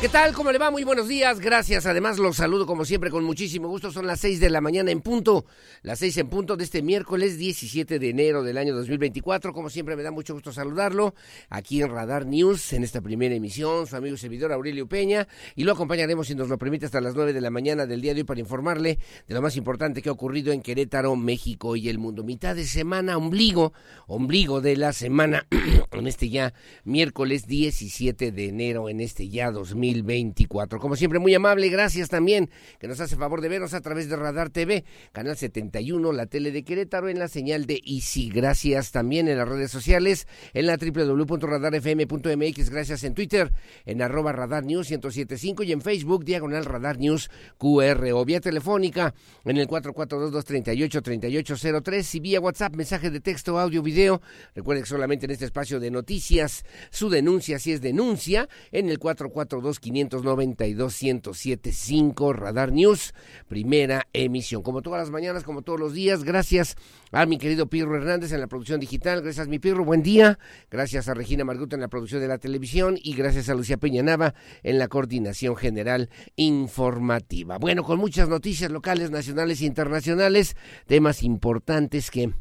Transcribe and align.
¿Qué 0.00 0.08
tal? 0.08 0.32
¿Cómo 0.32 0.50
le 0.50 0.56
va? 0.56 0.70
Muy 0.70 0.82
buenos 0.82 1.08
días. 1.08 1.40
Gracias. 1.40 1.84
Además, 1.84 2.18
los 2.18 2.36
saludo 2.36 2.64
como 2.64 2.86
siempre 2.86 3.10
con 3.10 3.22
muchísimo 3.22 3.68
gusto. 3.68 3.92
Son 3.92 4.06
las 4.06 4.20
seis 4.20 4.40
de 4.40 4.48
la 4.48 4.62
mañana 4.62 4.90
en 4.90 5.02
punto. 5.02 5.44
Las 5.82 5.98
seis 5.98 6.16
en 6.16 6.30
punto 6.30 6.56
de 6.56 6.64
este 6.64 6.80
miércoles 6.80 7.36
17 7.36 7.98
de 7.98 8.08
enero 8.08 8.42
del 8.42 8.56
año 8.56 8.74
2024. 8.74 9.52
Como 9.52 9.68
siempre, 9.68 9.96
me 9.96 10.02
da 10.02 10.10
mucho 10.10 10.32
gusto 10.32 10.54
saludarlo 10.54 11.14
aquí 11.50 11.82
en 11.82 11.90
Radar 11.90 12.24
News, 12.24 12.72
en 12.72 12.82
esta 12.82 13.02
primera 13.02 13.34
emisión. 13.34 13.86
Su 13.86 13.94
amigo 13.94 14.14
y 14.14 14.18
servidor 14.18 14.52
Aurelio 14.52 14.88
Peña. 14.88 15.28
Y 15.54 15.64
lo 15.64 15.72
acompañaremos, 15.72 16.28
si 16.28 16.34
nos 16.34 16.48
lo 16.48 16.56
permite, 16.56 16.86
hasta 16.86 17.02
las 17.02 17.14
nueve 17.14 17.34
de 17.34 17.42
la 17.42 17.50
mañana 17.50 17.84
del 17.84 18.00
día 18.00 18.14
de 18.14 18.20
hoy 18.20 18.24
para 18.24 18.40
informarle 18.40 18.98
de 19.28 19.34
lo 19.34 19.42
más 19.42 19.54
importante 19.58 20.00
que 20.00 20.08
ha 20.08 20.12
ocurrido 20.12 20.50
en 20.50 20.62
Querétaro, 20.62 21.14
México 21.14 21.76
y 21.76 21.90
el 21.90 21.98
mundo. 21.98 22.24
Mitad 22.24 22.56
de 22.56 22.64
semana, 22.64 23.18
ombligo, 23.18 23.74
ombligo 24.06 24.62
de 24.62 24.78
la 24.78 24.94
semana, 24.94 25.46
en 25.92 26.06
este 26.06 26.30
ya 26.30 26.54
miércoles 26.84 27.46
17 27.46 28.32
de 28.32 28.48
enero, 28.48 28.88
en 28.88 29.00
este 29.00 29.28
ya 29.28 29.50
2024. 29.50 29.89
2024. 29.94 30.78
Como 30.78 30.96
siempre, 30.96 31.18
muy 31.18 31.34
amable, 31.34 31.68
gracias 31.68 32.08
también 32.08 32.50
que 32.78 32.88
nos 32.88 33.00
hace 33.00 33.16
favor 33.16 33.40
de 33.40 33.48
vernos 33.48 33.74
a 33.74 33.80
través 33.80 34.08
de 34.08 34.16
Radar 34.16 34.50
TV, 34.50 34.84
Canal 35.12 35.36
71, 35.36 36.12
la 36.12 36.26
tele 36.26 36.52
de 36.52 36.64
Querétaro, 36.64 37.08
en 37.08 37.18
la 37.18 37.28
señal 37.28 37.66
de 37.66 37.80
Easy. 37.84 38.30
Gracias 38.30 38.92
también 38.92 39.28
en 39.28 39.38
las 39.38 39.48
redes 39.48 39.70
sociales, 39.70 40.26
en 40.54 40.66
la 40.66 40.76
www.radarfm.mx, 40.76 42.70
gracias 42.70 43.04
en 43.04 43.14
Twitter, 43.14 43.52
en 43.84 44.02
arroba 44.02 44.32
Radar 44.32 44.64
News 44.64 44.90
1075 44.90 45.62
y 45.64 45.72
en 45.72 45.80
Facebook, 45.80 46.24
diagonal 46.24 46.64
Radar 46.64 46.98
News 46.98 47.30
QR 47.58 48.10
o 48.12 48.24
vía 48.24 48.40
telefónica 48.40 49.14
en 49.44 49.56
el 49.56 49.68
442-238-3803 49.68 52.14
y 52.14 52.20
vía 52.20 52.40
WhatsApp, 52.40 52.74
mensaje 52.74 53.10
de 53.10 53.20
texto, 53.20 53.58
audio, 53.58 53.82
video. 53.82 54.22
Recuerde 54.54 54.82
que 54.82 54.88
solamente 54.88 55.26
en 55.26 55.32
este 55.32 55.46
espacio 55.46 55.80
de 55.80 55.90
noticias, 55.90 56.64
su 56.90 57.08
denuncia, 57.08 57.58
si 57.58 57.72
es 57.72 57.80
denuncia, 57.80 58.48
en 58.70 58.88
el 58.88 58.98
442 58.98 59.79
592 59.80 61.02
1075 61.02 62.32
Radar 62.32 62.72
News, 62.72 63.14
primera 63.48 64.06
emisión. 64.12 64.62
Como 64.62 64.82
todas 64.82 65.00
las 65.00 65.10
mañanas, 65.10 65.44
como 65.44 65.62
todos 65.62 65.80
los 65.80 65.94
días, 65.94 66.22
gracias 66.22 66.76
a 67.12 67.26
mi 67.26 67.38
querido 67.38 67.66
Pirro 67.66 67.96
Hernández 67.96 68.32
en 68.32 68.40
la 68.40 68.46
producción 68.46 68.78
digital, 68.78 69.22
gracias 69.22 69.48
mi 69.48 69.58
Pirro, 69.58 69.84
buen 69.84 70.02
día, 70.02 70.38
gracias 70.70 71.08
a 71.08 71.14
Regina 71.14 71.44
Marguta 71.44 71.74
en 71.74 71.80
la 71.80 71.88
producción 71.88 72.20
de 72.20 72.28
la 72.28 72.38
televisión 72.38 72.98
y 73.02 73.14
gracias 73.14 73.48
a 73.48 73.54
Lucía 73.54 73.78
Peña 73.78 74.02
Nava 74.02 74.34
en 74.62 74.78
la 74.78 74.88
coordinación 74.88 75.56
general 75.56 76.10
informativa. 76.36 77.58
Bueno, 77.58 77.82
con 77.82 77.98
muchas 77.98 78.28
noticias 78.28 78.70
locales, 78.70 79.10
nacionales 79.10 79.60
e 79.62 79.66
internacionales, 79.66 80.56
temas 80.86 81.22
importantes 81.22 82.10
que 82.10 82.32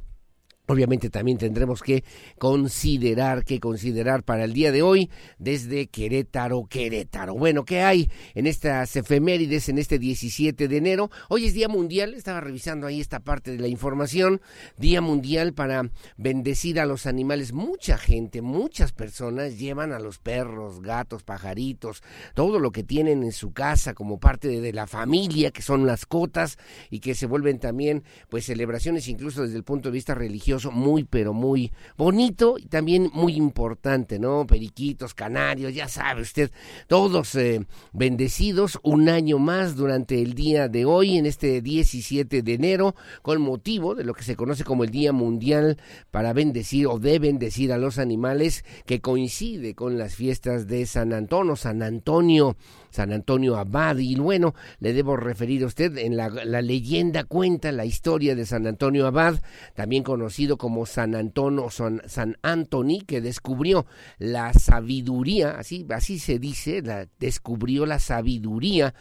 Obviamente 0.70 1.10
también 1.10 1.40
tendremos 1.40 1.82
que 1.82 2.04
considerar, 2.38 3.44
que 3.44 3.60
considerar 3.60 4.22
para 4.22 4.44
el 4.44 4.54
día 4.54 4.72
de 4.72 4.84
hoy 4.84 5.10
desde 5.40 5.88
Querétaro, 5.88 6.68
Querétaro. 6.70 7.34
Bueno, 7.34 7.66
¿qué 7.66 7.82
hay 7.82 8.08
en 8.36 8.46
estas 8.46 8.96
efemérides 8.96 9.68
en 9.70 9.80
este 9.80 9.98
17 9.98 10.68
de 10.68 10.78
enero? 10.78 11.10
Hoy 11.28 11.46
es 11.46 11.56
Día 11.56 11.70
Mundial, 11.70 12.14
estaba 12.14 12.40
revisando 12.40 12.86
ahí 12.86 13.02
esta 13.02 13.20
parte 13.20 13.50
de 13.50 13.58
la 13.58 13.68
información, 13.68 14.42
Día 14.78 15.02
Mundial 15.02 15.54
para 15.54 15.90
bendecir 16.18 16.80
a 16.80 16.86
los 16.86 17.08
animales. 17.08 17.52
Mucha 17.52 17.98
gente, 17.98 18.44
muchas 18.44 18.92
personas 18.92 19.58
llevan 19.58 19.92
a 19.92 19.98
los 19.98 20.20
perros, 20.20 20.84
gatos, 20.84 21.24
pajaritos, 21.24 22.04
todo 22.36 22.60
lo 22.60 22.70
que 22.70 22.84
tienen 22.84 23.24
en 23.24 23.32
su 23.32 23.54
casa 23.54 23.96
como 23.96 24.20
parte 24.20 24.62
de 24.62 24.72
la 24.72 24.86
familia, 24.86 25.50
que 25.50 25.64
son 25.64 25.84
mascotas 25.84 26.60
y 26.92 27.00
que 27.00 27.16
se 27.16 27.26
vuelven 27.26 27.58
también 27.58 28.04
pues 28.30 28.46
celebraciones 28.46 29.08
incluso 29.08 29.42
desde 29.42 29.58
el 29.58 29.64
punto 29.64 29.90
de 29.90 29.94
vista 29.94 30.14
religioso 30.14 30.59
muy, 30.66 31.04
pero 31.04 31.34
muy 31.34 31.72
bonito 31.98 32.58
y 32.58 32.66
también 32.66 33.10
muy 33.14 33.36
importante, 33.36 34.20
¿no? 34.20 34.46
Periquitos, 34.46 35.14
canarios, 35.14 35.74
ya 35.74 35.88
sabe 35.88 36.22
usted, 36.22 36.52
todos 36.88 37.36
eh, 37.36 37.66
bendecidos 37.94 38.80
un 38.84 39.10
año 39.10 39.40
más 39.40 39.76
durante 39.76 40.22
el 40.22 40.34
día 40.34 40.68
de 40.68 40.86
hoy, 40.86 41.18
en 41.18 41.26
este 41.26 41.62
17 41.62 42.42
de 42.42 42.54
enero, 42.54 42.96
con 43.22 43.42
motivo 43.42 43.96
de 43.96 44.04
lo 44.04 44.14
que 44.14 44.24
se 44.24 44.36
conoce 44.36 44.64
como 44.64 44.84
el 44.84 44.90
Día 44.90 45.14
Mundial 45.14 45.78
para 46.12 46.34
bendecir 46.34 46.88
o 46.88 47.00
de 47.00 47.20
bendecir 47.20 47.72
a 47.74 47.78
los 47.78 47.98
animales, 47.98 48.66
que 48.86 49.02
coincide 49.02 49.76
con 49.76 49.98
las 49.98 50.16
fiestas 50.16 50.68
de 50.68 50.86
San 50.86 51.14
Antonio, 51.14 51.56
San 51.56 51.82
Antonio 51.84 52.56
San 52.90 53.14
Antonio 53.14 53.58
Abad. 53.58 53.98
Y 53.98 54.16
bueno, 54.16 54.54
le 54.80 54.94
debo 54.94 55.16
referir 55.16 55.64
a 55.64 55.68
usted, 55.68 55.98
en 55.98 56.18
la, 56.18 56.30
leyenda 56.30 57.24
cuenta 57.24 57.72
la 57.72 57.86
historia 57.86 58.36
de 58.36 58.46
San 58.46 58.68
Antonio 58.68 59.08
Abad, 59.08 59.36
también 59.76 60.04
conocido 60.04 60.49
como 60.58 60.86
San 60.86 61.16
Antonio, 61.16 61.70
San, 61.70 62.02
San 62.08 62.38
Antoni, 62.42 63.02
que 63.02 63.22
descubrió 63.22 63.86
la 64.18 64.54
sabiduría, 64.54 65.52
así, 65.52 65.86
así 65.90 66.20
se 66.20 66.40
dice, 66.40 66.82
descubrió 67.20 67.86
la 67.86 68.00
sabiduría 68.00 68.94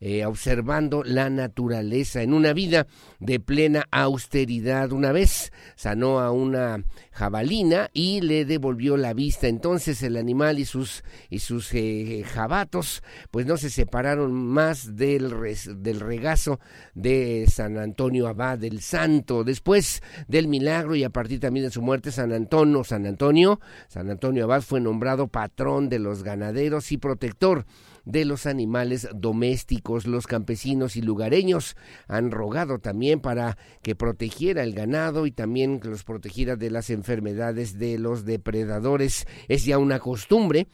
eh, 0.00 0.24
observando 0.24 1.02
la 1.04 1.30
naturaleza 1.30 2.22
en 2.22 2.32
una 2.32 2.52
vida 2.52 2.86
de 3.18 3.40
plena 3.40 3.86
austeridad. 3.90 4.92
Una 4.92 5.12
vez 5.12 5.52
sanó 5.76 6.20
a 6.20 6.30
una 6.30 6.84
jabalina 7.12 7.90
y 7.92 8.20
le 8.20 8.44
devolvió 8.44 8.96
la 8.96 9.12
vista. 9.14 9.48
Entonces 9.48 10.02
el 10.02 10.16
animal 10.16 10.58
y 10.58 10.64
sus, 10.64 11.02
y 11.30 11.40
sus 11.40 11.72
eh, 11.74 12.24
jabatos 12.26 13.02
pues 13.30 13.46
no 13.46 13.56
se 13.56 13.70
separaron 13.70 14.32
más 14.32 14.96
del, 14.96 15.34
del 15.82 16.00
regazo 16.00 16.60
de 16.94 17.46
San 17.50 17.78
Antonio 17.78 18.28
Abad, 18.28 18.58
del 18.58 18.80
santo. 18.80 19.44
Después 19.44 20.02
del 20.28 20.48
milagro 20.48 20.94
y 20.94 21.04
a 21.04 21.10
partir 21.10 21.40
también 21.40 21.66
de 21.66 21.72
su 21.72 21.82
muerte, 21.82 22.12
San 22.12 22.32
Antonio, 22.32 22.84
San 22.84 23.06
Antonio, 23.06 23.60
San 23.88 24.10
Antonio 24.10 24.44
Abad 24.44 24.62
fue 24.62 24.80
nombrado 24.80 25.28
patrón 25.28 25.88
de 25.88 25.98
los 25.98 26.22
ganaderos 26.22 26.92
y 26.92 26.98
protector 26.98 27.66
de 28.08 28.24
los 28.24 28.46
animales 28.46 29.06
domésticos. 29.14 30.06
Los 30.06 30.26
campesinos 30.26 30.96
y 30.96 31.02
lugareños 31.02 31.76
han 32.08 32.30
rogado 32.30 32.78
también 32.78 33.20
para 33.20 33.58
que 33.82 33.94
protegiera 33.94 34.64
el 34.64 34.72
ganado 34.72 35.26
y 35.26 35.30
también 35.30 35.78
que 35.78 35.88
los 35.88 36.04
protegiera 36.04 36.56
de 36.56 36.70
las 36.70 36.90
enfermedades 36.90 37.78
de 37.78 37.98
los 37.98 38.24
depredadores. 38.24 39.26
Es 39.46 39.64
ya 39.66 39.78
una 39.78 39.98
costumbre 40.00 40.68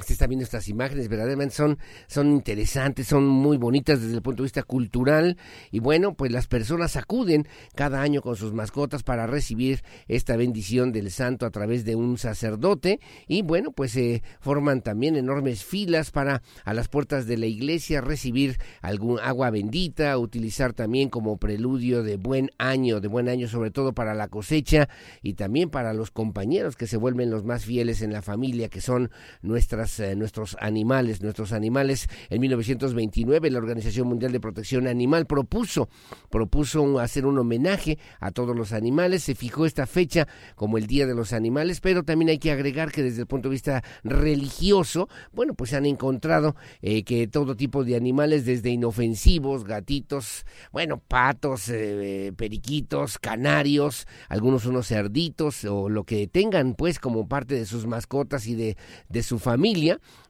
Usted 0.00 0.12
está 0.12 0.28
viendo 0.28 0.44
estas 0.44 0.68
imágenes, 0.68 1.08
verdaderamente 1.08 1.56
son, 1.56 1.76
son 2.06 2.30
interesantes, 2.30 3.08
son 3.08 3.26
muy 3.26 3.56
bonitas 3.56 4.00
desde 4.00 4.14
el 4.14 4.22
punto 4.22 4.42
de 4.42 4.46
vista 4.46 4.62
cultural. 4.62 5.36
Y 5.72 5.80
bueno, 5.80 6.14
pues 6.14 6.30
las 6.30 6.46
personas 6.46 6.96
acuden 6.96 7.48
cada 7.74 8.00
año 8.00 8.22
con 8.22 8.36
sus 8.36 8.52
mascotas 8.52 9.02
para 9.02 9.26
recibir 9.26 9.82
esta 10.06 10.36
bendición 10.36 10.92
del 10.92 11.10
santo 11.10 11.46
a 11.46 11.50
través 11.50 11.84
de 11.84 11.96
un 11.96 12.16
sacerdote. 12.16 13.00
Y 13.26 13.42
bueno, 13.42 13.72
pues 13.72 13.90
se 13.90 14.22
forman 14.38 14.82
también 14.82 15.16
enormes 15.16 15.64
filas 15.64 16.12
para 16.12 16.42
a 16.64 16.74
las 16.74 16.86
puertas 16.86 17.26
de 17.26 17.36
la 17.36 17.46
iglesia 17.46 18.00
recibir 18.00 18.56
algún 18.82 19.18
agua 19.18 19.50
bendita, 19.50 20.16
utilizar 20.16 20.74
también 20.74 21.08
como 21.08 21.38
preludio 21.38 22.04
de 22.04 22.18
buen 22.18 22.50
año, 22.58 23.00
de 23.00 23.08
buen 23.08 23.28
año 23.28 23.48
sobre 23.48 23.72
todo 23.72 23.94
para 23.94 24.14
la 24.14 24.28
cosecha 24.28 24.88
y 25.22 25.34
también 25.34 25.70
para 25.70 25.92
los 25.92 26.12
compañeros 26.12 26.76
que 26.76 26.86
se 26.86 26.96
vuelven 26.96 27.30
los 27.30 27.44
más 27.44 27.64
fieles 27.64 28.00
en 28.00 28.12
la 28.12 28.22
familia, 28.22 28.68
que 28.68 28.80
son 28.80 29.10
nuestras 29.42 29.87
eh, 30.00 30.14
nuestros 30.16 30.56
animales, 30.60 31.22
nuestros 31.22 31.52
animales. 31.52 32.08
En 32.30 32.40
1929 32.40 33.50
la 33.50 33.58
Organización 33.58 34.08
Mundial 34.08 34.32
de 34.32 34.40
Protección 34.40 34.86
Animal 34.86 35.26
propuso, 35.26 35.88
propuso 36.30 36.98
hacer 36.98 37.26
un 37.26 37.38
homenaje 37.38 37.98
a 38.20 38.30
todos 38.30 38.54
los 38.56 38.72
animales, 38.72 39.22
se 39.22 39.34
fijó 39.34 39.66
esta 39.66 39.86
fecha 39.86 40.28
como 40.54 40.78
el 40.78 40.86
Día 40.86 41.06
de 41.06 41.14
los 41.14 41.32
Animales, 41.32 41.80
pero 41.80 42.02
también 42.02 42.30
hay 42.30 42.38
que 42.38 42.52
agregar 42.52 42.92
que 42.92 43.02
desde 43.02 43.22
el 43.22 43.26
punto 43.26 43.48
de 43.48 43.54
vista 43.54 43.82
religioso, 44.04 45.08
bueno, 45.32 45.54
pues 45.54 45.70
se 45.70 45.76
han 45.76 45.86
encontrado 45.86 46.56
eh, 46.82 47.04
que 47.04 47.26
todo 47.26 47.56
tipo 47.56 47.84
de 47.84 47.96
animales, 47.96 48.44
desde 48.44 48.70
inofensivos, 48.70 49.64
gatitos, 49.64 50.44
bueno, 50.72 51.02
patos, 51.06 51.68
eh, 51.68 52.32
periquitos, 52.36 53.18
canarios, 53.18 54.06
algunos 54.28 54.66
unos 54.66 54.88
cerditos 54.88 55.64
o 55.64 55.88
lo 55.88 56.04
que 56.04 56.26
tengan 56.26 56.74
pues 56.74 56.98
como 56.98 57.28
parte 57.28 57.54
de 57.54 57.66
sus 57.66 57.86
mascotas 57.86 58.46
y 58.46 58.54
de, 58.54 58.76
de 59.08 59.22
su 59.22 59.38
familia, 59.38 59.77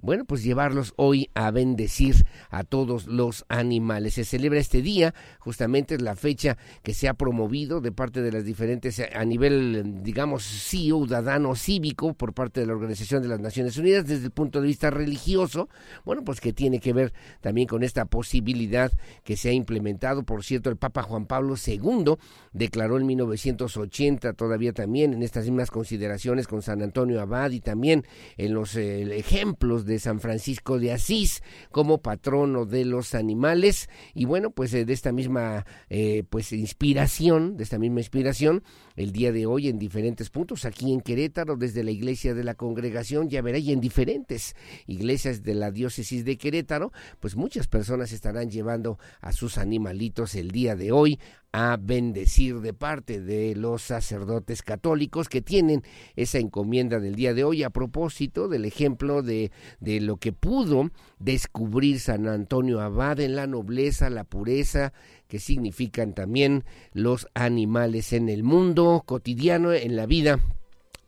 bueno, 0.01 0.25
pues 0.25 0.43
llevarlos 0.43 0.93
hoy 0.97 1.31
a 1.35 1.51
bendecir 1.51 2.25
a 2.51 2.65
todos 2.65 3.07
los 3.07 3.45
animales. 3.49 4.15
Se 4.15 4.25
celebra 4.25 4.61
este 4.61 4.83
día, 4.83 5.15
justamente 5.39 5.97
es 5.97 6.03
la 6.03 6.15
fecha 6.15 6.57
que 6.83 6.95
se 6.95 7.09
ha 7.09 7.15
promovido 7.15 7.81
de 7.81 7.93
parte 7.93 8.23
de 8.23 8.33
las 8.33 8.45
diferentes, 8.45 9.01
a 9.01 9.25
nivel, 9.25 10.03
digamos, 10.03 10.45
ciudadano 10.45 11.55
cívico 11.55 12.15
por 12.15 12.35
parte 12.35 12.61
de 12.61 12.67
la 12.67 12.75
Organización 12.75 13.23
de 13.23 13.29
las 13.29 13.41
Naciones 13.41 13.77
Unidas, 13.77 14.07
desde 14.07 14.27
el 14.27 14.31
punto 14.31 14.61
de 14.61 14.69
vista 14.69 14.91
religioso, 14.91 15.69
bueno, 16.05 16.23
pues 16.25 16.41
que 16.41 16.53
tiene 16.53 16.81
que 16.81 16.93
ver 16.93 17.13
también 17.41 17.67
con 17.67 17.83
esta 17.83 18.05
posibilidad 18.05 18.93
que 19.25 19.37
se 19.37 19.51
ha 19.51 19.53
implementado. 19.53 20.23
Por 20.23 20.45
cierto, 20.45 20.71
el 20.71 20.77
Papa 20.77 21.03
Juan 21.03 21.27
Pablo 21.27 21.55
II 21.57 22.15
declaró 22.53 22.99
en 22.99 23.07
1980 23.07 24.33
todavía 24.35 24.73
también 24.73 25.13
en 25.13 25.23
estas 25.23 25.45
mismas 25.45 25.71
consideraciones 25.71 26.47
con 26.47 26.63
San 26.63 26.83
Antonio 26.83 27.21
Abad 27.21 27.51
y 27.51 27.61
también 27.61 28.05
en 28.37 28.55
los 28.55 28.77
eh, 28.77 29.23
de 29.39 30.01
San 30.01 30.19
Francisco 30.19 30.81
de 30.81 30.93
Asís 30.93 31.45
como 31.71 32.03
patrono 32.03 32.67
de 32.67 32.85
los 32.85 33.15
animales. 33.15 33.89
Y 34.13 34.25
bueno 34.25 34.51
pues 34.51 34.75
eh, 34.75 34.85
de 34.85 34.93
esta 34.93 35.13
misma 35.13 35.65
eh, 35.91 36.25
pues 36.29 36.53
inspiración 36.53 37.57
de 37.57 37.63
esta 37.63 37.79
misma 37.79 38.01
inspiración 38.01 38.65
el 38.97 39.13
día 39.13 39.31
de 39.31 39.47
hoy 39.47 39.69
en 39.69 39.79
diferentes 39.79 40.29
puntos 40.29 40.65
aquí 40.65 40.93
en 40.93 41.01
Querétaro 41.01 41.57
desde 41.57 41.85
la 41.85 41.93
iglesia 41.93 42.35
de 42.35 42.43
la 42.43 42.55
congregación 42.55 43.29
ya 43.29 43.41
veréis 43.41 43.69
en 43.69 43.81
diferentes 43.81 44.57
iglesias 44.89 45.45
de 45.45 45.55
la 45.55 45.71
diócesis 45.71 46.25
de 46.25 46.37
Querétaro 46.37 46.91
pues 47.21 47.37
muchas 47.37 47.69
personas 47.69 48.11
estarán 48.11 48.51
llevando 48.51 48.99
a 49.21 49.33
sus 49.33 49.57
animalitos 49.57 50.35
el 50.35 50.51
día 50.51 50.75
de 50.75 50.91
hoy 50.91 51.21
a 51.53 51.79
bendecir 51.81 52.61
de 52.61 52.75
parte 52.75 53.21
de 53.21 53.55
los 53.55 53.83
sacerdotes 53.83 54.63
católicos 54.63 55.29
que 55.29 55.41
tienen 55.41 55.83
esa 56.15 56.39
encomienda 56.39 57.01
del 57.01 57.15
día 57.15 57.33
de 57.33 57.45
hoy 57.45 57.63
a 57.63 57.71
propósito 57.71 58.49
del 58.49 58.65
ejemplo 58.65 59.23
de, 59.23 59.51
de 59.81 60.01
lo 60.01 60.17
que 60.17 60.33
pudo 60.33 60.91
descubrir 61.19 62.01
San 62.01 62.29
Antonio 62.29 62.81
Abad 62.81 63.21
en 63.21 63.35
la 63.35 63.47
nobleza, 63.47 64.11
la 64.11 64.25
pureza, 64.25 64.93
que 65.27 65.39
significan 65.39 66.15
también 66.15 66.65
los 66.93 67.29
animales 67.35 68.13
en 68.13 68.29
el 68.29 68.43
mundo 68.43 69.03
cotidiano, 69.07 69.73
en 69.73 69.97
la 69.97 70.07
vida 70.07 70.41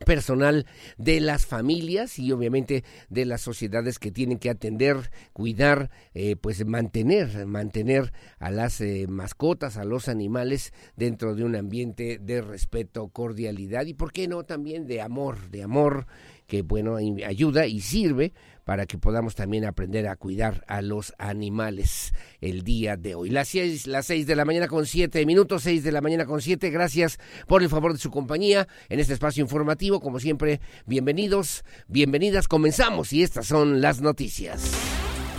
personal 0.05 0.67
de 0.99 1.21
las 1.21 1.47
familias 1.47 2.19
y 2.19 2.33
obviamente 2.33 2.85
de 3.09 3.25
las 3.25 3.41
sociedades 3.41 3.99
que 3.99 4.11
tienen 4.11 4.39
que 4.39 4.51
atender, 4.51 5.11
cuidar, 5.33 5.91
eh, 6.15 6.37
pues 6.37 6.65
mantener, 6.65 7.47
mantener 7.47 8.13
a 8.39 8.51
las 8.51 8.81
eh, 8.81 9.07
mascotas, 9.09 9.77
a 9.77 9.85
los 9.85 10.09
animales 10.09 10.73
dentro 10.97 11.35
de 11.35 11.45
un 11.45 11.57
ambiente 11.57 12.19
de 12.21 12.41
respeto, 12.41 13.09
cordialidad 13.09 13.87
y 13.87 13.95
por 13.95 14.13
qué 14.13 14.29
no 14.29 14.45
también 14.45 14.87
de 14.87 15.01
amor, 15.01 15.51
de 15.51 15.63
amor 15.63 16.07
que 16.51 16.63
bueno 16.63 16.97
ayuda 16.97 17.67
y 17.67 17.81
sirve 17.81 18.33
para 18.65 18.85
que 18.85 18.99
podamos 18.99 19.37
también 19.37 19.65
aprender 19.65 20.09
a 20.09 20.17
cuidar 20.17 20.65
a 20.67 20.83
los 20.83 21.15
animales 21.17 22.13
el 22.41 22.65
día 22.65 22.97
de 22.97 23.15
hoy. 23.15 23.31
Las 23.31 23.49
seis, 23.49 23.87
las 23.87 24.07
seis 24.07 24.27
de 24.27 24.35
la 24.35 24.45
mañana 24.45 24.67
con 24.67 24.85
siete 24.85 25.25
minutos, 25.25 25.63
seis 25.63 25.85
de 25.85 25.93
la 25.93 26.01
mañana 26.01 26.27
con 26.27 26.43
siete. 26.43 26.71
Gracias 26.71 27.19
por 27.47 27.63
el 27.63 27.69
favor 27.69 27.93
de 27.93 28.01
su 28.01 28.11
compañía 28.11 28.67
en 28.89 28.99
este 28.99 29.13
espacio 29.13 29.43
informativo. 29.43 30.01
Como 30.01 30.19
siempre, 30.19 30.61
bienvenidos, 30.87 31.65
bienvenidas. 31.87 32.49
Comenzamos 32.49 33.13
y 33.13 33.23
estas 33.23 33.47
son 33.47 33.81
las 33.81 34.01
noticias. 34.01 34.73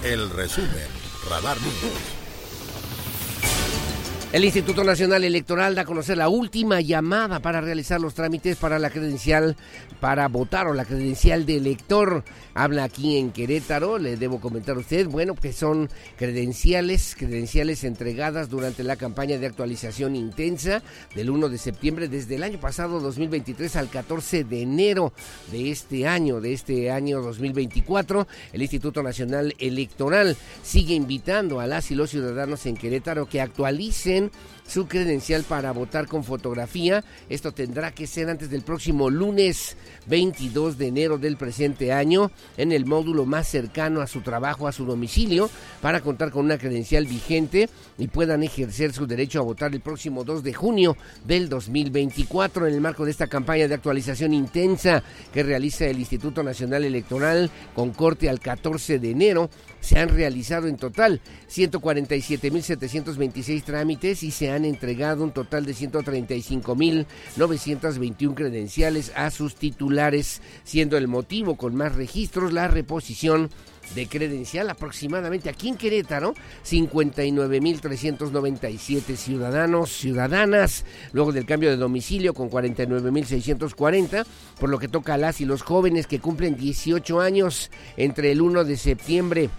El 0.06 0.30
resumen, 0.30 0.88
Radar 1.30 1.58
News. 1.58 2.21
El 4.34 4.46
Instituto 4.46 4.86
Nacional 4.86 5.26
Electoral 5.26 5.76
da 5.76 5.82
a 5.82 5.86
conocer 5.86 6.16
la 6.16 6.30
última 6.30 6.80
llamada 6.80 7.42
para 7.42 7.60
realizar 7.60 8.00
los 8.00 8.14
trámites 8.14 8.56
para 8.56 8.80
la 8.80 8.90
credencial 8.90 9.58
para 10.00 10.30
votar 10.30 10.68
o 10.68 10.74
la 10.74 10.86
credencial 10.86 11.46
de 11.46 11.58
elector. 11.58 12.24
Habla 12.54 12.86
aquí 12.86 13.18
en 13.18 13.32
Querétaro, 13.32 13.98
le 13.98 14.16
debo 14.16 14.40
comentar 14.40 14.78
a 14.78 14.80
usted, 14.80 15.08
bueno, 15.08 15.36
que 15.36 15.52
son 15.52 15.90
credenciales, 16.18 17.14
credenciales 17.20 17.84
entregadas 17.84 18.50
durante 18.50 18.86
la 18.86 18.96
campaña 18.96 19.38
de 19.38 19.48
actualización 19.48 20.16
intensa 20.16 20.82
del 21.14 21.30
1 21.30 21.50
de 21.50 21.58
septiembre 21.58 22.08
desde 22.08 22.36
el 22.36 22.44
año 22.44 22.58
pasado 22.58 23.02
2023 23.02 23.76
al 23.76 23.90
14 23.90 24.46
de 24.46 24.62
enero 24.62 25.12
de 25.52 25.72
este 25.72 26.08
año, 26.08 26.40
de 26.40 26.54
este 26.54 26.90
año 26.90 27.22
2024. 27.22 28.26
El 28.54 28.62
Instituto 28.62 29.04
Nacional 29.04 29.54
Electoral 29.60 30.38
sigue 30.64 30.94
invitando 30.94 31.60
a 31.60 31.68
las 31.68 31.92
y 31.92 31.96
los 31.96 32.12
ciudadanos 32.12 32.66
en 32.66 32.78
Querétaro 32.78 33.28
que 33.28 33.42
actualicen 33.42 34.21
line 34.22 34.32
su 34.72 34.88
credencial 34.88 35.44
para 35.44 35.74
votar 35.74 36.08
con 36.08 36.24
fotografía. 36.24 37.04
Esto 37.28 37.52
tendrá 37.52 37.92
que 37.92 38.08
ser 38.08 38.30
antes 38.30 38.50
del 38.50 38.62
próximo 38.62 39.10
lunes 39.10 39.76
22 40.08 40.78
de 40.78 40.88
enero 40.88 41.18
del 41.18 41.36
presente 41.36 41.92
año 41.92 42.32
en 42.56 42.72
el 42.72 42.86
módulo 42.86 43.26
más 43.26 43.50
cercano 43.50 44.00
a 44.00 44.08
su 44.08 44.22
trabajo, 44.22 44.70
a 44.70 44.72
su 44.72 44.86
domicilio, 44.86 45.50
para 45.82 46.00
contar 46.00 46.32
con 46.32 46.46
una 46.46 46.58
credencial 46.58 47.06
vigente 47.06 47.70
y 47.98 48.08
puedan 48.08 48.44
ejercer 48.44 48.94
su 48.94 49.08
derecho 49.08 49.40
a 49.40 49.44
votar 49.44 49.74
el 49.74 49.82
próximo 49.82 50.24
2 50.24 50.42
de 50.42 50.54
junio 50.54 50.96
del 51.26 51.50
2024 51.50 52.68
en 52.68 52.74
el 52.74 52.80
marco 52.80 53.04
de 53.04 53.12
esta 53.12 53.28
campaña 53.28 53.68
de 53.68 53.76
actualización 53.76 54.34
intensa 54.34 55.04
que 55.34 55.44
realiza 55.44 55.86
el 55.86 56.00
Instituto 56.00 56.44
Nacional 56.44 56.86
Electoral 56.86 57.52
con 57.76 57.92
corte 57.92 58.30
al 58.30 58.40
14 58.40 59.00
de 59.00 59.12
enero 59.12 59.50
se 59.82 60.00
han 60.00 60.08
realizado 60.10 60.68
en 60.68 60.78
total 60.78 61.20
147.726 61.50 63.64
trámites 63.64 64.22
y 64.24 64.32
se 64.32 64.50
han 64.52 64.61
entregado 64.66 65.24
un 65.24 65.32
total 65.32 65.66
de 65.66 65.74
135.921 65.74 68.34
credenciales 68.34 69.14
a 69.16 69.32
sus 69.32 69.56
titulares, 69.56 70.42
siendo 70.64 70.98
el 70.98 71.08
motivo 71.08 71.56
con 71.56 71.76
más 71.76 71.96
registros 71.96 72.52
la 72.54 72.68
reposición 72.68 73.50
de 73.96 74.08
credencial 74.08 74.70
aproximadamente 74.70 75.50
aquí 75.50 75.70
en 75.70 75.76
Querétaro 75.76 76.36
59.397 76.66 79.16
ciudadanos, 79.16 79.92
ciudadanas, 79.92 80.86
luego 81.12 81.32
del 81.32 81.46
cambio 81.46 81.70
de 81.70 81.78
domicilio 81.78 82.34
con 82.34 82.50
49.640, 82.50 84.26
por 84.60 84.70
lo 84.70 84.80
que 84.80 84.88
toca 84.88 85.14
a 85.16 85.18
las 85.18 85.42
y 85.42 85.46
los 85.46 85.62
jóvenes 85.62 86.08
que 86.08 86.20
cumplen 86.20 86.56
18 86.56 87.20
años 87.20 87.70
entre 87.98 88.32
el 88.32 88.42
1 88.42 88.64
de 88.64 88.78
septiembre 88.78 89.50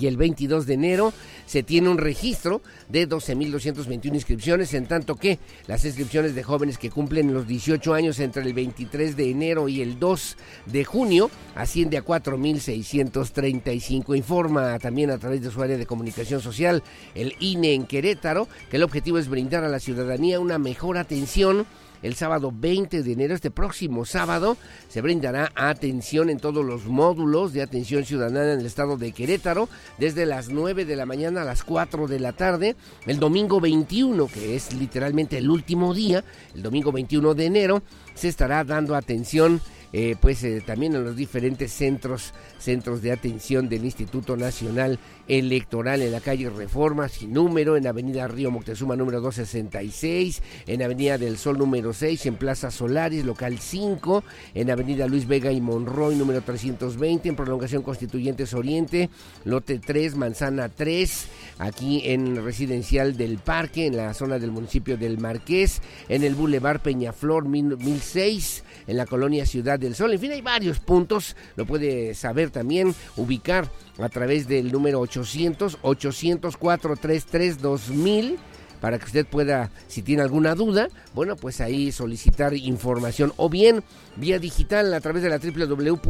y 0.00 0.06
el 0.06 0.16
22 0.16 0.66
de 0.66 0.74
enero 0.74 1.12
se 1.46 1.62
tiene 1.62 1.88
un 1.88 1.98
registro 1.98 2.62
de 2.88 3.08
12.221 3.08 4.14
inscripciones, 4.14 4.74
en 4.74 4.86
tanto 4.86 5.16
que 5.16 5.38
las 5.66 5.84
inscripciones 5.84 6.34
de 6.34 6.42
jóvenes 6.42 6.78
que 6.78 6.90
cumplen 6.90 7.32
los 7.32 7.46
18 7.46 7.94
años 7.94 8.18
entre 8.20 8.42
el 8.42 8.54
23 8.54 9.16
de 9.16 9.30
enero 9.30 9.68
y 9.68 9.82
el 9.82 9.98
2 9.98 10.36
de 10.66 10.84
junio 10.84 11.30
asciende 11.54 11.98
a 11.98 12.04
4.635. 12.04 14.16
Informa 14.16 14.78
también 14.78 15.10
a 15.10 15.18
través 15.18 15.42
de 15.42 15.50
su 15.50 15.62
área 15.62 15.76
de 15.76 15.86
comunicación 15.86 16.40
social 16.40 16.82
el 17.14 17.34
INE 17.40 17.74
en 17.74 17.86
Querétaro 17.86 18.48
que 18.70 18.76
el 18.76 18.82
objetivo 18.82 19.18
es 19.18 19.28
brindar 19.28 19.64
a 19.64 19.68
la 19.68 19.80
ciudadanía 19.80 20.40
una 20.40 20.58
mejor 20.58 20.98
atención 20.98 21.66
el 22.04 22.14
sábado 22.14 22.52
20 22.54 23.02
de 23.02 23.12
enero, 23.12 23.34
este 23.34 23.50
próximo 23.50 24.04
sábado, 24.04 24.58
se 24.88 25.00
brindará 25.00 25.50
atención 25.54 26.28
en 26.28 26.38
todos 26.38 26.62
los 26.62 26.84
módulos 26.84 27.54
de 27.54 27.62
atención 27.62 28.04
ciudadana 28.04 28.52
en 28.52 28.60
el 28.60 28.66
estado 28.66 28.98
de 28.98 29.12
Querétaro, 29.12 29.70
desde 29.98 30.26
las 30.26 30.50
9 30.50 30.84
de 30.84 30.96
la 30.96 31.06
mañana 31.06 31.42
a 31.42 31.44
las 31.44 31.64
4 31.64 32.06
de 32.06 32.20
la 32.20 32.32
tarde. 32.32 32.76
El 33.06 33.18
domingo 33.18 33.58
21, 33.58 34.26
que 34.26 34.54
es 34.54 34.74
literalmente 34.74 35.38
el 35.38 35.48
último 35.50 35.94
día, 35.94 36.22
el 36.54 36.62
domingo 36.62 36.92
21 36.92 37.34
de 37.34 37.46
enero, 37.46 37.82
se 38.14 38.28
estará 38.28 38.64
dando 38.64 38.94
atención 38.94 39.62
eh, 39.96 40.16
pues 40.20 40.42
eh, 40.42 40.60
también 40.66 40.96
en 40.96 41.04
los 41.04 41.14
diferentes 41.14 41.70
centros, 41.70 42.34
centros 42.58 43.00
de 43.00 43.12
atención 43.12 43.68
del 43.68 43.84
Instituto 43.84 44.36
Nacional 44.36 44.98
Electoral 45.28 46.02
en 46.02 46.10
la 46.10 46.20
calle 46.20 46.50
Reforma, 46.50 47.08
sin 47.08 47.32
número, 47.32 47.76
en 47.76 47.86
Avenida 47.86 48.26
Río 48.26 48.50
Moctezuma 48.50 48.96
número 48.96 49.20
266, 49.20 50.42
en 50.66 50.82
Avenida 50.82 51.16
del 51.16 51.38
Sol 51.38 51.58
número 51.58 51.92
6, 51.92 52.26
en 52.26 52.34
Plaza 52.34 52.72
Solaris, 52.72 53.24
local 53.24 53.60
5, 53.60 54.24
en 54.54 54.68
Avenida 54.72 55.06
Luis 55.06 55.28
Vega 55.28 55.52
y 55.52 55.60
Monroy 55.60 56.16
número 56.16 56.42
320, 56.42 57.28
en 57.28 57.36
Prolongación 57.36 57.84
Constituyentes 57.84 58.52
Oriente, 58.52 59.10
lote 59.44 59.78
3, 59.78 60.16
Manzana 60.16 60.70
3, 60.70 61.26
aquí 61.58 62.02
en 62.06 62.44
Residencial 62.44 63.16
del 63.16 63.38
Parque, 63.38 63.86
en 63.86 63.96
la 63.96 64.12
zona 64.12 64.40
del 64.40 64.50
municipio 64.50 64.96
del 64.96 65.18
Marqués, 65.18 65.82
en 66.08 66.24
el 66.24 66.34
Boulevard 66.34 66.80
Peñaflor 66.80 67.46
1006, 67.46 68.64
en 68.88 68.96
la 68.96 69.06
colonia 69.06 69.46
Ciudad 69.46 69.83
del 69.84 69.94
Sol. 69.94 70.12
En 70.12 70.20
fin, 70.20 70.32
hay 70.32 70.40
varios 70.40 70.80
puntos. 70.80 71.36
Lo 71.56 71.66
puede 71.66 72.14
saber 72.14 72.50
también, 72.50 72.94
ubicar 73.16 73.70
a 73.98 74.08
través 74.08 74.48
del 74.48 74.72
número 74.72 75.00
800 75.00 75.78
804 75.82 76.96
33 76.96 77.60
2000 77.60 78.38
para 78.84 78.98
que 78.98 79.06
usted 79.06 79.24
pueda, 79.24 79.70
si 79.88 80.02
tiene 80.02 80.20
alguna 80.20 80.54
duda, 80.54 80.90
bueno, 81.14 81.36
pues 81.36 81.62
ahí 81.62 81.90
solicitar 81.90 82.52
información. 82.52 83.32
O 83.38 83.48
bien 83.48 83.82
vía 84.16 84.38
digital 84.38 84.92
a 84.92 85.00
través 85.00 85.22
de 85.22 85.30
la 85.30 85.38
www.ine.mx 85.38 86.04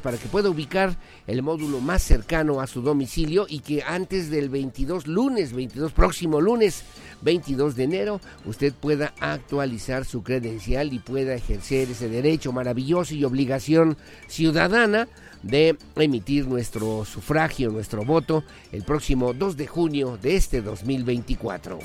para 0.00 0.16
que 0.16 0.26
pueda 0.26 0.50
ubicar 0.50 0.96
el 1.28 1.44
módulo 1.44 1.78
más 1.78 2.02
cercano 2.02 2.60
a 2.60 2.66
su 2.66 2.82
domicilio 2.82 3.46
y 3.48 3.60
que 3.60 3.84
antes 3.86 4.30
del 4.30 4.48
22 4.48 5.06
lunes, 5.06 5.52
22 5.52 5.92
próximo 5.92 6.40
lunes, 6.40 6.82
22 7.22 7.76
de 7.76 7.84
enero, 7.84 8.20
usted 8.44 8.72
pueda 8.72 9.14
actualizar 9.20 10.04
su 10.04 10.24
credencial 10.24 10.92
y 10.92 10.98
pueda 10.98 11.34
ejercer 11.34 11.88
ese 11.88 12.08
derecho 12.08 12.50
maravilloso 12.50 13.14
y 13.14 13.22
obligación 13.22 13.96
ciudadana 14.26 15.06
de 15.42 15.76
emitir 15.96 16.46
nuestro 16.46 17.04
sufragio, 17.04 17.70
nuestro 17.70 18.04
voto, 18.04 18.44
el 18.72 18.82
próximo 18.82 19.32
2 19.32 19.56
de 19.56 19.66
junio 19.66 20.18
de 20.20 20.36
este 20.36 20.62
2024. 20.62 21.78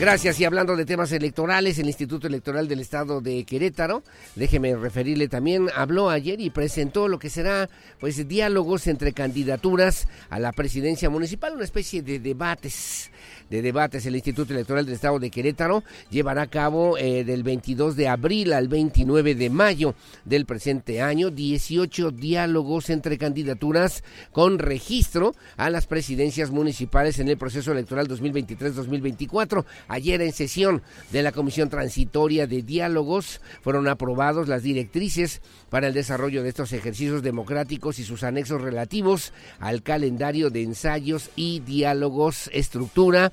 Gracias. 0.00 0.38
Y 0.38 0.44
hablando 0.44 0.76
de 0.76 0.84
temas 0.84 1.10
electorales, 1.10 1.76
el 1.80 1.88
Instituto 1.88 2.28
Electoral 2.28 2.68
del 2.68 2.78
Estado 2.78 3.20
de 3.20 3.42
Querétaro, 3.44 4.04
déjeme 4.36 4.76
referirle 4.76 5.26
también, 5.26 5.68
habló 5.74 6.08
ayer 6.08 6.40
y 6.40 6.50
presentó 6.50 7.08
lo 7.08 7.18
que 7.18 7.30
será, 7.30 7.68
pues, 7.98 8.28
diálogos 8.28 8.86
entre 8.86 9.12
candidaturas 9.12 10.06
a 10.30 10.38
la 10.38 10.52
presidencia 10.52 11.10
municipal, 11.10 11.52
una 11.54 11.64
especie 11.64 12.02
de 12.02 12.20
debates 12.20 13.10
de 13.50 13.62
debates. 13.62 14.06
El 14.06 14.14
Instituto 14.14 14.52
Electoral 14.52 14.84
del 14.84 14.94
Estado 14.94 15.18
de 15.18 15.30
Querétaro 15.30 15.84
llevará 16.10 16.42
a 16.42 16.46
cabo 16.50 16.98
eh, 16.98 17.24
del 17.24 17.42
22 17.42 17.96
de 17.96 18.08
abril 18.08 18.52
al 18.52 18.68
29 18.68 19.34
de 19.34 19.50
mayo 19.50 19.94
del 20.24 20.46
presente 20.46 21.02
año 21.02 21.30
18 21.30 22.10
diálogos 22.10 22.90
entre 22.90 23.18
candidaturas 23.18 24.04
con 24.32 24.58
registro 24.58 25.34
a 25.56 25.70
las 25.70 25.86
presidencias 25.86 26.50
municipales 26.50 27.18
en 27.18 27.28
el 27.28 27.38
proceso 27.38 27.72
electoral 27.72 28.08
2023-2024. 28.08 29.64
Ayer 29.88 30.22
en 30.22 30.32
sesión 30.32 30.82
de 31.12 31.22
la 31.22 31.32
Comisión 31.32 31.68
Transitoria 31.68 32.46
de 32.46 32.62
Diálogos 32.62 33.40
fueron 33.62 33.88
aprobados 33.88 34.48
las 34.48 34.62
directrices 34.62 35.40
para 35.70 35.88
el 35.88 35.94
desarrollo 35.94 36.42
de 36.42 36.48
estos 36.48 36.72
ejercicios 36.72 37.22
democráticos 37.22 37.98
y 37.98 38.04
sus 38.04 38.22
anexos 38.22 38.60
relativos 38.60 39.32
al 39.58 39.82
calendario 39.82 40.50
de 40.50 40.62
ensayos 40.62 41.30
y 41.36 41.60
diálogos, 41.60 42.50
estructura, 42.52 43.32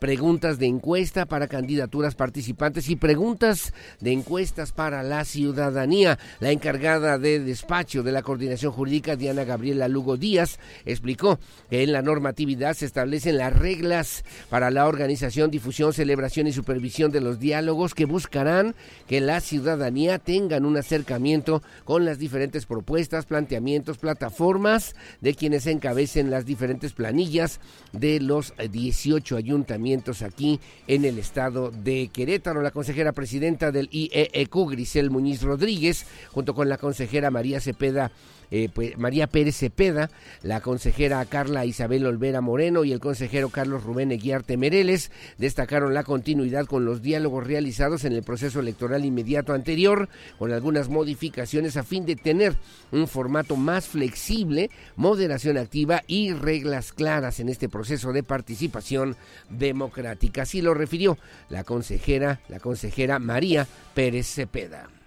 preguntas 0.00 0.58
de 0.58 0.66
encuesta 0.66 1.26
para 1.26 1.46
candidaturas 1.46 2.14
participantes 2.14 2.88
y 2.88 2.96
preguntas 2.96 3.72
de 4.00 4.12
encuestas 4.12 4.72
para 4.72 5.02
la 5.02 5.24
ciudadanía. 5.24 6.18
La 6.40 6.50
encargada 6.50 7.18
de 7.18 7.38
despacho 7.38 8.02
de 8.02 8.10
la 8.10 8.22
coordinación 8.22 8.72
jurídica, 8.72 9.14
Diana 9.14 9.44
Gabriela 9.44 9.88
Lugo 9.88 10.16
Díaz, 10.16 10.58
explicó 10.86 11.38
que 11.68 11.82
en 11.82 11.92
la 11.92 12.02
normatividad 12.02 12.74
se 12.74 12.86
establecen 12.86 13.36
las 13.36 13.56
reglas 13.56 14.24
para 14.48 14.70
la 14.70 14.86
organización, 14.86 15.50
difusión, 15.50 15.92
celebración 15.92 16.46
y 16.46 16.52
supervisión 16.52 17.12
de 17.12 17.20
los 17.20 17.38
diálogos 17.38 17.94
que 17.94 18.06
buscarán 18.06 18.74
que 19.06 19.20
la 19.20 19.40
ciudadanía 19.40 20.18
tengan 20.18 20.64
un 20.64 20.78
acercamiento 20.78 21.62
con 21.84 22.06
las 22.06 22.18
diferentes 22.18 22.64
propuestas, 22.64 23.26
planteamientos, 23.26 23.98
plataformas 23.98 24.96
de 25.20 25.34
quienes 25.34 25.66
encabecen 25.66 26.30
las 26.30 26.46
diferentes 26.46 26.94
planillas 26.94 27.60
de 27.92 28.18
los 28.20 28.54
18 28.56 29.36
ayuntamientos 29.36 29.89
aquí 30.22 30.60
en 30.86 31.04
el 31.04 31.18
estado 31.18 31.70
de 31.70 32.08
Querétaro. 32.12 32.62
La 32.62 32.70
consejera 32.70 33.12
presidenta 33.12 33.72
del 33.72 33.88
IEEQ, 33.90 34.70
Grisel 34.70 35.10
Muñiz 35.10 35.42
Rodríguez, 35.42 36.06
junto 36.30 36.54
con 36.54 36.68
la 36.68 36.78
consejera 36.78 37.30
María 37.30 37.60
Cepeda 37.60 38.12
eh, 38.50 38.68
pues, 38.72 38.98
María 38.98 39.26
Pérez 39.26 39.56
Cepeda, 39.56 40.10
la 40.42 40.60
consejera 40.60 41.24
Carla 41.24 41.66
Isabel 41.66 42.06
Olvera 42.06 42.40
Moreno 42.40 42.84
y 42.84 42.92
el 42.92 43.00
consejero 43.00 43.48
Carlos 43.50 43.84
Rubén 43.84 44.12
Eguiarte 44.12 44.56
Mereles 44.56 45.10
destacaron 45.38 45.94
la 45.94 46.04
continuidad 46.04 46.66
con 46.66 46.84
los 46.84 47.02
diálogos 47.02 47.46
realizados 47.46 48.04
en 48.04 48.12
el 48.12 48.22
proceso 48.22 48.60
electoral 48.60 49.04
inmediato 49.04 49.52
anterior, 49.52 50.08
con 50.38 50.52
algunas 50.52 50.88
modificaciones 50.88 51.76
a 51.76 51.82
fin 51.82 52.06
de 52.06 52.16
tener 52.16 52.56
un 52.92 53.06
formato 53.06 53.56
más 53.56 53.86
flexible, 53.86 54.70
moderación 54.96 55.58
activa 55.58 56.02
y 56.06 56.32
reglas 56.32 56.92
claras 56.92 57.40
en 57.40 57.48
este 57.48 57.68
proceso 57.68 58.12
de 58.12 58.22
participación 58.22 59.16
democrática. 59.48 60.42
Así 60.42 60.60
lo 60.62 60.74
refirió 60.74 61.18
la 61.48 61.64
consejera, 61.64 62.40
la 62.48 62.60
consejera 62.60 63.18
María 63.18 63.66
Pérez 63.94 64.26
Cepeda. 64.26 64.99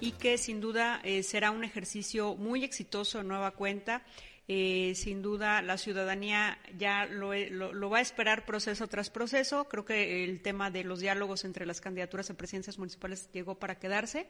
Y 0.00 0.12
que 0.12 0.38
sin 0.38 0.60
duda 0.60 1.00
eh, 1.02 1.22
será 1.22 1.50
un 1.50 1.64
ejercicio 1.64 2.34
muy 2.36 2.64
exitoso 2.64 3.20
en 3.20 3.28
nueva 3.28 3.52
cuenta. 3.52 4.02
Eh, 4.50 4.94
sin 4.94 5.20
duda 5.20 5.60
la 5.60 5.76
ciudadanía 5.76 6.58
ya 6.78 7.04
lo, 7.04 7.34
lo, 7.34 7.90
va 7.90 7.98
a 7.98 8.00
esperar 8.00 8.46
proceso 8.46 8.86
tras 8.86 9.10
proceso. 9.10 9.68
Creo 9.68 9.84
que 9.84 10.24
el 10.24 10.40
tema 10.40 10.70
de 10.70 10.84
los 10.84 11.00
diálogos 11.00 11.44
entre 11.44 11.66
las 11.66 11.82
candidaturas 11.82 12.30
a 12.30 12.34
presidencias 12.34 12.78
municipales 12.78 13.28
llegó 13.32 13.56
para 13.56 13.78
quedarse. 13.78 14.26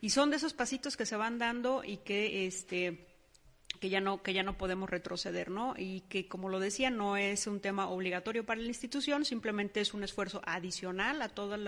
Y 0.00 0.10
son 0.10 0.30
de 0.30 0.36
esos 0.36 0.54
pasitos 0.54 0.96
que 0.96 1.04
se 1.04 1.16
van 1.16 1.38
dando 1.38 1.82
y 1.84 1.98
que 1.98 2.46
este 2.46 3.09
que 3.80 3.88
ya 3.88 4.00
no 4.00 4.22
que 4.22 4.34
ya 4.34 4.42
no 4.42 4.56
podemos 4.56 4.88
retroceder, 4.90 5.50
¿no? 5.50 5.74
Y 5.76 6.02
que 6.02 6.28
como 6.28 6.48
lo 6.48 6.60
decía 6.60 6.90
no 6.90 7.16
es 7.16 7.46
un 7.46 7.60
tema 7.60 7.88
obligatorio 7.88 8.44
para 8.44 8.60
la 8.60 8.68
institución, 8.68 9.24
simplemente 9.24 9.80
es 9.80 9.94
un 9.94 10.04
esfuerzo 10.04 10.42
adicional 10.44 11.22
a 11.22 11.30
todos 11.30 11.58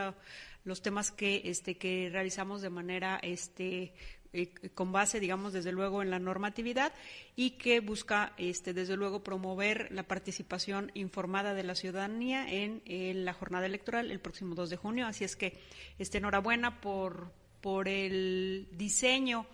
los 0.64 0.82
temas 0.82 1.10
que 1.10 1.42
este 1.46 1.78
que 1.78 2.10
realizamos 2.12 2.60
de 2.62 2.70
manera 2.70 3.18
este 3.22 3.94
eh, 4.34 4.50
con 4.74 4.92
base, 4.92 5.20
digamos, 5.20 5.52
desde 5.52 5.72
luego 5.72 6.00
en 6.00 6.08
la 6.08 6.18
normatividad 6.18 6.94
y 7.36 7.50
que 7.52 7.80
busca, 7.80 8.32
este, 8.38 8.72
desde 8.72 8.96
luego, 8.96 9.22
promover 9.22 9.92
la 9.92 10.04
participación 10.04 10.90
informada 10.94 11.52
de 11.52 11.62
la 11.64 11.74
ciudadanía 11.74 12.46
en, 12.50 12.80
la 13.26 13.34
jornada 13.34 13.66
electoral 13.66 14.10
el 14.10 14.20
próximo 14.20 14.54
2 14.54 14.70
de 14.70 14.76
junio. 14.78 15.06
Así 15.06 15.24
es 15.24 15.36
que, 15.36 15.58
este, 15.98 16.16
enhorabuena 16.16 16.80
por, 16.80 17.30
por 17.60 17.88
el 17.88 18.68
diseño 18.72 19.46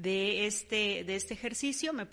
de 0.00 0.46
este, 0.46 1.04
de 1.04 1.16
este 1.16 1.34
ejercicio. 1.34 1.92
Me 1.92 2.06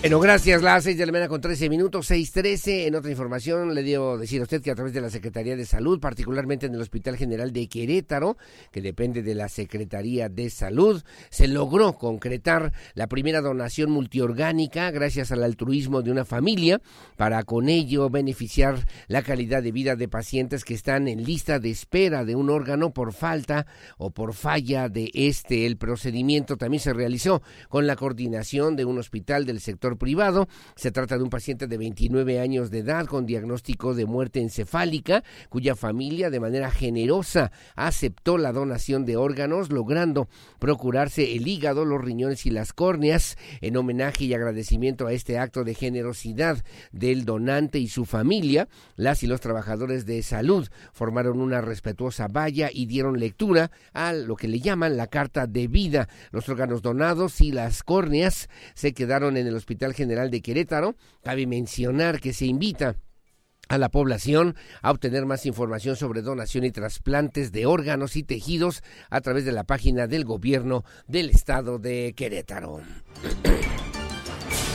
bueno, 0.00 0.18
gracias. 0.18 0.62
Las 0.62 0.84
seis 0.84 0.96
de 0.96 1.04
la 1.04 1.12
mañana 1.12 1.28
con 1.28 1.42
13 1.42 1.68
minutos, 1.68 2.10
trece. 2.32 2.86
En 2.86 2.94
otra 2.94 3.10
información, 3.10 3.74
le 3.74 3.82
debo 3.82 4.16
decir 4.16 4.40
a 4.40 4.44
usted 4.44 4.62
que 4.62 4.70
a 4.70 4.74
través 4.74 4.94
de 4.94 5.02
la 5.02 5.10
Secretaría 5.10 5.56
de 5.56 5.66
Salud, 5.66 6.00
particularmente 6.00 6.64
en 6.64 6.74
el 6.74 6.80
Hospital 6.80 7.18
General 7.18 7.52
de 7.52 7.68
Querétaro, 7.68 8.38
que 8.72 8.80
depende 8.80 9.22
de 9.22 9.34
la 9.34 9.50
Secretaría 9.50 10.30
de 10.30 10.48
Salud, 10.48 11.02
se 11.28 11.48
logró 11.48 11.98
concretar 11.98 12.72
la 12.94 13.08
primera 13.08 13.42
donación 13.42 13.90
multiorgánica 13.90 14.90
gracias 14.90 15.32
al 15.32 15.42
altruismo 15.42 16.00
de 16.00 16.10
una 16.10 16.24
familia 16.24 16.80
para 17.18 17.42
con 17.42 17.68
ello 17.68 18.08
beneficiar 18.08 18.86
la 19.06 19.20
calidad 19.20 19.62
de 19.62 19.72
vida 19.72 19.96
de 19.96 20.08
pacientes 20.08 20.64
que 20.64 20.72
están 20.72 21.08
en 21.08 21.24
lista 21.24 21.58
de 21.58 21.70
espera 21.70 22.24
de 22.24 22.36
un 22.36 22.48
órgano 22.48 22.94
por 22.94 23.12
falta 23.12 23.66
o 23.98 24.12
por 24.12 24.32
falla 24.32 24.88
de 24.88 25.10
este. 25.12 25.66
El 25.66 25.76
procedimiento 25.76 26.56
también 26.56 26.80
se 26.80 26.94
realizó 26.94 27.42
con 27.68 27.86
la 27.86 27.96
coordinación 27.96 28.76
de 28.76 28.86
un 28.86 28.96
hospital 28.96 29.44
del 29.44 29.60
sector 29.60 29.89
privado. 29.96 30.48
Se 30.76 30.90
trata 30.90 31.16
de 31.16 31.24
un 31.24 31.30
paciente 31.30 31.66
de 31.66 31.78
29 31.78 32.40
años 32.40 32.70
de 32.70 32.78
edad 32.78 33.06
con 33.06 33.26
diagnóstico 33.26 33.94
de 33.94 34.06
muerte 34.06 34.40
encefálica, 34.40 35.24
cuya 35.48 35.76
familia 35.76 36.30
de 36.30 36.40
manera 36.40 36.70
generosa 36.70 37.52
aceptó 37.76 38.38
la 38.38 38.52
donación 38.52 39.04
de 39.04 39.16
órganos, 39.16 39.70
logrando 39.70 40.28
procurarse 40.58 41.36
el 41.36 41.46
hígado, 41.46 41.84
los 41.84 42.00
riñones 42.00 42.46
y 42.46 42.50
las 42.50 42.72
córneas 42.72 43.36
en 43.60 43.76
homenaje 43.76 44.24
y 44.24 44.34
agradecimiento 44.34 45.06
a 45.06 45.12
este 45.12 45.38
acto 45.38 45.64
de 45.64 45.74
generosidad 45.74 46.64
del 46.92 47.24
donante 47.24 47.78
y 47.78 47.88
su 47.88 48.04
familia. 48.04 48.68
Las 48.96 49.22
y 49.22 49.26
los 49.26 49.40
trabajadores 49.40 50.06
de 50.06 50.22
salud 50.22 50.68
formaron 50.92 51.40
una 51.40 51.60
respetuosa 51.60 52.28
valla 52.28 52.70
y 52.72 52.86
dieron 52.86 53.18
lectura 53.18 53.70
a 53.92 54.12
lo 54.12 54.36
que 54.36 54.48
le 54.48 54.60
llaman 54.60 54.96
la 54.96 55.06
carta 55.06 55.46
de 55.46 55.66
vida. 55.66 56.08
Los 56.30 56.48
órganos 56.48 56.82
donados 56.82 57.40
y 57.40 57.52
las 57.52 57.82
córneas 57.82 58.48
se 58.74 58.92
quedaron 58.92 59.36
en 59.36 59.46
el 59.46 59.56
hospital 59.56 59.79
General 59.94 60.30
de 60.30 60.42
Querétaro. 60.42 60.96
Cabe 61.22 61.46
mencionar 61.46 62.20
que 62.20 62.32
se 62.32 62.46
invita 62.46 62.96
a 63.68 63.78
la 63.78 63.88
población 63.88 64.56
a 64.82 64.90
obtener 64.90 65.26
más 65.26 65.46
información 65.46 65.96
sobre 65.96 66.22
donación 66.22 66.64
y 66.64 66.70
trasplantes 66.72 67.52
de 67.52 67.66
órganos 67.66 68.16
y 68.16 68.22
tejidos 68.22 68.82
a 69.10 69.20
través 69.20 69.44
de 69.44 69.52
la 69.52 69.64
página 69.64 70.06
del 70.06 70.24
gobierno 70.24 70.84
del 71.06 71.30
estado 71.30 71.78
de 71.78 72.12
Querétaro. 72.16 72.80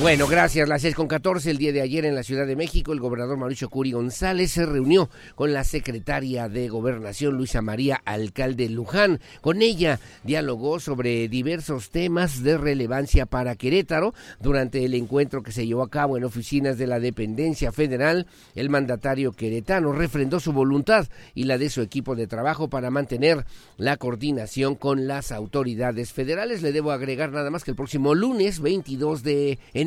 Bueno, 0.01 0.27
gracias. 0.27 0.67
Las 0.67 0.81
6 0.81 0.93
con 0.93 1.07
14, 1.07 1.49
el 1.49 1.57
día 1.57 1.71
de 1.71 1.79
ayer 1.79 2.03
en 2.03 2.15
la 2.15 2.23
Ciudad 2.23 2.45
de 2.45 2.57
México, 2.57 2.91
el 2.91 2.99
gobernador 2.99 3.37
Mauricio 3.37 3.69
Curi 3.69 3.93
González 3.93 4.51
se 4.51 4.65
reunió 4.65 5.09
con 5.35 5.53
la 5.53 5.63
secretaria 5.63 6.49
de 6.49 6.67
Gobernación, 6.67 7.37
Luisa 7.37 7.61
María 7.61 8.01
Alcalde 8.03 8.67
Luján. 8.67 9.21
Con 9.39 9.61
ella 9.61 10.01
dialogó 10.25 10.81
sobre 10.81 11.29
diversos 11.29 11.91
temas 11.91 12.43
de 12.43 12.57
relevancia 12.57 13.25
para 13.25 13.55
Querétaro. 13.55 14.13
Durante 14.41 14.83
el 14.83 14.95
encuentro 14.95 15.43
que 15.43 15.53
se 15.53 15.65
llevó 15.65 15.83
a 15.83 15.89
cabo 15.89 16.17
en 16.17 16.25
oficinas 16.25 16.77
de 16.77 16.87
la 16.87 16.99
dependencia 16.99 17.71
federal, 17.71 18.27
el 18.53 18.69
mandatario 18.69 19.31
queretano 19.31 19.93
refrendó 19.93 20.41
su 20.41 20.51
voluntad 20.51 21.07
y 21.33 21.45
la 21.45 21.57
de 21.57 21.69
su 21.69 21.81
equipo 21.81 22.17
de 22.17 22.27
trabajo 22.27 22.69
para 22.69 22.91
mantener 22.91 23.45
la 23.77 23.95
coordinación 23.95 24.75
con 24.75 25.07
las 25.07 25.31
autoridades 25.31 26.11
federales. 26.11 26.61
Le 26.61 26.73
debo 26.73 26.91
agregar 26.91 27.31
nada 27.31 27.49
más 27.49 27.63
que 27.63 27.71
el 27.71 27.77
próximo 27.77 28.13
lunes 28.13 28.59
22 28.59 29.23
de 29.23 29.57
enero 29.73 29.84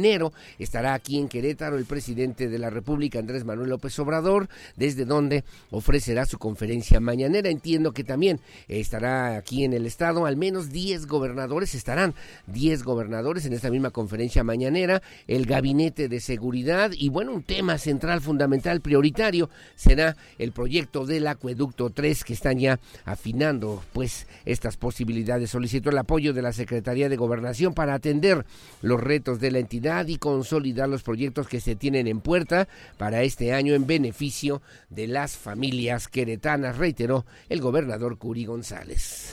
estará 0.58 0.94
aquí 0.94 1.18
en 1.18 1.28
Querétaro 1.28 1.76
el 1.76 1.84
presidente 1.84 2.48
de 2.48 2.58
la 2.58 2.70
República, 2.70 3.18
Andrés 3.18 3.44
Manuel 3.44 3.70
López 3.70 3.98
Obrador, 3.98 4.48
desde 4.76 5.04
donde 5.04 5.44
ofrecerá 5.70 6.26
su 6.26 6.38
conferencia 6.38 7.00
mañanera. 7.00 7.50
Entiendo 7.50 7.92
que 7.92 8.04
también 8.04 8.40
estará 8.68 9.36
aquí 9.36 9.64
en 9.64 9.72
el 9.72 9.86
estado, 9.86 10.26
al 10.26 10.36
menos 10.36 10.70
10 10.70 11.06
gobernadores, 11.06 11.74
estarán 11.74 12.14
10 12.46 12.82
gobernadores 12.82 13.44
en 13.46 13.52
esta 13.52 13.70
misma 13.70 13.90
conferencia 13.90 14.44
mañanera, 14.44 15.02
el 15.26 15.46
gabinete 15.46 16.08
de 16.08 16.20
seguridad 16.20 16.90
y 16.96 17.08
bueno, 17.08 17.32
un 17.32 17.42
tema 17.42 17.78
central, 17.78 18.20
fundamental, 18.20 18.80
prioritario 18.80 19.50
será 19.74 20.16
el 20.38 20.52
proyecto 20.52 21.06
del 21.06 21.26
acueducto 21.26 21.90
3 21.90 22.24
que 22.24 22.32
están 22.32 22.58
ya 22.58 22.78
afinando 23.04 23.82
pues 23.92 24.26
estas 24.44 24.76
posibilidades. 24.76 25.50
Solicitó 25.50 25.90
el 25.90 25.98
apoyo 25.98 26.32
de 26.32 26.42
la 26.42 26.52
Secretaría 26.52 27.08
de 27.08 27.16
Gobernación 27.16 27.74
para 27.74 27.94
atender 27.94 28.44
los 28.82 29.00
retos 29.00 29.40
de 29.40 29.50
la 29.50 29.58
entidad 29.58 29.87
y 30.06 30.18
consolidar 30.18 30.88
los 30.88 31.02
proyectos 31.02 31.48
que 31.48 31.60
se 31.60 31.74
tienen 31.74 32.06
en 32.06 32.20
puerta 32.20 32.68
para 32.98 33.22
este 33.22 33.54
año 33.54 33.74
en 33.74 33.86
beneficio 33.86 34.60
de 34.90 35.06
las 35.06 35.36
familias 35.36 36.08
queretanas, 36.08 36.76
reiteró 36.76 37.24
el 37.48 37.60
gobernador 37.60 38.18
Curi 38.18 38.44
González. 38.44 39.32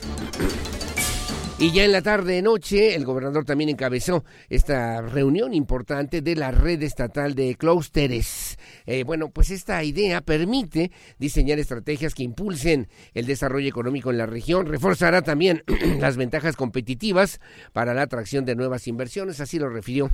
Y 1.58 1.72
ya 1.72 1.84
en 1.84 1.92
la 1.92 2.02
tarde 2.02 2.42
noche, 2.42 2.94
el 2.94 3.06
gobernador 3.06 3.46
también 3.46 3.70
encabezó 3.70 4.26
esta 4.50 5.00
reunión 5.00 5.54
importante 5.54 6.20
de 6.20 6.36
la 6.36 6.50
red 6.50 6.82
estatal 6.82 7.34
de 7.34 7.54
clústeres. 7.54 8.58
Eh, 8.84 9.04
bueno, 9.04 9.30
pues 9.30 9.50
esta 9.50 9.82
idea 9.82 10.20
permite 10.20 10.90
diseñar 11.18 11.58
estrategias 11.58 12.14
que 12.14 12.24
impulsen 12.24 12.88
el 13.14 13.24
desarrollo 13.24 13.68
económico 13.68 14.10
en 14.10 14.18
la 14.18 14.26
región, 14.26 14.66
reforzará 14.66 15.22
también 15.22 15.62
las 15.98 16.18
ventajas 16.18 16.56
competitivas 16.56 17.40
para 17.72 17.94
la 17.94 18.02
atracción 18.02 18.44
de 18.44 18.54
nuevas 18.54 18.86
inversiones, 18.86 19.40
así 19.40 19.58
lo 19.58 19.70
refirió 19.70 20.10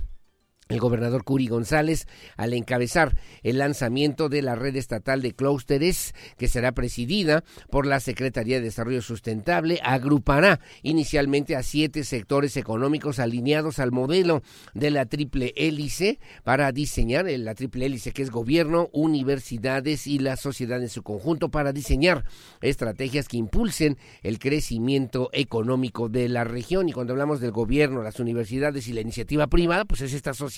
el 0.69 0.81
gobernador 0.81 1.25
Curi 1.25 1.49
González 1.49 2.07
al 2.37 2.54
encabezar 2.54 3.16
el 3.42 3.59
lanzamiento 3.59 4.28
de 4.28 4.42
la 4.42 4.54
red 4.54 4.76
estatal 4.76 5.21
de 5.21 5.35
clústeres 5.35 6.14
que 6.38 6.49
será 6.49 6.73
presidida 6.73 7.45
por 7.71 7.87
la 7.87 8.00
Secretaría 8.00 8.57
de 8.57 8.62
Desarrollo 8.62 9.02
Sustentable 9.02 9.81
agrupará 9.83 10.61
inicialmente 10.83 11.57
a 11.57 11.62
siete 11.62 12.04
sectores 12.04 12.57
económicos 12.57 13.19
alineados 13.19 13.78
al 13.78 13.92
modelo 13.92 14.42
de 14.73 14.90
la 14.90 15.07
triple 15.07 15.52
hélice 15.57 16.21
para 16.45 16.73
diseñar 16.73 17.26
la 17.26 17.54
triple 17.54 17.87
hélice 17.87 18.12
que 18.12 18.23
es 18.23 18.31
gobierno, 18.31 18.88
universidades 18.92 20.07
y 20.07 20.19
la 20.19 20.37
sociedad 20.37 20.81
en 20.81 20.88
su 20.88 21.02
conjunto 21.02 21.50
para 21.50 21.73
diseñar 21.73 22.25
estrategias 22.61 23.28
que 23.28 23.37
impulsen 23.37 23.99
el 24.23 24.38
crecimiento 24.38 25.28
económico 25.33 26.09
de 26.09 26.28
la 26.28 26.45
región. 26.45 26.88
Y 26.88 26.92
cuando 26.92 27.12
hablamos 27.12 27.40
del 27.40 27.50
gobierno, 27.50 28.02
las 28.02 28.21
universidades 28.21 28.88
y 28.88 28.92
la 28.92 29.00
iniciativa 29.00 29.47
privada, 29.49 29.85
pues 29.85 30.00
es 30.00 30.14
esta 30.14 30.33
sociedad 30.35 30.52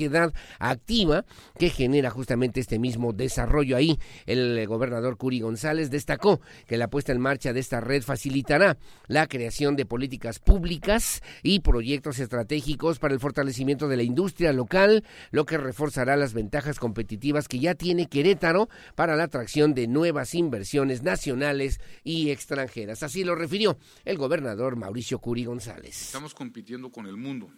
activa 0.59 1.25
que 1.59 1.71
genera 1.71 2.11
justamente 2.11 2.61
este 2.61 2.79
mismo 2.79 3.13
desarrollo. 3.13 3.77
Ahí 3.77 3.99
el 4.27 4.67
gobernador 4.67 5.17
Curi 5.17 5.41
González 5.41 5.91
destacó 5.91 6.41
que 6.67 6.77
la 6.77 6.89
puesta 6.89 7.13
en 7.13 7.21
marcha 7.21 7.53
de 7.53 7.61
esta 7.61 7.81
red 7.81 8.03
facilitará 8.03 8.77
la 9.07 9.27
creación 9.27 9.77
de 9.77 9.87
políticas 9.87 10.39
públicas 10.39 11.23
y 11.43 11.61
proyectos 11.61 12.19
estratégicos 12.19 12.99
para 12.99 13.15
el 13.15 13.21
fortalecimiento 13.21 13.89
de 13.89 13.97
la 13.97 14.03
industria 14.03 14.53
local, 14.53 15.05
lo 15.31 15.45
que 15.45 15.59
reforzará 15.59 16.17
las 16.17 16.35
ventajas 16.35 16.79
competitivas 16.79 17.49
que 17.49 17.59
ya 17.59 17.75
tiene 17.75 18.07
Querétaro 18.07 18.69
para 18.95 19.17
la 19.17 19.25
atracción 19.25 19.75
de 19.75 19.87
nuevas 19.87 20.35
inversiones 20.35 21.03
nacionales 21.03 21.81
y 22.03 22.31
extranjeras. 22.31 23.03
Así 23.03 23.25
lo 23.25 23.35
refirió 23.35 23.79
el 24.05 24.19
gobernador 24.19 24.77
Mauricio 24.77 25.19
Curi 25.19 25.45
González. 25.45 26.01
Estamos 26.01 26.35
compitiendo 26.35 26.91
con 26.91 27.07
el 27.07 27.17
mundo 27.17 27.51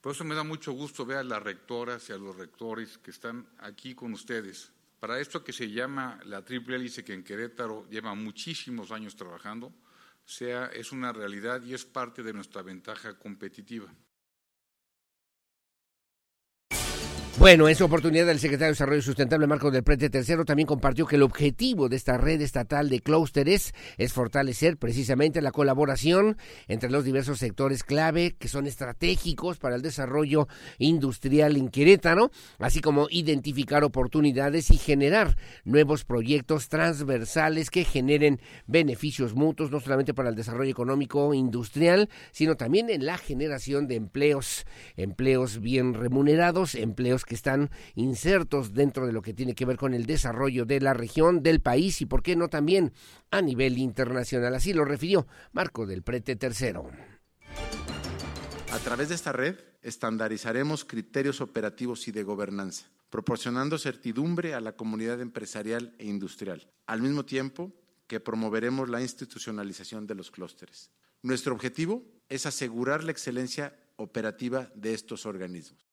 por 0.00 0.12
eso 0.12 0.24
me 0.24 0.34
da 0.34 0.42
mucho 0.42 0.72
gusto 0.72 1.04
ver 1.04 1.18
a 1.18 1.24
las 1.24 1.42
rectoras 1.42 2.08
y 2.08 2.12
a 2.12 2.18
los 2.18 2.36
rectores 2.36 2.98
que 2.98 3.10
están 3.10 3.46
aquí 3.58 3.94
con 3.94 4.12
ustedes. 4.12 4.72
Para 4.98 5.20
esto 5.20 5.42
que 5.44 5.52
se 5.52 5.70
llama 5.70 6.20
la 6.24 6.44
triple 6.44 6.76
hélice, 6.76 7.04
que 7.04 7.14
en 7.14 7.24
Querétaro 7.24 7.86
lleva 7.88 8.14
muchísimos 8.14 8.90
años 8.90 9.16
trabajando, 9.16 9.72
sea, 10.30 10.66
es 10.66 10.92
una 10.92 11.12
realidad 11.12 11.62
y 11.62 11.74
es 11.74 11.84
parte 11.84 12.22
de 12.22 12.32
nuestra 12.32 12.62
ventaja 12.62 13.18
competitiva. 13.18 13.92
Bueno, 17.40 17.70
en 17.70 17.74
su 17.74 17.86
oportunidad, 17.86 18.28
el 18.28 18.38
secretario 18.38 18.66
de 18.66 18.72
Desarrollo 18.72 19.00
Sustentable, 19.00 19.46
Marco 19.46 19.70
del 19.70 19.82
Prete 19.82 20.10
III, 20.12 20.44
también 20.44 20.66
compartió 20.66 21.06
que 21.06 21.16
el 21.16 21.22
objetivo 21.22 21.88
de 21.88 21.96
esta 21.96 22.18
red 22.18 22.42
estatal 22.42 22.90
de 22.90 23.00
clústeres 23.00 23.72
es 23.96 24.12
fortalecer 24.12 24.76
precisamente 24.76 25.40
la 25.40 25.50
colaboración 25.50 26.36
entre 26.68 26.90
los 26.90 27.02
diversos 27.02 27.38
sectores 27.38 27.82
clave 27.82 28.36
que 28.38 28.48
son 28.48 28.66
estratégicos 28.66 29.56
para 29.56 29.74
el 29.74 29.80
desarrollo 29.80 30.48
industrial 30.76 31.56
en 31.56 31.70
Querétaro, 31.70 32.30
así 32.58 32.82
como 32.82 33.06
identificar 33.08 33.84
oportunidades 33.84 34.70
y 34.70 34.76
generar 34.76 35.38
nuevos 35.64 36.04
proyectos 36.04 36.68
transversales 36.68 37.70
que 37.70 37.84
generen 37.84 38.38
beneficios 38.66 39.34
mutuos, 39.34 39.70
no 39.70 39.80
solamente 39.80 40.12
para 40.12 40.28
el 40.28 40.36
desarrollo 40.36 40.70
económico 40.70 41.32
industrial, 41.32 42.10
sino 42.32 42.56
también 42.56 42.90
en 42.90 43.06
la 43.06 43.16
generación 43.16 43.88
de 43.88 43.94
empleos, 43.94 44.66
empleos 44.98 45.62
bien 45.62 45.94
remunerados, 45.94 46.74
empleos 46.74 47.24
están 47.34 47.70
insertos 47.94 48.74
dentro 48.74 49.06
de 49.06 49.12
lo 49.12 49.22
que 49.22 49.34
tiene 49.34 49.54
que 49.54 49.66
ver 49.66 49.76
con 49.76 49.94
el 49.94 50.06
desarrollo 50.06 50.64
de 50.64 50.80
la 50.80 50.94
región, 50.94 51.42
del 51.42 51.60
país 51.60 52.00
y, 52.00 52.06
por 52.06 52.22
qué 52.22 52.36
no, 52.36 52.48
también 52.48 52.92
a 53.30 53.42
nivel 53.42 53.78
internacional. 53.78 54.54
Así 54.54 54.72
lo 54.72 54.84
refirió 54.84 55.26
Marco 55.52 55.86
del 55.86 56.02
Prete 56.02 56.38
III. 56.40 56.80
A 58.72 58.78
través 58.78 59.08
de 59.08 59.14
esta 59.14 59.32
red 59.32 59.56
estandarizaremos 59.82 60.84
criterios 60.84 61.40
operativos 61.40 62.06
y 62.08 62.12
de 62.12 62.22
gobernanza, 62.22 62.86
proporcionando 63.10 63.78
certidumbre 63.78 64.54
a 64.54 64.60
la 64.60 64.72
comunidad 64.72 65.20
empresarial 65.20 65.94
e 65.98 66.06
industrial, 66.06 66.70
al 66.86 67.02
mismo 67.02 67.24
tiempo 67.24 67.72
que 68.06 68.20
promoveremos 68.20 68.88
la 68.88 69.02
institucionalización 69.02 70.06
de 70.06 70.14
los 70.14 70.30
clústeres. 70.30 70.90
Nuestro 71.22 71.54
objetivo 71.54 72.04
es 72.28 72.46
asegurar 72.46 73.04
la 73.04 73.10
excelencia 73.10 73.76
operativa 73.96 74.70
de 74.74 74.94
estos 74.94 75.26
organismos. 75.26 75.89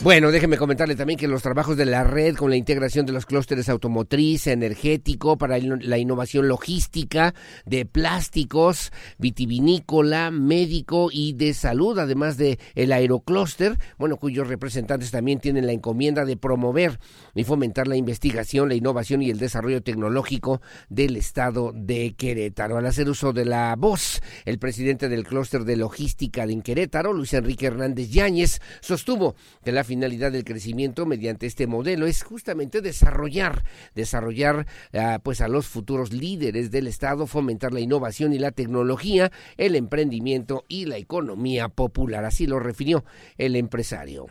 Bueno, 0.00 0.30
déjeme 0.30 0.56
comentarle 0.56 0.94
también 0.94 1.18
que 1.18 1.26
los 1.26 1.42
trabajos 1.42 1.76
de 1.76 1.84
la 1.84 2.04
red 2.04 2.36
con 2.36 2.50
la 2.50 2.56
integración 2.56 3.04
de 3.04 3.12
los 3.12 3.26
clústeres 3.26 3.68
automotriz, 3.68 4.46
energético, 4.46 5.36
para 5.36 5.58
la 5.58 5.98
innovación 5.98 6.46
logística, 6.46 7.34
de 7.66 7.84
plásticos, 7.84 8.92
vitivinícola, 9.18 10.30
médico 10.30 11.08
y 11.12 11.32
de 11.32 11.52
salud, 11.52 11.98
además 11.98 12.36
de 12.36 12.60
el 12.76 12.92
aeroclúster, 12.92 13.76
bueno, 13.98 14.18
cuyos 14.18 14.46
representantes 14.46 15.10
también 15.10 15.40
tienen 15.40 15.66
la 15.66 15.72
encomienda 15.72 16.24
de 16.24 16.36
promover 16.36 17.00
y 17.34 17.42
fomentar 17.42 17.88
la 17.88 17.96
investigación, 17.96 18.68
la 18.68 18.76
innovación 18.76 19.20
y 19.20 19.30
el 19.30 19.40
desarrollo 19.40 19.82
tecnológico 19.82 20.60
del 20.88 21.16
estado 21.16 21.72
de 21.74 22.14
Querétaro. 22.16 22.78
Al 22.78 22.86
hacer 22.86 23.10
uso 23.10 23.32
de 23.32 23.46
la 23.46 23.74
voz, 23.76 24.22
el 24.44 24.60
presidente 24.60 25.08
del 25.08 25.24
clúster 25.24 25.64
de 25.64 25.76
logística 25.76 26.46
de 26.46 26.60
Querétaro, 26.60 27.12
Luis 27.12 27.34
Enrique 27.34 27.66
Hernández 27.66 28.10
Yáñez, 28.10 28.60
sostuvo 28.80 29.34
que 29.64 29.72
la 29.72 29.87
finalidad 29.88 30.30
del 30.30 30.44
crecimiento 30.44 31.06
mediante 31.06 31.46
este 31.46 31.66
modelo 31.66 32.06
es 32.06 32.22
justamente 32.22 32.82
desarrollar, 32.82 33.64
desarrollar 33.94 34.66
ah, 34.92 35.18
pues 35.22 35.40
a 35.40 35.48
los 35.48 35.66
futuros 35.66 36.12
líderes 36.12 36.70
del 36.70 36.86
Estado, 36.86 37.26
fomentar 37.26 37.72
la 37.72 37.80
innovación 37.80 38.34
y 38.34 38.38
la 38.38 38.52
tecnología, 38.52 39.32
el 39.56 39.74
emprendimiento 39.74 40.64
y 40.68 40.84
la 40.84 40.98
economía 40.98 41.68
popular. 41.68 42.24
Así 42.26 42.46
lo 42.46 42.60
refirió 42.60 43.04
el 43.38 43.56
empresario. 43.56 44.26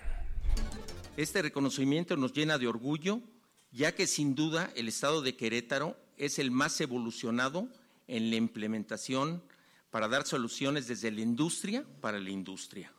Este 1.17 1.41
reconocimiento 1.41 2.15
nos 2.15 2.33
llena 2.33 2.59
de 2.59 2.67
orgullo, 2.67 3.19
ya 3.71 3.95
que 3.95 4.05
sin 4.05 4.35
duda 4.35 4.69
el 4.75 4.87
Estado 4.87 5.23
de 5.23 5.35
Querétaro 5.35 5.97
es 6.17 6.37
el 6.37 6.51
más 6.51 6.79
evolucionado 6.79 7.67
en 8.07 8.29
la 8.29 8.35
implementación 8.35 9.41
para 9.89 10.07
dar 10.07 10.27
soluciones 10.27 10.87
desde 10.87 11.09
la 11.09 11.21
industria 11.21 11.83
para 11.99 12.19
la 12.19 12.29
industria. 12.29 12.93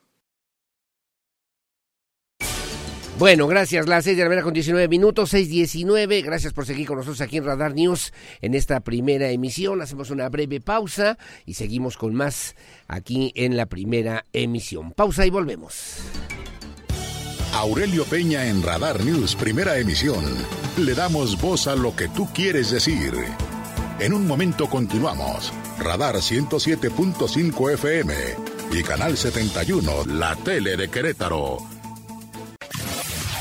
Bueno, 3.18 3.48
gracias. 3.48 3.88
Las 3.88 4.04
seis 4.04 4.16
de 4.16 4.22
la 4.22 4.28
mañana 4.28 4.44
con 4.44 4.54
19 4.54 4.86
minutos, 4.86 5.34
6.19. 5.34 6.24
Gracias 6.24 6.52
por 6.52 6.64
seguir 6.64 6.86
con 6.86 6.98
nosotros 6.98 7.20
aquí 7.20 7.38
en 7.38 7.44
Radar 7.44 7.74
News 7.74 8.12
en 8.40 8.54
esta 8.54 8.78
primera 8.78 9.28
emisión. 9.30 9.82
Hacemos 9.82 10.10
una 10.10 10.28
breve 10.28 10.60
pausa 10.60 11.18
y 11.44 11.54
seguimos 11.54 11.96
con 11.96 12.14
más 12.14 12.54
aquí 12.86 13.32
en 13.34 13.56
la 13.56 13.66
primera 13.66 14.24
emisión. 14.32 14.92
Pausa 14.92 15.26
y 15.26 15.30
volvemos. 15.30 15.96
Aurelio 17.54 18.04
Peña 18.04 18.46
en 18.46 18.62
Radar 18.62 19.04
News, 19.04 19.34
primera 19.34 19.76
emisión. 19.78 20.24
Le 20.76 20.94
damos 20.94 21.40
voz 21.40 21.66
a 21.66 21.74
lo 21.74 21.96
que 21.96 22.06
tú 22.06 22.28
quieres 22.32 22.70
decir. 22.70 23.14
En 23.98 24.14
un 24.14 24.28
momento 24.28 24.68
continuamos. 24.68 25.52
Radar 25.80 26.14
107.5 26.14 27.72
FM 27.72 28.14
y 28.70 28.82
Canal 28.84 29.16
71, 29.16 30.04
la 30.06 30.36
tele 30.36 30.76
de 30.76 30.88
Querétaro. 30.88 31.77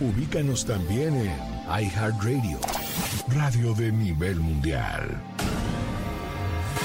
Ubícanos 0.00 0.64
también 0.64 1.16
en 1.16 1.32
iHeartRadio, 1.66 2.60
radio 3.28 3.74
de 3.74 3.90
nivel 3.90 4.36
mundial. 4.36 5.20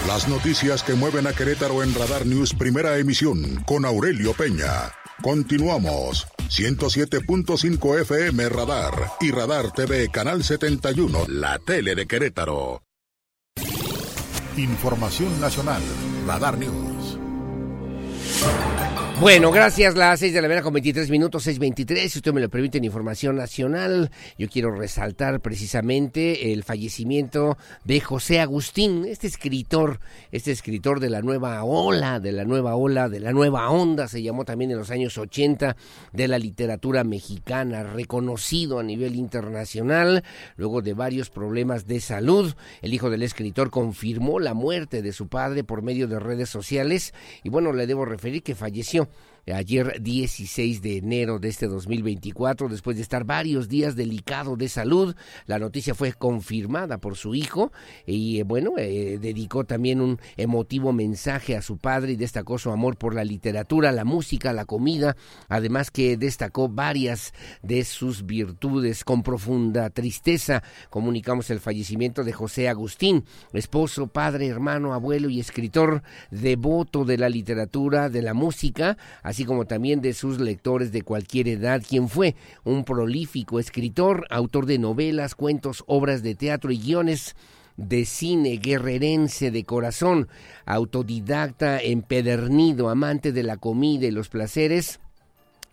Las 0.08 0.28
noticias 0.28 0.82
que 0.82 0.95
mueven 0.95 1.28
a 1.28 1.34
Querétaro 1.34 1.84
en 1.84 1.93
Radar 1.93 2.26
News, 2.26 2.56
primera 2.56 2.97
emisión, 2.97 3.63
con 3.67 3.86
Aurelio 3.86 4.34
Peña. 4.34 4.91
Continuamos. 5.21 6.28
107.5 6.49 8.02
FM 8.02 8.49
Radar 8.49 9.12
y 9.21 9.32
Radar 9.32 9.71
TV 9.71 10.10
Canal 10.10 10.43
71, 10.43 11.26
la 11.28 11.60
tele 11.60 11.95
de 11.95 12.08
Querétaro. 12.08 12.82
Información 14.58 15.39
nacional, 15.39 15.82
Radar 16.28 16.58
News. 16.58 17.17
Bueno, 19.19 19.52
gracias. 19.52 19.95
Las 19.95 20.19
6 20.19 20.34
de 20.34 20.41
la 20.41 20.47
mañana 20.47 20.63
con 20.63 20.73
23 20.73 21.10
minutos, 21.10 21.47
6.23. 21.47 22.10
Si 22.10 22.17
usted 22.17 22.34
me 22.34 22.41
lo 22.41 22.49
permite 22.49 22.80
en 22.80 22.84
Información 22.84 23.38
Nacional, 23.38 24.12
yo 24.38 24.49
quiero 24.49 24.71
resaltar 24.71 25.39
precisamente 25.39 26.52
el 26.52 26.63
fallecimiento 26.63 27.58
de 27.86 28.02
José 28.02 28.41
Agustín, 28.41 29.06
este 29.06 29.28
escritor, 29.28 29.99
este 30.32 30.52
escritor 30.52 30.99
de 30.99 31.12
la 31.12 31.21
nueva 31.21 31.63
ola, 31.63 32.19
de 32.19 32.32
la 32.32 32.43
nueva 32.43 32.76
ola, 32.76 33.08
de 33.08 33.19
la 33.19 33.32
nueva 33.32 33.69
onda, 33.69 34.08
se 34.08 34.21
llamó 34.21 34.45
también 34.45 34.71
en 34.71 34.78
los 34.78 34.91
años 34.91 35.17
80 35.17 35.78
de 36.12 36.28
la 36.28 36.39
literatura 36.39 37.04
mexicana, 37.04 37.84
reconocido 37.84 38.80
a 38.80 38.84
nivel 38.84 39.15
internacional, 39.15 40.23
luego 40.58 40.82
de 40.82 40.95
varios 40.95 41.30
problemas 41.30 41.86
de 41.88 42.02
salud. 42.02 42.56
El 42.82 42.93
hijo 42.93 43.10
del 43.10 43.23
escritor 43.23 43.69
confirmó 43.69 44.39
la 44.39 44.56
muerte 44.56 45.02
de 45.02 45.13
su 45.13 45.28
padre 45.28 45.63
por 45.63 45.82
medio 45.82 46.08
de 46.08 46.19
redes 46.19 46.49
sociales 46.49 47.13
y 47.43 47.49
bueno, 47.49 47.71
le 47.71 47.88
debo 47.88 48.06
referir 48.06 48.43
que 48.43 48.56
falleció 48.56 49.03
you. 49.04 49.33
Ayer 49.51 50.01
16 50.01 50.82
de 50.82 50.97
enero 50.97 51.39
de 51.39 51.49
este 51.49 51.67
2024, 51.67 52.69
después 52.69 52.95
de 52.95 53.03
estar 53.03 53.25
varios 53.25 53.67
días 53.67 53.95
delicado 53.95 54.56
de 54.56 54.69
salud. 54.69 55.15
La 55.45 55.60
noticia 55.60 55.95
fue 55.95 56.13
confirmada 56.13 56.97
por 56.97 57.17
su 57.17 57.36
hijo 57.36 57.71
y 58.06 58.39
eh, 58.39 58.43
bueno, 58.43 58.73
eh, 58.77 59.17
dedicó 59.19 59.65
también 59.65 59.99
un 59.99 60.19
emotivo 60.38 60.93
mensaje 60.93 61.56
a 61.58 61.62
su 61.62 61.77
padre 61.77 62.13
y 62.13 62.15
destacó 62.15 62.58
su 62.58 62.71
amor 62.71 62.97
por 62.97 63.15
la 63.15 63.23
literatura, 63.23 63.91
la 63.91 64.06
música, 64.06 64.53
la 64.53 64.65
comida, 64.65 65.15
además 65.49 65.91
que 65.91 66.17
destacó 66.17 66.69
varias 66.69 67.34
de 67.62 67.84
sus 67.84 68.25
virtudes. 68.25 69.03
Con 69.03 69.23
profunda 69.23 69.89
tristeza 69.89 70.63
comunicamos 70.89 71.49
el 71.49 71.60
fallecimiento 71.60 72.23
de 72.23 72.34
José 72.34 72.69
Agustín, 72.69 73.25
esposo, 73.51 74.08
padre, 74.08 74.47
hermano, 74.47 74.93
abuelo 74.93 75.29
y 75.29 75.39
escritor 75.39 76.03
devoto 76.32 77.06
de 77.06 77.17
la 77.17 77.29
literatura, 77.29 78.10
de 78.10 78.21
la 78.21 78.34
música, 78.34 78.97
así 79.34 79.46
como 79.46 79.65
también 79.65 80.00
de 80.00 80.13
sus 80.13 80.39
lectores 80.39 80.91
de 80.91 81.02
cualquier 81.02 81.48
edad, 81.48 81.82
quien 81.88 82.08
fue 82.08 82.36
un 82.63 82.86
prolífico 82.86 83.60
escritor, 83.60 84.28
autor 84.30 84.67
de 84.67 84.78
novelas, 84.78 85.34
cuentos, 85.34 85.84
obras 85.88 86.22
de 86.22 86.36
teatro 86.36 86.72
y 86.72 86.78
guiones 86.78 87.36
de 87.76 88.06
cine, 88.06 88.58
guerrerense 88.58 89.50
de 89.50 89.63
corazón, 89.63 90.28
autodidacta, 90.67 91.80
empedernido, 91.80 92.89
amante 92.89 93.32
de 93.32 93.41
la 93.41 93.58
comida 93.58 94.06
y 94.06 94.12
los 94.12 94.30
placeres, 94.30 95.00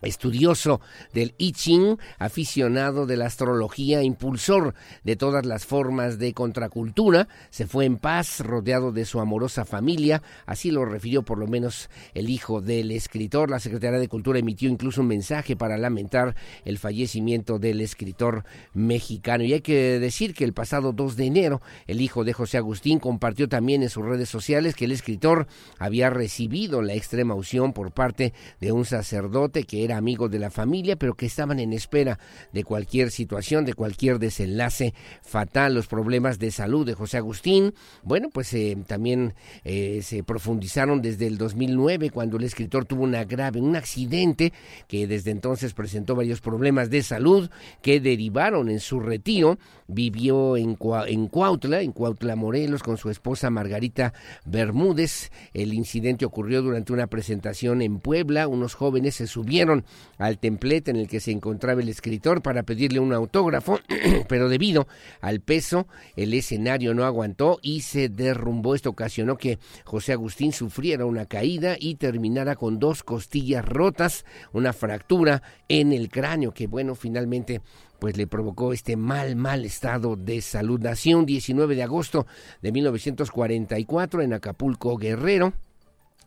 estudioso 0.01 0.81
del 1.13 1.33
I 1.37 1.51
Ching, 1.53 1.97
aficionado 2.19 3.05
de 3.05 3.17
la 3.17 3.25
astrología, 3.25 4.03
impulsor 4.03 4.73
de 5.03 5.15
todas 5.15 5.45
las 5.45 5.65
formas 5.65 6.19
de 6.19 6.33
contracultura, 6.33 7.27
se 7.49 7.67
fue 7.67 7.85
en 7.85 7.97
paz 7.97 8.39
rodeado 8.39 8.91
de 8.91 9.05
su 9.05 9.19
amorosa 9.19 9.65
familia, 9.65 10.21
así 10.45 10.71
lo 10.71 10.85
refirió 10.85 11.23
por 11.23 11.37
lo 11.37 11.47
menos 11.47 11.89
el 12.13 12.29
hijo 12.29 12.61
del 12.61 12.91
escritor. 12.91 13.49
La 13.49 13.59
Secretaría 13.59 13.99
de 13.99 14.07
Cultura 14.07 14.39
emitió 14.39 14.69
incluso 14.69 15.01
un 15.01 15.07
mensaje 15.07 15.55
para 15.55 15.77
lamentar 15.77 16.35
el 16.65 16.77
fallecimiento 16.77 17.59
del 17.59 17.81
escritor 17.81 18.43
mexicano. 18.73 19.43
Y 19.43 19.53
hay 19.53 19.61
que 19.61 19.99
decir 19.99 20.33
que 20.33 20.43
el 20.43 20.53
pasado 20.53 20.93
2 20.93 21.15
de 21.15 21.25
enero, 21.25 21.61
el 21.87 22.01
hijo 22.01 22.23
de 22.23 22.33
José 22.33 22.57
Agustín 22.57 22.99
compartió 22.99 23.47
también 23.47 23.83
en 23.83 23.89
sus 23.89 24.05
redes 24.05 24.29
sociales 24.29 24.75
que 24.75 24.85
el 24.85 24.91
escritor 24.91 25.47
había 25.79 26.09
recibido 26.09 26.81
la 26.81 26.93
extrema 26.93 27.33
unción 27.33 27.73
por 27.73 27.91
parte 27.91 28.33
de 28.59 28.71
un 28.71 28.85
sacerdote 28.85 29.63
que 29.63 29.83
era 29.83 29.90
amigos 29.91 30.31
de 30.31 30.39
la 30.39 30.49
familia, 30.49 30.95
pero 30.95 31.15
que 31.15 31.25
estaban 31.25 31.59
en 31.59 31.73
espera 31.73 32.19
de 32.51 32.63
cualquier 32.63 33.11
situación, 33.11 33.65
de 33.65 33.73
cualquier 33.73 34.19
desenlace 34.19 34.93
fatal. 35.21 35.73
Los 35.73 35.87
problemas 35.87 36.39
de 36.39 36.51
salud 36.51 36.85
de 36.85 36.93
José 36.93 37.17
Agustín, 37.17 37.73
bueno, 38.03 38.29
pues 38.29 38.53
eh, 38.53 38.77
también 38.87 39.33
eh, 39.63 40.01
se 40.03 40.23
profundizaron 40.23 41.01
desde 41.01 41.27
el 41.27 41.37
2009, 41.37 42.09
cuando 42.09 42.37
el 42.37 42.43
escritor 42.43 42.85
tuvo 42.85 43.03
una 43.03 43.23
grave, 43.23 43.61
un 43.61 43.75
accidente 43.75 44.53
que 44.87 45.07
desde 45.07 45.31
entonces 45.31 45.73
presentó 45.73 46.15
varios 46.15 46.41
problemas 46.41 46.89
de 46.89 47.03
salud 47.03 47.49
que 47.81 47.99
derivaron 47.99 48.69
en 48.69 48.79
su 48.79 48.99
retiro. 48.99 49.57
Vivió 49.87 50.55
en 50.55 50.75
Cuautla, 50.75 51.81
en 51.81 51.91
Cuautla, 51.91 52.35
Morelos, 52.35 52.81
con 52.81 52.97
su 52.97 53.09
esposa 53.09 53.49
Margarita 53.49 54.13
Bermúdez. 54.45 55.31
El 55.53 55.73
incidente 55.73 56.25
ocurrió 56.25 56.61
durante 56.61 56.93
una 56.93 57.07
presentación 57.07 57.81
en 57.81 57.99
Puebla. 57.99 58.47
Unos 58.47 58.73
jóvenes 58.73 59.15
se 59.15 59.27
subieron 59.27 59.80
al 60.17 60.39
templete 60.39 60.91
en 60.91 60.97
el 60.97 61.07
que 61.07 61.19
se 61.19 61.31
encontraba 61.31 61.81
el 61.81 61.89
escritor 61.89 62.41
para 62.41 62.63
pedirle 62.63 62.99
un 62.99 63.13
autógrafo, 63.13 63.79
pero 64.27 64.49
debido 64.49 64.87
al 65.21 65.41
peso 65.41 65.87
el 66.15 66.33
escenario 66.33 66.93
no 66.93 67.05
aguantó 67.05 67.59
y 67.61 67.81
se 67.81 68.09
derrumbó. 68.09 68.75
Esto 68.75 68.89
ocasionó 68.91 69.37
que 69.37 69.59
José 69.83 70.13
Agustín 70.13 70.53
sufriera 70.53 71.05
una 71.05 71.25
caída 71.25 71.75
y 71.79 71.95
terminara 71.95 72.55
con 72.55 72.79
dos 72.79 73.03
costillas 73.03 73.65
rotas, 73.65 74.25
una 74.53 74.73
fractura 74.73 75.41
en 75.67 75.93
el 75.93 76.09
cráneo 76.09 76.53
que 76.53 76.67
bueno, 76.67 76.95
finalmente 76.95 77.61
pues 77.99 78.17
le 78.17 78.25
provocó 78.25 78.73
este 78.73 78.95
mal, 78.95 79.35
mal 79.35 79.63
estado 79.63 80.15
de 80.15 80.41
salud. 80.41 80.79
Nació 80.79 81.19
un 81.19 81.27
19 81.27 81.75
de 81.75 81.83
agosto 81.83 82.25
de 82.61 82.71
1944 82.71 84.23
en 84.23 84.33
Acapulco, 84.33 84.97
Guerrero. 84.97 85.53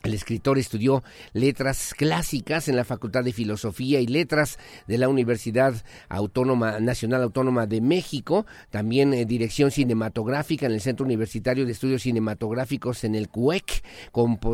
El 0.04 0.12
escritor 0.12 0.58
estudió 0.58 1.02
letras 1.32 1.94
clásicas 1.96 2.68
en 2.68 2.76
la 2.76 2.84
Facultad 2.84 3.24
de 3.24 3.32
Filosofía 3.32 4.00
y 4.00 4.06
Letras 4.06 4.58
de 4.86 4.98
la 4.98 5.08
Universidad 5.08 5.82
Autónoma 6.10 6.78
Nacional 6.78 7.22
Autónoma 7.22 7.66
de 7.66 7.80
México, 7.80 8.44
también 8.68 9.14
eh, 9.14 9.24
dirección 9.24 9.70
cinematográfica 9.70 10.66
en 10.66 10.72
el 10.72 10.82
Centro 10.82 11.06
Universitario 11.06 11.64
de 11.64 11.72
Estudios 11.72 12.02
Cinematográficos 12.02 13.02
en 13.04 13.14
el 13.14 13.30
CUEC, 13.30 13.82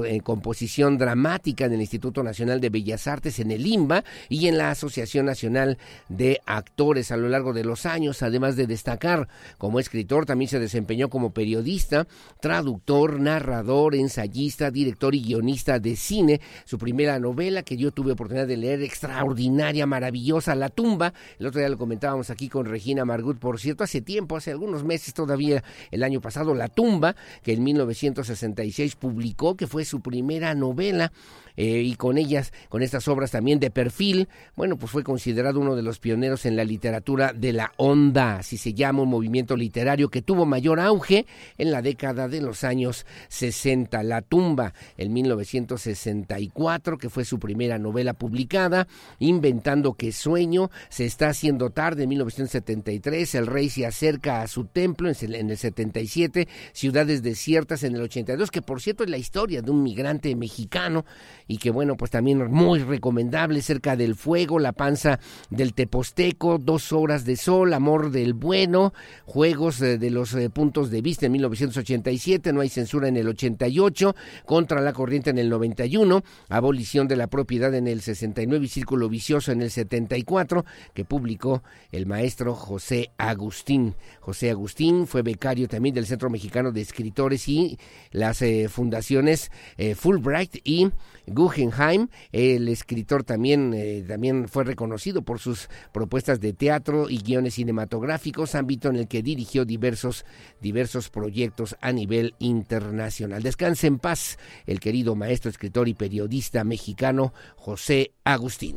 eh, 0.06 0.20
composición 0.20 0.98
dramática 0.98 1.64
en 1.64 1.72
el 1.72 1.80
Instituto 1.80 2.22
Nacional 2.22 2.60
de 2.60 2.70
Bellas 2.70 3.08
Artes 3.08 3.40
en 3.40 3.50
el 3.50 3.66
IMBA 3.66 4.04
y 4.28 4.46
en 4.46 4.56
la 4.56 4.70
Asociación 4.70 5.26
Nacional 5.26 5.78
de 6.08 6.40
Actores 6.46 7.10
a 7.10 7.16
lo 7.16 7.28
largo 7.28 7.52
de 7.52 7.64
los 7.64 7.86
años, 7.86 8.22
además 8.22 8.54
de 8.54 8.68
destacar 8.68 9.26
como 9.58 9.80
escritor, 9.80 10.26
también 10.26 10.48
se 10.48 10.60
desempeñó 10.60 11.10
como 11.10 11.34
periodista, 11.34 12.06
traductor, 12.40 13.18
narrador, 13.18 13.96
ensayista, 13.96 14.70
director 14.70 15.12
y 15.16 15.22
guionista 15.24 15.39
de 15.40 15.96
cine, 15.96 16.40
su 16.64 16.78
primera 16.78 17.18
novela 17.18 17.62
que 17.62 17.76
yo 17.76 17.90
tuve 17.90 18.12
oportunidad 18.12 18.46
de 18.46 18.56
leer, 18.56 18.82
extraordinaria, 18.82 19.86
maravillosa, 19.86 20.54
La 20.54 20.68
tumba. 20.68 21.12
El 21.38 21.46
otro 21.46 21.60
día 21.60 21.68
lo 21.68 21.78
comentábamos 21.78 22.30
aquí 22.30 22.48
con 22.48 22.66
Regina 22.66 23.04
Margut, 23.04 23.38
por 23.38 23.58
cierto, 23.58 23.82
hace 23.82 24.00
tiempo, 24.00 24.36
hace 24.36 24.50
algunos 24.50 24.84
meses 24.84 25.14
todavía, 25.14 25.64
el 25.90 26.02
año 26.02 26.20
pasado, 26.20 26.54
La 26.54 26.68
tumba, 26.68 27.16
que 27.42 27.52
en 27.52 27.64
1966 27.64 28.96
publicó, 28.96 29.56
que 29.56 29.66
fue 29.66 29.84
su 29.84 30.00
primera 30.00 30.54
novela. 30.54 31.12
Eh, 31.56 31.82
y 31.82 31.94
con 31.94 32.18
ellas, 32.18 32.52
con 32.68 32.82
estas 32.82 33.08
obras 33.08 33.30
también 33.30 33.60
de 33.60 33.70
perfil, 33.70 34.28
bueno, 34.56 34.76
pues 34.76 34.92
fue 34.92 35.04
considerado 35.04 35.60
uno 35.60 35.76
de 35.76 35.82
los 35.82 35.98
pioneros 35.98 36.46
en 36.46 36.56
la 36.56 36.64
literatura 36.64 37.32
de 37.32 37.52
la 37.52 37.72
onda, 37.76 38.38
así 38.38 38.56
se 38.56 38.74
llama, 38.74 39.02
un 39.02 39.10
movimiento 39.10 39.56
literario 39.56 40.08
que 40.08 40.22
tuvo 40.22 40.46
mayor 40.46 40.80
auge 40.80 41.26
en 41.58 41.70
la 41.70 41.82
década 41.82 42.28
de 42.28 42.40
los 42.40 42.64
años 42.64 43.06
60. 43.28 44.02
La 44.02 44.22
tumba, 44.22 44.74
en 44.96 45.12
1964, 45.12 46.98
que 46.98 47.10
fue 47.10 47.24
su 47.24 47.38
primera 47.38 47.78
novela 47.78 48.14
publicada, 48.14 48.86
Inventando 49.18 49.94
que 49.94 50.12
sueño, 50.12 50.70
Se 50.88 51.04
está 51.04 51.28
haciendo 51.28 51.70
tarde 51.70 52.04
en 52.04 52.10
1973, 52.10 53.34
El 53.34 53.46
rey 53.46 53.68
se 53.68 53.86
acerca 53.86 54.42
a 54.42 54.48
su 54.48 54.64
templo 54.64 55.10
en 55.10 55.50
el 55.50 55.56
77, 55.56 56.48
Ciudades 56.72 57.22
desiertas 57.22 57.82
en 57.82 57.94
el 57.96 58.02
82, 58.02 58.50
que 58.50 58.62
por 58.62 58.80
cierto 58.80 59.04
es 59.04 59.10
la 59.10 59.18
historia 59.18 59.62
de 59.62 59.70
un 59.70 59.82
migrante 59.82 60.34
mexicano 60.36 61.04
y 61.50 61.58
que 61.58 61.72
bueno, 61.72 61.96
pues 61.96 62.12
también 62.12 62.48
muy 62.52 62.78
recomendable, 62.78 63.60
Cerca 63.60 63.96
del 63.96 64.14
fuego, 64.14 64.60
La 64.60 64.70
panza 64.70 65.18
del 65.50 65.74
Teposteco, 65.74 66.58
Dos 66.58 66.92
horas 66.92 67.24
de 67.24 67.34
sol, 67.34 67.74
Amor 67.74 68.12
del 68.12 68.34
bueno, 68.34 68.94
Juegos 69.24 69.82
eh, 69.82 69.98
de 69.98 70.10
los 70.10 70.32
eh, 70.34 70.48
puntos 70.48 70.92
de 70.92 71.02
vista 71.02 71.26
en 71.26 71.32
1987, 71.32 72.52
No 72.52 72.60
hay 72.60 72.68
censura 72.68 73.08
en 73.08 73.16
el 73.16 73.26
88, 73.26 74.14
Contra 74.46 74.80
la 74.80 74.92
corriente 74.92 75.30
en 75.30 75.38
el 75.38 75.48
91, 75.48 76.22
Abolición 76.50 77.08
de 77.08 77.16
la 77.16 77.26
propiedad 77.26 77.74
en 77.74 77.88
el 77.88 78.00
69 78.00 78.66
y 78.66 78.68
Círculo 78.68 79.08
vicioso 79.08 79.50
en 79.50 79.60
el 79.60 79.72
74, 79.72 80.64
que 80.94 81.04
publicó 81.04 81.64
el 81.90 82.06
maestro 82.06 82.54
José 82.54 83.10
Agustín. 83.18 83.96
José 84.20 84.50
Agustín 84.50 85.08
fue 85.08 85.22
becario 85.22 85.66
también 85.66 85.96
del 85.96 86.06
Centro 86.06 86.30
Mexicano 86.30 86.70
de 86.70 86.82
Escritores 86.82 87.48
y 87.48 87.76
las 88.12 88.40
eh, 88.40 88.68
fundaciones 88.68 89.50
Fulbright 89.96 90.60
y 90.62 90.90
Guggenheim. 91.40 92.08
El 92.32 92.68
escritor 92.68 93.24
también, 93.24 94.04
también 94.06 94.46
fue 94.48 94.64
reconocido 94.64 95.22
por 95.22 95.38
sus 95.38 95.68
propuestas 95.92 96.40
de 96.40 96.52
teatro 96.52 97.08
y 97.08 97.18
guiones 97.18 97.54
cinematográficos, 97.54 98.54
ámbito 98.54 98.88
en 98.88 98.96
el 98.96 99.08
que 99.08 99.22
dirigió 99.22 99.64
diversos, 99.64 100.26
diversos 100.60 101.08
proyectos 101.08 101.76
a 101.80 101.92
nivel 101.92 102.34
internacional. 102.38 103.42
Descanse 103.42 103.86
en 103.86 103.98
paz 103.98 104.38
el 104.66 104.80
querido 104.80 105.14
maestro, 105.14 105.50
escritor 105.50 105.88
y 105.88 105.94
periodista 105.94 106.62
mexicano 106.62 107.32
José 107.56 108.12
Agustín. 108.24 108.76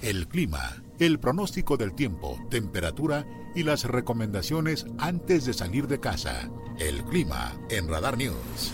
El 0.00 0.28
clima, 0.28 0.82
el 0.98 1.18
pronóstico 1.18 1.76
del 1.76 1.94
tiempo, 1.94 2.38
temperatura 2.50 3.26
y 3.54 3.64
las 3.64 3.84
recomendaciones 3.84 4.86
antes 4.98 5.44
de 5.44 5.52
salir 5.52 5.88
de 5.88 6.00
casa. 6.00 6.48
El 6.78 7.02
clima 7.04 7.58
en 7.70 7.88
Radar 7.88 8.16
News. 8.16 8.72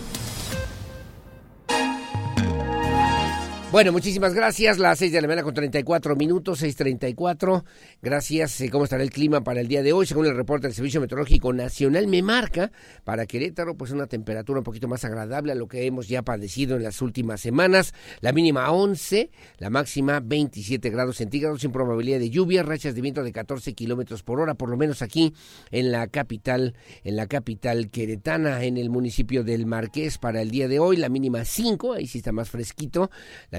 Bueno, 3.73 3.91
muchísimas 3.91 4.35
gracias. 4.35 4.77
Las 4.77 4.99
seis 4.99 5.11
de 5.11 5.19
la 5.19 5.27
mañana 5.27 5.41
con 5.41 5.55
34 5.55 6.15
minutos, 6.15 6.61
6.34. 6.61 7.63
Gracias. 8.03 8.61
Eh, 8.61 8.69
¿Cómo 8.69 8.83
estará 8.83 9.01
el 9.01 9.09
clima 9.09 9.43
para 9.43 9.61
el 9.61 9.67
día 9.67 9.81
de 9.81 9.93
hoy? 9.93 10.05
Según 10.05 10.27
el 10.27 10.35
reporte 10.35 10.67
del 10.67 10.75
Servicio 10.75 11.01
Meteorológico 11.01 11.51
Nacional, 11.53 12.05
me 12.05 12.21
marca 12.21 12.71
para 13.03 13.25
Querétaro 13.25 13.75
pues 13.75 13.89
una 13.89 14.05
temperatura 14.05 14.59
un 14.59 14.63
poquito 14.63 14.87
más 14.87 15.03
agradable 15.05 15.53
a 15.53 15.55
lo 15.55 15.67
que 15.67 15.87
hemos 15.87 16.07
ya 16.07 16.21
padecido 16.21 16.75
en 16.75 16.83
las 16.83 17.01
últimas 17.01 17.41
semanas. 17.41 17.95
La 18.21 18.31
mínima 18.31 18.69
11, 18.71 19.31
la 19.57 19.71
máxima 19.71 20.19
27 20.19 20.91
grados 20.91 21.17
centígrados 21.17 21.61
sin 21.61 21.71
probabilidad 21.71 22.19
de 22.19 22.29
lluvia, 22.29 22.61
rachas 22.61 22.93
de 22.93 23.01
viento 23.01 23.23
de 23.23 23.31
14 23.31 23.73
kilómetros 23.73 24.21
por 24.21 24.39
hora, 24.39 24.53
por 24.53 24.69
lo 24.69 24.77
menos 24.77 25.01
aquí 25.01 25.33
en 25.71 25.91
la 25.91 26.05
capital, 26.05 26.75
en 27.03 27.15
la 27.15 27.25
capital 27.25 27.89
queretana, 27.89 28.65
en 28.65 28.77
el 28.77 28.91
municipio 28.91 29.43
del 29.43 29.65
Marqués 29.65 30.19
para 30.19 30.43
el 30.43 30.51
día 30.51 30.67
de 30.67 30.77
hoy. 30.77 30.97
La 30.97 31.09
mínima 31.09 31.43
5, 31.43 31.93
ahí 31.93 32.05
sí 32.05 32.19
está 32.19 32.31
más 32.31 32.51
fresquito. 32.51 33.09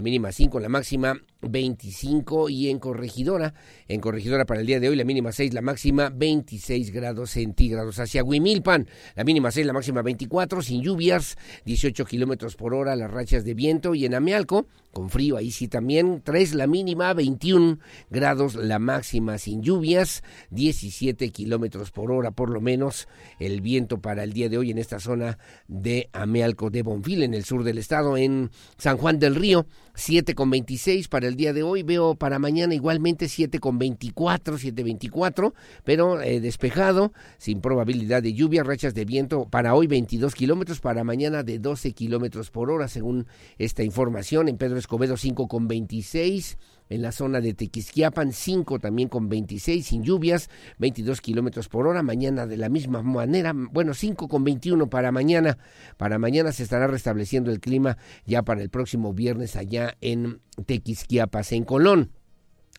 Mínima 0.04 0.30
5, 0.32 0.60
la 0.60 0.68
máxima 0.68 1.18
25 1.40 2.50
y 2.50 2.68
en 2.68 2.78
Corregidora, 2.78 3.54
en 3.88 4.00
Corregidora 4.00 4.44
para 4.44 4.60
el 4.60 4.66
día 4.66 4.78
de 4.78 4.90
hoy 4.90 4.96
la 4.96 5.04
mínima 5.04 5.32
6, 5.32 5.54
la 5.54 5.62
máxima 5.62 6.10
26 6.10 6.92
grados 6.92 7.30
centígrados. 7.30 7.98
Hacia 7.98 8.22
Huimilpan, 8.22 8.86
la 9.16 9.24
mínima 9.24 9.50
6, 9.50 9.66
la 9.66 9.72
máxima 9.72 10.02
24, 10.02 10.62
sin 10.62 10.82
lluvias, 10.82 11.36
18 11.64 12.04
kilómetros 12.04 12.54
por 12.54 12.74
hora 12.74 12.94
las 12.96 13.10
rachas 13.10 13.44
de 13.44 13.54
viento 13.54 13.94
y 13.94 14.04
en 14.04 14.14
Amealco, 14.14 14.66
con 14.92 15.10
frío 15.10 15.36
ahí 15.36 15.50
sí 15.50 15.68
también, 15.68 16.22
3 16.22 16.54
la 16.54 16.66
mínima, 16.66 17.12
21 17.14 17.78
grados 18.10 18.54
la 18.54 18.78
máxima 18.78 19.38
sin 19.38 19.62
lluvias, 19.62 20.22
17 20.50 21.30
kilómetros 21.30 21.90
por 21.90 22.12
hora 22.12 22.30
por 22.30 22.50
lo 22.50 22.60
menos 22.60 23.08
el 23.38 23.62
viento 23.62 24.00
para 24.00 24.22
el 24.22 24.34
día 24.34 24.48
de 24.48 24.58
hoy 24.58 24.70
en 24.70 24.78
esta 24.78 25.00
zona 25.00 25.38
de 25.66 26.10
Amealco 26.12 26.70
de 26.70 26.82
Bonfil, 26.82 27.22
en 27.22 27.34
el 27.34 27.44
sur 27.44 27.64
del 27.64 27.78
estado, 27.78 28.16
en 28.18 28.50
San 28.76 28.98
Juan 28.98 29.18
del 29.18 29.34
Río, 29.34 29.66
7 29.94 30.34
con 30.34 30.50
26 30.50 31.08
para 31.08 31.28
el 31.28 31.36
día 31.36 31.52
de 31.52 31.62
hoy. 31.62 31.82
Veo 31.82 32.14
para 32.16 32.38
mañana 32.38 32.74
igualmente 32.74 33.28
7 33.28 33.58
con 33.60 33.78
24, 33.78 34.56
7.24, 34.58 35.54
pero 35.84 36.20
eh, 36.20 36.40
despejado, 36.40 37.12
sin 37.38 37.60
probabilidad 37.60 38.22
de 38.22 38.34
lluvia, 38.34 38.64
rachas 38.64 38.94
de 38.94 39.04
viento 39.04 39.46
para 39.48 39.74
hoy 39.74 39.86
22 39.86 40.34
kilómetros, 40.34 40.80
para 40.80 41.04
mañana 41.04 41.42
de 41.42 41.58
12 41.58 41.92
kilómetros 41.92 42.50
por 42.50 42.70
hora, 42.70 42.88
según 42.88 43.26
esta 43.58 43.82
información. 43.82 44.48
En 44.48 44.56
Pedro 44.56 44.78
Escobedo 44.78 45.16
5 45.16 45.48
con 45.48 45.68
26 45.68 46.58
en 46.88 47.02
la 47.02 47.12
zona 47.12 47.40
de 47.40 47.54
Tequisquiapan, 47.54 48.32
5 48.32 48.78
también 48.78 49.08
con 49.08 49.28
26 49.28 49.86
sin 49.86 50.02
lluvias, 50.02 50.50
22 50.78 51.20
kilómetros 51.20 51.68
por 51.68 51.86
hora. 51.86 52.02
Mañana 52.02 52.46
de 52.46 52.56
la 52.56 52.68
misma 52.68 53.02
manera, 53.02 53.52
bueno, 53.54 53.94
5 53.94 54.28
con 54.28 54.44
21 54.44 54.88
para 54.88 55.12
mañana. 55.12 55.58
Para 55.96 56.18
mañana 56.18 56.52
se 56.52 56.62
estará 56.62 56.86
restableciendo 56.86 57.50
el 57.50 57.60
clima 57.60 57.96
ya 58.26 58.42
para 58.42 58.62
el 58.62 58.70
próximo 58.70 59.12
viernes 59.12 59.56
allá 59.56 59.96
en 60.00 60.40
Tequisquiapas, 60.66 61.52
en 61.52 61.64
Colón. 61.64 62.10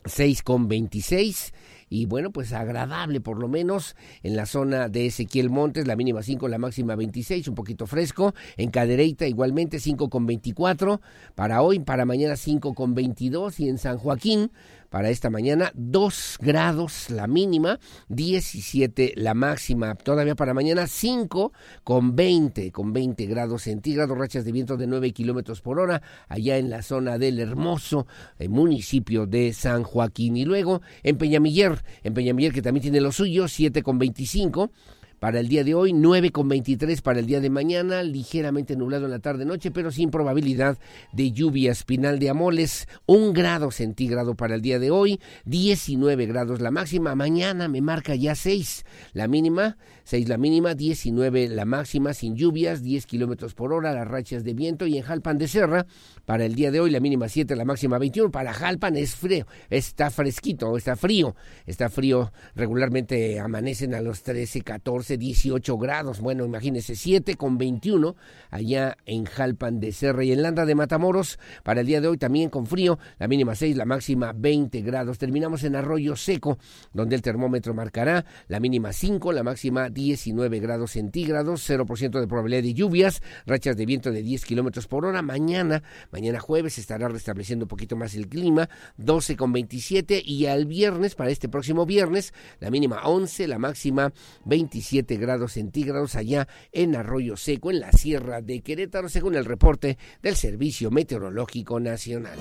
6 0.06 0.44
con 0.44 0.68
26 0.68 1.54
y 1.90 2.06
bueno, 2.06 2.32
pues 2.32 2.54
agradable 2.54 3.22
por 3.22 3.40
lo 3.40 3.48
menos 3.48 3.96
en 4.24 4.36
la 4.36 4.46
zona 4.46 4.90
de 4.90 5.08
Ezequiel 5.08 5.50
Montes, 5.50 5.88
la 5.88 5.96
mínima 5.96 6.24
5, 6.24 6.48
la 6.48 6.58
máxima 6.58 6.96
26, 6.96 7.48
un 7.48 7.56
poquito 7.56 7.88
fresco, 7.88 8.34
en 8.58 8.72
Cadereyta 8.72 9.28
igualmente 9.28 9.80
5 9.80 10.10
con 10.10 10.26
24, 10.26 11.02
para 11.36 11.62
hoy, 11.62 11.80
para 11.80 12.06
mañana 12.06 12.36
5 12.36 12.74
con 12.74 12.96
22 12.96 13.60
y 13.60 13.70
en 13.70 13.78
San 13.78 13.98
Joaquín 13.98 14.52
para 14.96 15.10
esta 15.10 15.30
mañana, 15.30 15.74
2 15.76 16.38
grados 16.40 17.10
la 17.10 17.28
mínima, 17.28 17.82
17 18.08 19.16
la 19.18 19.34
máxima, 19.34 19.94
todavía 19.96 20.36
para 20.36 20.54
mañana 20.54 20.88
5 20.88 21.52
con 21.84 22.16
20, 22.16 22.72
con 22.72 22.94
20 22.94 23.26
grados 23.26 23.64
centígrados, 23.64 24.18
rachas 24.18 24.46
de 24.46 24.54
viento 24.54 24.78
de 24.78 24.88
9 24.88 25.12
kilómetros 25.12 25.60
por 25.60 25.82
hora, 25.82 26.02
allá 26.30 26.58
en 26.58 26.70
la 26.70 26.82
zona 26.82 27.18
del 27.18 27.42
hermoso 27.42 28.08
eh, 28.40 28.48
municipio 28.48 29.26
de 29.26 29.52
San 29.52 29.84
Joaquín. 29.84 30.38
Y 30.38 30.46
luego 30.46 30.82
en 31.04 31.18
Peñamiller, 31.18 31.84
en 32.06 32.14
Peñamiller 32.14 32.54
que 32.54 32.62
también 32.62 32.84
tiene 32.84 33.02
lo 33.02 33.12
suyo, 33.12 33.50
7 33.50 33.84
con 33.84 34.00
25 34.00 34.72
para 35.20 35.40
el 35.40 35.48
día 35.48 35.64
de 35.64 35.74
hoy, 35.74 35.94
9 35.94 36.32
con 36.32 36.48
23 36.48 37.02
para 37.02 37.20
el 37.20 37.26
día 37.26 37.40
de 37.40 37.50
mañana, 37.50 38.04
ligeramente 38.04 38.76
nublado 38.76 39.06
en 39.06 39.12
la 39.12 39.20
tarde-noche, 39.20 39.72
pero 39.72 39.92
sin 39.92 40.12
probabilidad 40.12 40.78
de 41.14 41.32
lluvia. 41.32 41.72
Espinal 41.72 42.20
de 42.20 42.30
Amoles, 42.30 42.88
un 43.06 43.34
grado 43.34 43.72
centígrado 43.72 44.36
para 44.36 44.56
el 44.56 44.62
día 44.62 44.80
de 44.80 44.92
hoy, 44.92 45.20
19 45.46 46.26
grados 46.26 46.62
la 46.62 46.72
máxima. 46.72 47.16
Mañana 47.16 47.68
me 47.68 47.82
marca 47.82 48.16
ya 48.16 48.36
6 48.36 48.86
la 49.14 49.28
mínima, 49.28 49.78
6 50.04 50.28
la 50.28 50.38
mínima, 50.38 50.76
19 50.76 51.50
la 51.50 51.66
máxima, 51.66 52.14
sin 52.14 52.36
lluvias, 52.36 52.84
10 52.84 53.06
kilómetros 53.06 53.54
por 53.54 53.74
hora, 53.74 53.94
las 53.94 54.08
rachas 54.08 54.44
de 54.44 54.54
viento. 54.54 54.86
Y 54.86 54.98
en 54.98 55.04
Jalpan 55.04 55.38
de 55.38 55.48
Serra, 55.48 55.86
para 56.26 56.46
el 56.46 56.56
día 56.56 56.72
de 56.72 56.80
hoy, 56.80 56.92
la 56.92 57.00
mínima 57.00 57.30
7, 57.30 57.56
la 57.56 57.66
máxima 57.66 57.98
21. 57.98 58.32
Para 58.32 58.54
Jalpan 58.54 58.98
es 58.98 59.16
frío, 59.16 59.46
está 59.70 60.12
fresquito, 60.12 60.78
está 60.78 60.96
frío, 60.96 61.36
está 61.66 61.90
frío. 61.90 62.32
Regularmente 62.56 63.40
amanecen 63.40 63.94
a 63.94 64.02
los 64.02 64.24
13, 64.24 64.62
14 64.62 65.05
18 65.14 65.78
grados. 65.78 66.20
Bueno, 66.20 66.46
imagínense, 66.46 66.96
7 66.96 67.36
con 67.36 67.58
21 67.58 68.16
allá 68.50 68.98
en 69.06 69.26
Jalpan 69.26 69.80
de 69.80 69.92
Serra 69.92 70.24
y 70.24 70.32
en 70.32 70.42
Landa 70.42 70.66
de 70.66 70.76
Matamoros. 70.76 71.40
Para 71.64 71.82
el 71.82 71.88
día 71.88 72.02
de 72.02 72.08
hoy 72.08 72.18
también 72.18 72.50
con 72.50 72.66
frío, 72.66 72.98
la 73.20 73.28
mínima 73.28 73.56
6, 73.56 73.78
la 73.78 73.86
máxima 73.86 74.34
20 74.36 74.82
grados. 74.82 75.18
Terminamos 75.18 75.64
en 75.64 75.76
Arroyo 75.76 76.16
Seco, 76.16 76.58
donde 76.94 77.16
el 77.16 77.22
termómetro 77.22 77.74
marcará 77.74 78.26
la 78.48 78.60
mínima 78.60 78.92
5, 78.92 79.32
la 79.32 79.44
máxima 79.44 79.90
19 79.90 80.60
grados 80.60 80.92
centígrados, 80.92 81.70
0% 81.70 82.20
de 82.20 82.28
probabilidad 82.28 82.64
de 82.64 82.74
lluvias, 82.74 83.22
rachas 83.46 83.78
de 83.78 83.86
viento 83.86 84.12
de 84.12 84.24
10 84.24 84.46
kilómetros 84.46 84.88
por 84.88 85.06
hora. 85.06 85.22
Mañana, 85.22 85.84
mañana 86.12 86.40
jueves, 86.40 86.78
estará 86.78 87.08
restableciendo 87.08 87.66
un 87.66 87.70
poquito 87.70 87.96
más 87.96 88.16
el 88.16 88.28
clima, 88.28 88.70
12 88.98 89.36
con 89.36 89.54
27 89.54 90.22
y 90.26 90.48
al 90.48 90.66
viernes, 90.66 91.16
para 91.16 91.30
este 91.30 91.50
próximo 91.50 91.86
viernes, 91.86 92.34
la 92.60 92.70
mínima 92.70 93.02
11, 93.04 93.48
la 93.48 93.60
máxima 93.60 94.14
27 94.46 94.95
grados 95.04 95.54
centígrados 95.54 96.16
allá 96.16 96.48
en 96.72 96.96
Arroyo 96.96 97.38
Seco, 97.38 97.72
en 97.72 97.80
la 97.80 97.92
Sierra 97.92 98.42
de 98.42 98.62
Querétaro, 98.62 99.10
según 99.10 99.36
el 99.36 99.46
reporte 99.46 99.98
del 100.22 100.36
Servicio 100.36 100.92
Meteorológico 100.92 101.80
Nacional. 101.80 102.38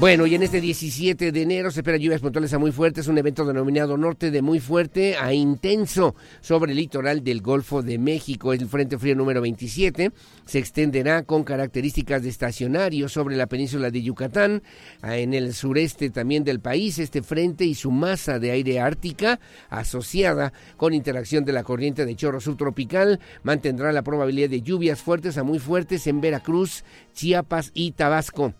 Bueno, 0.00 0.26
y 0.26 0.34
en 0.34 0.42
este 0.42 0.62
17 0.62 1.30
de 1.30 1.42
enero 1.42 1.70
se 1.70 1.80
esperan 1.80 2.00
lluvias 2.00 2.22
puntuales 2.22 2.54
a 2.54 2.58
muy 2.58 2.72
fuertes, 2.72 3.06
un 3.06 3.18
evento 3.18 3.44
denominado 3.44 3.98
norte 3.98 4.30
de 4.30 4.40
muy 4.40 4.58
fuerte 4.58 5.18
a 5.18 5.34
intenso 5.34 6.14
sobre 6.40 6.72
el 6.72 6.78
litoral 6.78 7.22
del 7.22 7.42
Golfo 7.42 7.82
de 7.82 7.98
México. 7.98 8.54
El 8.54 8.66
Frente 8.66 8.96
Frío 8.96 9.14
número 9.14 9.42
27 9.42 10.10
se 10.46 10.58
extenderá 10.58 11.24
con 11.24 11.44
características 11.44 12.22
de 12.22 12.30
estacionario 12.30 13.10
sobre 13.10 13.36
la 13.36 13.46
península 13.46 13.90
de 13.90 14.00
Yucatán, 14.00 14.62
en 15.02 15.34
el 15.34 15.52
sureste 15.52 16.08
también 16.08 16.44
del 16.44 16.60
país. 16.60 16.98
Este 16.98 17.20
frente 17.20 17.66
y 17.66 17.74
su 17.74 17.90
masa 17.90 18.38
de 18.38 18.52
aire 18.52 18.80
ártica 18.80 19.38
asociada 19.68 20.54
con 20.78 20.94
interacción 20.94 21.44
de 21.44 21.52
la 21.52 21.62
corriente 21.62 22.06
de 22.06 22.16
chorro 22.16 22.40
subtropical 22.40 23.20
mantendrá 23.42 23.92
la 23.92 24.00
probabilidad 24.00 24.48
de 24.48 24.62
lluvias 24.62 25.02
fuertes 25.02 25.36
a 25.36 25.42
muy 25.42 25.58
fuertes 25.58 26.06
en 26.06 26.22
Veracruz, 26.22 26.84
Chiapas 27.12 27.70
y 27.74 27.92
Tabasco. 27.92 28.54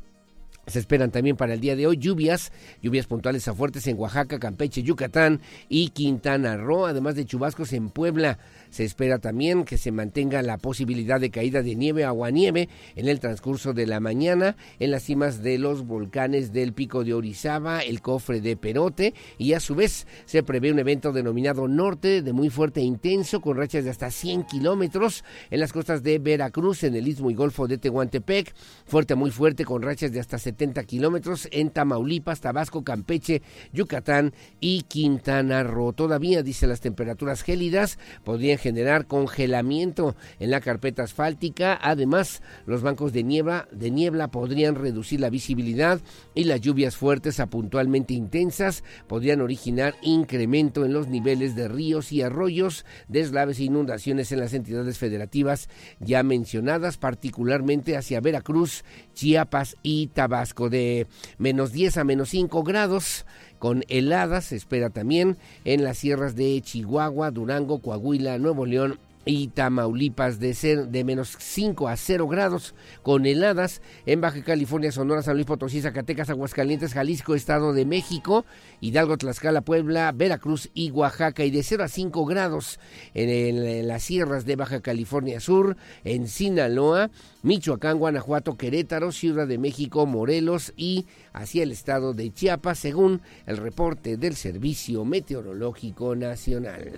Se 0.71 0.79
esperan 0.79 1.11
también 1.11 1.37
para 1.37 1.55
el 1.55 1.61
día 1.61 1.77
de 1.77 1.87
hoy 1.87 1.97
lluvias, 1.97 2.53
lluvias 2.81 3.07
puntuales 3.07 3.47
a 3.49 3.55
fuertes 3.55 3.87
en 3.87 3.99
Oaxaca, 3.99 4.39
Campeche, 4.39 4.83
Yucatán 4.83 5.41
y 5.69 5.91
Quintana 5.91 6.57
Roo, 6.57 6.87
además 6.87 7.17
de 7.17 7.27
chubascos 7.27 7.73
en 7.73 7.91
Puebla. 7.91 8.39
Se 8.71 8.85
espera 8.85 9.19
también 9.19 9.65
que 9.65 9.79
se 9.79 9.93
mantenga 9.93 10.43
la 10.43 10.59
posibilidad 10.59 11.21
de 11.21 11.31
caída 11.31 11.63
de 11.63 11.75
nieve, 11.75 12.05
aguanieve 12.05 12.69
en 12.97 13.09
el 13.09 13.21
transcurso 13.21 13.73
de 13.73 13.87
la 13.87 14.01
mañana 14.01 14.57
en 14.79 14.91
las 14.91 15.05
cimas 15.05 15.43
de 15.43 15.59
los 15.59 15.87
volcanes 15.87 16.53
del 16.53 16.73
Pico 16.73 17.05
de 17.05 17.15
Orizaba, 17.15 17.81
el 17.81 18.01
Cofre 18.01 18.41
de 18.41 18.57
Perote 18.57 19.15
y 19.39 19.53
a 19.53 19.61
su 19.61 19.75
vez 19.75 20.07
se 20.25 20.43
prevé 20.43 20.73
un 20.73 20.79
evento 20.79 21.13
denominado 21.13 21.69
Norte 21.69 22.23
de 22.23 22.33
muy 22.33 22.49
fuerte 22.49 22.81
e 22.81 22.85
intenso 22.85 23.41
con 23.41 23.57
rachas 23.57 23.85
de 23.85 23.91
hasta 23.91 24.11
100 24.11 24.45
kilómetros 24.45 25.25
en 25.51 25.61
las 25.61 25.73
costas 25.73 26.03
de 26.03 26.19
Veracruz, 26.19 26.85
en 26.85 26.95
el 26.95 27.09
Istmo 27.09 27.31
y 27.31 27.35
Golfo 27.35 27.67
de 27.67 27.79
Tehuantepec, 27.79 28.55
fuerte 28.87 29.15
muy 29.15 29.31
fuerte 29.31 29.65
con 29.65 29.83
rachas 29.83 30.13
de 30.13 30.21
hasta 30.21 30.39
70 30.39 30.85
kilómetros 30.85 31.49
en 31.51 31.71
Tamaulipas, 31.71 32.41
Tabasco, 32.41 32.85
Campeche, 32.85 33.43
Yucatán 33.73 34.33
y 34.61 34.83
Quintana 34.83 35.63
Roo. 35.65 35.93
Todavía, 35.93 36.43
dice 36.43 36.67
las 36.67 36.81
temperaturas 36.81 37.43
gélidas, 37.43 37.99
podrían 38.25 38.59
generar 38.61 39.07
congelamiento 39.07 40.15
en 40.39 40.51
la 40.51 40.61
carpeta 40.61 41.03
asfáltica. 41.03 41.79
Además, 41.83 42.43
los 42.67 42.83
bancos 42.83 43.13
de 43.13 43.25
niebla, 43.25 44.29
podrían 44.31 44.77
reducir 44.77 45.21
la 45.21 45.31
visibilidad 45.31 46.01
y 46.35 46.45
las 46.45 46.61
lluvias 46.61 46.97
fuertes 46.97 47.41
a 47.41 47.47
puntualmente 47.49 48.15
intensas 48.15 48.85
podrían 49.09 49.41
originar 49.41 49.95
incremento 50.03 50.85
en 50.85 50.93
los 50.93 51.09
niveles 51.09 51.57
de 51.57 51.69
ríos 51.69 52.13
y 52.13 52.23
arroyos, 52.23 52.85
deslaves 53.09 53.59
e 53.59 53.65
inundaciones 53.65 54.31
en 54.33 54.41
las 54.41 54.55
entidades 54.55 54.99
federativas 54.99 55.69
ya 55.99 56.23
mencionadas, 56.23 56.99
particularmente 56.99 57.97
hacia 57.97 58.21
Veracruz, 58.21 58.85
Chiapas 59.15 59.77
y 59.83 60.09
Tabasco, 60.09 60.69
de 60.69 61.07
menos 61.39 61.73
10 61.73 61.97
a 61.97 62.05
menos 62.05 62.31
5 62.31 62.63
grados 62.63 63.25
con 63.61 63.85
heladas, 63.89 64.47
se 64.47 64.57
espera 64.57 64.91
también 64.91 65.37
en 65.65 65.85
las 65.85 65.99
sierras 65.99 66.35
de 66.35 66.61
Chihuahua, 66.63 67.31
Durango, 67.31 67.79
Coahuila, 67.79 68.39
Nuevo 68.39 68.67
León 68.67 68.99
y 69.25 69.49
Tamaulipas 69.49 70.41
de, 70.41 70.87
de 70.89 71.05
menos 71.05 71.37
5 71.39 71.89
a 71.89 71.97
0 71.97 72.27
grados 72.29 72.75
con 73.03 73.27
heladas 73.27 73.83
en 74.07 74.21
Baja 74.21 74.43
California, 74.43 74.93
Sonora, 74.93 75.23
San 75.23 75.35
Luis 75.35 75.47
Potosí, 75.47 75.81
Zacatecas, 75.83 76.31
Aguascalientes, 76.31 76.95
Jalisco, 76.95 77.35
Estado 77.35 77.73
de 77.73 77.85
México, 77.85 78.45
Hidalgo, 78.81 79.19
Tlaxcala, 79.19 79.61
Puebla, 79.61 80.13
Veracruz 80.13 80.71
y 80.75 80.91
Oaxaca 80.91 81.45
y 81.45 81.51
de 81.51 81.63
0 81.63 81.85
a 81.85 81.89
5 81.89 82.25
grados 82.25 82.81
en, 83.15 83.29
en 83.29 83.89
las 83.89 84.03
sierras 84.03 84.47
de 84.47 84.57
Baja 84.57 84.81
California 84.81 85.41
Sur, 85.41 85.77
en 86.05 86.27
Sinaloa, 86.27 87.11
Michoacán, 87.43 87.99
Guanajuato, 87.99 88.57
Querétaro, 88.57 89.13
Ciudad 89.13 89.47
de 89.47 89.59
México, 89.59 90.07
Morelos 90.07 90.73
y 90.77 91.07
hacia 91.33 91.63
el 91.63 91.73
estado 91.73 92.15
de 92.15 92.33
Chiapas, 92.33 92.79
según 92.79 93.21
el 93.47 93.59
reporte 93.59 94.17
del 94.17 94.35
Servicio 94.35 95.05
Meteorológico 95.05 96.15
Nacional. 96.17 96.93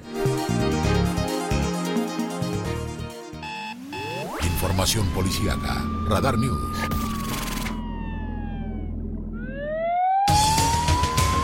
Información 4.62 5.08
policiaca. 5.08 5.82
Radar 6.06 6.38
News. 6.38 7.11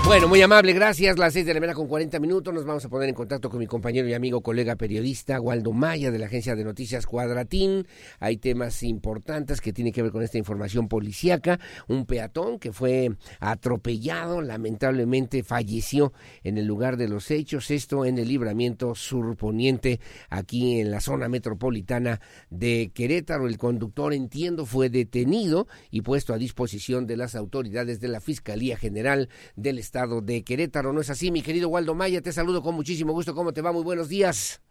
Bueno, 0.08 0.26
muy 0.26 0.40
amable, 0.40 0.72
gracias. 0.72 1.18
Las 1.18 1.34
seis 1.34 1.44
de 1.44 1.52
la 1.52 1.60
mañana 1.60 1.74
con 1.74 1.86
40 1.86 2.18
minutos. 2.18 2.54
Nos 2.54 2.64
vamos 2.64 2.82
a 2.82 2.88
poner 2.88 3.10
en 3.10 3.14
contacto 3.14 3.50
con 3.50 3.58
mi 3.58 3.66
compañero 3.66 4.08
y 4.08 4.14
amigo, 4.14 4.40
colega 4.40 4.74
periodista, 4.74 5.38
Waldo 5.38 5.74
Maya, 5.74 6.10
de 6.10 6.18
la 6.18 6.24
agencia 6.24 6.56
de 6.56 6.64
noticias 6.64 7.04
Cuadratín. 7.04 7.86
Hay 8.18 8.38
temas 8.38 8.82
importantes 8.82 9.60
que 9.60 9.74
tienen 9.74 9.92
que 9.92 10.00
ver 10.00 10.10
con 10.10 10.22
esta 10.22 10.38
información 10.38 10.88
policíaca. 10.88 11.60
Un 11.88 12.06
peatón 12.06 12.58
que 12.58 12.72
fue 12.72 13.10
atropellado, 13.38 14.40
lamentablemente 14.40 15.42
falleció 15.42 16.14
en 16.42 16.56
el 16.56 16.64
lugar 16.64 16.96
de 16.96 17.08
los 17.08 17.30
hechos. 17.30 17.70
Esto 17.70 18.06
en 18.06 18.16
el 18.16 18.28
libramiento 18.28 18.94
surponiente, 18.94 20.00
aquí 20.30 20.80
en 20.80 20.90
la 20.90 21.02
zona 21.02 21.28
metropolitana 21.28 22.22
de 22.48 22.92
Querétaro. 22.94 23.46
El 23.46 23.58
conductor, 23.58 24.14
entiendo, 24.14 24.64
fue 24.64 24.88
detenido 24.88 25.68
y 25.90 26.00
puesto 26.00 26.32
a 26.32 26.38
disposición 26.38 27.06
de 27.06 27.18
las 27.18 27.34
autoridades 27.34 28.00
de 28.00 28.08
la 28.08 28.22
Fiscalía 28.22 28.78
General 28.78 29.28
del 29.54 29.78
Estado 29.78 29.97
de 30.06 30.44
Querétaro. 30.44 30.92
¿No 30.92 31.00
es 31.00 31.10
así, 31.10 31.32
mi 31.32 31.42
querido 31.42 31.68
Waldo 31.68 31.94
Maya? 31.94 32.22
Te 32.22 32.30
saludo 32.30 32.62
con 32.62 32.74
muchísimo 32.74 33.12
gusto. 33.12 33.34
¿Cómo 33.34 33.52
te 33.52 33.62
va? 33.62 33.72
Muy 33.72 33.82
buenos 33.82 34.08
días. 34.08 34.62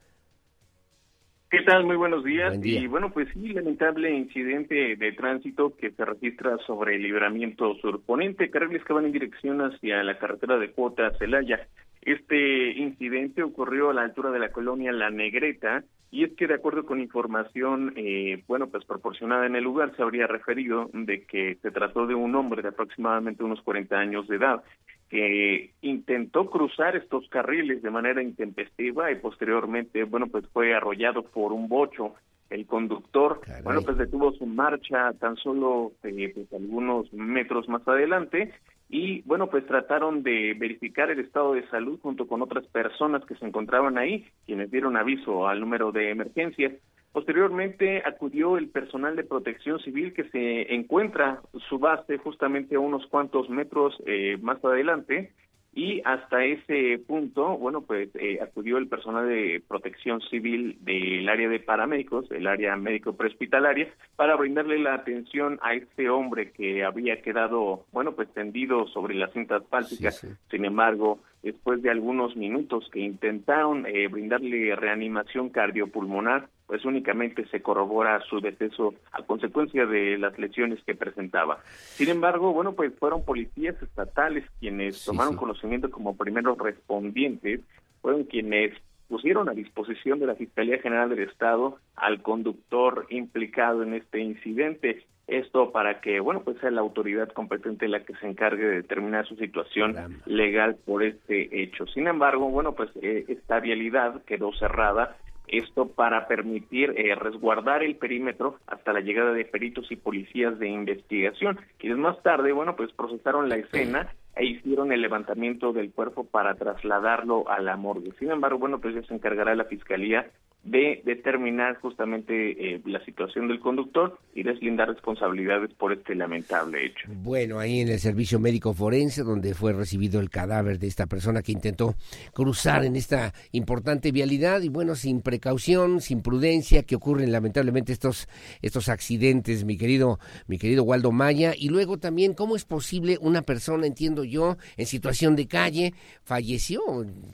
¿Qué 1.49 1.61
tal? 1.63 1.85
Muy 1.85 1.97
buenos 1.97 2.23
días. 2.23 2.57
Y 2.63 2.87
bueno, 2.87 3.11
pues 3.11 3.27
sí, 3.33 3.49
lamentable 3.49 4.13
incidente 4.13 4.95
de 4.95 5.11
tránsito 5.13 5.75
que 5.75 5.91
se 5.91 6.05
registra 6.05 6.57
sobre 6.65 6.95
el 6.95 7.03
libramiento 7.03 7.75
surponente, 7.75 8.49
carriles 8.49 8.83
que 8.85 8.93
van 8.93 9.05
en 9.05 9.11
dirección 9.11 9.61
hacia 9.61 10.03
la 10.03 10.17
carretera 10.17 10.57
de 10.57 10.71
Cuota 10.71 11.11
Celaya. 11.17 11.67
Este 12.01 12.71
incidente 12.71 13.43
ocurrió 13.43 13.89
a 13.89 13.93
la 13.93 14.03
altura 14.03 14.31
de 14.31 14.39
la 14.39 14.51
colonia 14.51 14.93
La 14.93 15.09
Negreta 15.09 15.83
y 16.09 16.23
es 16.23 16.33
que 16.33 16.47
de 16.47 16.53
acuerdo 16.53 16.85
con 16.85 17.01
información, 17.01 17.93
eh, 17.97 18.43
bueno, 18.47 18.67
pues 18.67 18.85
proporcionada 18.85 19.45
en 19.45 19.55
el 19.57 19.63
lugar, 19.63 19.93
se 19.95 20.03
habría 20.03 20.25
referido 20.25 20.89
de 20.93 21.23
que 21.23 21.55
se 21.61 21.71
trató 21.71 22.07
de 22.07 22.15
un 22.15 22.33
hombre 22.35 22.61
de 22.61 22.69
aproximadamente 22.69 23.43
unos 23.43 23.61
40 23.61 23.97
años 23.97 24.27
de 24.27 24.37
edad 24.37 24.63
que 25.09 25.71
intentó 25.81 26.49
cruzar 26.49 26.95
estos 26.95 27.27
carriles 27.29 27.81
de 27.81 27.89
manera 27.89 28.21
intempestiva 28.21 29.11
y 29.11 29.15
posteriormente, 29.15 30.03
bueno, 30.03 30.27
pues 30.27 30.45
fue 30.51 30.73
arrollado 30.73 31.23
por 31.23 31.53
un 31.53 31.67
bocho. 31.67 32.13
El 32.49 32.65
conductor, 32.65 33.41
bueno, 33.63 33.81
pues 33.81 33.97
detuvo 33.97 34.31
su 34.31 34.45
marcha 34.45 35.11
tan 35.19 35.35
solo 35.35 35.91
eh, 36.03 36.31
pues, 36.33 36.53
algunos 36.53 37.11
metros 37.11 37.67
más 37.67 37.85
adelante 37.85 38.53
y, 38.89 39.21
bueno, 39.23 39.47
pues 39.47 39.65
trataron 39.65 40.23
de 40.23 40.55
verificar 40.57 41.09
el 41.09 41.19
estado 41.19 41.53
de 41.53 41.67
salud 41.67 41.99
junto 42.01 42.25
con 42.25 42.41
otras 42.41 42.65
personas 42.67 43.25
que 43.25 43.35
se 43.35 43.45
encontraban 43.45 43.97
ahí, 43.97 44.25
quienes 44.45 44.71
dieron 44.71 44.95
aviso 44.95 45.47
al 45.47 45.59
número 45.59 45.91
de 45.91 46.09
emergencias. 46.09 46.73
Posteriormente 47.17 48.03
acudió 48.05 48.59
el 48.59 48.69
personal 48.69 49.15
de 49.15 49.23
protección 49.23 49.79
civil 49.79 50.13
que 50.13 50.29
se 50.29 50.71
encuentra 50.75 51.41
su 51.67 51.79
base 51.79 52.19
justamente 52.19 52.75
a 52.75 52.79
unos 52.79 53.07
cuantos 53.07 53.49
metros 53.49 53.97
eh, 54.05 54.37
más 54.39 54.63
adelante 54.63 55.33
y 55.73 55.99
hasta 56.05 56.45
ese 56.45 56.99
punto, 57.07 57.57
bueno, 57.57 57.81
pues 57.81 58.09
eh, 58.19 58.37
acudió 58.39 58.77
el 58.77 58.87
personal 58.87 59.27
de 59.27 59.63
protección 59.67 60.21
civil 60.29 60.77
del 60.81 61.27
área 61.27 61.49
de 61.49 61.59
paramédicos, 61.59 62.29
el 62.29 62.45
área 62.45 62.75
médico 62.75 63.13
prehospitalaria, 63.13 63.91
para 64.15 64.35
brindarle 64.35 64.77
la 64.77 64.93
atención 64.93 65.57
a 65.63 65.73
este 65.73 66.11
hombre 66.11 66.51
que 66.51 66.83
había 66.83 67.23
quedado, 67.23 67.87
bueno, 67.91 68.11
pues 68.11 68.31
tendido 68.31 68.85
sobre 68.89 69.15
la 69.15 69.29
cinta 69.29 69.55
asfáltica. 69.55 70.11
Sin 70.11 70.65
embargo, 70.65 71.17
después 71.41 71.81
de 71.81 71.89
algunos 71.89 72.35
minutos 72.35 72.87
que 72.91 72.99
intentaron 72.99 73.87
eh, 73.87 74.07
brindarle 74.07 74.75
reanimación 74.75 75.49
cardiopulmonar, 75.49 76.49
pues 76.67 76.83
únicamente 76.83 77.47
se 77.47 77.61
corrobora 77.61 78.21
su 78.29 78.41
deceso 78.41 78.93
a 79.13 79.23
consecuencia 79.23 79.85
de 79.85 80.17
las 80.17 80.37
lesiones 80.37 80.83
que 80.85 80.95
presentaba. 80.95 81.59
Sin 81.65 82.09
embargo, 82.09 82.51
bueno, 82.51 82.73
pues 82.73 82.93
fueron 82.99 83.23
policías 83.23 83.81
estatales 83.81 84.43
quienes 84.59 85.03
tomaron 85.03 85.37
conocimiento 85.37 85.89
como 85.89 86.17
primeros 86.17 86.57
respondientes, 86.57 87.61
fueron 88.01 88.25
quienes 88.25 88.73
pusieron 89.07 89.47
a 89.47 89.53
disposición 89.53 90.19
de 90.19 90.27
la 90.27 90.35
Fiscalía 90.35 90.79
General 90.79 91.09
del 91.09 91.29
Estado 91.29 91.77
al 91.95 92.21
conductor 92.21 93.07
implicado 93.09 93.83
en 93.83 93.93
este 93.93 94.19
incidente. 94.19 95.05
Esto 95.27 95.71
para 95.71 95.99
que, 95.99 96.19
bueno, 96.21 96.41
pues 96.43 96.57
sea 96.59 96.71
la 96.71 96.81
autoridad 96.81 97.29
competente 97.29 97.87
la 97.87 98.03
que 98.03 98.15
se 98.15 98.27
encargue 98.27 98.65
de 98.65 98.75
determinar 98.75 99.25
su 99.25 99.35
situación 99.35 100.21
legal 100.25 100.77
por 100.85 101.03
este 101.03 101.61
hecho. 101.61 101.85
Sin 101.87 102.07
embargo, 102.07 102.49
bueno, 102.49 102.73
pues 102.75 102.89
eh, 103.01 103.25
esta 103.27 103.59
vialidad 103.59 104.23
quedó 104.23 104.53
cerrada 104.53 105.17
esto 105.47 105.87
para 105.87 106.27
permitir 106.27 106.93
eh, 106.97 107.15
resguardar 107.15 107.83
el 107.83 107.95
perímetro 107.95 108.59
hasta 108.67 108.93
la 108.93 108.99
llegada 108.99 109.31
de 109.33 109.45
peritos 109.45 109.91
y 109.91 109.95
policías 109.95 110.59
de 110.59 110.69
investigación, 110.69 111.59
quienes 111.77 111.97
más 111.97 112.21
tarde, 112.23 112.51
bueno, 112.51 112.75
pues 112.75 112.91
procesaron 112.93 113.49
la 113.49 113.57
escena 113.57 114.13
e 114.39 114.45
hicieron 114.45 114.91
el 114.91 115.01
levantamiento 115.01 115.73
del 115.73 115.91
cuerpo 115.91 116.23
para 116.25 116.55
trasladarlo 116.55 117.49
a 117.49 117.59
la 117.59 117.77
morgue. 117.77 118.11
Sin 118.19 118.31
embargo, 118.31 118.59
bueno, 118.59 118.79
pues 118.79 118.95
ya 118.95 119.03
se 119.03 119.13
encargará 119.13 119.55
la 119.55 119.65
Fiscalía 119.65 120.29
de 120.67 121.01
determinar 121.05 121.77
justamente 121.79 122.75
eh, 122.75 122.81
la 122.85 123.03
situación 123.05 123.47
del 123.47 123.59
conductor 123.61 124.19
y 124.35 124.43
deslindar 124.43 124.89
responsabilidades 124.89 125.73
por 125.73 125.93
este 125.93 126.13
lamentable 126.13 126.85
hecho. 126.85 127.07
Bueno, 127.07 127.59
ahí 127.59 127.79
en 127.79 127.87
el 127.87 127.99
servicio 127.99 128.37
médico 128.37 128.73
forense, 128.73 129.23
donde 129.23 129.53
fue 129.53 129.71
recibido 129.71 130.19
el 130.19 130.29
cadáver 130.29 130.77
de 130.77 130.87
esta 130.87 131.05
persona 131.05 131.41
que 131.41 131.53
intentó 131.53 131.95
cruzar 132.33 132.83
en 132.83 132.97
esta 132.97 133.33
importante 133.53 134.11
vialidad 134.11 134.61
y 134.61 134.67
bueno, 134.67 134.95
sin 134.95 135.21
precaución, 135.21 136.01
sin 136.01 136.21
prudencia, 136.21 136.83
que 136.83 136.95
ocurren 136.95 137.31
lamentablemente 137.31 137.93
estos 137.93 138.27
estos 138.61 138.89
accidentes, 138.89 139.63
mi 139.63 139.77
querido 139.77 140.19
mi 140.47 140.57
querido 140.57 140.83
Waldo 140.83 141.13
Maya, 141.13 141.53
y 141.57 141.69
luego 141.69 141.97
también 141.97 142.33
cómo 142.33 142.57
es 142.57 142.65
posible 142.65 143.17
una 143.21 143.41
persona, 143.41 143.87
entiendo 143.87 144.25
yo, 144.27 144.57
en 144.77 144.85
situación 144.85 145.35
de 145.35 145.47
calle 145.47 145.93
falleció, 146.23 146.81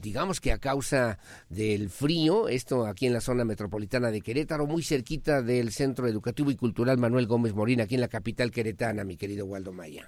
digamos 0.02 0.40
que 0.40 0.52
a 0.52 0.58
causa 0.58 1.20
del 1.50 1.90
frío, 1.90 2.48
esto 2.48 2.86
aquí 2.86 3.08
en 3.08 3.14
la 3.14 3.22
zona 3.22 3.46
metropolitana 3.46 4.12
de 4.12 4.22
Querétaro, 4.22 4.68
muy 4.68 4.84
cerquita 4.84 5.42
del 5.42 5.72
Centro 5.72 6.08
Educativo 6.08 6.52
y 6.52 6.56
Cultural 6.56 6.98
Manuel 6.98 7.28
Gómez 7.28 7.54
Morín, 7.54 7.82
aquí 7.82 7.96
en 7.96 8.02
la 8.02 8.08
capital 8.08 8.52
queretana, 8.52 9.04
mi 9.04 9.18
querido 9.18 9.46
Waldo 9.46 9.74
Maya. 9.74 10.08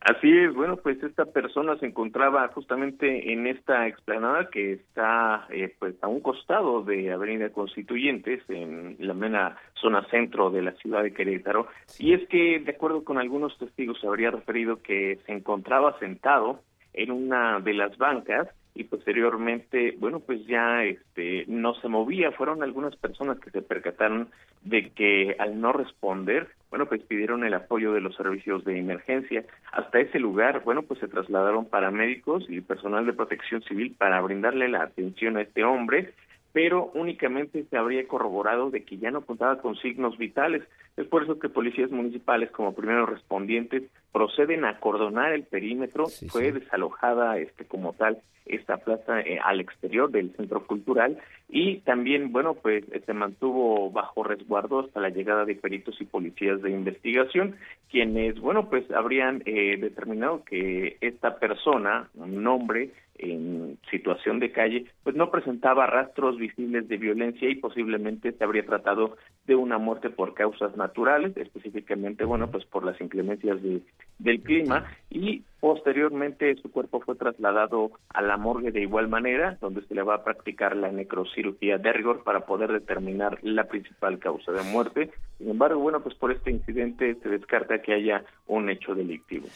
Así 0.00 0.30
es, 0.30 0.54
bueno, 0.54 0.78
pues 0.78 1.02
esta 1.02 1.26
persona 1.26 1.76
se 1.76 1.84
encontraba 1.84 2.48
justamente 2.48 3.34
en 3.34 3.46
esta 3.46 3.86
explanada 3.86 4.48
que 4.48 4.72
está 4.72 5.46
eh, 5.50 5.74
pues 5.78 5.94
a 6.00 6.08
un 6.08 6.20
costado 6.20 6.82
de 6.82 7.12
Avenida 7.12 7.50
Constituyentes, 7.50 8.42
en 8.48 8.96
la 8.98 9.12
mena 9.12 9.58
zona 9.74 10.06
centro 10.08 10.50
de 10.50 10.62
la 10.62 10.72
ciudad 10.72 11.02
de 11.02 11.12
Querétaro, 11.12 11.66
y 11.98 12.14
es 12.14 12.26
que 12.28 12.60
de 12.60 12.72
acuerdo 12.72 13.04
con 13.04 13.18
algunos 13.18 13.58
testigos 13.58 14.00
se 14.00 14.06
habría 14.06 14.30
referido 14.30 14.80
que 14.80 15.18
se 15.26 15.32
encontraba 15.32 15.98
sentado 15.98 16.60
en 16.94 17.10
una 17.10 17.60
de 17.60 17.74
las 17.74 17.96
bancas 17.98 18.48
y 18.80 18.84
posteriormente, 18.84 19.94
bueno, 19.98 20.20
pues 20.20 20.46
ya 20.46 20.84
este 20.84 21.44
no 21.48 21.74
se 21.74 21.88
movía, 21.88 22.32
fueron 22.32 22.62
algunas 22.62 22.96
personas 22.96 23.38
que 23.38 23.50
se 23.50 23.60
percataron 23.60 24.30
de 24.62 24.88
que 24.90 25.36
al 25.38 25.60
no 25.60 25.72
responder, 25.72 26.48
bueno, 26.70 26.86
pues 26.86 27.02
pidieron 27.02 27.44
el 27.44 27.52
apoyo 27.52 27.92
de 27.92 28.00
los 28.00 28.16
servicios 28.16 28.64
de 28.64 28.78
emergencia. 28.78 29.44
Hasta 29.72 30.00
ese 30.00 30.18
lugar, 30.18 30.62
bueno, 30.64 30.82
pues 30.82 30.98
se 31.00 31.08
trasladaron 31.08 31.66
paramédicos 31.66 32.48
y 32.48 32.62
personal 32.62 33.04
de 33.04 33.12
protección 33.12 33.62
civil 33.62 33.94
para 33.98 34.20
brindarle 34.22 34.68
la 34.68 34.82
atención 34.84 35.36
a 35.36 35.42
este 35.42 35.62
hombre 35.62 36.14
pero 36.52 36.90
únicamente 36.94 37.64
se 37.70 37.76
habría 37.76 38.08
corroborado 38.08 38.70
de 38.70 38.82
que 38.82 38.98
ya 38.98 39.12
no 39.12 39.20
contaba 39.20 39.60
con 39.60 39.76
signos 39.76 40.18
vitales. 40.18 40.64
Es 40.96 41.06
por 41.06 41.22
eso 41.22 41.38
que 41.38 41.48
policías 41.48 41.90
municipales 41.90 42.50
como 42.50 42.74
primeros 42.74 43.08
respondientes 43.08 43.84
proceden 44.12 44.64
a 44.64 44.70
acordonar 44.70 45.32
el 45.32 45.44
perímetro. 45.44 46.06
Fue 46.28 46.52
desalojada 46.52 47.38
este 47.38 47.64
como 47.64 47.92
tal 47.94 48.18
esta 48.46 48.78
plaza 48.78 49.20
eh, 49.20 49.38
al 49.42 49.60
exterior 49.60 50.10
del 50.10 50.34
centro 50.36 50.66
cultural 50.66 51.18
y 51.48 51.78
también, 51.78 52.32
bueno, 52.32 52.54
pues 52.54 52.84
se 53.04 53.12
mantuvo 53.12 53.90
bajo 53.90 54.22
resguardo 54.24 54.80
hasta 54.80 55.00
la 55.00 55.10
llegada 55.10 55.44
de 55.44 55.54
peritos 55.54 56.00
y 56.00 56.04
policías 56.04 56.60
de 56.62 56.70
investigación, 56.70 57.56
quienes, 57.90 58.40
bueno, 58.40 58.68
pues 58.68 58.90
habrían 58.90 59.42
eh, 59.46 59.76
determinado 59.80 60.44
que 60.44 60.96
esta 61.00 61.38
persona, 61.38 62.08
un 62.14 62.46
hombre, 62.46 62.90
en 63.20 63.78
situación 63.90 64.40
de 64.40 64.52
calle, 64.52 64.86
pues 65.02 65.14
no 65.14 65.30
presentaba 65.30 65.86
rastros 65.86 66.38
visibles 66.38 66.88
de 66.88 66.96
violencia 66.96 67.48
y 67.48 67.56
posiblemente 67.56 68.32
se 68.32 68.44
habría 68.44 68.64
tratado 68.64 69.16
de 69.46 69.54
una 69.54 69.78
muerte 69.78 70.10
por 70.10 70.34
causas 70.34 70.76
naturales, 70.76 71.36
específicamente, 71.36 72.24
bueno, 72.24 72.50
pues 72.50 72.64
por 72.64 72.84
las 72.84 73.00
inclemencias 73.00 73.62
de, 73.62 73.80
del 74.18 74.40
clima. 74.42 74.90
Y 75.10 75.42
posteriormente 75.60 76.56
su 76.56 76.70
cuerpo 76.70 77.00
fue 77.00 77.16
trasladado 77.16 77.92
a 78.08 78.22
la 78.22 78.36
morgue 78.36 78.72
de 78.72 78.80
igual 78.80 79.08
manera, 79.08 79.58
donde 79.60 79.86
se 79.86 79.94
le 79.94 80.02
va 80.02 80.16
a 80.16 80.24
practicar 80.24 80.74
la 80.74 80.90
necrocirugía 80.90 81.78
de 81.78 81.92
rigor 81.92 82.24
para 82.24 82.46
poder 82.46 82.72
determinar 82.72 83.38
la 83.42 83.64
principal 83.64 84.18
causa 84.18 84.52
de 84.52 84.62
muerte. 84.62 85.10
Sin 85.38 85.50
embargo, 85.50 85.80
bueno, 85.80 86.00
pues 86.02 86.14
por 86.14 86.32
este 86.32 86.50
incidente 86.50 87.16
se 87.22 87.28
descarta 87.28 87.80
que 87.82 87.94
haya 87.94 88.24
un 88.46 88.70
hecho 88.70 88.94
delictivo. 88.94 89.46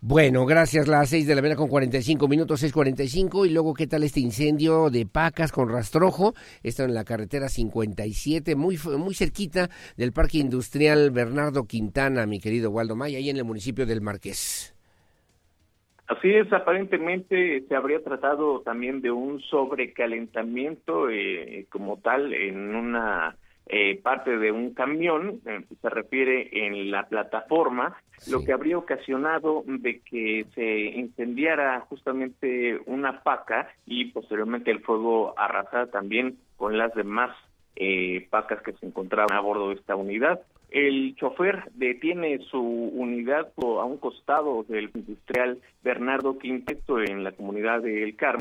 Bueno, 0.00 0.46
gracias. 0.46 0.88
Las 0.88 1.10
seis 1.10 1.26
de 1.26 1.34
la 1.34 1.42
mañana 1.42 1.56
con 1.56 1.68
45 1.68 2.26
minutos, 2.26 2.62
6.45. 2.62 3.46
Y 3.46 3.50
luego, 3.50 3.74
¿qué 3.74 3.86
tal 3.86 4.02
este 4.02 4.20
incendio 4.20 4.90
de 4.90 5.06
pacas 5.06 5.52
con 5.52 5.68
rastrojo? 5.68 6.34
Está 6.62 6.84
en 6.84 6.94
la 6.94 7.04
carretera 7.04 7.48
57, 7.48 8.56
muy, 8.56 8.78
muy 8.98 9.14
cerquita 9.14 9.68
del 9.96 10.12
Parque 10.12 10.38
Industrial 10.38 11.10
Bernardo 11.10 11.64
Quintana, 11.64 12.26
mi 12.26 12.40
querido 12.40 12.70
Waldo 12.70 12.96
Maya, 12.96 13.18
ahí 13.18 13.30
en 13.30 13.36
el 13.36 13.44
municipio 13.44 13.86
del 13.86 14.00
Marqués. 14.00 14.74
Así 16.10 16.28
es, 16.28 16.52
aparentemente 16.52 17.62
se 17.68 17.76
habría 17.76 18.02
tratado 18.02 18.62
también 18.62 19.00
de 19.00 19.12
un 19.12 19.40
sobrecalentamiento 19.42 21.08
eh, 21.08 21.66
como 21.70 21.98
tal 21.98 22.34
en 22.34 22.74
una 22.74 23.36
eh, 23.66 24.00
parte 24.02 24.36
de 24.36 24.50
un 24.50 24.74
camión, 24.74 25.40
eh, 25.46 25.64
se 25.80 25.88
refiere 25.88 26.66
en 26.66 26.90
la 26.90 27.06
plataforma, 27.06 27.96
lo 28.28 28.44
que 28.44 28.52
habría 28.52 28.76
ocasionado 28.76 29.62
de 29.64 30.00
que 30.00 30.46
se 30.56 30.80
incendiara 30.98 31.78
justamente 31.82 32.80
una 32.86 33.22
paca 33.22 33.68
y 33.86 34.06
posteriormente 34.06 34.72
el 34.72 34.80
fuego 34.80 35.38
arrasara 35.38 35.92
también 35.92 36.38
con 36.56 36.76
las 36.76 36.92
demás 36.94 37.30
pacas 38.30 38.60
que 38.62 38.72
se 38.72 38.84
encontraban 38.84 39.32
a 39.32 39.40
bordo 39.40 39.68
de 39.68 39.76
esta 39.76 39.94
unidad. 39.94 40.40
El 40.70 41.16
chofer 41.16 41.64
detiene 41.74 42.38
su 42.50 42.60
unidad 42.60 43.52
a 43.56 43.84
un 43.84 43.98
costado 43.98 44.64
del 44.68 44.90
industrial 44.94 45.58
Bernardo 45.82 46.38
Quinteto 46.38 47.00
en 47.00 47.24
la 47.24 47.32
comunidad 47.32 47.82
de 47.82 48.04
El 48.04 48.14
Carmen, 48.16 48.40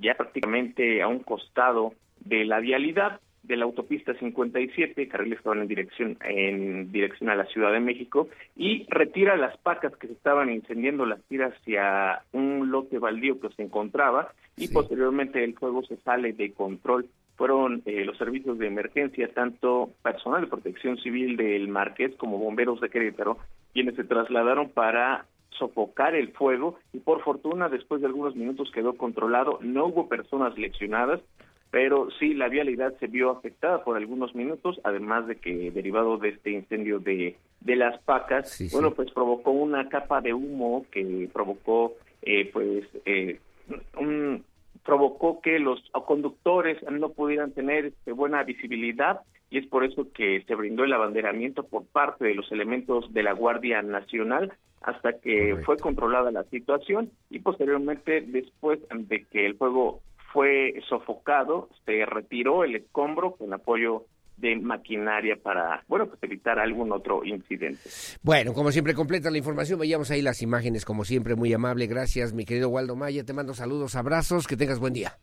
ya 0.00 0.14
prácticamente 0.14 1.02
a 1.02 1.08
un 1.08 1.20
costado 1.20 1.94
de 2.20 2.44
la 2.44 2.60
vialidad 2.60 3.20
de 3.44 3.56
la 3.56 3.64
autopista 3.64 4.14
57, 4.14 5.08
carriles 5.08 5.40
que 5.40 5.48
van 5.48 5.60
en 5.60 5.68
dirección 5.68 6.16
en 6.20 6.90
dirección 6.90 7.28
a 7.28 7.36
la 7.36 7.44
Ciudad 7.46 7.72
de 7.72 7.80
México 7.80 8.28
y 8.56 8.86
retira 8.88 9.36
las 9.36 9.56
pacas 9.58 9.94
que 9.96 10.06
se 10.06 10.14
estaban 10.14 10.50
incendiando, 10.50 11.04
las 11.04 11.22
tira 11.24 11.48
hacia 11.48 12.22
un 12.32 12.70
lote 12.70 12.98
baldío 12.98 13.40
que 13.40 13.50
se 13.50 13.62
encontraba 13.62 14.32
y 14.56 14.68
posteriormente 14.68 15.44
el 15.44 15.54
fuego 15.54 15.82
se 15.82 15.96
sale 15.98 16.32
de 16.32 16.52
control 16.52 17.06
fueron 17.36 17.82
eh, 17.84 18.04
los 18.04 18.16
servicios 18.16 18.58
de 18.58 18.66
emergencia, 18.66 19.32
tanto 19.32 19.90
personal 20.02 20.42
de 20.42 20.46
protección 20.46 20.98
civil 20.98 21.36
del 21.36 21.68
Marqués 21.68 22.14
como 22.16 22.38
bomberos 22.38 22.80
de 22.80 22.90
Querétaro, 22.90 23.38
quienes 23.72 23.96
se 23.96 24.04
trasladaron 24.04 24.70
para 24.70 25.26
sofocar 25.58 26.14
el 26.14 26.32
fuego 26.32 26.78
y 26.92 26.98
por 26.98 27.22
fortuna 27.22 27.68
después 27.68 28.00
de 28.00 28.06
algunos 28.06 28.34
minutos 28.34 28.70
quedó 28.72 28.94
controlado, 28.96 29.58
no 29.62 29.86
hubo 29.86 30.08
personas 30.08 30.56
lesionadas, 30.58 31.20
pero 31.70 32.08
sí 32.20 32.34
la 32.34 32.48
vialidad 32.48 32.94
se 33.00 33.08
vio 33.08 33.30
afectada 33.30 33.82
por 33.82 33.96
algunos 33.96 34.34
minutos, 34.34 34.80
además 34.84 35.26
de 35.26 35.36
que 35.36 35.70
derivado 35.72 36.18
de 36.18 36.30
este 36.30 36.50
incendio 36.52 37.00
de, 37.00 37.36
de 37.60 37.76
las 37.76 38.00
pacas, 38.02 38.62
bueno, 38.72 38.92
pues 38.92 39.10
provocó 39.10 39.50
una 39.50 39.88
capa 39.88 40.20
de 40.20 40.34
humo 40.34 40.86
que 40.92 41.28
provocó 41.32 41.94
eh, 42.22 42.48
pues 42.52 42.84
eh, 43.06 43.40
un 43.98 44.44
provocó 44.84 45.40
que 45.40 45.58
los 45.58 45.80
conductores 46.06 46.78
no 46.90 47.10
pudieran 47.10 47.52
tener 47.52 47.86
este, 47.86 48.12
buena 48.12 48.42
visibilidad 48.42 49.20
y 49.50 49.58
es 49.58 49.66
por 49.66 49.84
eso 49.84 50.12
que 50.12 50.42
se 50.46 50.54
brindó 50.54 50.84
el 50.84 50.92
abanderamiento 50.92 51.64
por 51.64 51.86
parte 51.86 52.24
de 52.24 52.34
los 52.34 52.50
elementos 52.52 53.12
de 53.12 53.22
la 53.22 53.32
Guardia 53.32 53.82
Nacional 53.82 54.52
hasta 54.82 55.18
que 55.18 55.56
fue 55.64 55.78
controlada 55.78 56.30
la 56.30 56.44
situación 56.44 57.10
y 57.30 57.38
posteriormente 57.38 58.20
después 58.20 58.80
de 58.90 59.24
que 59.24 59.46
el 59.46 59.56
fuego 59.56 60.00
fue 60.32 60.74
sofocado 60.88 61.68
se 61.86 62.04
retiró 62.04 62.64
el 62.64 62.76
escombro 62.76 63.36
con 63.36 63.52
apoyo 63.54 64.04
de 64.36 64.56
maquinaria 64.56 65.36
para, 65.42 65.84
bueno, 65.88 66.06
pues 66.06 66.22
evitar 66.22 66.58
algún 66.58 66.92
otro 66.92 67.24
incidente. 67.24 67.80
Bueno, 68.22 68.52
como 68.52 68.72
siempre, 68.72 68.94
completa 68.94 69.30
la 69.30 69.38
información. 69.38 69.78
Veíamos 69.78 70.10
ahí 70.10 70.22
las 70.22 70.42
imágenes, 70.42 70.84
como 70.84 71.04
siempre, 71.04 71.34
muy 71.34 71.52
amable. 71.52 71.86
Gracias, 71.86 72.32
mi 72.32 72.44
querido 72.44 72.68
Waldo 72.68 72.96
Maya. 72.96 73.24
Te 73.24 73.32
mando 73.32 73.54
saludos, 73.54 73.94
abrazos, 73.94 74.46
que 74.46 74.56
tengas 74.56 74.78
buen 74.78 74.92
día. 74.92 75.18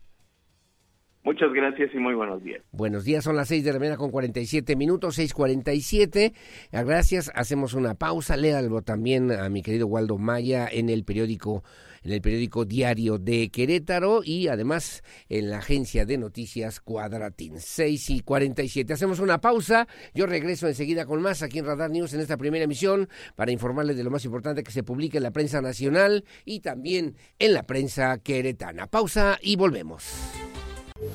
Muchas 1.24 1.52
gracias 1.52 1.94
y 1.94 1.98
muy 1.98 2.14
buenos 2.14 2.42
días. 2.42 2.62
Buenos 2.72 3.04
días, 3.04 3.22
son 3.22 3.36
las 3.36 3.46
seis 3.46 3.62
de 3.62 3.72
la 3.72 3.78
mañana 3.78 3.96
con 3.96 4.10
47 4.10 4.74
minutos, 4.74 5.18
6.47. 5.18 6.32
Gracias, 6.72 7.30
hacemos 7.36 7.74
una 7.74 7.94
pausa. 7.94 8.36
Léalo 8.36 8.82
también 8.82 9.30
a 9.30 9.48
mi 9.48 9.62
querido 9.62 9.86
Waldo 9.86 10.18
Maya 10.18 10.68
en 10.70 10.88
el 10.88 11.04
periódico 11.04 11.62
en 12.04 12.10
el 12.10 12.20
periódico 12.20 12.64
Diario 12.64 13.18
de 13.18 13.50
Querétaro 13.50 14.22
y 14.24 14.48
además 14.48 15.04
en 15.28 15.50
la 15.50 15.58
agencia 15.58 16.04
de 16.04 16.18
noticias 16.18 16.80
Cuadratín. 16.80 17.60
6 17.60 18.10
y 18.10 18.20
47. 18.20 18.92
Hacemos 18.92 19.20
una 19.20 19.40
pausa. 19.40 19.86
Yo 20.14 20.26
regreso 20.26 20.66
enseguida 20.66 21.06
con 21.06 21.22
más 21.22 21.44
aquí 21.44 21.60
en 21.60 21.66
Radar 21.66 21.90
News 21.90 22.14
en 22.14 22.20
esta 22.20 22.36
primera 22.36 22.64
emisión 22.64 23.08
para 23.36 23.52
informarles 23.52 23.96
de 23.96 24.02
lo 24.02 24.10
más 24.10 24.24
importante 24.24 24.64
que 24.64 24.72
se 24.72 24.82
publica 24.82 25.18
en 25.18 25.22
la 25.22 25.30
prensa 25.30 25.60
nacional 25.60 26.24
y 26.44 26.60
también 26.60 27.14
en 27.38 27.54
la 27.54 27.62
prensa 27.62 28.18
queretana. 28.18 28.88
Pausa 28.88 29.38
y 29.40 29.54
volvemos. 29.54 30.42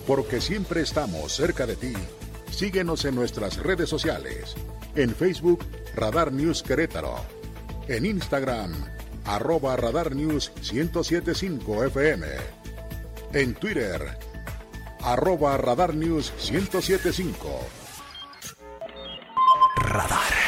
Porque 0.05 0.41
siempre 0.41 0.81
estamos 0.81 1.33
cerca 1.33 1.65
de 1.65 1.75
ti. 1.75 1.93
Síguenos 2.51 3.05
en 3.05 3.15
nuestras 3.15 3.57
redes 3.57 3.89
sociales. 3.89 4.55
En 4.95 5.13
Facebook, 5.13 5.63
Radar 5.95 6.31
News 6.31 6.63
Querétaro. 6.63 7.15
En 7.87 8.05
Instagram, 8.05 8.73
arroba 9.25 9.75
Radar 9.75 10.15
News 10.15 10.51
1075 10.71 11.85
FM. 11.85 12.27
En 13.33 13.53
Twitter, 13.55 14.01
arroba 15.01 15.57
Radar 15.57 15.93
News 15.93 16.33
1075. 16.51 17.59
Radar. 19.77 20.47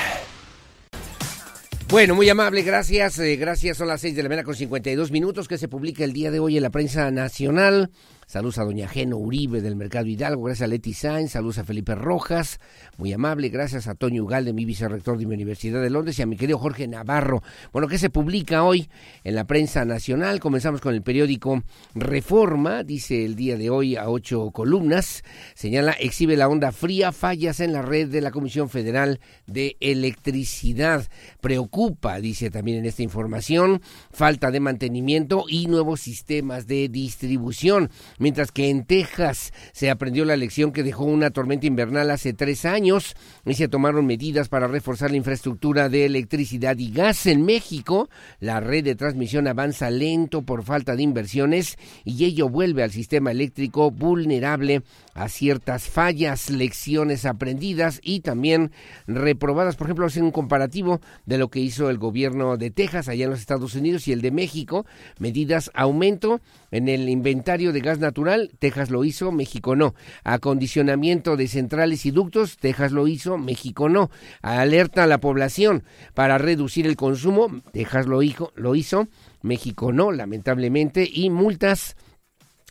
Bueno, 1.90 2.14
muy 2.14 2.30
amable, 2.30 2.62
gracias. 2.62 3.18
Eh, 3.18 3.36
gracias, 3.36 3.78
son 3.78 3.88
las 3.88 4.02
seis 4.02 4.16
de 4.16 4.22
la 4.22 4.30
mañana 4.30 4.46
con 4.46 4.56
52 4.56 5.12
minutos 5.12 5.48
que 5.48 5.58
se 5.58 5.68
publica 5.68 6.04
el 6.04 6.14
día 6.14 6.30
de 6.30 6.40
hoy 6.40 6.56
en 6.56 6.64
la 6.64 6.70
prensa 6.70 7.10
nacional. 7.10 7.90
Saludos 8.30 8.60
a 8.60 8.64
doña 8.64 8.88
Geno 8.88 9.18
Uribe 9.18 9.60
del 9.60 9.76
Mercado 9.76 10.06
Hidalgo, 10.06 10.44
gracias 10.44 10.68
a 10.68 10.70
Leti 10.70 10.94
Sainz, 10.94 11.32
saludos 11.32 11.58
a 11.58 11.64
Felipe 11.64 11.96
Rojas, 11.96 12.60
muy 12.96 13.12
amable, 13.12 13.50
gracias 13.50 13.88
a 13.88 13.96
Toño 13.96 14.24
Ugalde, 14.24 14.54
mi 14.54 14.66
vicerrector 14.66 15.18
de 15.18 15.26
mi 15.26 15.34
Universidad 15.34 15.82
de 15.82 15.90
Londres, 15.90 16.20
y 16.20 16.22
a 16.22 16.28
mi 16.28 16.38
querido 16.38 16.60
Jorge 16.60 16.88
Navarro. 16.88 17.42
Bueno, 17.74 17.88
¿qué 17.88 17.98
se 17.98 18.12
publica 18.12 18.62
hoy 18.62 18.88
en 19.24 19.34
la 19.34 19.46
prensa 19.46 19.84
nacional? 19.84 20.40
Comenzamos 20.40 20.80
con 20.80 20.94
el 20.94 21.02
periódico 21.02 21.64
Reforma, 21.96 22.84
dice 22.84 23.26
el 23.26 23.36
día 23.36 23.58
de 23.58 23.72
hoy 23.72 23.96
a 23.96 24.08
ocho 24.10 24.52
columnas, 24.52 25.24
señala, 25.56 25.94
exhibe 25.94 26.38
la 26.38 26.50
onda 26.50 26.72
fría, 26.72 27.12
fallas 27.12 27.60
en 27.60 27.74
la 27.74 27.82
red 27.82 28.10
de 28.10 28.22
la 28.22 28.30
Comisión 28.30 28.70
Federal 28.70 29.20
de 29.48 29.76
Electricidad. 29.80 31.10
Preocupa, 31.42 32.20
dice 32.20 32.52
también 32.52 32.78
en 32.78 32.86
esta 32.86 33.02
información, 33.02 33.82
falta 34.12 34.52
de 34.52 34.60
mantenimiento 34.60 35.46
y 35.50 35.66
nuevos 35.66 36.02
sistemas 36.02 36.68
de 36.68 36.90
distribución 36.90 37.90
mientras 38.20 38.52
que 38.52 38.70
en 38.70 38.86
Texas 38.86 39.52
se 39.72 39.90
aprendió 39.90 40.26
la 40.26 40.38
lección 40.38 40.72
que 40.72 40.84
dejó 40.84 41.06
una 41.06 41.32
tormenta 41.32 41.66
invernal 41.66 42.12
hace 42.12 42.34
tres 42.34 42.66
años 42.66 43.16
y 43.46 43.56
se 43.56 43.68
tomaron 43.68 44.06
medidas 44.06 44.50
para 44.50 44.68
reforzar 44.68 45.10
la 45.10 45.18
infraestructura 45.18 45.90
de 45.90 46.06
electricidad 46.06 46.78
y 46.78 46.92
gas 46.92 47.26
en 47.26 47.44
México. 47.44 48.10
La 48.40 48.60
red 48.60 48.84
de 48.84 48.96
transmisión 48.96 49.48
avanza 49.48 49.90
lento 49.90 50.44
por 50.44 50.64
falta 50.64 50.96
de 50.96 51.04
inversiones 51.04 51.78
y 52.06 52.26
ello 52.26 52.50
vuelve 52.50 52.84
al 52.84 52.92
sistema 52.92 53.32
eléctrico 53.32 53.90
vulnerable 53.90 54.84
a 55.20 55.28
ciertas 55.28 55.84
fallas, 55.84 56.50
lecciones 56.50 57.26
aprendidas 57.26 58.00
y 58.02 58.22
también 58.22 58.72
reprobadas. 59.06 59.76
Por 59.76 59.88
ejemplo, 59.88 60.06
hacer 60.06 60.24
un 60.24 60.32
comparativo 60.32 61.02
de 61.26 61.38
lo 61.38 61.50
que 61.50 61.60
hizo 61.60 61.90
el 61.90 61.98
gobierno 61.98 62.56
de 62.56 62.72
Texas 62.72 63.10
allá 63.10 63.26
en 63.26 63.32
los 63.32 63.42
Estados 63.42 63.76
Unidos 63.76 64.08
y 64.08 64.14
el 64.14 64.22
de 64.22 64.32
México. 64.32 64.86
Medidas 65.20 65.72
aumento 65.74 66.40
en 66.72 66.88
el 66.88 67.10
inventario 67.10 67.74
de 67.74 67.82
gas 67.82 68.00
natural, 68.00 68.52
Texas 68.60 68.92
lo 68.92 69.04
hizo, 69.04 69.34
México 69.34 69.76
no. 69.76 69.94
Acondicionamiento 70.24 71.36
de 71.36 71.50
centrales 71.50 72.06
y 72.06 72.12
ductos, 72.12 72.56
Texas 72.58 72.94
lo 72.94 73.06
hizo, 73.10 73.38
México 73.38 73.90
no. 73.90 74.10
Alerta 74.42 75.04
a 75.04 75.08
la 75.08 75.18
población 75.18 75.84
para 76.14 76.38
reducir 76.38 76.88
el 76.88 76.96
consumo, 76.96 77.62
Texas 77.74 78.08
lo 78.08 78.24
hizo, 78.24 78.54
lo 78.56 78.74
hizo 78.74 79.10
México 79.42 79.92
no, 79.92 80.12
lamentablemente. 80.12 81.10
Y 81.12 81.30
multas 81.30 81.98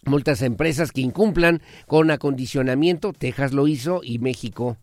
multas 0.09 0.43
a 0.43 0.47
empresas 0.47 0.93
que 0.93 1.01
incumplan 1.01 1.63
con 1.87 2.11
acondicionamiento, 2.11 3.13
Texas 3.13 3.53
lo 3.53 3.69
hizo 3.69 4.01
y 4.03 4.19
México 4.19 4.77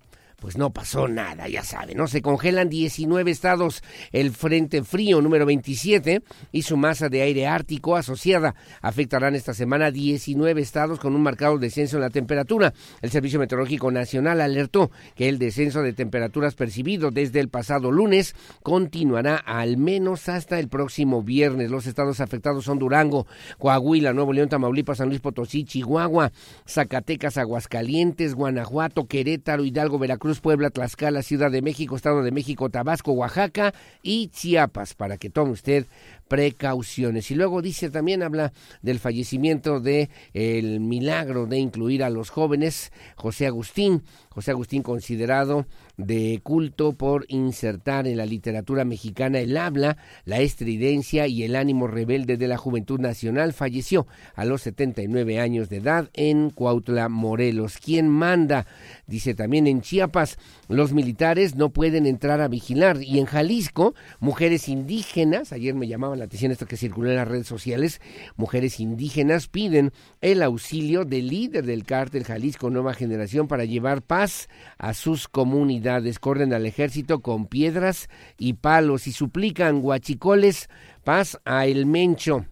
pues 0.45 0.59
no 0.59 0.69
pasó 0.69 1.07
nada, 1.07 1.47
ya 1.47 1.63
saben, 1.63 1.97
¿no? 1.97 2.05
Se 2.05 2.21
congelan 2.21 2.69
19 2.69 3.31
estados 3.31 3.81
el 4.11 4.29
Frente 4.29 4.83
Frío 4.83 5.19
número 5.19 5.43
27 5.43 6.21
y 6.51 6.61
su 6.61 6.77
masa 6.77 7.09
de 7.09 7.23
aire 7.23 7.47
ártico 7.47 7.95
asociada 7.95 8.53
afectarán 8.83 9.33
esta 9.33 9.55
semana 9.55 9.89
19 9.89 10.61
estados 10.61 10.99
con 10.99 11.15
un 11.15 11.23
marcado 11.23 11.57
descenso 11.57 11.97
en 11.97 12.01
la 12.01 12.11
temperatura. 12.11 12.75
El 13.01 13.09
Servicio 13.09 13.39
Meteorológico 13.39 13.89
Nacional 13.89 14.39
alertó 14.39 14.91
que 15.15 15.29
el 15.29 15.39
descenso 15.39 15.81
de 15.81 15.93
temperaturas 15.93 16.53
percibido 16.53 17.09
desde 17.09 17.39
el 17.39 17.49
pasado 17.49 17.91
lunes 17.91 18.35
continuará 18.61 19.37
al 19.37 19.77
menos 19.77 20.29
hasta 20.29 20.59
el 20.59 20.67
próximo 20.67 21.23
viernes. 21.23 21.71
Los 21.71 21.87
estados 21.87 22.19
afectados 22.19 22.65
son 22.65 22.77
Durango, 22.77 23.25
Coahuila, 23.57 24.13
Nuevo 24.13 24.31
León, 24.31 24.49
Tamaulipas, 24.49 24.99
San 24.99 25.09
Luis 25.09 25.21
Potosí, 25.21 25.63
Chihuahua, 25.63 26.31
Zacatecas, 26.67 27.39
Aguascalientes, 27.39 28.35
Guanajuato, 28.35 29.07
Querétaro, 29.07 29.65
Hidalgo, 29.65 29.97
Veracruz, 29.97 30.34
Puebla, 30.41 30.69
Tlaxcala, 30.69 31.21
Ciudad 31.21 31.51
de 31.51 31.61
México, 31.61 31.95
Estado 31.95 32.23
de 32.23 32.31
México, 32.31 32.69
Tabasco, 32.69 33.11
Oaxaca 33.11 33.73
y 34.01 34.29
Chiapas, 34.29 34.93
para 34.93 35.17
que 35.17 35.29
tome 35.29 35.51
usted 35.51 35.87
precauciones. 36.27 37.29
Y 37.31 37.35
luego 37.35 37.61
dice 37.61 37.89
también 37.89 38.23
habla 38.23 38.53
del 38.81 38.99
fallecimiento 38.99 39.79
de 39.79 40.09
el 40.33 40.79
milagro 40.79 41.45
de 41.45 41.57
incluir 41.57 42.03
a 42.03 42.09
los 42.09 42.29
jóvenes 42.29 42.91
José 43.15 43.47
Agustín, 43.47 44.03
José 44.29 44.51
Agustín 44.51 44.83
considerado 44.83 45.65
de 45.97 46.41
culto 46.43 46.93
por 46.93 47.25
insertar 47.29 48.07
en 48.07 48.17
la 48.17 48.25
literatura 48.25 48.83
mexicana 48.83 49.39
el 49.39 49.55
habla, 49.55 49.97
la 50.25 50.39
estridencia 50.39 51.27
y 51.27 51.43
el 51.43 51.55
ánimo 51.55 51.87
rebelde 51.87 52.37
de 52.37 52.47
la 52.47 52.57
juventud 52.57 52.99
nacional, 52.99 53.53
falleció 53.53 54.07
a 54.35 54.45
los 54.45 54.63
79 54.63 55.39
años 55.39 55.69
de 55.69 55.77
edad 55.77 56.09
en 56.13 56.49
Cuautla, 56.49 57.07
Morelos. 57.07 57.77
¿Quién 57.77 58.09
manda? 58.09 58.67
Dice 59.07 59.35
también 59.35 59.67
en 59.67 59.81
Chiapas, 59.81 60.37
los 60.67 60.91
militares 60.93 61.55
no 61.55 61.69
pueden 61.69 62.05
entrar 62.05 62.41
a 62.41 62.47
vigilar 62.47 63.01
y 63.01 63.19
en 63.19 63.25
Jalisco, 63.25 63.95
mujeres 64.19 64.67
indígenas, 64.67 65.53
ayer 65.53 65.75
me 65.75 65.87
la 66.15 66.25
atención 66.25 66.51
esto 66.51 66.65
que 66.65 66.77
circuló 66.77 67.09
en 67.09 67.17
las 67.17 67.27
redes 67.27 67.47
sociales, 67.47 68.01
mujeres 68.35 68.79
indígenas 68.79 69.47
piden 69.47 69.91
el 70.21 70.43
auxilio 70.43 71.05
del 71.05 71.27
líder 71.27 71.65
del 71.65 71.83
cártel 71.83 72.23
Jalisco 72.23 72.69
Nueva 72.69 72.93
Generación 72.93 73.47
para 73.47 73.65
llevar 73.65 74.01
paz 74.01 74.49
a 74.77 74.93
sus 74.93 75.27
comunidades. 75.27 76.19
Corren 76.19 76.53
al 76.53 76.65
ejército 76.65 77.21
con 77.21 77.47
piedras 77.47 78.09
y 78.37 78.53
palos 78.53 79.07
y 79.07 79.11
suplican 79.11 79.81
guachicoles 79.81 80.69
paz 81.03 81.39
a 81.45 81.65
El 81.65 81.85
Mencho. 81.85 82.45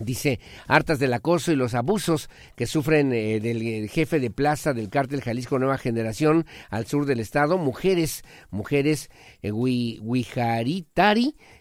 Dice, 0.00 0.40
hartas 0.66 0.98
del 0.98 1.12
acoso 1.12 1.52
y 1.52 1.56
los 1.56 1.74
abusos 1.74 2.30
que 2.56 2.66
sufren 2.66 3.12
eh, 3.12 3.38
del 3.38 3.60
eh, 3.60 3.86
jefe 3.86 4.18
de 4.18 4.30
plaza 4.30 4.72
del 4.72 4.88
cártel 4.88 5.20
Jalisco 5.20 5.58
Nueva 5.58 5.76
Generación 5.76 6.46
al 6.70 6.86
sur 6.86 7.04
del 7.04 7.20
estado, 7.20 7.58
mujeres, 7.58 8.24
mujeres 8.50 9.10
eh, 9.42 9.50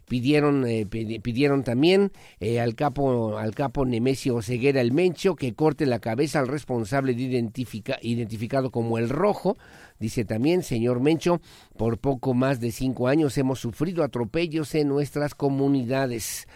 pidieron 0.10 0.66
pidieron 0.90 1.64
también 1.64 2.12
al 2.60 2.76
capo 2.76 3.38
al 3.38 3.56
capo 3.56 3.86
Nemesio 3.86 4.42
Ceguera 4.42 4.82
el 4.82 4.92
Mencho 4.92 5.36
que 5.36 5.54
corte 5.54 5.86
la 5.86 6.00
cabeza 6.00 6.40
al 6.40 6.48
responsable 6.50 7.14
de 7.14 7.22
identifica, 7.22 7.98
identificado 8.02 8.72
como 8.72 8.98
el 8.98 9.08
Rojo. 9.08 9.58
Dice 10.00 10.26
también, 10.26 10.64
señor 10.64 11.00
Mencho, 11.00 11.42
por 11.78 12.00
poco 12.00 12.34
más 12.34 12.60
de 12.60 12.72
cinco 12.72 13.08
años 13.08 13.38
hemos 13.38 13.60
sufrido 13.60 14.04
atropellos 14.04 14.76
en 14.76 14.88
nuestras 14.88 15.36
comunidades 15.36 16.48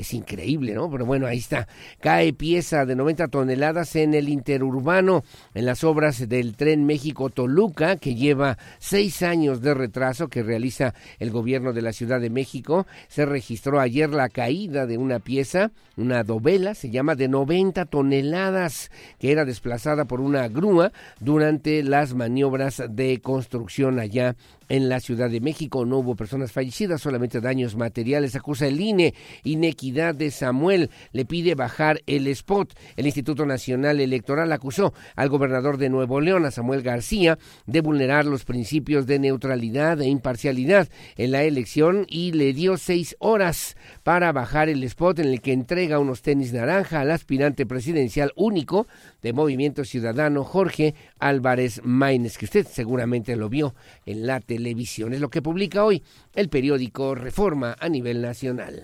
es 0.00 0.14
increíble, 0.14 0.74
¿no? 0.74 0.90
Pero 0.90 1.06
bueno, 1.06 1.26
ahí 1.26 1.38
está. 1.38 1.68
Cae 2.00 2.32
pieza 2.32 2.86
de 2.86 2.96
90 2.96 3.28
toneladas 3.28 3.96
en 3.96 4.14
el 4.14 4.28
interurbano, 4.28 5.24
en 5.54 5.66
las 5.66 5.84
obras 5.84 6.28
del 6.28 6.56
tren 6.56 6.86
México-Toluca, 6.86 7.96
que 7.96 8.14
lleva 8.14 8.58
seis 8.78 9.22
años 9.22 9.60
de 9.60 9.74
retraso 9.74 10.28
que 10.28 10.42
realiza 10.42 10.94
el 11.18 11.30
gobierno 11.30 11.72
de 11.72 11.82
la 11.82 11.92
Ciudad 11.92 12.20
de 12.20 12.30
México. 12.30 12.86
Se 13.08 13.26
registró 13.26 13.80
ayer 13.80 14.10
la 14.10 14.28
caída 14.28 14.86
de 14.86 14.98
una 14.98 15.18
pieza, 15.18 15.70
una 15.96 16.24
dovela, 16.24 16.74
se 16.74 16.90
llama 16.90 17.14
de 17.14 17.28
90 17.28 17.84
toneladas, 17.86 18.90
que 19.18 19.32
era 19.32 19.44
desplazada 19.44 20.06
por 20.06 20.20
una 20.20 20.48
grúa 20.48 20.92
durante 21.20 21.82
las 21.82 22.14
maniobras 22.14 22.82
de 22.88 23.20
construcción 23.20 23.98
allá 23.98 24.36
en 24.70 24.88
la 24.88 25.00
Ciudad 25.00 25.28
de 25.28 25.42
México. 25.42 25.84
No 25.84 25.98
hubo 25.98 26.16
personas 26.16 26.52
fallecidas, 26.52 27.02
solamente 27.02 27.42
daños 27.42 27.76
materiales. 27.76 28.34
Acusa 28.34 28.66
el 28.66 28.80
INE. 28.80 29.14
Inequidad 29.44 30.14
de 30.14 30.30
Samuel 30.30 30.90
le 31.12 31.26
pide 31.26 31.54
bajar 31.54 32.00
el 32.06 32.26
spot. 32.28 32.72
El 32.96 33.04
Instituto 33.04 33.44
Nacional 33.44 34.00
Electoral 34.00 34.50
acusó 34.52 34.94
al 35.16 35.28
gobernador 35.28 35.76
de 35.76 35.90
Nuevo 35.90 36.20
León, 36.20 36.46
a 36.46 36.50
Samuel 36.50 36.82
García, 36.82 37.38
de 37.66 37.80
vulnerar 37.82 38.24
los 38.24 38.44
principios 38.44 39.06
de 39.06 39.18
neutralidad 39.18 40.00
e 40.00 40.06
imparcialidad 40.06 40.88
en 41.16 41.32
la 41.32 41.42
elección 41.42 42.06
y 42.08 42.32
le 42.32 42.52
dio 42.52 42.78
seis 42.78 43.16
horas 43.18 43.76
para 44.10 44.32
bajar 44.32 44.68
el 44.68 44.82
spot 44.82 45.20
en 45.20 45.28
el 45.28 45.40
que 45.40 45.52
entrega 45.52 46.00
unos 46.00 46.20
tenis 46.20 46.52
naranja 46.52 46.98
al 47.00 47.12
aspirante 47.12 47.64
presidencial 47.64 48.32
único 48.34 48.88
de 49.22 49.32
Movimiento 49.32 49.84
Ciudadano, 49.84 50.42
Jorge 50.42 50.96
Álvarez 51.20 51.80
Maínez, 51.84 52.36
que 52.36 52.46
usted 52.46 52.66
seguramente 52.66 53.36
lo 53.36 53.48
vio 53.48 53.76
en 54.06 54.26
la 54.26 54.40
televisión. 54.40 55.12
Es 55.12 55.20
lo 55.20 55.30
que 55.30 55.42
publica 55.42 55.84
hoy 55.84 56.02
el 56.34 56.48
periódico 56.48 57.14
Reforma 57.14 57.76
a 57.78 57.88
nivel 57.88 58.20
nacional. 58.20 58.82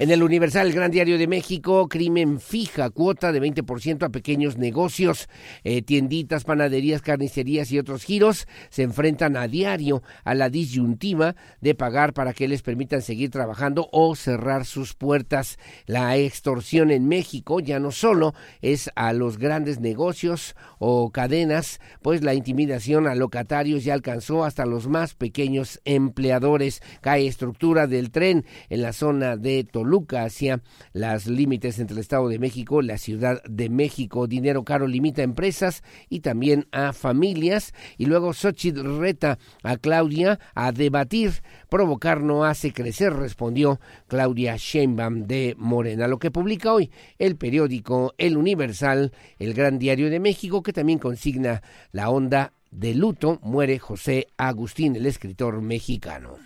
En 0.00 0.10
el 0.10 0.22
Universal, 0.22 0.66
el 0.66 0.72
Gran 0.72 0.90
Diario 0.90 1.18
de 1.18 1.26
México, 1.26 1.86
crimen 1.86 2.40
fija 2.40 2.88
cuota 2.88 3.32
de 3.32 3.42
20% 3.42 4.02
a 4.02 4.08
pequeños 4.08 4.56
negocios, 4.56 5.28
eh, 5.62 5.82
tienditas, 5.82 6.44
panaderías, 6.44 7.02
carnicerías 7.02 7.70
y 7.70 7.78
otros 7.78 8.04
giros 8.04 8.48
se 8.70 8.82
enfrentan 8.82 9.36
a 9.36 9.46
diario 9.46 10.02
a 10.24 10.34
la 10.34 10.48
disyuntiva 10.48 11.36
de 11.60 11.74
pagar 11.74 12.14
para 12.14 12.32
que 12.32 12.48
les 12.48 12.62
permitan 12.62 13.02
seguir 13.02 13.28
trabajando 13.28 13.90
o 13.92 14.16
cerrar 14.16 14.64
sus 14.64 14.94
puertas. 14.94 15.58
La 15.84 16.16
extorsión 16.16 16.90
en 16.90 17.06
México 17.06 17.60
ya 17.60 17.78
no 17.78 17.90
solo 17.90 18.32
es 18.62 18.90
a 18.94 19.12
los 19.12 19.36
grandes 19.36 19.80
negocios 19.80 20.56
o 20.78 21.10
cadenas, 21.10 21.78
pues 22.00 22.22
la 22.22 22.32
intimidación 22.32 23.06
a 23.06 23.14
locatarios 23.14 23.84
ya 23.84 23.92
alcanzó 23.92 24.44
hasta 24.44 24.64
los 24.64 24.88
más 24.88 25.12
pequeños 25.12 25.78
empleadores. 25.84 26.80
Cae 27.02 27.26
estructura 27.26 27.86
del 27.86 28.10
tren 28.10 28.46
en 28.70 28.80
la 28.80 28.94
zona 28.94 29.36
de 29.36 29.64
Toluca 29.64 29.89
Luca 29.90 30.24
hacia 30.24 30.62
las 30.92 31.26
límites 31.26 31.78
entre 31.78 31.94
el 31.94 32.00
Estado 32.00 32.28
de 32.28 32.38
México, 32.38 32.80
la 32.80 32.96
Ciudad 32.96 33.42
de 33.44 33.68
México. 33.68 34.26
Dinero 34.26 34.64
caro 34.64 34.86
limita 34.86 35.20
a 35.20 35.24
empresas 35.24 35.82
y 36.08 36.20
también 36.20 36.68
a 36.72 36.92
familias. 36.92 37.74
Y 37.98 38.06
luego 38.06 38.32
Xochitl 38.32 38.98
reta 38.98 39.38
a 39.62 39.76
Claudia 39.76 40.38
a 40.54 40.72
debatir. 40.72 41.42
Provocar 41.68 42.22
no 42.22 42.44
hace 42.44 42.72
crecer, 42.72 43.12
respondió 43.12 43.80
Claudia 44.06 44.56
Sheinbaum 44.56 45.26
de 45.26 45.54
Morena. 45.58 46.08
Lo 46.08 46.18
que 46.18 46.30
publica 46.30 46.72
hoy 46.72 46.90
el 47.18 47.36
periódico 47.36 48.14
El 48.16 48.36
Universal, 48.36 49.12
el 49.38 49.54
Gran 49.54 49.78
Diario 49.78 50.08
de 50.08 50.20
México, 50.20 50.62
que 50.62 50.72
también 50.72 50.98
consigna 50.98 51.62
la 51.92 52.10
onda 52.10 52.52
de 52.70 52.94
luto, 52.94 53.40
muere 53.42 53.78
José 53.78 54.28
Agustín, 54.36 54.94
el 54.96 55.06
escritor 55.06 55.60
mexicano. 55.60 56.36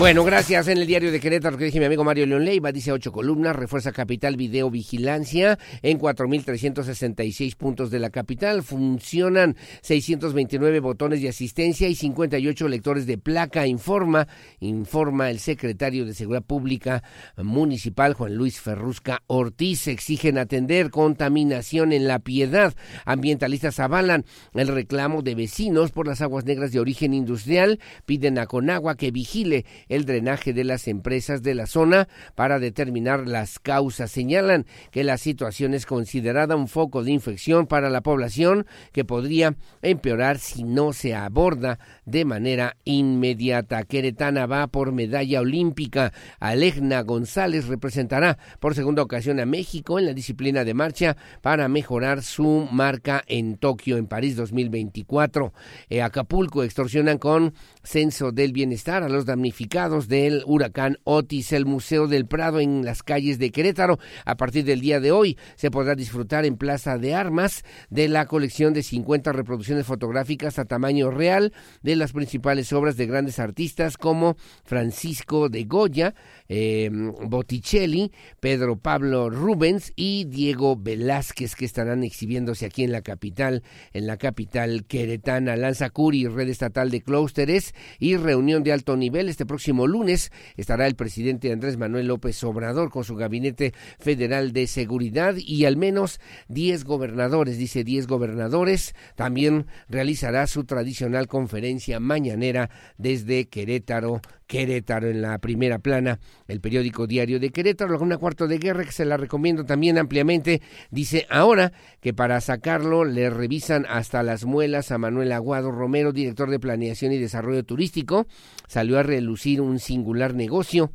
Bueno, 0.00 0.24
gracias. 0.24 0.66
En 0.68 0.78
el 0.78 0.86
diario 0.86 1.12
de 1.12 1.20
Querétaro, 1.20 1.58
que 1.58 1.66
dije 1.66 1.78
mi 1.78 1.84
amigo 1.84 2.04
Mario 2.04 2.24
León 2.24 2.46
Leiva, 2.46 2.72
dice 2.72 2.90
ocho 2.90 3.12
columnas, 3.12 3.54
refuerza 3.54 3.92
capital 3.92 4.36
video 4.36 4.70
vigilancia 4.70 5.58
en 5.82 5.98
4.366 5.98 7.54
puntos 7.54 7.90
de 7.90 7.98
la 7.98 8.08
capital. 8.08 8.62
Funcionan 8.62 9.58
629 9.82 10.80
botones 10.80 11.20
de 11.20 11.28
asistencia 11.28 11.86
y 11.86 11.94
58 11.94 12.66
lectores 12.66 13.04
de 13.04 13.18
placa. 13.18 13.66
Informa, 13.66 14.26
informa 14.60 15.28
el 15.28 15.38
secretario 15.38 16.06
de 16.06 16.14
Seguridad 16.14 16.44
Pública 16.44 17.04
Municipal, 17.36 18.14
Juan 18.14 18.36
Luis 18.36 18.58
Ferrusca 18.58 19.22
Ortiz. 19.26 19.86
Exigen 19.86 20.38
atender 20.38 20.88
contaminación 20.88 21.92
en 21.92 22.08
la 22.08 22.20
piedad. 22.20 22.72
Ambientalistas 23.04 23.78
avalan 23.80 24.24
el 24.54 24.68
reclamo 24.68 25.20
de 25.20 25.34
vecinos 25.34 25.92
por 25.92 26.06
las 26.06 26.22
aguas 26.22 26.46
negras 26.46 26.72
de 26.72 26.80
origen 26.80 27.12
industrial. 27.12 27.80
Piden 28.06 28.38
a 28.38 28.46
Conagua 28.46 28.96
que 28.96 29.10
vigile 29.10 29.66
el 29.90 30.06
drenaje 30.06 30.54
de 30.54 30.64
las 30.64 30.88
empresas 30.88 31.42
de 31.42 31.54
la 31.54 31.66
zona 31.66 32.08
para 32.34 32.58
determinar 32.58 33.26
las 33.28 33.58
causas. 33.58 34.10
Señalan 34.10 34.64
que 34.90 35.04
la 35.04 35.18
situación 35.18 35.74
es 35.74 35.84
considerada 35.84 36.56
un 36.56 36.68
foco 36.68 37.02
de 37.04 37.10
infección 37.10 37.66
para 37.66 37.90
la 37.90 38.00
población 38.00 38.66
que 38.92 39.04
podría 39.04 39.56
empeorar 39.82 40.38
si 40.38 40.62
no 40.62 40.92
se 40.94 41.14
aborda 41.14 41.78
de 42.06 42.24
manera 42.24 42.76
inmediata. 42.84 43.82
Queretana 43.82 44.46
va 44.46 44.68
por 44.68 44.92
medalla 44.92 45.40
olímpica. 45.40 46.12
Alegna 46.38 47.02
González 47.02 47.66
representará 47.66 48.38
por 48.60 48.76
segunda 48.76 49.02
ocasión 49.02 49.40
a 49.40 49.46
México 49.46 49.98
en 49.98 50.06
la 50.06 50.14
disciplina 50.14 50.64
de 50.64 50.74
marcha 50.74 51.16
para 51.42 51.68
mejorar 51.68 52.22
su 52.22 52.68
marca 52.70 53.24
en 53.26 53.56
Tokio, 53.56 53.96
en 53.96 54.06
París 54.06 54.36
2024. 54.36 55.52
Eh, 55.88 56.00
Acapulco 56.00 56.62
extorsionan 56.62 57.18
con 57.18 57.54
censo 57.82 58.30
del 58.30 58.52
bienestar 58.52 59.02
a 59.02 59.08
los 59.08 59.26
damnificados 59.26 59.79
del 59.88 60.42
huracán 60.44 60.98
Otis. 61.04 61.52
El 61.52 61.64
Museo 61.64 62.06
del 62.06 62.26
Prado 62.26 62.60
en 62.60 62.84
las 62.84 63.02
calles 63.02 63.38
de 63.38 63.50
Querétaro. 63.50 63.98
A 64.26 64.36
partir 64.36 64.64
del 64.66 64.82
día 64.82 65.00
de 65.00 65.10
hoy 65.10 65.38
se 65.56 65.70
podrá 65.70 65.94
disfrutar 65.94 66.44
en 66.44 66.58
Plaza 66.58 66.98
de 66.98 67.14
Armas 67.14 67.64
de 67.88 68.08
la 68.08 68.26
colección 68.26 68.74
de 68.74 68.82
50 68.82 69.32
reproducciones 69.32 69.86
fotográficas 69.86 70.58
a 70.58 70.66
tamaño 70.66 71.10
real 71.10 71.54
de 71.80 71.96
las 71.96 72.12
principales 72.12 72.74
obras 72.74 72.98
de 72.98 73.06
grandes 73.06 73.38
artistas 73.38 73.96
como 73.96 74.36
Francisco 74.64 75.48
de 75.48 75.64
Goya, 75.64 76.14
eh, 76.52 76.90
Botticelli, 76.92 78.10
Pedro 78.40 78.76
Pablo 78.76 79.30
Rubens 79.30 79.92
y 79.94 80.24
Diego 80.24 80.76
Velázquez 80.76 81.54
que 81.54 81.64
estarán 81.64 82.02
exhibiéndose 82.02 82.66
aquí 82.66 82.82
en 82.82 82.90
la 82.90 83.02
capital, 83.02 83.62
en 83.92 84.08
la 84.08 84.16
capital 84.16 84.84
queretana. 84.84 85.54
Lanza 85.54 85.90
Curi, 85.90 86.26
red 86.26 86.48
estatal 86.48 86.90
de 86.90 87.02
clústeres 87.02 87.72
y 88.00 88.16
reunión 88.16 88.64
de 88.64 88.72
alto 88.72 88.96
nivel 88.96 89.28
este 89.28 89.46
próximo 89.46 89.86
lunes 89.86 90.32
estará 90.56 90.88
el 90.88 90.96
presidente 90.96 91.52
Andrés 91.52 91.76
Manuel 91.76 92.08
López 92.08 92.42
Obrador 92.42 92.90
con 92.90 93.04
su 93.04 93.14
gabinete 93.14 93.72
federal 94.00 94.52
de 94.52 94.66
seguridad 94.66 95.36
y 95.36 95.66
al 95.66 95.76
menos 95.76 96.20
10 96.48 96.82
gobernadores, 96.82 97.58
dice 97.58 97.84
10 97.84 98.08
gobernadores. 98.08 98.94
También 99.14 99.66
realizará 99.88 100.48
su 100.48 100.64
tradicional 100.64 101.28
conferencia 101.28 102.00
mañanera 102.00 102.70
desde 102.98 103.48
Querétaro, 103.48 104.20
Querétaro 104.50 105.08
en 105.08 105.22
la 105.22 105.38
primera 105.38 105.78
plana, 105.78 106.18
el 106.48 106.60
periódico 106.60 107.06
diario 107.06 107.38
de 107.38 107.50
Querétaro, 107.50 107.96
una 108.00 108.18
cuarto 108.18 108.48
de 108.48 108.58
guerra 108.58 108.84
que 108.84 108.90
se 108.90 109.04
la 109.04 109.16
recomiendo 109.16 109.64
también 109.64 109.96
ampliamente, 109.96 110.60
dice 110.90 111.24
ahora 111.30 111.72
que 112.00 112.12
para 112.12 112.40
sacarlo 112.40 113.04
le 113.04 113.30
revisan 113.30 113.86
hasta 113.88 114.24
las 114.24 114.44
muelas 114.44 114.90
a 114.90 114.98
Manuel 114.98 115.30
Aguado 115.30 115.70
Romero, 115.70 116.12
director 116.12 116.50
de 116.50 116.58
Planeación 116.58 117.12
y 117.12 117.18
Desarrollo 117.18 117.62
Turístico, 117.62 118.26
salió 118.66 118.98
a 118.98 119.04
relucir 119.04 119.60
un 119.60 119.78
singular 119.78 120.34
negocio 120.34 120.90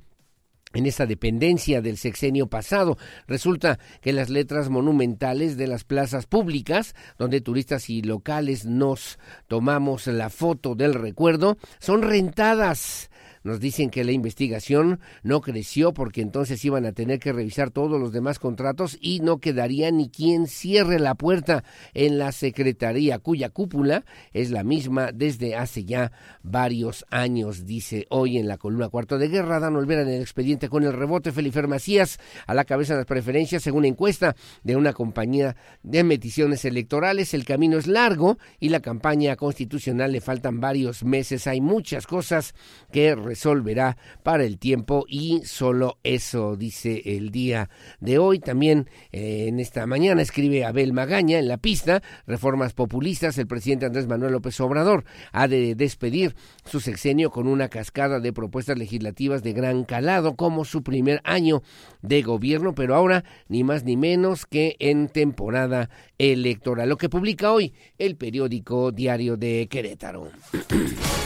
en 0.73 0.85
esta 0.85 1.05
dependencia 1.05 1.81
del 1.81 1.95
sexenio 1.95 2.47
pasado. 2.47 2.97
Resulta 3.25 3.79
que 4.01 4.11
las 4.11 4.29
letras 4.29 4.69
monumentales 4.69 5.55
de 5.55 5.67
las 5.67 5.85
plazas 5.85 6.25
públicas, 6.25 6.93
donde 7.17 7.39
turistas 7.39 7.89
y 7.89 8.01
locales 8.01 8.65
nos 8.65 9.17
tomamos 9.47 10.07
la 10.07 10.29
foto 10.29 10.75
del 10.75 10.93
recuerdo, 10.93 11.57
son 11.79 12.01
rentadas 12.01 13.09
nos 13.45 13.59
dicen 13.59 13.91
que 13.91 14.03
la 14.03 14.11
investigación 14.11 14.99
no 15.23 15.39
creció 15.39 15.93
porque 15.93 16.21
entonces 16.21 16.65
iban 16.65 16.85
a 16.85 16.91
tener 16.91 17.19
que 17.19 17.31
revisar 17.31 17.69
todos 17.69 18.01
los 18.01 18.11
demás 18.11 18.39
contratos 18.39 18.97
y 18.99 19.19
no 19.19 19.37
quedaría 19.37 19.91
ni 19.91 20.09
quien 20.09 20.47
cierre 20.47 20.99
la 20.99 21.13
puerta 21.13 21.63
en 21.93 22.17
la 22.17 22.31
Secretaría, 22.31 23.19
cuya 23.19 23.49
cúpula 23.49 24.03
es 24.33 24.49
la 24.49 24.63
misma 24.63 25.11
desde 25.13 25.55
hace 25.55 25.85
ya 25.85 26.11
varios 26.41 27.05
años, 27.11 27.65
dice 27.65 28.07
hoy 28.09 28.39
en 28.39 28.47
la 28.47 28.57
columna 28.57 28.89
cuarto 28.89 29.19
de 29.19 29.27
guerra. 29.27 29.59
Dan 29.59 29.75
Olvera 29.75 30.01
en 30.01 30.09
el 30.09 30.21
expediente 30.21 30.67
con 30.67 30.83
el 30.83 30.93
rebote. 30.93 31.31
Felifer 31.31 31.67
Macías 31.67 32.19
a 32.47 32.55
la 32.55 32.65
cabeza 32.65 32.93
de 32.93 33.01
las 33.01 33.05
preferencias, 33.05 33.61
según 33.61 33.85
encuesta 33.85 34.35
de 34.63 34.75
una 34.75 34.93
compañía 34.93 35.55
de 35.83 36.03
mediciones 36.03 36.65
electorales. 36.65 37.35
El 37.35 37.45
camino 37.45 37.77
es 37.77 37.85
largo 37.85 38.39
y 38.59 38.69
la 38.69 38.79
campaña 38.79 39.35
constitucional 39.35 40.11
le 40.11 40.21
faltan 40.21 40.59
varios 40.59 41.03
meses. 41.03 41.45
Hay 41.45 41.61
muchas 41.61 42.07
cosas 42.07 42.55
que 42.91 43.13
resolverá 43.35 43.97
para 44.23 44.45
el 44.45 44.57
tiempo 44.57 45.05
y 45.09 45.41
solo 45.43 45.97
eso 46.03 46.55
dice 46.55 47.01
el 47.03 47.31
día 47.31 47.69
de 47.99 48.17
hoy. 48.17 48.39
También 48.39 48.89
eh, 49.11 49.47
en 49.49 49.59
esta 49.59 49.85
mañana 49.85 50.21
escribe 50.21 50.63
Abel 50.63 50.93
Magaña 50.93 51.37
en 51.37 51.49
la 51.49 51.57
pista, 51.57 52.01
reformas 52.25 52.71
populistas, 52.71 53.37
el 53.37 53.47
presidente 53.47 53.85
Andrés 53.85 54.07
Manuel 54.07 54.31
López 54.31 54.57
Obrador 54.61 55.03
ha 55.33 55.49
de 55.49 55.75
despedir 55.75 56.33
su 56.63 56.79
sexenio 56.79 57.29
con 57.29 57.47
una 57.47 57.67
cascada 57.67 58.21
de 58.21 58.31
propuestas 58.31 58.77
legislativas 58.77 59.43
de 59.43 59.51
gran 59.51 59.83
calado 59.83 60.35
como 60.37 60.63
su 60.63 60.81
primer 60.81 61.19
año 61.25 61.61
de 62.01 62.21
gobierno, 62.21 62.73
pero 62.73 62.95
ahora 62.95 63.25
ni 63.49 63.65
más 63.65 63.83
ni 63.83 63.97
menos 63.97 64.45
que 64.45 64.77
en 64.79 65.09
temporada 65.09 65.89
electoral. 66.17 66.87
Lo 66.87 66.97
que 66.97 67.09
publica 67.09 67.51
hoy 67.51 67.73
el 67.97 68.15
periódico 68.15 68.93
Diario 68.93 69.35
de 69.35 69.67
Querétaro. 69.69 70.29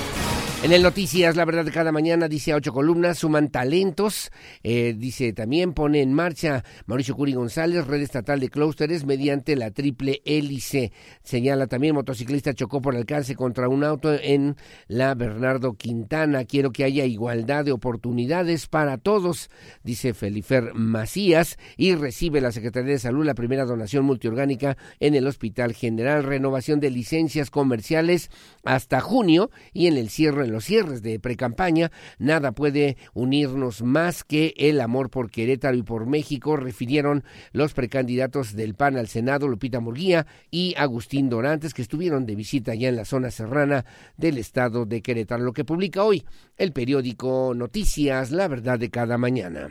En 0.61 0.73
el 0.73 0.83
Noticias, 0.83 1.37
la 1.37 1.45
verdad 1.45 1.71
cada 1.73 1.93
mañana, 1.93 2.27
dice 2.27 2.51
a 2.51 2.57
ocho 2.57 2.73
columnas, 2.73 3.19
suman 3.19 3.47
talentos. 3.47 4.29
Eh, 4.61 4.93
dice 4.95 5.31
también, 5.31 5.73
pone 5.73 6.01
en 6.01 6.11
marcha 6.11 6.65
Mauricio 6.85 7.15
Curi 7.15 7.31
González, 7.31 7.87
red 7.87 8.01
estatal 8.01 8.41
de 8.41 8.49
clústeres 8.49 9.05
mediante 9.05 9.55
la 9.55 9.71
triple 9.71 10.21
hélice. 10.25 10.91
Señala 11.23 11.67
también, 11.67 11.95
motociclista 11.95 12.53
chocó 12.53 12.81
por 12.81 12.97
alcance 12.97 13.35
contra 13.35 13.69
un 13.69 13.85
auto 13.85 14.13
en 14.13 14.57
la 14.87 15.15
Bernardo 15.15 15.75
Quintana. 15.75 16.43
Quiero 16.43 16.71
que 16.71 16.83
haya 16.83 17.05
igualdad 17.05 17.63
de 17.63 17.71
oportunidades 17.71 18.67
para 18.67 18.97
todos, 18.97 19.49
dice 19.83 20.13
Felifer 20.13 20.73
Macías. 20.73 21.57
Y 21.77 21.95
recibe 21.95 22.41
la 22.41 22.51
Secretaría 22.51 22.91
de 22.91 22.99
Salud 22.99 23.25
la 23.25 23.33
primera 23.33 23.63
donación 23.63 24.03
multiorgánica 24.03 24.75
en 24.99 25.15
el 25.15 25.25
Hospital 25.25 25.73
General. 25.73 26.25
Renovación 26.25 26.81
de 26.81 26.91
licencias 26.91 27.49
comerciales 27.49 28.29
hasta 28.65 28.99
junio 28.99 29.51
y 29.71 29.87
en 29.87 29.95
el 29.95 30.09
cierre 30.09 30.48
en 30.49 30.53
los 30.53 30.65
cierres 30.65 31.01
de 31.01 31.19
precampaña, 31.19 31.91
nada 32.17 32.51
puede 32.51 32.97
unirnos 33.13 33.81
más 33.81 34.23
que 34.23 34.53
el 34.57 34.81
amor 34.81 35.09
por 35.09 35.31
Querétaro 35.31 35.77
y 35.77 35.83
por 35.83 36.05
México, 36.05 36.57
refirieron 36.57 37.23
los 37.53 37.73
precandidatos 37.73 38.55
del 38.55 38.75
PAN 38.75 38.97
al 38.97 39.07
Senado, 39.07 39.47
Lupita 39.47 39.79
Murguía 39.79 40.27
y 40.51 40.75
Agustín 40.77 41.29
Dorantes, 41.29 41.73
que 41.73 41.81
estuvieron 41.81 42.25
de 42.25 42.35
visita 42.35 42.75
ya 42.75 42.89
en 42.89 42.95
la 42.95 43.05
zona 43.05 43.31
serrana 43.31 43.85
del 44.17 44.37
estado 44.37 44.85
de 44.85 45.01
Querétaro, 45.01 45.43
lo 45.43 45.53
que 45.53 45.65
publica 45.65 46.03
hoy 46.03 46.25
el 46.57 46.73
periódico 46.73 47.53
Noticias, 47.55 48.31
la 48.31 48.47
verdad 48.47 48.77
de 48.77 48.89
cada 48.89 49.17
mañana. 49.17 49.69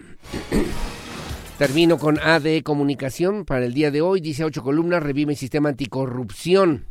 Termino 1.59 1.99
con 1.99 2.20
AD 2.20 2.62
Comunicación 2.62 3.45
para 3.45 3.64
el 3.64 3.74
día 3.74 3.91
de 3.91 4.01
hoy. 4.01 4.20
Dice 4.20 4.45
ocho 4.45 4.62
columnas, 4.62 5.03
revive 5.03 5.33
el 5.33 5.39
sistema 5.39 5.70
anticorrupción 5.70 6.87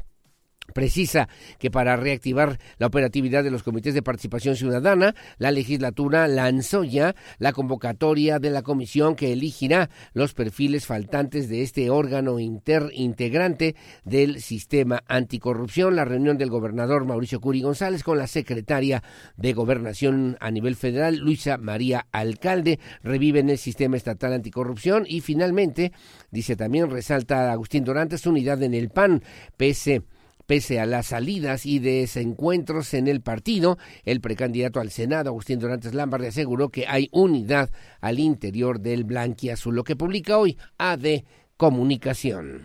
precisa 0.73 1.27
que 1.59 1.71
para 1.71 1.95
reactivar 1.95 2.59
la 2.77 2.87
operatividad 2.87 3.43
de 3.43 3.51
los 3.51 3.63
comités 3.63 3.93
de 3.93 4.01
participación 4.01 4.55
ciudadana, 4.55 5.15
la 5.37 5.51
legislatura 5.51 6.27
lanzó 6.27 6.83
ya 6.83 7.15
la 7.39 7.53
convocatoria 7.53 8.39
de 8.39 8.49
la 8.49 8.61
comisión 8.61 9.15
que 9.15 9.33
elegirá 9.33 9.89
los 10.13 10.33
perfiles 10.33 10.85
faltantes 10.85 11.49
de 11.49 11.63
este 11.63 11.89
órgano 11.89 12.39
interintegrante 12.39 13.75
del 14.03 14.41
sistema 14.41 15.03
anticorrupción. 15.07 15.95
La 15.95 16.05
reunión 16.05 16.37
del 16.37 16.49
gobernador 16.49 17.05
Mauricio 17.05 17.39
Curi 17.39 17.61
González 17.61 18.03
con 18.03 18.17
la 18.17 18.27
secretaria 18.27 19.03
de 19.35 19.53
Gobernación 19.53 20.37
a 20.39 20.51
nivel 20.51 20.75
federal, 20.75 21.17
Luisa 21.17 21.57
María 21.57 22.07
Alcalde, 22.11 22.79
reviven 23.03 23.49
el 23.49 23.57
sistema 23.57 23.97
estatal 23.97 24.33
anticorrupción 24.33 25.05
y 25.07 25.21
finalmente, 25.21 25.91
dice 26.31 26.55
también, 26.55 26.89
resalta 26.89 27.51
Agustín 27.51 27.83
Dorantes, 27.83 28.25
unidad 28.25 28.61
en 28.63 28.73
el 28.73 28.89
PAN, 28.89 29.23
pese 29.55 30.03
Pese 30.47 30.79
a 30.79 30.85
las 30.85 31.07
salidas 31.07 31.65
y 31.65 31.79
desencuentros 31.79 32.93
en 32.93 33.09
el 33.09 33.19
partido, 33.19 33.77
el 34.05 34.21
precandidato 34.21 34.79
al 34.79 34.91
Senado, 34.91 35.29
Agustín 35.29 35.59
Dorantes 35.59 35.93
Lambarde, 35.93 36.29
aseguró 36.29 36.69
que 36.69 36.87
hay 36.87 37.09
unidad 37.11 37.69
al 37.99 38.17
interior 38.17 38.79
del 38.79 39.03
blanquiazul, 39.03 39.75
lo 39.75 39.83
que 39.83 39.97
publica 39.97 40.37
hoy 40.37 40.57
AD 40.77 41.23
Comunicación. 41.57 42.61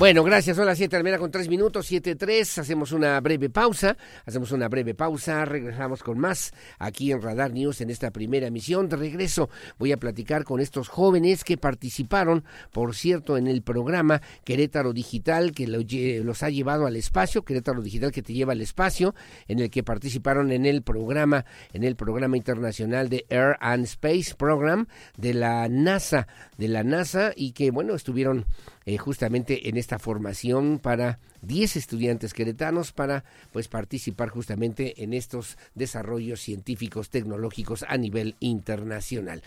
Bueno, 0.00 0.24
gracias. 0.24 0.56
Son 0.56 0.64
las 0.64 0.78
7 0.78 0.96
de 0.96 1.10
la 1.10 1.18
con 1.18 1.30
3 1.30 1.50
minutos, 1.50 1.92
7-3. 1.92 2.56
Hacemos 2.56 2.92
una 2.92 3.20
breve 3.20 3.50
pausa. 3.50 3.98
Hacemos 4.24 4.50
una 4.50 4.66
breve 4.66 4.94
pausa. 4.94 5.44
Regresamos 5.44 6.02
con 6.02 6.18
más 6.18 6.54
aquí 6.78 7.12
en 7.12 7.20
Radar 7.20 7.52
News 7.52 7.82
en 7.82 7.90
esta 7.90 8.10
primera 8.10 8.46
emisión. 8.46 8.88
De 8.88 8.96
regreso 8.96 9.50
voy 9.78 9.92
a 9.92 9.98
platicar 9.98 10.44
con 10.44 10.58
estos 10.60 10.88
jóvenes 10.88 11.44
que 11.44 11.58
participaron, 11.58 12.44
por 12.72 12.94
cierto, 12.94 13.36
en 13.36 13.46
el 13.46 13.60
programa 13.60 14.22
Querétaro 14.42 14.94
Digital 14.94 15.52
que 15.52 15.66
los 15.66 16.42
ha 16.42 16.48
llevado 16.48 16.86
al 16.86 16.96
espacio. 16.96 17.44
Querétaro 17.44 17.82
Digital 17.82 18.10
que 18.10 18.22
te 18.22 18.32
lleva 18.32 18.54
al 18.54 18.62
espacio, 18.62 19.14
en 19.48 19.58
el 19.58 19.68
que 19.68 19.82
participaron 19.82 20.50
en 20.50 20.64
el 20.64 20.80
programa, 20.80 21.44
en 21.74 21.84
el 21.84 21.94
programa 21.94 22.38
internacional 22.38 23.10
de 23.10 23.26
Air 23.28 23.58
and 23.60 23.84
Space 23.84 24.34
Program 24.34 24.86
de 25.18 25.34
la 25.34 25.68
NASA, 25.68 26.26
de 26.56 26.68
la 26.68 26.84
NASA 26.84 27.32
y 27.36 27.52
que, 27.52 27.70
bueno, 27.70 27.94
estuvieron 27.94 28.46
eh, 28.90 28.98
justamente 28.98 29.68
en 29.68 29.76
esta 29.76 30.00
formación 30.00 30.80
para 30.80 31.20
10 31.42 31.76
estudiantes 31.76 32.34
queretanos 32.34 32.90
para 32.90 33.22
pues 33.52 33.68
participar 33.68 34.30
justamente 34.30 35.04
en 35.04 35.14
estos 35.14 35.58
desarrollos 35.76 36.40
científicos 36.40 37.08
tecnológicos 37.08 37.84
a 37.86 37.96
nivel 37.96 38.34
internacional. 38.40 39.44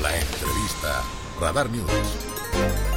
La 0.00 0.16
entrevista 0.16 1.02
Radar 1.40 1.68
News. 1.68 2.95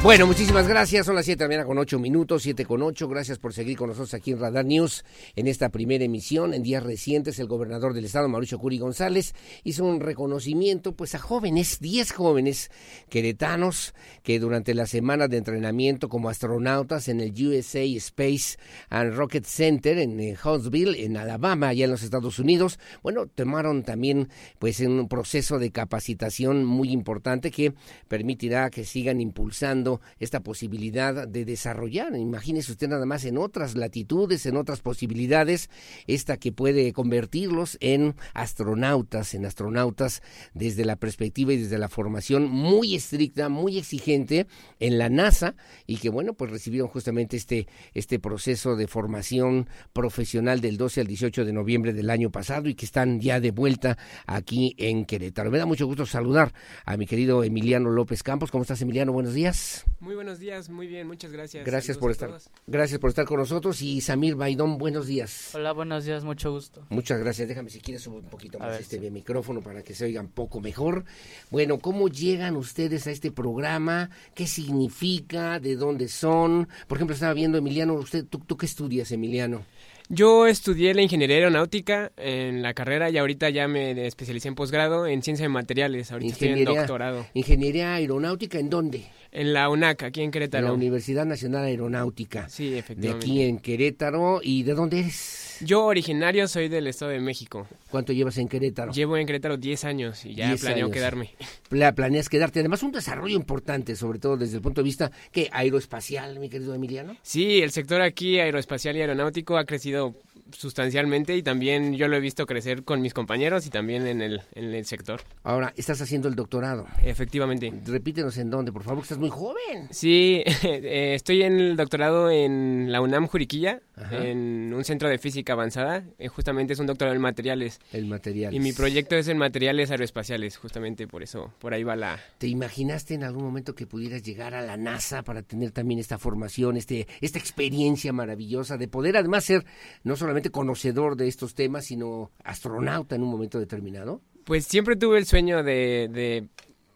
Bueno, 0.00 0.28
muchísimas 0.28 0.68
gracias. 0.68 1.06
Son 1.06 1.16
las 1.16 1.24
7 1.24 1.38
de 1.38 1.44
la 1.44 1.48
mañana 1.48 1.66
con 1.66 1.76
8 1.76 1.98
minutos, 1.98 2.44
7 2.44 2.64
con 2.64 2.82
8. 2.82 3.08
Gracias 3.08 3.40
por 3.40 3.52
seguir 3.52 3.76
con 3.76 3.88
nosotros 3.88 4.14
aquí 4.14 4.30
en 4.30 4.38
Radar 4.38 4.64
News 4.64 5.04
en 5.34 5.48
esta 5.48 5.70
primera 5.70 6.04
emisión. 6.04 6.54
En 6.54 6.62
días 6.62 6.84
recientes, 6.84 7.40
el 7.40 7.48
gobernador 7.48 7.94
del 7.94 8.04
estado, 8.04 8.28
Mauricio 8.28 8.60
Curi 8.60 8.78
González, 8.78 9.34
hizo 9.64 9.84
un 9.84 9.98
reconocimiento 9.98 10.92
pues 10.92 11.16
a 11.16 11.18
jóvenes, 11.18 11.80
10 11.80 12.12
jóvenes 12.12 12.70
queretanos 13.08 13.92
que 14.22 14.38
durante 14.38 14.72
la 14.72 14.86
semana 14.86 15.26
de 15.26 15.38
entrenamiento 15.38 16.08
como 16.08 16.28
astronautas 16.28 17.08
en 17.08 17.20
el 17.20 17.32
USA 17.32 17.82
Space 17.82 18.56
and 18.90 19.14
Rocket 19.14 19.46
Center 19.46 19.98
en 19.98 20.20
eh, 20.20 20.36
Huntsville, 20.42 21.04
en 21.04 21.16
Alabama, 21.16 21.70
allá 21.70 21.86
en 21.86 21.90
los 21.90 22.04
Estados 22.04 22.38
Unidos, 22.38 22.78
bueno, 23.02 23.26
tomaron 23.26 23.82
también 23.82 24.28
pues 24.60 24.78
un 24.78 25.08
proceso 25.08 25.58
de 25.58 25.72
capacitación 25.72 26.64
muy 26.64 26.92
importante 26.92 27.50
que 27.50 27.74
permitirá 28.06 28.70
que 28.70 28.84
sigan 28.84 29.20
impulsando 29.20 29.87
esta 30.18 30.40
posibilidad 30.40 31.26
de 31.26 31.44
desarrollar. 31.44 32.14
Imagínese 32.16 32.72
usted 32.72 32.88
nada 32.88 33.06
más 33.06 33.24
en 33.24 33.38
otras 33.38 33.76
latitudes, 33.76 34.46
en 34.46 34.56
otras 34.56 34.80
posibilidades, 34.80 35.70
esta 36.06 36.36
que 36.36 36.52
puede 36.52 36.92
convertirlos 36.92 37.76
en 37.80 38.14
astronautas, 38.34 39.34
en 39.34 39.46
astronautas 39.46 40.22
desde 40.54 40.84
la 40.84 40.96
perspectiva 40.96 41.52
y 41.52 41.58
desde 41.58 41.78
la 41.78 41.88
formación 41.88 42.48
muy 42.48 42.94
estricta, 42.94 43.48
muy 43.48 43.78
exigente 43.78 44.46
en 44.80 44.98
la 44.98 45.08
NASA 45.08 45.54
y 45.86 45.96
que 45.96 46.10
bueno, 46.10 46.34
pues 46.34 46.50
recibieron 46.50 46.88
justamente 46.88 47.36
este, 47.36 47.66
este 47.94 48.18
proceso 48.18 48.76
de 48.76 48.86
formación 48.86 49.68
profesional 49.92 50.60
del 50.60 50.76
12 50.76 51.02
al 51.02 51.06
18 51.06 51.44
de 51.44 51.52
noviembre 51.52 51.92
del 51.92 52.10
año 52.10 52.30
pasado 52.30 52.68
y 52.68 52.74
que 52.74 52.86
están 52.86 53.20
ya 53.20 53.40
de 53.40 53.50
vuelta 53.50 53.98
aquí 54.26 54.74
en 54.78 55.04
Querétaro. 55.04 55.50
Me 55.50 55.58
da 55.58 55.66
mucho 55.66 55.86
gusto 55.86 56.06
saludar 56.06 56.52
a 56.84 56.96
mi 56.96 57.06
querido 57.06 57.44
Emiliano 57.44 57.90
López 57.90 58.22
Campos. 58.22 58.50
¿Cómo 58.50 58.62
estás, 58.62 58.82
Emiliano? 58.82 59.12
Buenos 59.12 59.34
días. 59.34 59.77
Muy 60.00 60.14
buenos 60.14 60.38
días, 60.38 60.68
muy 60.68 60.86
bien, 60.86 61.06
muchas 61.06 61.32
gracias. 61.32 61.64
Gracias 61.64 61.98
por 61.98 62.10
estar. 62.10 62.30
Gracias 62.66 63.00
por 63.00 63.10
estar 63.10 63.24
con 63.24 63.38
nosotros 63.38 63.82
y 63.82 64.00
Samir 64.00 64.34
Baidón, 64.34 64.78
buenos 64.78 65.06
días. 65.06 65.54
Hola, 65.54 65.72
buenos 65.72 66.04
días, 66.04 66.24
mucho 66.24 66.52
gusto. 66.52 66.86
Muchas 66.90 67.18
gracias. 67.20 67.48
Déjame 67.48 67.70
si 67.70 67.80
quieres 67.80 68.06
un 68.06 68.22
poquito 68.22 68.58
más 68.58 68.80
este 68.80 68.98
micrófono 69.10 69.60
para 69.60 69.82
que 69.82 69.94
se 69.94 70.04
oiga 70.04 70.20
un 70.20 70.28
poco 70.28 70.60
mejor. 70.60 71.04
Bueno, 71.50 71.78
¿cómo 71.78 72.08
llegan 72.08 72.56
ustedes 72.56 73.06
a 73.06 73.10
este 73.10 73.30
programa? 73.30 74.10
¿Qué 74.34 74.46
significa? 74.46 75.60
¿De 75.60 75.76
dónde 75.76 76.08
son? 76.08 76.68
Por 76.86 76.98
ejemplo, 76.98 77.14
estaba 77.14 77.34
viendo 77.34 77.58
Emiliano, 77.58 77.94
usted 77.94 78.24
tú, 78.24 78.38
tú 78.38 78.56
qué 78.56 78.66
estudias, 78.66 79.10
Emiliano? 79.12 79.64
Yo 80.10 80.46
estudié 80.46 80.94
la 80.94 81.02
ingeniería 81.02 81.36
aeronáutica 81.36 82.12
en 82.16 82.62
la 82.62 82.72
carrera 82.72 83.10
y 83.10 83.18
ahorita 83.18 83.50
ya 83.50 83.68
me 83.68 84.06
especialicé 84.06 84.48
en 84.48 84.54
posgrado 84.54 85.06
en 85.06 85.22
ciencia 85.22 85.44
de 85.44 85.50
materiales. 85.50 86.10
Ahorita 86.10 86.32
estoy 86.32 86.48
en 86.48 86.64
doctorado. 86.64 87.26
¿Ingeniería 87.34 87.92
aeronáutica 87.92 88.58
en 88.58 88.70
dónde? 88.70 89.04
En 89.30 89.52
la 89.52 89.68
UNAC, 89.68 90.04
aquí 90.04 90.22
en 90.22 90.30
Querétaro. 90.30 90.66
En 90.66 90.72
la 90.72 90.76
Universidad 90.76 91.26
Nacional 91.26 91.64
Aeronáutica. 91.64 92.48
Sí, 92.48 92.76
efectivamente. 92.76 93.26
De 93.26 93.32
aquí 93.32 93.42
en 93.42 93.58
Querétaro. 93.58 94.40
¿Y 94.42 94.62
de 94.62 94.74
dónde 94.74 95.00
eres? 95.00 95.58
Yo 95.60 95.84
originario 95.84 96.46
soy 96.46 96.68
del 96.68 96.86
Estado 96.86 97.10
de 97.10 97.20
México. 97.20 97.66
¿Cuánto 97.90 98.12
llevas 98.12 98.38
en 98.38 98.48
Querétaro? 98.48 98.92
Llevo 98.92 99.16
en 99.16 99.26
Querétaro 99.26 99.56
10 99.56 99.84
años 99.84 100.24
y 100.24 100.34
ya 100.34 100.54
planeo 100.56 100.90
quedarme. 100.90 101.34
planeas 101.68 102.28
quedarte. 102.28 102.60
Además, 102.60 102.82
un 102.82 102.92
desarrollo 102.92 103.34
importante, 103.34 103.96
sobre 103.96 104.18
todo 104.18 104.36
desde 104.36 104.56
el 104.56 104.62
punto 104.62 104.80
de 104.82 104.84
vista 104.84 105.10
que 105.32 105.48
aeroespacial, 105.52 106.38
mi 106.38 106.48
querido 106.48 106.74
Emiliano. 106.74 107.16
Sí, 107.22 107.60
el 107.60 107.72
sector 107.72 108.00
aquí 108.00 108.38
aeroespacial 108.38 108.96
y 108.96 109.00
aeronáutico 109.00 109.58
ha 109.58 109.64
crecido 109.64 110.14
sustancialmente 110.52 111.36
y 111.36 111.42
también 111.42 111.94
yo 111.94 112.08
lo 112.08 112.16
he 112.16 112.20
visto 112.20 112.46
crecer 112.46 112.84
con 112.84 113.00
mis 113.00 113.14
compañeros 113.14 113.66
y 113.66 113.70
también 113.70 114.06
en 114.06 114.20
el, 114.20 114.42
en 114.54 114.74
el 114.74 114.84
sector. 114.84 115.20
Ahora, 115.42 115.72
estás 115.76 116.00
haciendo 116.00 116.28
el 116.28 116.34
doctorado. 116.34 116.86
Efectivamente. 117.02 117.72
Repítenos 117.86 118.36
en 118.38 118.50
dónde, 118.50 118.72
por 118.72 118.82
favor, 118.82 119.00
que 119.00 119.04
estás 119.04 119.18
muy 119.18 119.30
joven. 119.30 119.88
Sí, 119.90 120.42
eh, 120.62 121.12
estoy 121.14 121.42
en 121.42 121.58
el 121.58 121.76
doctorado 121.76 122.30
en 122.30 122.90
la 122.90 123.00
UNAM 123.00 123.26
Juriquilla, 123.26 123.80
en 124.10 124.72
un 124.72 124.84
centro 124.84 125.08
de 125.08 125.18
física 125.18 125.52
avanzada. 125.52 126.04
Eh, 126.18 126.28
justamente 126.28 126.72
es 126.72 126.78
un 126.78 126.86
doctorado 126.86 127.14
en 127.14 127.22
materiales. 127.22 127.80
El 127.92 128.06
materiales. 128.06 128.56
Y 128.56 128.60
mi 128.60 128.72
proyecto 128.72 129.16
es 129.16 129.28
en 129.28 129.38
materiales 129.38 129.90
aeroespaciales, 129.90 130.56
justamente 130.56 131.06
por 131.06 131.22
eso, 131.22 131.52
por 131.58 131.74
ahí 131.74 131.84
va 131.84 131.96
la... 131.96 132.18
¿Te 132.38 132.46
imaginaste 132.46 133.14
en 133.14 133.24
algún 133.24 133.44
momento 133.44 133.74
que 133.74 133.86
pudieras 133.86 134.22
llegar 134.22 134.54
a 134.54 134.62
la 134.62 134.76
NASA 134.76 135.22
para 135.22 135.42
tener 135.42 135.70
también 135.70 136.00
esta 136.00 136.18
formación, 136.18 136.76
este, 136.76 137.06
esta 137.20 137.38
experiencia 137.38 138.12
maravillosa 138.12 138.76
de 138.76 138.88
poder 138.88 139.16
además 139.16 139.44
ser 139.44 139.64
no 140.04 140.16
solamente 140.16 140.50
conocedor 140.50 141.16
de 141.16 141.28
estos 141.28 141.54
temas, 141.54 141.86
sino 141.86 142.30
astronauta 142.44 143.14
en 143.14 143.22
un 143.22 143.30
momento 143.30 143.58
determinado? 143.58 144.22
Pues 144.44 144.64
siempre 144.64 144.96
tuve 144.96 145.18
el 145.18 145.26
sueño 145.26 145.62
de, 145.62 146.48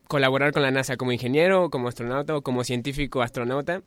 colaborar 0.09 0.53
con 0.53 0.63
la 0.63 0.71
NASA 0.71 0.97
como 0.97 1.13
ingeniero, 1.13 1.71
como 1.71 1.89
astronauta 1.89 2.37
o 2.37 2.43
como 2.43 2.65
científico 2.65 3.23
astronauta 3.23 3.83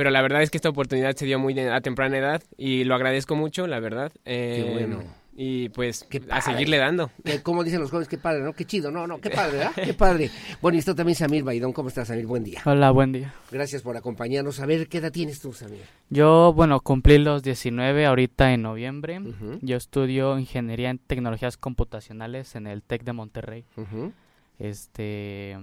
pero 0.00 0.08
la 0.08 0.22
verdad 0.22 0.40
es 0.40 0.50
que 0.50 0.56
esta 0.56 0.70
oportunidad 0.70 1.14
se 1.14 1.26
dio 1.26 1.38
muy 1.38 1.60
a 1.60 1.78
temprana 1.82 2.16
edad 2.16 2.42
y 2.56 2.84
lo 2.84 2.94
agradezco 2.94 3.36
mucho, 3.36 3.66
la 3.66 3.80
verdad. 3.80 4.10
Qué 4.24 4.60
eh, 4.60 4.70
bueno 4.72 5.02
y 5.36 5.68
pues 5.68 6.08
a 6.30 6.40
seguirle 6.40 6.78
dando. 6.78 7.10
como 7.42 7.62
dicen 7.62 7.80
los 7.80 7.90
jóvenes, 7.90 8.08
qué 8.08 8.16
padre, 8.16 8.42
¿no? 8.42 8.54
Qué 8.54 8.64
chido, 8.64 8.90
no, 8.90 9.06
no, 9.06 9.20
qué 9.20 9.28
padre, 9.36 9.58
¿verdad? 9.58 9.72
Qué 9.74 9.92
padre. 9.92 10.30
Bueno, 10.62 10.76
y 10.76 10.78
está 10.78 10.94
también 10.94 11.16
Samir 11.16 11.44
Baidón, 11.44 11.74
¿cómo 11.74 11.90
estás, 11.90 12.08
Samir? 12.08 12.24
Buen 12.24 12.44
día. 12.44 12.62
Hola, 12.64 12.90
buen 12.92 13.12
día. 13.12 13.34
Gracias 13.50 13.82
por 13.82 13.94
acompañarnos. 13.94 14.58
A 14.60 14.64
ver, 14.64 14.88
¿qué 14.88 14.96
edad 14.96 15.12
tienes 15.12 15.38
tú, 15.38 15.52
Samir? 15.52 15.82
Yo, 16.08 16.54
bueno, 16.54 16.80
cumplí 16.80 17.18
los 17.18 17.42
19 17.42 18.06
ahorita 18.06 18.54
en 18.54 18.62
noviembre. 18.62 19.20
Yo 19.60 19.76
estudio 19.76 20.38
Ingeniería 20.38 20.88
en 20.88 20.96
Tecnologías 20.96 21.58
Computacionales 21.58 22.54
en 22.54 22.66
el 22.66 22.82
TEC 22.82 23.04
de 23.04 23.12
Monterrey. 23.12 23.66
Este 24.58 25.58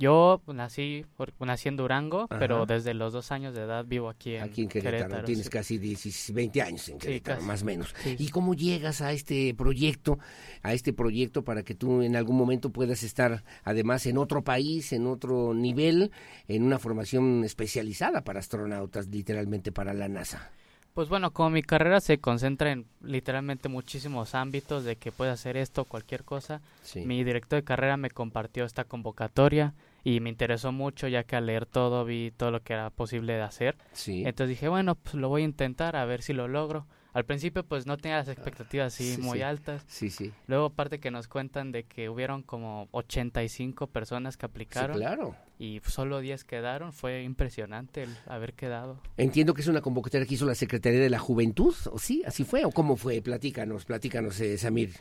Yo 0.00 0.40
nací, 0.46 1.04
nací 1.40 1.68
en 1.68 1.76
Durango, 1.76 2.26
pero 2.26 2.64
desde 2.64 2.94
los 2.94 3.12
dos 3.12 3.30
años 3.32 3.54
de 3.54 3.64
edad 3.64 3.84
vivo 3.84 4.08
aquí 4.08 4.34
en, 4.34 4.42
aquí 4.42 4.62
en 4.62 4.68
Querétaro. 4.70 5.24
Tienes 5.24 5.50
casi 5.50 5.76
20 5.76 6.62
años 6.62 6.88
en 6.88 6.98
Querétaro, 6.98 7.42
más 7.42 7.60
o 7.60 7.66
menos. 7.66 7.94
¿Y 8.06 8.30
cómo 8.30 8.54
llegas 8.54 9.02
a 9.02 9.12
este 9.12 9.52
proyecto, 9.52 10.18
a 10.62 10.72
este 10.72 10.94
proyecto 10.94 11.44
para 11.44 11.64
que 11.64 11.74
tú 11.74 12.00
en 12.00 12.16
algún 12.16 12.38
momento 12.38 12.70
puedas 12.70 13.02
estar 13.02 13.44
además 13.62 14.06
en 14.06 14.16
otro 14.16 14.42
país, 14.42 14.94
en 14.94 15.06
otro 15.06 15.52
nivel, 15.52 16.10
en 16.48 16.62
una 16.62 16.78
formación 16.78 17.44
especializada 17.44 18.22
para 18.22 18.40
astronautas, 18.40 19.06
literalmente 19.08 19.70
para 19.70 19.92
la 19.92 20.08
NASA? 20.08 20.50
Pues 20.94 21.10
bueno, 21.10 21.30
como 21.30 21.50
mi 21.50 21.62
carrera 21.62 22.00
se 22.00 22.16
concentra 22.16 22.72
en 22.72 22.86
literalmente 23.02 23.68
muchísimos 23.68 24.34
ámbitos 24.34 24.82
de 24.82 24.96
que 24.96 25.12
puede 25.12 25.30
hacer 25.30 25.58
esto, 25.58 25.84
cualquier 25.84 26.24
cosa, 26.24 26.62
mi 26.94 27.22
director 27.22 27.58
de 27.58 27.64
carrera 27.64 27.98
me 27.98 28.10
compartió 28.10 28.64
esta 28.64 28.84
convocatoria 28.84 29.74
y 30.04 30.20
me 30.20 30.30
interesó 30.30 30.72
mucho 30.72 31.08
ya 31.08 31.24
que 31.24 31.36
al 31.36 31.46
leer 31.46 31.66
todo 31.66 32.04
vi 32.04 32.30
todo 32.30 32.50
lo 32.50 32.62
que 32.62 32.72
era 32.72 32.90
posible 32.90 33.34
de 33.34 33.42
hacer. 33.42 33.76
Entonces 34.06 34.48
dije, 34.48 34.68
bueno, 34.68 34.94
pues 34.94 35.14
lo 35.14 35.28
voy 35.28 35.42
a 35.42 35.44
intentar 35.44 35.96
a 35.96 36.04
ver 36.04 36.22
si 36.22 36.32
lo 36.32 36.48
logro. 36.48 36.86
Al 37.12 37.24
principio 37.24 37.64
pues 37.64 37.86
no 37.86 37.96
tenía 37.96 38.18
las 38.18 38.28
expectativas 38.28 38.94
así 38.94 39.16
muy 39.20 39.42
altas. 39.42 39.84
Sí, 39.88 40.10
sí. 40.10 40.32
Luego 40.46 40.66
aparte 40.66 41.00
que 41.00 41.10
nos 41.10 41.26
cuentan 41.26 41.72
de 41.72 41.84
que 41.84 42.08
hubieron 42.08 42.42
como 42.42 42.88
85 42.92 43.88
personas 43.88 44.36
que 44.36 44.46
aplicaron. 44.46 44.96
claro. 44.96 45.34
Y 45.58 45.80
solo 45.86 46.20
10 46.20 46.44
quedaron. 46.44 46.92
Fue 46.92 47.22
impresionante 47.22 48.04
el 48.04 48.16
haber 48.26 48.54
quedado. 48.54 48.98
Entiendo 49.18 49.52
que 49.52 49.60
es 49.60 49.66
una 49.66 49.82
convocatoria 49.82 50.26
que 50.26 50.34
hizo 50.34 50.46
la 50.46 50.54
Secretaría 50.54 51.00
de 51.00 51.10
la 51.10 51.18
Juventud, 51.18 51.74
¿o 51.92 51.98
sí? 51.98 52.22
¿Así 52.26 52.44
fue? 52.44 52.64
¿O 52.64 52.70
cómo 52.70 52.96
fue? 52.96 53.20
Platícanos, 53.20 53.84
platícanos, 53.84 54.40
eh, 54.40 54.56
Samir. 54.56 54.94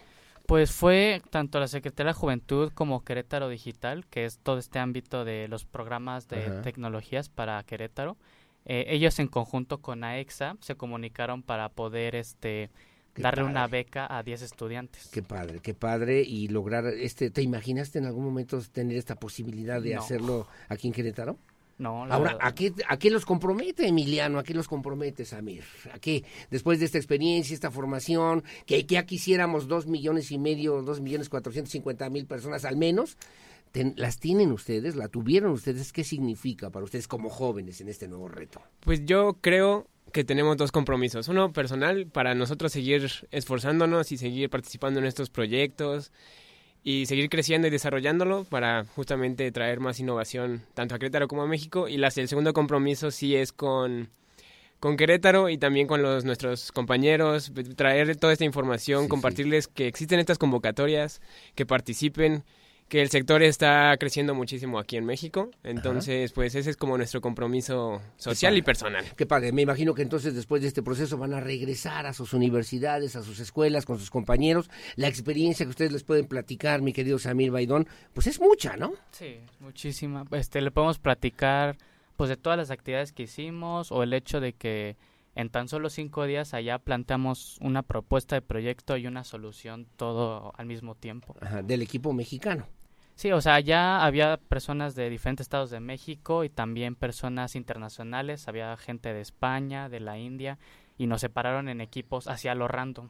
Pues 0.49 0.71
fue 0.71 1.21
tanto 1.29 1.59
la 1.59 1.67
Secretaría 1.67 2.05
de 2.07 2.13
la 2.15 2.19
Juventud 2.19 2.71
como 2.73 3.03
Querétaro 3.03 3.49
Digital, 3.49 4.07
que 4.07 4.25
es 4.25 4.39
todo 4.39 4.57
este 4.57 4.79
ámbito 4.79 5.23
de 5.23 5.47
los 5.47 5.63
programas 5.63 6.27
de 6.27 6.49
tecnologías 6.63 7.29
para 7.29 7.61
Querétaro. 7.61 8.17
Eh, 8.65 8.85
ellos 8.87 9.19
en 9.19 9.27
conjunto 9.27 9.77
con 9.77 10.03
AEXA 10.03 10.57
se 10.59 10.73
comunicaron 10.73 11.43
para 11.43 11.69
poder 11.69 12.15
este 12.15 12.71
darle 13.15 13.43
una 13.43 13.67
beca 13.67 14.07
a 14.09 14.23
10 14.23 14.41
estudiantes. 14.41 15.09
Qué 15.09 15.21
padre, 15.21 15.59
qué 15.59 15.75
padre 15.75 16.23
y 16.23 16.47
lograr 16.47 16.87
este 16.87 17.29
¿te 17.29 17.43
imaginaste 17.43 17.99
en 17.99 18.07
algún 18.07 18.25
momento 18.25 18.59
tener 18.71 18.97
esta 18.97 19.17
posibilidad 19.17 19.79
de 19.79 19.97
hacerlo 19.97 20.47
aquí 20.67 20.87
en 20.87 20.93
Querétaro? 20.93 21.37
No, 21.79 22.05
Ahora, 22.05 22.37
¿a 22.41 22.53
qué, 22.53 22.73
¿a 22.87 22.99
qué 22.99 23.09
los 23.09 23.25
compromete 23.25 23.87
Emiliano? 23.87 24.37
¿A 24.37 24.43
qué 24.43 24.53
los 24.53 24.67
compromete 24.67 25.23
Samir? 25.23 25.63
¿A 25.93 25.97
qué? 25.97 26.25
Después 26.51 26.79
de 26.79 26.85
esta 26.85 26.97
experiencia, 26.97 27.53
esta 27.53 27.71
formación, 27.71 28.43
que, 28.65 28.85
que 28.85 28.95
ya 28.95 29.05
quisiéramos 29.05 29.69
dos 29.69 29.87
millones 29.87 30.29
y 30.31 30.37
medio, 30.37 30.81
dos 30.81 30.99
millones 30.99 31.29
cuatrocientos 31.29 31.71
cincuenta 31.71 32.09
mil 32.09 32.25
personas 32.27 32.65
al 32.65 32.75
menos, 32.75 33.17
¿Las 33.97 34.19
tienen 34.19 34.51
ustedes? 34.51 34.95
¿La 34.95 35.09
tuvieron 35.09 35.51
ustedes? 35.51 35.93
¿Qué 35.93 36.03
significa 36.03 36.71
para 36.71 36.85
ustedes 36.85 37.07
como 37.07 37.29
jóvenes 37.29 37.79
en 37.81 37.89
este 37.89 38.07
nuevo 38.07 38.27
reto? 38.27 38.61
Pues 38.79 39.05
yo 39.05 39.37
creo 39.41 39.87
que 40.11 40.23
tenemos 40.23 40.57
dos 40.57 40.71
compromisos. 40.71 41.27
Uno 41.27 41.53
personal, 41.53 42.07
para 42.07 42.33
nosotros 42.33 42.71
seguir 42.71 43.07
esforzándonos 43.29 44.11
y 44.11 44.17
seguir 44.17 44.49
participando 44.49 44.99
en 44.99 45.05
estos 45.05 45.29
proyectos 45.29 46.11
y 46.83 47.05
seguir 47.05 47.29
creciendo 47.29 47.67
y 47.67 47.71
desarrollándolo 47.71 48.45
para 48.45 48.85
justamente 48.95 49.51
traer 49.51 49.79
más 49.79 49.99
innovación 49.99 50.63
tanto 50.73 50.95
a 50.95 50.99
Querétaro 50.99 51.27
como 51.27 51.43
a 51.43 51.47
México. 51.47 51.87
Y 51.87 51.95
el 51.95 52.27
segundo 52.27 52.53
compromiso 52.53 53.11
sí 53.11 53.35
es 53.35 53.51
con, 53.51 54.09
con 54.79 54.95
Querétaro 54.95 55.49
y 55.49 55.57
también 55.57 55.87
con 55.87 56.01
los, 56.01 56.25
nuestros 56.25 56.71
compañeros, 56.71 57.51
traer 57.75 58.15
toda 58.15 58.33
esta 58.33 58.45
información, 58.45 59.07
compartirles 59.07 59.67
que 59.67 59.87
existen 59.87 60.19
estas 60.19 60.37
convocatorias, 60.37 61.21
que 61.55 61.65
participen 61.65 62.43
que 62.89 63.01
el 63.01 63.09
sector 63.09 63.43
está 63.43 63.95
creciendo 63.99 64.33
muchísimo 64.33 64.79
aquí 64.79 64.97
en 64.97 65.05
México, 65.05 65.51
entonces 65.63 66.33
pues 66.33 66.55
ese 66.55 66.71
es 66.71 66.75
como 66.75 66.97
nuestro 66.97 67.21
compromiso 67.21 68.01
social 68.17 68.57
y 68.57 68.63
personal. 68.63 69.05
Qué 69.15 69.27
padre, 69.27 69.51
me 69.51 69.61
imagino 69.61 69.93
que 69.93 70.01
entonces 70.01 70.33
después 70.33 70.63
de 70.63 70.67
este 70.67 70.81
proceso 70.81 71.17
van 71.17 71.33
a 71.35 71.39
regresar 71.39 72.07
a 72.07 72.13
sus 72.13 72.33
universidades, 72.33 73.15
a 73.15 73.21
sus 73.21 73.39
escuelas, 73.39 73.85
con 73.85 73.99
sus 73.99 74.09
compañeros. 74.09 74.71
La 74.95 75.07
experiencia 75.07 75.65
que 75.65 75.69
ustedes 75.69 75.91
les 75.91 76.03
pueden 76.03 76.25
platicar, 76.25 76.81
mi 76.81 76.91
querido 76.91 77.19
Samir 77.19 77.51
Baidón, 77.51 77.87
pues 78.13 78.25
es 78.25 78.41
mucha, 78.41 78.75
¿no? 78.75 78.93
Sí, 79.11 79.37
muchísima. 79.59 80.25
Este, 80.31 80.59
le 80.59 80.71
podemos 80.71 80.97
platicar 80.97 81.77
pues 82.17 82.29
de 82.29 82.37
todas 82.37 82.57
las 82.57 82.71
actividades 82.71 83.13
que 83.13 83.23
hicimos 83.23 83.91
o 83.91 84.01
el 84.01 84.13
hecho 84.13 84.41
de 84.41 84.53
que 84.53 84.97
en 85.35 85.49
tan 85.49 85.67
solo 85.67 85.89
cinco 85.89 86.25
días 86.25 86.55
allá 86.55 86.79
planteamos 86.79 87.57
una 87.61 87.83
propuesta 87.83 88.35
de 88.35 88.41
proyecto 88.41 88.97
y 88.97 89.05
una 89.05 89.23
solución 89.23 89.87
todo 89.95 90.53
al 90.57 90.65
mismo 90.65 90.95
tiempo. 90.95 91.35
Ajá, 91.39 91.61
del 91.61 91.83
equipo 91.83 92.11
mexicano. 92.13 92.65
Sí, 93.19 93.33
o 93.33 93.41
sea, 93.41 93.59
ya 93.59 94.05
había 94.05 94.37
personas 94.37 94.95
de 94.95 95.09
diferentes 95.09 95.43
estados 95.43 95.69
de 95.69 95.81
México 95.81 96.45
y 96.45 96.49
también 96.49 96.95
personas 96.95 97.57
internacionales, 97.57 98.47
había 98.47 98.77
gente 98.77 99.13
de 99.13 99.19
España, 99.19 99.89
de 99.89 99.99
la 99.99 100.17
India, 100.17 100.57
y 100.97 101.05
nos 101.05 101.19
separaron 101.19 101.67
en 101.67 101.81
equipos 101.81 102.29
hacia 102.29 102.55
lo 102.55 102.69
random, 102.69 103.09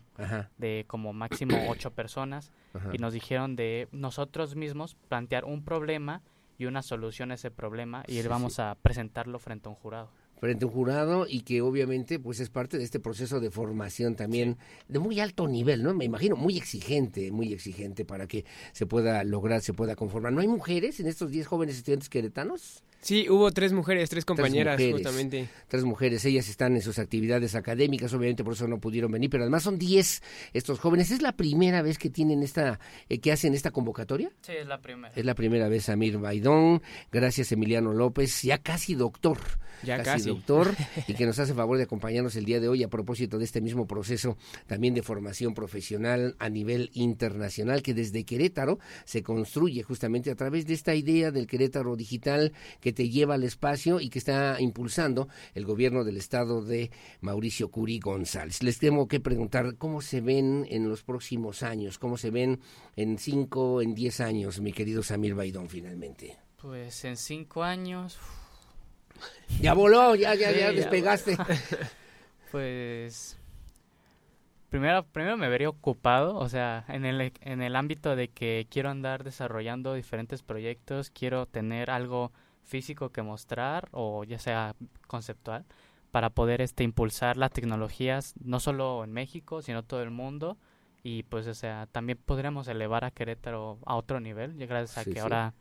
de 0.57 0.85
como 0.87 1.13
máximo 1.13 1.55
ocho 1.69 1.91
personas, 1.91 2.51
y 2.91 2.97
nos 2.97 3.13
dijeron 3.13 3.55
de 3.55 3.87
nosotros 3.91 4.55
mismos 4.55 4.95
plantear 5.09 5.45
un 5.45 5.63
problema 5.63 6.23
y 6.57 6.65
una 6.65 6.81
solución 6.81 7.29
a 7.29 7.35
ese 7.35 7.51
problema, 7.51 8.03
y 8.07 8.19
vamos 8.23 8.57
a 8.57 8.73
presentarlo 8.81 9.37
frente 9.37 9.69
a 9.69 9.73
un 9.73 9.75
jurado 9.75 10.09
frente 10.39 10.65
a 10.65 10.67
un 10.67 10.73
jurado 10.73 11.25
y 11.27 11.41
que 11.41 11.61
obviamente 11.61 12.19
pues 12.19 12.39
es 12.39 12.49
parte 12.49 12.77
de 12.77 12.83
este 12.83 12.99
proceso 12.99 13.39
de 13.39 13.51
formación 13.51 14.15
también 14.15 14.57
de 14.87 14.99
muy 14.99 15.19
alto 15.19 15.47
nivel, 15.47 15.83
¿no? 15.83 15.93
Me 15.93 16.05
imagino 16.05 16.35
muy 16.35 16.57
exigente, 16.57 17.31
muy 17.31 17.53
exigente 17.53 18.05
para 18.05 18.27
que 18.27 18.45
se 18.71 18.85
pueda 18.85 19.23
lograr, 19.23 19.61
se 19.61 19.73
pueda 19.73 19.95
conformar. 19.95 20.33
¿No 20.33 20.41
hay 20.41 20.47
mujeres 20.47 20.99
en 20.99 21.07
estos 21.07 21.31
10 21.31 21.47
jóvenes 21.47 21.77
estudiantes 21.77 22.09
queretanos? 22.09 22.83
Sí, 23.01 23.29
hubo 23.29 23.51
tres 23.51 23.71
mujeres, 23.71 24.09
tres 24.09 24.25
compañeras 24.25 24.79
justamente. 24.91 25.49
Tres 25.67 25.83
mujeres, 25.83 26.25
ellas 26.25 26.49
están 26.49 26.75
en 26.75 26.81
sus 26.81 26.99
actividades 26.99 27.55
académicas, 27.55 28.13
obviamente 28.13 28.43
por 28.43 28.53
eso 28.53 28.67
no 28.67 28.79
pudieron 28.79 29.11
venir, 29.11 29.29
pero 29.29 29.43
además 29.43 29.63
son 29.63 29.79
diez 29.79 30.21
estos 30.53 30.79
jóvenes. 30.79 31.11
¿Es 31.11 31.21
la 31.21 31.31
primera 31.31 31.81
vez 31.81 31.97
que 31.97 32.09
tienen 32.09 32.43
esta, 32.43 32.79
eh, 33.07 33.19
que 33.19 33.31
hacen 33.31 33.53
esta 33.53 33.71
convocatoria? 33.71 34.31
Sí, 34.41 34.53
es 34.53 34.67
la 34.67 34.81
primera. 34.81 35.13
Es 35.15 35.25
la 35.25 35.33
primera 35.33 35.69
vez, 35.69 35.87
Amir 35.89 36.17
Baidón. 36.17 36.81
Gracias, 37.11 37.51
Emiliano 37.51 37.93
López, 37.93 38.41
ya 38.41 38.57
casi 38.57 38.95
doctor. 38.95 39.37
Ya 39.83 40.03
casi, 40.03 40.29
doctor, 40.29 40.75
y 41.07 41.13
que 41.13 41.25
nos 41.25 41.39
hace 41.39 41.53
favor 41.53 41.77
de 41.77 41.83
acompañarnos 41.83 42.35
el 42.35 42.45
día 42.45 42.59
de 42.59 42.67
hoy 42.67 42.83
a 42.83 42.89
propósito 42.89 43.37
de 43.37 43.45
este 43.45 43.61
mismo 43.61 43.87
proceso 43.87 44.37
también 44.67 44.93
de 44.93 45.01
formación 45.01 45.53
profesional 45.53 46.35
a 46.39 46.49
nivel 46.49 46.89
internacional 46.93 47.81
que 47.81 47.93
desde 47.93 48.25
Querétaro 48.25 48.79
se 49.05 49.23
construye 49.23 49.83
justamente 49.83 50.31
a 50.31 50.35
través 50.35 50.65
de 50.65 50.73
esta 50.73 50.95
idea 50.95 51.31
del 51.31 51.47
Querétaro 51.47 51.95
digital 51.95 52.51
que 52.81 52.88
que 52.89 52.93
te 52.93 53.09
lleva 53.09 53.35
al 53.35 53.43
espacio 53.43 53.99
y 53.99 54.09
que 54.09 54.17
está 54.17 54.59
impulsando 54.59 55.29
el 55.53 55.63
gobierno 55.63 56.03
del 56.03 56.17
estado 56.17 56.63
de 56.63 56.89
Mauricio 57.21 57.69
Curi 57.69 57.99
González. 57.99 58.63
Les 58.63 58.79
tengo 58.79 59.07
que 59.07 59.19
preguntar 59.19 59.75
cómo 59.77 60.01
se 60.01 60.21
ven 60.21 60.65
en 60.71 60.89
los 60.89 61.03
próximos 61.03 61.61
años, 61.61 61.99
cómo 61.99 62.17
se 62.17 62.31
ven 62.31 62.61
en 62.95 63.19
cinco, 63.19 63.83
en 63.83 63.93
diez 63.93 64.21
años, 64.21 64.59
mi 64.59 64.73
querido 64.73 65.03
Samir 65.03 65.35
Baidón, 65.35 65.69
finalmente. 65.69 66.39
Pues 66.59 67.05
en 67.05 67.15
cinco 67.15 67.61
años. 67.61 68.17
Ya 69.61 69.75
voló, 69.75 70.15
ya, 70.15 70.33
ya, 70.33 70.51
ya 70.51 70.71
despegaste. 70.71 71.37
pues 72.51 73.37
primero, 74.69 75.03
primero 75.03 75.37
me 75.37 75.47
vería 75.47 75.69
ocupado, 75.69 76.37
o 76.37 76.49
sea, 76.49 76.85
en 76.87 77.05
el, 77.05 77.33
en 77.41 77.61
el 77.61 77.75
ámbito 77.75 78.15
de 78.15 78.29
que 78.29 78.65
quiero 78.67 78.89
andar 78.89 79.23
desarrollando 79.23 79.93
diferentes 79.93 80.41
proyectos, 80.41 81.11
quiero 81.11 81.45
tener 81.45 81.91
algo 81.91 82.31
físico 82.69 83.09
que 83.09 83.21
mostrar 83.21 83.89
o 83.91 84.23
ya 84.23 84.39
sea 84.39 84.75
conceptual 85.07 85.65
para 86.11 86.29
poder 86.29 86.61
este 86.61 86.83
impulsar 86.83 87.35
las 87.35 87.51
tecnologías 87.51 88.35
no 88.39 88.59
solo 88.59 89.03
en 89.03 89.11
México 89.11 89.61
sino 89.61 89.83
todo 89.83 90.01
el 90.03 90.11
mundo. 90.11 90.57
Y 91.01 91.23
pues 91.23 91.47
o 91.47 91.53
sea 91.53 91.87
también 91.87 92.19
podríamos 92.23 92.67
elevar 92.67 93.05
a 93.05 93.11
Querétaro 93.11 93.79
a 93.85 93.95
otro 93.95 94.19
nivel 94.19 94.57
gracias 94.57 94.97
a 94.97 95.09
que 95.09 95.19
ahora 95.19 95.53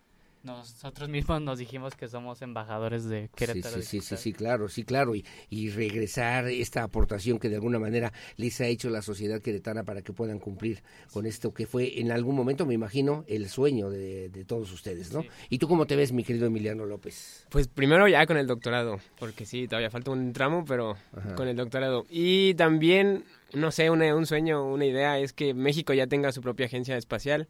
nosotros 0.42 1.08
mismos 1.08 1.42
nos 1.42 1.58
dijimos 1.58 1.94
que 1.94 2.08
somos 2.08 2.42
embajadores 2.42 3.04
de 3.04 3.28
Querétaro. 3.34 3.76
Sí, 3.76 3.82
sí, 3.82 4.00
sí, 4.00 4.16
sí, 4.16 4.32
claro, 4.32 4.68
sí, 4.68 4.84
claro, 4.84 5.14
y, 5.14 5.24
y, 5.50 5.70
regresar 5.70 6.46
esta 6.48 6.82
aportación 6.82 7.38
que 7.38 7.48
de 7.48 7.56
alguna 7.56 7.78
manera 7.78 8.12
les 8.36 8.60
ha 8.60 8.66
hecho 8.66 8.88
la 8.90 9.02
sociedad 9.02 9.40
queretana 9.40 9.84
para 9.84 10.02
que 10.02 10.12
puedan 10.12 10.38
cumplir 10.38 10.82
con 11.12 11.26
esto 11.26 11.52
que 11.52 11.66
fue 11.66 12.00
en 12.00 12.12
algún 12.12 12.36
momento, 12.36 12.66
me 12.66 12.74
imagino, 12.74 13.24
el 13.28 13.48
sueño 13.48 13.90
de, 13.90 14.30
todos 14.46 14.72
ustedes, 14.72 15.12
¿no? 15.12 15.24
¿Y 15.50 15.58
tú 15.58 15.68
cómo 15.68 15.86
te 15.86 15.96
ves, 15.96 16.12
mi 16.12 16.24
querido 16.24 16.46
Emiliano 16.46 16.86
López? 16.86 17.46
Pues 17.50 17.68
primero 17.68 18.08
ya 18.08 18.26
con 18.26 18.36
el 18.36 18.46
doctorado, 18.46 18.98
porque 19.18 19.44
sí, 19.44 19.66
todavía 19.66 19.90
falta 19.90 20.10
un 20.10 20.32
tramo, 20.32 20.64
pero 20.64 20.96
con 21.34 21.48
el 21.48 21.56
doctorado. 21.56 22.06
Y 22.08 22.54
también, 22.54 23.24
no 23.52 23.70
sé, 23.70 23.90
un 23.90 24.26
sueño, 24.26 24.64
una 24.64 24.86
idea 24.86 25.18
es 25.18 25.32
que 25.32 25.54
México 25.54 25.92
ya 25.92 26.06
tenga 26.06 26.32
su 26.32 26.40
propia 26.40 26.66
agencia 26.66 26.96
espacial 26.96 27.48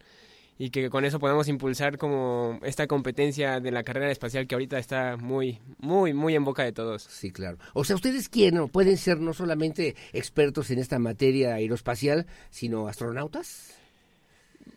y 0.58 0.70
que 0.70 0.90
con 0.90 1.04
eso 1.04 1.20
podemos 1.20 1.48
impulsar 1.48 1.98
como 1.98 2.58
esta 2.62 2.86
competencia 2.88 3.60
de 3.60 3.70
la 3.70 3.84
carrera 3.84 4.10
espacial 4.10 4.46
que 4.46 4.56
ahorita 4.56 4.78
está 4.78 5.16
muy, 5.16 5.60
muy, 5.78 6.12
muy 6.12 6.34
en 6.34 6.44
boca 6.44 6.64
de 6.64 6.72
todos. 6.72 7.02
Sí, 7.04 7.30
claro. 7.30 7.58
O 7.74 7.84
sea, 7.84 7.94
ustedes 7.94 8.28
quieren, 8.28 8.68
pueden 8.68 8.98
ser 8.98 9.20
no 9.20 9.32
solamente 9.32 9.94
expertos 10.12 10.70
en 10.70 10.80
esta 10.80 10.98
materia 10.98 11.54
aeroespacial, 11.54 12.26
sino 12.50 12.88
astronautas. 12.88 13.74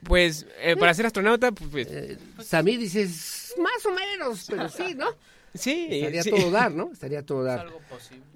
Pues 0.03 0.45
eh, 0.61 0.75
para 0.77 0.93
ser 0.93 1.07
astronauta, 1.07 1.51
pues... 1.51 1.87
Eh, 1.89 2.17
Samir 2.39 2.79
dices 2.79 3.53
Pues 3.55 3.63
más 3.63 3.85
o 3.85 3.91
menos, 3.91 4.45
pero 4.49 4.69
sí, 4.69 4.95
¿no? 4.95 5.07
Sí, 5.53 5.87
estaría 5.89 6.23
todo 6.23 6.51
dar, 6.51 6.73
¿no? 6.73 6.91
Estaría 6.91 7.25
todo 7.25 7.43
dar. 7.43 7.67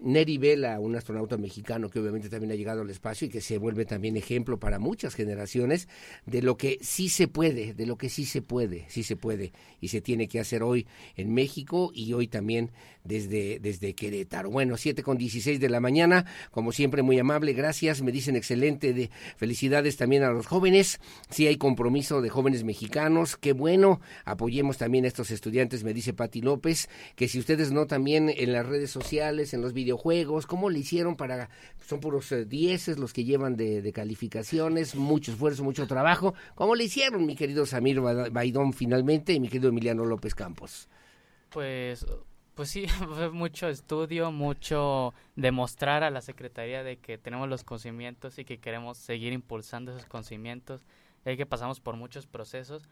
Neri 0.01 0.37
Vela, 0.37 0.79
un 0.79 0.95
astronauta 0.95 1.37
mexicano 1.37 1.89
que 1.89 1.99
obviamente 1.99 2.29
también 2.29 2.51
ha 2.51 2.55
llegado 2.55 2.81
al 2.81 2.89
espacio 2.89 3.27
y 3.27 3.29
que 3.29 3.41
se 3.41 3.57
vuelve 3.57 3.85
también 3.85 4.17
ejemplo 4.17 4.59
para 4.59 4.79
muchas 4.79 5.15
generaciones 5.15 5.87
de 6.25 6.41
lo 6.41 6.57
que 6.57 6.77
sí 6.81 7.09
se 7.09 7.27
puede, 7.27 7.73
de 7.73 7.85
lo 7.85 7.97
que 7.97 8.09
sí 8.09 8.25
se 8.25 8.41
puede, 8.41 8.85
sí 8.89 9.03
se 9.03 9.15
puede 9.15 9.53
y 9.79 9.87
se 9.87 10.01
tiene 10.01 10.27
que 10.27 10.39
hacer 10.39 10.61
hoy 10.61 10.87
en 11.15 11.33
México 11.33 11.91
y 11.93 12.13
hoy 12.13 12.27
también 12.27 12.71
desde, 13.05 13.59
desde 13.59 13.93
Querétaro. 13.93 14.49
Bueno, 14.49 14.75
7 14.75 15.03
con 15.03 15.17
16 15.17 15.59
de 15.59 15.69
la 15.69 15.79
mañana, 15.79 16.25
como 16.51 16.71
siempre 16.71 17.01
muy 17.01 17.17
amable, 17.19 17.53
gracias, 17.53 18.01
me 18.01 18.11
dicen 18.11 18.35
excelente, 18.35 18.93
de 18.93 19.09
felicidades 19.37 19.95
también 19.95 20.23
a 20.23 20.31
los 20.31 20.47
jóvenes, 20.47 20.99
sí 21.29 21.47
hay 21.47 21.57
compromiso 21.57 22.21
de 22.21 22.29
jóvenes 22.29 22.63
mexicanos, 22.63 23.37
qué 23.37 23.53
bueno, 23.53 24.01
apoyemos 24.25 24.77
también 24.77 25.05
a 25.05 25.07
estos 25.07 25.31
estudiantes, 25.31 25.83
me 25.83 25.93
dice 25.93 26.13
Pati 26.13 26.41
López, 26.41 26.89
que 27.15 27.27
si 27.27 27.39
ustedes 27.39 27.71
no 27.71 27.85
también 27.85 28.29
en 28.35 28.51
las 28.51 28.65
redes 28.65 28.91
sociales, 28.91 29.53
en 29.53 29.61
los 29.61 29.73
videojuegos, 29.73 30.47
¿cómo 30.47 30.69
le 30.69 30.79
hicieron 30.79 31.15
para, 31.15 31.49
son 31.85 31.99
puros 31.99 32.31
eh, 32.31 32.45
dieces 32.45 32.97
los 32.97 33.13
que 33.13 33.23
llevan 33.23 33.55
de, 33.55 33.81
de, 33.81 33.93
calificaciones, 33.93 34.95
mucho 34.95 35.31
esfuerzo, 35.31 35.63
mucho 35.63 35.87
trabajo, 35.87 36.33
¿cómo 36.55 36.75
le 36.75 36.85
hicieron 36.85 37.25
mi 37.25 37.35
querido 37.35 37.65
Samir 37.65 38.01
Baidón 38.01 38.73
finalmente 38.73 39.33
y 39.33 39.39
mi 39.39 39.47
querido 39.47 39.69
Emiliano 39.69 40.05
López 40.05 40.33
Campos? 40.33 40.89
Pues 41.49 42.05
pues 42.55 42.69
sí, 42.69 42.87
fue 43.15 43.29
mucho 43.29 43.67
estudio, 43.67 44.31
mucho 44.31 45.13
demostrar 45.35 46.03
a 46.03 46.09
la 46.09 46.21
Secretaría 46.21 46.83
de 46.83 46.97
que 46.97 47.17
tenemos 47.17 47.47
los 47.47 47.63
conocimientos 47.63 48.39
y 48.39 48.45
que 48.45 48.59
queremos 48.59 48.97
seguir 48.97 49.33
impulsando 49.33 49.91
esos 49.91 50.05
conocimientos, 50.05 50.85
ya 51.25 51.35
que 51.35 51.45
pasamos 51.45 51.79
por 51.79 51.95
muchos 51.95 52.25
procesos. 52.25 52.89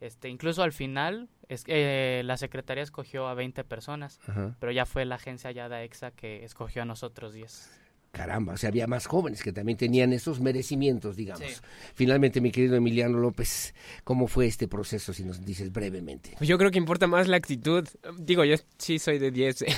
Este, 0.00 0.28
incluso 0.28 0.62
al 0.62 0.72
final, 0.72 1.28
es, 1.48 1.64
eh, 1.66 2.22
la 2.24 2.36
Secretaría 2.36 2.84
escogió 2.84 3.26
a 3.26 3.34
20 3.34 3.64
personas, 3.64 4.20
pero 4.60 4.70
ya 4.70 4.86
fue 4.86 5.04
la 5.04 5.16
agencia 5.16 5.50
Yada 5.50 5.82
Exa 5.82 6.12
que 6.12 6.44
escogió 6.44 6.82
a 6.82 6.84
nosotros 6.84 7.32
10 7.32 7.87
caramba, 8.10 8.54
o 8.54 8.56
sea, 8.56 8.68
había 8.68 8.86
más 8.86 9.06
jóvenes 9.06 9.42
que 9.42 9.52
también 9.52 9.78
tenían 9.78 10.12
esos 10.12 10.40
merecimientos, 10.40 11.16
digamos. 11.16 11.62
Finalmente, 11.94 12.40
mi 12.40 12.50
querido 12.50 12.76
Emiliano 12.76 13.18
López, 13.18 13.74
¿cómo 14.04 14.26
fue 14.26 14.46
este 14.46 14.66
proceso, 14.66 15.12
si 15.12 15.24
nos 15.24 15.44
dices 15.44 15.72
brevemente? 15.72 16.34
Pues 16.38 16.48
yo 16.48 16.58
creo 16.58 16.70
que 16.70 16.78
importa 16.78 17.06
más 17.06 17.28
la 17.28 17.36
actitud. 17.36 17.86
Digo, 18.18 18.44
yo 18.44 18.56
sí 18.78 18.98
soy 18.98 19.18
de 19.18 19.30
10. 19.30 19.64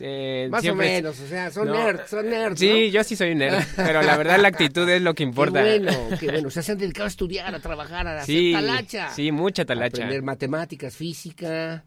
Eh, 0.00 0.48
más 0.50 0.66
o 0.66 0.74
menos, 0.74 1.18
o 1.20 1.26
sea, 1.26 1.50
son 1.50 1.70
nerds, 1.70 2.10
son 2.10 2.28
nerds. 2.28 2.58
Sí, 2.58 2.90
yo 2.90 3.02
sí 3.04 3.16
soy 3.16 3.34
nerd, 3.34 3.64
pero 3.76 4.02
la 4.02 4.16
verdad 4.16 4.38
la 4.38 4.48
actitud 4.48 4.88
es 4.88 5.00
lo 5.00 5.14
que 5.14 5.22
importa. 5.30 5.62
Qué 5.62 5.78
bueno, 5.78 6.16
qué 6.18 6.26
bueno. 6.26 6.48
O 6.48 6.50
sea, 6.50 6.62
se 6.62 6.72
han 6.72 6.78
dedicado 6.78 7.04
a 7.04 7.08
estudiar, 7.08 7.54
a 7.54 7.60
trabajar, 7.60 8.06
a 8.06 8.18
hacer 8.20 8.52
talacha. 8.52 9.10
Sí, 9.10 9.32
mucha 9.32 9.64
talacha. 9.64 10.02
A 10.02 10.04
aprender 10.04 10.22
matemáticas, 10.22 10.96
física. 10.96 11.84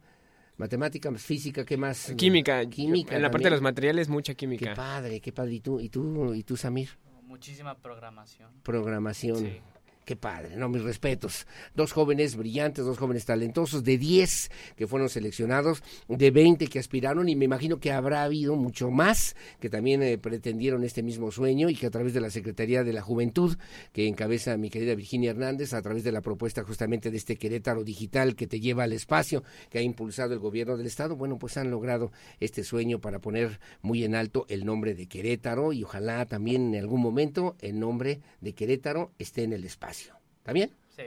Matemática, 0.58 1.12
física, 1.14 1.66
¿qué 1.66 1.78
más? 1.78 2.14
Química. 2.16 2.66
Química. 2.70 3.16
En 3.16 3.22
la 3.22 3.32
parte 3.32 3.46
de 3.46 3.52
los 3.52 3.62
materiales, 3.62 4.08
mucha 4.08 4.36
química. 4.36 4.70
Qué 4.70 4.76
padre, 4.76 5.20
qué 5.20 5.32
padre. 5.32 5.54
¿Y 5.54 5.60
tú, 5.60 5.80
y 5.80 5.90
tú, 5.90 6.34
y 6.34 6.44
tú 6.44 6.56
Samir? 6.56 6.90
Muchísima 7.24 7.76
programación. 7.76 8.52
Programación. 8.62 9.38
Sí. 9.38 9.62
Qué 10.06 10.18
padre, 10.18 10.58
no, 10.58 10.68
mis 10.68 10.84
respetos. 10.84 11.48
Dos 11.76 11.94
jóvenes 11.94 12.36
brillantes, 12.36 12.84
dos 12.84 12.98
jóvenes 12.98 13.26
talentosos, 13.26 13.86
de 13.86 13.98
10 13.98 14.52
que 14.76 14.86
fueron 14.86 15.08
seleccionados, 15.08 15.82
de 16.10 16.30
20 16.30 16.68
que 16.68 16.80
aspiraron 16.80 17.30
y 17.30 17.38
me 17.38 17.46
imagino 17.46 17.80
que 17.80 17.92
habrá 17.92 18.24
habido 18.24 18.58
mucho 18.58 18.92
más 18.92 19.36
que 19.62 19.70
también 19.70 20.04
eh, 20.04 20.18
pretendieron 20.18 20.84
este 20.84 21.04
mismo 21.04 21.32
sueño 21.32 21.70
y 21.70 21.76
que 21.76 21.86
a 21.86 21.90
través 21.90 22.14
de 22.14 22.20
la 22.20 22.30
Secretaría 22.30 22.84
de 22.84 22.92
la 22.92 23.02
Juventud, 23.02 23.56
que 23.94 24.08
encabeza 24.08 24.58
mi 24.58 24.70
querida 24.70 24.94
Virginia 24.94 25.32
Hernández, 25.32 25.74
a 25.74 25.82
través 25.82 26.04
de 26.04 26.12
la 26.12 26.20
propuesta 26.20 26.64
justamente 26.64 27.10
de 27.10 27.18
este 27.18 27.38
Querétaro 27.38 27.86
digital 27.86 28.36
que 28.36 28.48
te 28.48 28.60
lleva 28.60 28.84
al 28.84 28.92
espacio, 28.92 29.44
que 29.70 29.80
ha 29.80 29.82
impulsado 29.82 30.34
el 30.34 30.40
gobierno 30.40 30.76
del 30.76 30.88
Estado, 30.88 31.16
bueno, 31.16 31.40
pues 31.40 31.56
han 31.56 31.72
logrado 31.72 32.12
este 32.42 32.66
sueño 32.66 33.00
para 33.00 33.20
poner 33.20 33.62
muy 33.82 34.04
en 34.04 34.16
alto 34.16 34.46
el 34.50 34.66
nombre 34.66 34.96
de 34.96 35.08
Querétaro 35.08 35.72
y 35.72 35.84
ojalá 35.84 36.26
también 36.26 36.74
en 36.74 36.82
algún 36.82 37.02
momento 37.02 37.56
el 37.62 37.80
nombre 37.80 38.20
de 38.42 38.54
Querétaro 38.54 39.14
esté 39.18 39.44
en 39.44 39.54
el 39.54 39.64
espacio. 39.64 39.93
¿Está 40.44 40.52
bien? 40.52 40.72
Sí. 40.94 41.04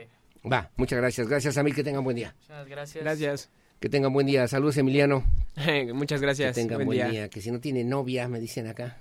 Va, 0.51 0.71
muchas 0.77 0.97
gracias. 0.97 1.27
Gracias 1.27 1.59
a 1.59 1.63
mí, 1.63 1.71
que 1.71 1.83
tengan 1.83 2.03
buen 2.03 2.15
día. 2.15 2.33
Muchas 2.41 2.67
gracias. 2.67 3.03
Gracias. 3.03 3.49
Que 3.79 3.87
tengan 3.87 4.11
buen 4.11 4.25
día. 4.25 4.47
Saludos, 4.47 4.77
Emiliano. 4.77 5.23
muchas 5.93 6.21
gracias. 6.21 6.55
Que 6.55 6.61
tengan 6.63 6.83
buen, 6.83 7.11
día. 7.11 7.29
Que 7.29 7.39
si 7.39 7.51
no 7.51 7.59
tiene 7.59 7.83
novia, 7.83 8.27
me 8.27 8.39
dicen 8.39 8.65
acá. 8.65 8.97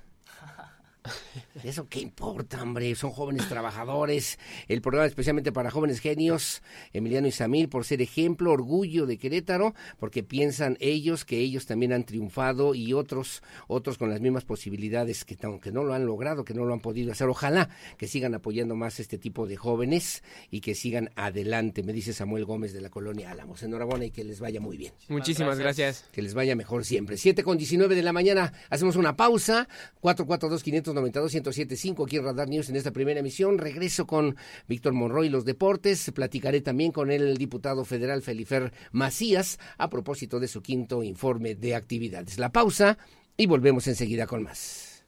¿Eso 1.64 1.88
qué 1.88 2.00
importa, 2.00 2.62
hombre? 2.62 2.94
Son 2.94 3.10
jóvenes 3.10 3.48
trabajadores. 3.48 4.38
El 4.68 4.80
programa 4.80 5.06
especialmente 5.06 5.52
para 5.52 5.70
jóvenes 5.70 6.00
genios, 6.00 6.62
Emiliano 6.92 7.26
y 7.26 7.32
Samir, 7.32 7.68
por 7.68 7.84
ser 7.84 8.02
ejemplo, 8.02 8.52
orgullo 8.52 9.06
de 9.06 9.18
Querétaro, 9.18 9.74
porque 9.98 10.22
piensan 10.22 10.76
ellos 10.80 11.24
que 11.24 11.38
ellos 11.38 11.66
también 11.66 11.92
han 11.92 12.04
triunfado 12.04 12.74
y 12.74 12.92
otros, 12.92 13.42
otros 13.68 13.98
con 13.98 14.10
las 14.10 14.20
mismas 14.20 14.44
posibilidades 14.44 15.24
que 15.24 15.36
aunque 15.42 15.72
no 15.72 15.84
lo 15.84 15.94
han 15.94 16.06
logrado, 16.06 16.44
que 16.44 16.54
no 16.54 16.64
lo 16.64 16.74
han 16.74 16.80
podido 16.80 17.12
hacer. 17.12 17.28
Ojalá 17.28 17.68
que 17.96 18.08
sigan 18.08 18.34
apoyando 18.34 18.74
más 18.74 19.00
este 19.00 19.18
tipo 19.18 19.46
de 19.46 19.56
jóvenes 19.56 20.22
y 20.50 20.60
que 20.60 20.74
sigan 20.74 21.10
adelante, 21.16 21.82
me 21.82 21.92
dice 21.92 22.12
Samuel 22.12 22.44
Gómez 22.44 22.72
de 22.72 22.80
la 22.80 22.90
colonia 22.90 23.30
Álamos. 23.30 23.62
Enhorabuena 23.62 24.06
y 24.06 24.10
que 24.10 24.24
les 24.24 24.40
vaya 24.40 24.60
muy 24.60 24.76
bien. 24.76 24.92
Muchísimas 25.08 25.58
gracias. 25.58 26.04
Que 26.12 26.22
les 26.22 26.34
vaya 26.34 26.56
mejor 26.56 26.84
siempre. 26.84 27.16
7 27.16 27.42
con 27.42 27.58
19 27.58 27.94
de 27.94 28.02
la 28.02 28.12
mañana, 28.12 28.52
hacemos 28.70 28.96
una 28.96 29.16
pausa. 29.16 29.68
442 30.00 30.62
592 30.62 30.95
1075 31.02 32.04
aquí 32.04 32.16
en 32.16 32.24
Radar 32.24 32.48
News 32.48 32.68
en 32.68 32.76
esta 32.76 32.90
primera 32.90 33.20
emisión. 33.20 33.58
Regreso 33.58 34.06
con 34.06 34.36
Víctor 34.68 34.92
Monroy 34.92 35.26
y 35.26 35.30
los 35.30 35.44
deportes. 35.44 36.10
Platicaré 36.12 36.60
también 36.60 36.92
con 36.92 37.10
el 37.10 37.36
diputado 37.36 37.84
federal 37.84 38.22
Felifer 38.22 38.72
Macías 38.92 39.58
a 39.78 39.88
propósito 39.88 40.40
de 40.40 40.48
su 40.48 40.62
quinto 40.62 41.02
informe 41.02 41.54
de 41.54 41.74
actividades. 41.74 42.38
La 42.38 42.50
pausa 42.50 42.98
y 43.36 43.46
volvemos 43.46 43.86
enseguida 43.86 44.26
con 44.26 44.42
más. 44.42 45.04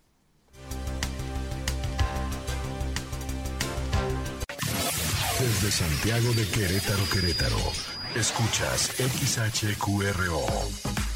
Desde 5.40 5.70
Santiago 5.70 6.32
de 6.32 6.44
Querétaro, 6.48 7.04
Querétaro, 7.12 7.56
escuchas 8.16 8.92
XHQRO. 8.98 10.97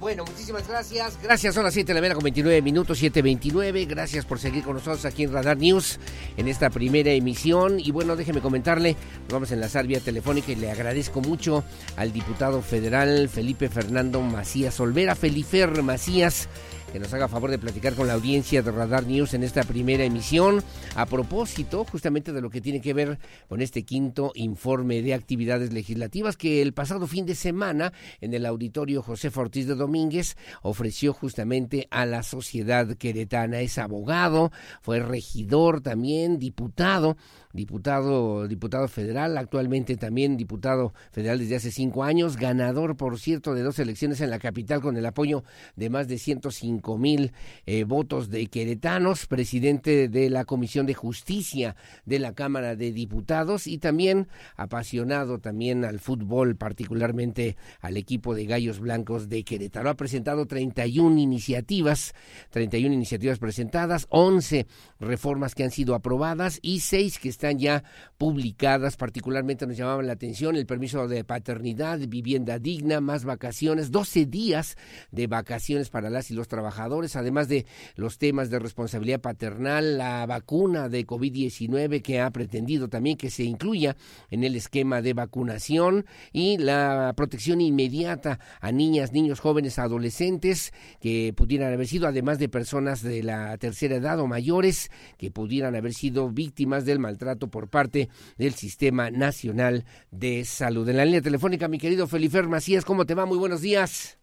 Bueno, 0.00 0.24
muchísimas 0.24 0.66
gracias. 0.66 1.18
Gracias, 1.22 1.54
son 1.54 1.62
las 1.62 1.74
7 1.74 1.88
de 1.88 1.94
la 1.94 2.00
mañana 2.00 2.14
con 2.14 2.24
29 2.24 2.62
minutos, 2.62 3.02
7.29. 3.02 3.86
Gracias 3.86 4.24
por 4.24 4.38
seguir 4.38 4.64
con 4.64 4.72
nosotros 4.72 5.04
aquí 5.04 5.24
en 5.24 5.32
Radar 5.32 5.58
News 5.58 6.00
en 6.38 6.48
esta 6.48 6.70
primera 6.70 7.10
emisión. 7.10 7.78
Y 7.78 7.90
bueno, 7.90 8.16
déjeme 8.16 8.40
comentarle, 8.40 8.96
nos 9.24 9.32
vamos 9.32 9.50
a 9.50 9.54
enlazar 9.54 9.86
vía 9.86 10.00
telefónica 10.00 10.52
y 10.52 10.56
le 10.56 10.70
agradezco 10.70 11.20
mucho 11.20 11.64
al 11.96 12.14
diputado 12.14 12.62
federal 12.62 13.28
Felipe 13.28 13.68
Fernando 13.68 14.22
Macías 14.22 14.80
Olvera, 14.80 15.14
Felifer 15.14 15.82
Macías 15.82 16.48
que 16.92 16.98
nos 16.98 17.12
haga 17.14 17.28
favor 17.28 17.50
de 17.50 17.58
platicar 17.58 17.94
con 17.94 18.06
la 18.06 18.14
audiencia 18.14 18.62
de 18.62 18.70
Radar 18.70 19.06
News 19.06 19.34
en 19.34 19.44
esta 19.44 19.62
primera 19.62 20.04
emisión 20.04 20.62
a 20.96 21.06
propósito 21.06 21.84
justamente 21.84 22.32
de 22.32 22.40
lo 22.40 22.50
que 22.50 22.60
tiene 22.60 22.80
que 22.80 22.94
ver 22.94 23.18
con 23.48 23.62
este 23.62 23.84
quinto 23.84 24.32
informe 24.34 25.02
de 25.02 25.14
actividades 25.14 25.72
legislativas 25.72 26.36
que 26.36 26.62
el 26.62 26.72
pasado 26.72 27.06
fin 27.06 27.26
de 27.26 27.34
semana 27.36 27.92
en 28.20 28.34
el 28.34 28.44
auditorio 28.44 29.02
José 29.02 29.30
Ortiz 29.34 29.66
de 29.68 29.76
Domínguez 29.76 30.36
ofreció 30.62 31.12
justamente 31.12 31.86
a 31.90 32.06
la 32.06 32.22
sociedad 32.22 32.96
queretana. 32.96 33.60
Es 33.60 33.78
abogado, 33.78 34.50
fue 34.82 34.98
regidor 35.00 35.80
también, 35.80 36.38
diputado 36.38 37.16
diputado, 37.52 38.46
diputado 38.46 38.86
federal, 38.86 39.36
actualmente 39.36 39.96
también 39.96 40.36
diputado 40.36 40.92
federal 41.10 41.40
desde 41.40 41.56
hace 41.56 41.72
cinco 41.72 42.04
años, 42.04 42.36
ganador, 42.36 42.96
por 42.96 43.18
cierto, 43.18 43.54
de 43.54 43.62
dos 43.62 43.80
elecciones 43.80 44.20
en 44.20 44.30
la 44.30 44.38
capital 44.38 44.80
con 44.80 44.96
el 44.96 45.04
apoyo 45.04 45.42
de 45.74 45.90
más 45.90 46.06
de 46.06 46.18
150 46.18 46.79
cinco 46.80 46.96
mil 46.96 47.32
eh, 47.66 47.84
votos 47.84 48.30
de 48.30 48.46
queretanos, 48.46 49.26
presidente 49.26 50.08
de 50.08 50.30
la 50.30 50.46
Comisión 50.46 50.86
de 50.86 50.94
Justicia 50.94 51.76
de 52.06 52.18
la 52.18 52.32
Cámara 52.32 52.74
de 52.74 52.90
Diputados 52.90 53.66
y 53.66 53.76
también 53.76 54.28
apasionado 54.56 55.40
también 55.40 55.84
al 55.84 56.00
fútbol, 56.00 56.56
particularmente 56.56 57.58
al 57.80 57.98
equipo 57.98 58.34
de 58.34 58.46
Gallos 58.46 58.80
Blancos 58.80 59.28
de 59.28 59.44
Querétaro. 59.44 59.90
Ha 59.90 59.94
presentado 59.94 60.46
31 60.46 61.18
iniciativas, 61.18 62.14
31 62.48 62.94
iniciativas 62.94 63.38
presentadas, 63.38 64.06
11 64.08 64.66
reformas 65.00 65.54
que 65.54 65.64
han 65.64 65.70
sido 65.70 65.94
aprobadas 65.94 66.60
y 66.62 66.80
6 66.80 67.18
que 67.18 67.28
están 67.28 67.58
ya 67.58 67.84
publicadas, 68.16 68.96
particularmente 68.96 69.66
nos 69.66 69.76
llamaban 69.76 70.06
la 70.06 70.14
atención 70.14 70.56
el 70.56 70.64
permiso 70.64 71.08
de 71.08 71.24
paternidad, 71.24 71.98
vivienda 72.08 72.58
digna, 72.58 73.02
más 73.02 73.24
vacaciones, 73.26 73.90
12 73.90 74.24
días 74.24 74.78
de 75.10 75.26
vacaciones 75.26 75.90
para 75.90 76.08
las 76.08 76.30
y 76.30 76.34
los 76.34 76.48
trabajadores, 76.48 76.69
además 77.16 77.48
de 77.48 77.66
los 77.96 78.18
temas 78.18 78.50
de 78.50 78.58
responsabilidad 78.58 79.20
paternal, 79.20 79.98
la 79.98 80.26
vacuna 80.26 80.88
de 80.88 81.06
COVID-19 81.06 82.02
que 82.02 82.20
ha 82.20 82.30
pretendido 82.30 82.88
también 82.88 83.16
que 83.16 83.30
se 83.30 83.44
incluya 83.44 83.96
en 84.30 84.44
el 84.44 84.56
esquema 84.56 85.02
de 85.02 85.14
vacunación 85.14 86.06
y 86.32 86.58
la 86.58 87.12
protección 87.16 87.60
inmediata 87.60 88.38
a 88.60 88.72
niñas, 88.72 89.12
niños, 89.12 89.40
jóvenes, 89.40 89.78
adolescentes 89.78 90.72
que 91.00 91.32
pudieran 91.36 91.72
haber 91.72 91.86
sido, 91.86 92.06
además 92.06 92.38
de 92.38 92.48
personas 92.48 93.02
de 93.02 93.22
la 93.22 93.56
tercera 93.58 93.96
edad 93.96 94.20
o 94.20 94.26
mayores 94.26 94.90
que 95.18 95.30
pudieran 95.30 95.74
haber 95.74 95.94
sido 95.94 96.30
víctimas 96.30 96.84
del 96.84 96.98
maltrato 96.98 97.48
por 97.48 97.68
parte 97.68 98.08
del 98.38 98.54
Sistema 98.54 99.10
Nacional 99.10 99.84
de 100.10 100.44
Salud. 100.44 100.88
En 100.88 100.96
la 100.96 101.04
línea 101.04 101.22
telefónica, 101.22 101.68
mi 101.68 101.78
querido 101.78 102.06
Felifer 102.06 102.48
Macías, 102.48 102.84
¿cómo 102.84 103.06
te 103.06 103.14
va? 103.14 103.26
Muy 103.26 103.38
buenos 103.38 103.60
días. 103.60 104.19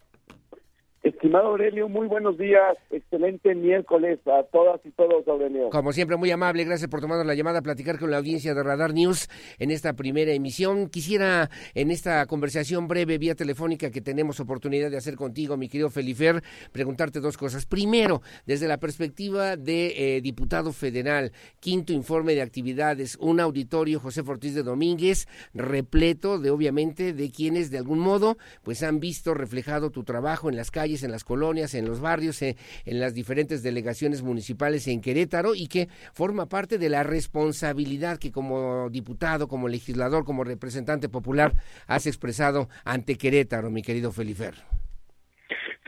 Estimado 1.08 1.48
Aurelio, 1.48 1.88
muy 1.88 2.06
buenos 2.08 2.38
días. 2.38 2.78
Excelente 2.92 3.56
miércoles 3.56 4.20
a 4.28 4.44
todas 4.44 4.82
y 4.86 4.92
todos, 4.92 5.26
Aurelio. 5.26 5.70
Como 5.70 5.94
siempre, 5.94 6.18
muy 6.18 6.32
amable. 6.32 6.66
Gracias 6.66 6.90
por 6.90 7.00
tomar 7.00 7.26
la 7.26 7.34
llamada 7.34 7.60
a 7.60 7.62
platicar 7.62 7.98
con 7.98 8.12
la 8.12 8.18
audiencia 8.18 8.54
de 8.54 8.62
Radar 8.62 8.94
News 8.94 9.30
en 9.58 9.72
esta 9.72 9.94
primera 9.94 10.34
emisión. 10.34 10.90
Quisiera, 10.90 11.50
en 11.76 11.92
esta 11.92 12.26
conversación 12.26 12.90
breve 12.90 13.18
vía 13.18 13.36
telefónica 13.36 13.90
que 13.90 14.02
tenemos 14.02 14.42
oportunidad 14.42 14.92
de 14.92 14.98
hacer 14.98 15.16
contigo, 15.16 15.56
mi 15.56 15.70
querido 15.70 15.90
Felifer, 15.90 16.44
preguntarte 16.74 17.22
dos 17.22 17.38
cosas. 17.38 17.66
Primero, 17.66 18.22
desde 18.46 18.68
la 18.68 18.78
perspectiva 18.78 19.56
de 19.56 20.18
eh, 20.18 20.22
diputado 20.22 20.74
federal, 20.74 21.32
quinto 21.62 21.94
informe 21.94 22.36
de 22.36 22.42
actividades, 22.42 23.16
un 23.22 23.40
auditorio 23.40 24.02
José 24.02 24.24
Ortiz 24.28 24.56
de 24.56 24.64
Domínguez, 24.64 25.26
repleto 25.54 26.38
de, 26.38 26.50
obviamente, 26.50 27.14
de 27.14 27.32
quienes 27.32 27.72
de 27.72 27.78
algún 27.78 28.00
modo, 28.00 28.38
pues 28.64 28.84
han 28.84 29.00
visto 29.00 29.34
reflejado 29.34 29.90
tu 29.90 30.04
trabajo 30.04 30.50
en 30.50 30.58
las 30.58 30.70
calles 30.70 30.97
en 31.04 31.12
las 31.12 31.24
colonias, 31.24 31.74
en 31.74 31.86
los 31.86 32.02
barrios, 32.02 32.42
en, 32.42 32.56
las 32.86 33.14
diferentes 33.14 33.64
delegaciones 33.64 34.24
municipales 34.24 34.88
en 34.88 35.02
Querétaro 35.02 35.56
y 35.56 35.68
que 35.68 35.88
forma 36.14 36.48
parte 36.48 36.78
de 36.78 36.90
la 36.90 37.04
responsabilidad 37.04 38.18
que 38.18 38.32
como 38.32 38.90
diputado, 38.90 39.48
como 39.48 39.68
legislador, 39.68 40.26
como 40.26 40.44
representante 40.44 41.10
popular 41.10 41.54
has 41.88 42.08
expresado 42.08 42.70
ante 42.86 43.18
Querétaro, 43.18 43.70
mi 43.70 43.82
querido 43.82 44.12
Felifer. 44.12 44.56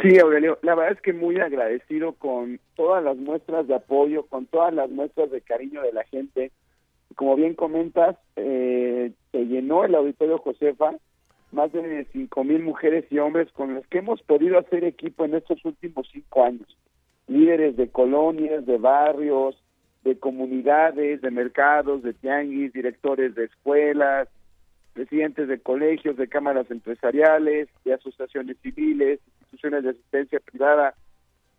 Sí, 0.01 0.18
Aurelio, 0.18 0.57
la 0.62 0.76
verdad 0.76 0.93
es 0.93 1.01
que 1.01 1.12
muy 1.12 1.39
agradecido 1.39 2.14
con 2.14 2.60
todas 2.76 3.03
las 3.03 3.18
muestras 3.18 3.68
de 3.68 3.76
apoyo, 3.76 4.26
con 4.28 4.45
todas 4.45 4.74
las 4.74 4.89
muestras 4.89 5.30
de 5.30 5.41
cariño 5.41 5.82
de 5.82 5.91
la 5.91 6.05
gente. 6.05 6.51
Como 7.16 7.36
bien 7.36 7.53
comentas, 7.53 8.16
eh, 8.38 9.12
se 9.34 9.45
llenó 9.45 9.84
el 9.84 9.95
auditorio 9.95 10.38
Josefa 10.38 10.95
más 11.52 11.72
de 11.72 12.06
cinco 12.12 12.43
mil 12.43 12.62
mujeres 12.62 13.06
y 13.10 13.20
hombres 13.20 13.52
con 13.52 13.76
los 13.76 13.86
que 13.88 14.00
hemos 14.00 14.22
podido 14.22 14.60
hacer 14.60 14.84
equipo 14.84 15.26
en 15.26 15.36
estos 15.36 15.64
últimos 15.66 16.08
cinco 16.12 16.43
años. 16.43 16.78
Líderes 17.28 17.78
de 17.78 17.89
colonias, 17.89 18.66
de 18.66 18.78
barrios, 18.78 19.62
de 20.04 20.18
comunidades, 20.18 21.22
de 21.22 21.32
mercados, 21.32 22.04
de 22.04 22.14
tianguis, 22.14 22.74
directores 22.74 23.36
de 23.36 23.45
escuelas, 23.45 24.28
presidentes 24.93 25.47
de 25.47 25.60
colegios, 25.60 26.18
de 26.18 26.28
cámaras 26.28 26.70
empresariales, 26.72 27.68
de 27.86 27.93
asociaciones 27.93 28.58
civiles, 28.62 29.20
instituciones 29.39 29.84
de 29.84 29.89
asistencia 29.91 30.39
privada. 30.39 30.95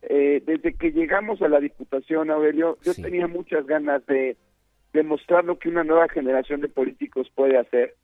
Eh, 0.03 0.43
desde 0.47 0.75
que 0.75 0.93
llegamos 0.93 1.43
a 1.43 1.49
la 1.49 1.61
Diputación, 1.61 2.31
Aurelio, 2.31 2.79
yo 2.83 2.95
tenía 2.95 3.27
muchas 3.27 3.67
ganas 3.67 4.05
de 4.07 4.37
demostrar 4.93 5.45
lo 5.45 5.59
que 5.59 5.69
una 5.69 5.85
nueva 5.85 6.09
generación 6.09 6.61
de 6.61 6.69
políticos 6.69 7.31
puede 7.35 7.59
hacer 7.59 7.95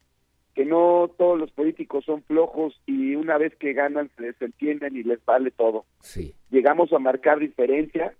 que 0.57 0.65
no 0.65 1.11
todos 1.19 1.39
los 1.39 1.51
políticos 1.53 2.07
son 2.07 2.23
flojos 2.23 2.81
y 2.87 3.15
una 3.15 3.37
vez 3.37 3.55
que 3.57 3.75
ganan 3.75 4.11
se 4.17 4.25
desentienden 4.25 4.97
y 4.97 5.03
les 5.03 5.23
vale 5.27 5.51
todo. 5.51 5.85
Sí. 6.01 6.35
Llegamos 6.51 6.91
a 6.95 6.99
marcar 6.99 7.39
diferencia. 7.39 8.15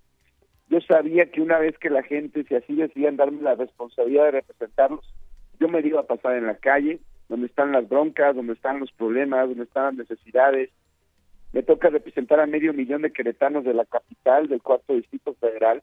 Yo 0.69 0.79
sabía 0.81 1.31
que 1.31 1.41
una 1.41 1.57
vez 1.57 1.75
que 1.79 1.89
la 1.89 2.03
gente, 2.03 2.43
si 2.43 2.53
así 2.53 2.75
decidían 2.75 3.17
darme 3.17 3.41
la 3.41 3.55
responsabilidad 3.55 4.25
de 4.25 4.31
representarlos, 4.31 5.03
yo 5.59 5.67
me 5.67 5.79
iba 5.79 6.01
a 6.01 6.05
pasar 6.05 6.35
en 6.35 6.45
la 6.45 6.57
calle, 6.57 6.99
donde 7.27 7.47
están 7.47 7.71
las 7.71 7.89
broncas, 7.89 8.35
donde 8.35 8.53
están 8.53 8.79
los 8.79 8.91
problemas, 8.91 9.49
donde 9.49 9.63
están 9.63 9.97
las 9.97 10.07
necesidades. 10.07 10.69
Me 11.53 11.63
toca 11.63 11.89
representar 11.89 12.39
a 12.39 12.45
medio 12.45 12.71
millón 12.71 13.01
de 13.01 13.11
queretanos 13.11 13.63
de 13.65 13.73
la 13.73 13.85
capital, 13.85 14.47
del 14.47 14.61
cuarto 14.61 14.93
distrito 14.93 15.33
federal, 15.39 15.81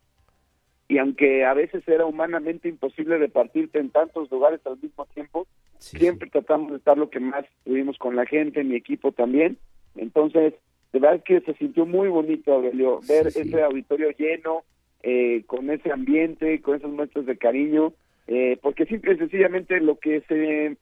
y 0.89 0.99
aunque 0.99 1.45
a 1.45 1.55
veces 1.55 1.87
era 1.89 2.05
humanamente 2.05 2.69
imposible 2.69 3.19
repartirte 3.19 3.79
en 3.79 3.91
tantos 3.91 4.31
lugares 4.31 4.61
al 4.67 4.79
mismo 4.81 5.07
tiempo, 5.07 5.47
siempre 5.79 6.29
tratamos 6.29 6.71
de 6.71 6.77
estar 6.79 6.99
lo 6.99 7.11
que 7.11 7.21
más 7.21 7.45
pudimos 7.65 7.97
con 7.99 8.17
la 8.17 8.27
gente, 8.27 8.65
mi 8.65 8.77
equipo 8.77 9.13
también. 9.13 9.57
Entonces, 9.97 10.55
de 10.93 10.99
verdad 10.99 11.23
que 11.25 11.41
se 11.41 11.55
sintió 11.55 11.87
muy 11.87 12.09
bonito, 12.09 12.53
Aurelio, 12.53 13.01
ver 13.09 13.29
ese 13.29 13.63
auditorio 13.63 14.11
lleno, 14.11 14.63
eh, 15.03 15.43
con 15.47 15.71
ese 15.71 15.91
ambiente, 15.91 16.61
con 16.61 16.77
esas 16.77 16.91
muestras 16.91 17.27
de 17.27 17.37
cariño, 17.37 17.93
eh, 18.27 18.59
porque 18.63 18.87
simple 18.87 19.15
y 19.15 19.19
sencillamente 19.19 19.81
lo 19.81 19.99
que 19.99 20.21
se, 20.23 20.77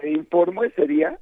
se 0.00 0.10
informó 0.10 0.64
ese 0.64 0.86
día 0.86 1.18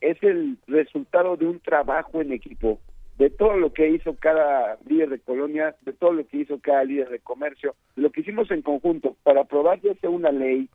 es 0.00 0.20
el 0.22 0.58
resultado 0.66 1.36
de 1.36 1.46
un 1.46 1.60
trabajo 1.60 2.20
en 2.20 2.32
equipo 2.32 2.80
de 3.18 3.30
todo 3.30 3.56
lo 3.56 3.72
que 3.72 3.88
hizo 3.90 4.16
cada 4.16 4.76
líder 4.86 5.10
de 5.10 5.20
colonia, 5.20 5.76
de 5.82 5.92
todo 5.92 6.12
lo 6.12 6.26
que 6.26 6.38
hizo 6.38 6.58
cada 6.60 6.84
líder 6.84 7.10
de 7.10 7.20
comercio, 7.20 7.74
lo 7.94 8.10
que 8.10 8.22
hicimos 8.22 8.50
en 8.50 8.62
conjunto 8.62 9.16
para 9.22 9.42
aprobar 9.42 9.80
ya 9.80 9.94
sea 9.94 10.10
una 10.10 10.32
ley, 10.32 10.68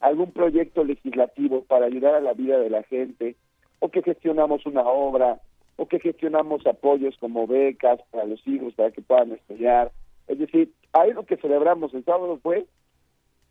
algún 0.00 0.32
proyecto 0.32 0.84
legislativo 0.84 1.64
para 1.64 1.86
ayudar 1.86 2.14
a 2.14 2.20
la 2.20 2.32
vida 2.32 2.58
de 2.58 2.70
la 2.70 2.82
gente, 2.84 3.36
o 3.80 3.90
que 3.90 4.02
gestionamos 4.02 4.64
una 4.66 4.82
obra, 4.82 5.40
o 5.76 5.86
que 5.86 6.00
gestionamos 6.00 6.66
apoyos 6.66 7.16
como 7.18 7.46
becas 7.46 8.00
para 8.10 8.24
los 8.24 8.46
hijos 8.46 8.74
para 8.74 8.90
que 8.90 9.02
puedan 9.02 9.32
estudiar. 9.32 9.92
Es 10.26 10.38
decir, 10.38 10.72
ahí 10.92 11.12
lo 11.12 11.26
que 11.26 11.36
celebramos 11.36 11.92
el 11.94 12.04
sábado 12.04 12.38
fue 12.42 12.66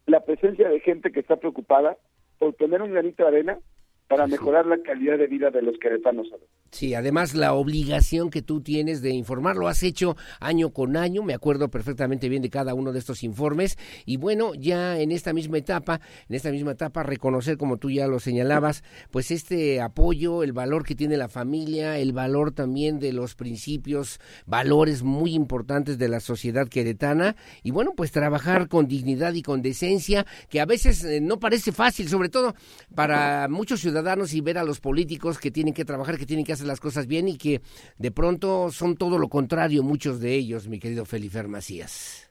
la 0.05 0.21
presencia 0.21 0.69
de 0.69 0.79
gente 0.79 1.11
que 1.11 1.19
está 1.19 1.36
preocupada 1.36 1.97
por 2.39 2.53
tener 2.53 2.81
un 2.81 2.91
granito 2.91 3.23
de 3.23 3.29
arena 3.29 3.59
para 4.07 4.27
mejorar 4.27 4.65
la 4.65 4.77
calidad 4.79 5.17
de 5.17 5.27
vida 5.27 5.49
de 5.49 5.61
los 5.61 5.77
queretanos. 5.77 6.29
Sí, 6.74 6.93
además 6.93 7.34
la 7.34 7.53
obligación 7.53 8.30
que 8.30 8.41
tú 8.41 8.61
tienes 8.61 9.01
de 9.01 9.11
informar, 9.11 9.55
lo 9.55 9.67
has 9.67 9.84
hecho 9.84 10.17
año 10.41 10.71
con 10.71 10.97
año, 10.97 11.24
me 11.24 11.34
acuerdo 11.34 11.69
perfectamente 11.69 12.30
bien 12.30 12.41
de 12.41 12.49
cada 12.49 12.74
uno 12.74 12.91
de 12.91 12.99
estos 12.99 13.24
informes 13.24 13.78
y 14.05 14.17
bueno, 14.17 14.53
ya 14.55 14.99
en 14.99 15.11
esta 15.11 15.32
misma 15.32 15.59
etapa, 15.59 16.01
en 16.28 16.36
esta 16.36 16.51
misma 16.51 16.71
etapa 16.71 17.03
reconocer 17.03 17.57
como 17.57 17.78
tú 17.78 17.89
ya 17.89 18.07
lo 18.07 18.19
señalabas, 18.19 18.84
pues 19.11 19.32
este 19.32 19.82
apoyo, 19.82 20.43
el 20.43 20.51
valor 20.51 20.84
que 20.84 20.95
tiene 20.95 21.15
la 21.15 21.30
familia, 21.30 21.97
el 21.97 22.11
valor 22.11 22.51
también 22.51 22.99
de 22.99 23.13
los 23.13 23.36
principios, 23.36 24.19
valores 24.45 25.03
muy 25.03 25.34
importantes 25.34 25.97
de 25.97 26.09
la 26.09 26.19
sociedad 26.19 26.67
queretana 26.67 27.36
y 27.61 27.71
bueno, 27.71 27.93
pues 27.95 28.11
trabajar 28.11 28.67
con 28.67 28.88
dignidad 28.88 29.34
y 29.34 29.43
con 29.43 29.61
decencia, 29.61 30.26
que 30.49 30.59
a 30.59 30.65
veces 30.65 31.03
eh, 31.03 31.21
no 31.21 31.39
parece 31.39 31.71
fácil, 31.71 32.09
sobre 32.09 32.30
todo 32.30 32.55
para 32.93 33.47
muchos 33.47 33.80
ciudadanos 33.80 33.93
ciudadanos 33.93 34.34
y 34.34 34.41
ver 34.41 34.57
a 34.57 34.63
los 34.63 34.80
políticos 34.80 35.38
que 35.38 35.51
tienen 35.51 35.71
que 35.71 35.86
trabajar, 35.86 36.17
que 36.17 36.26
tienen 36.26 36.43
que 36.43 36.53
hacer 36.53 36.62
las 36.66 36.80
cosas 36.80 37.07
bien 37.07 37.28
y 37.28 37.38
que 37.38 37.61
de 37.97 38.11
pronto 38.11 38.70
son 38.72 38.95
todo 38.95 39.18
lo 39.18 39.28
contrario 39.28 39.84
muchos 39.84 40.20
de 40.20 40.34
ellos, 40.36 40.68
mi 40.68 40.80
querido 40.80 41.05
Felifer 41.05 41.47
Macías. 41.47 42.30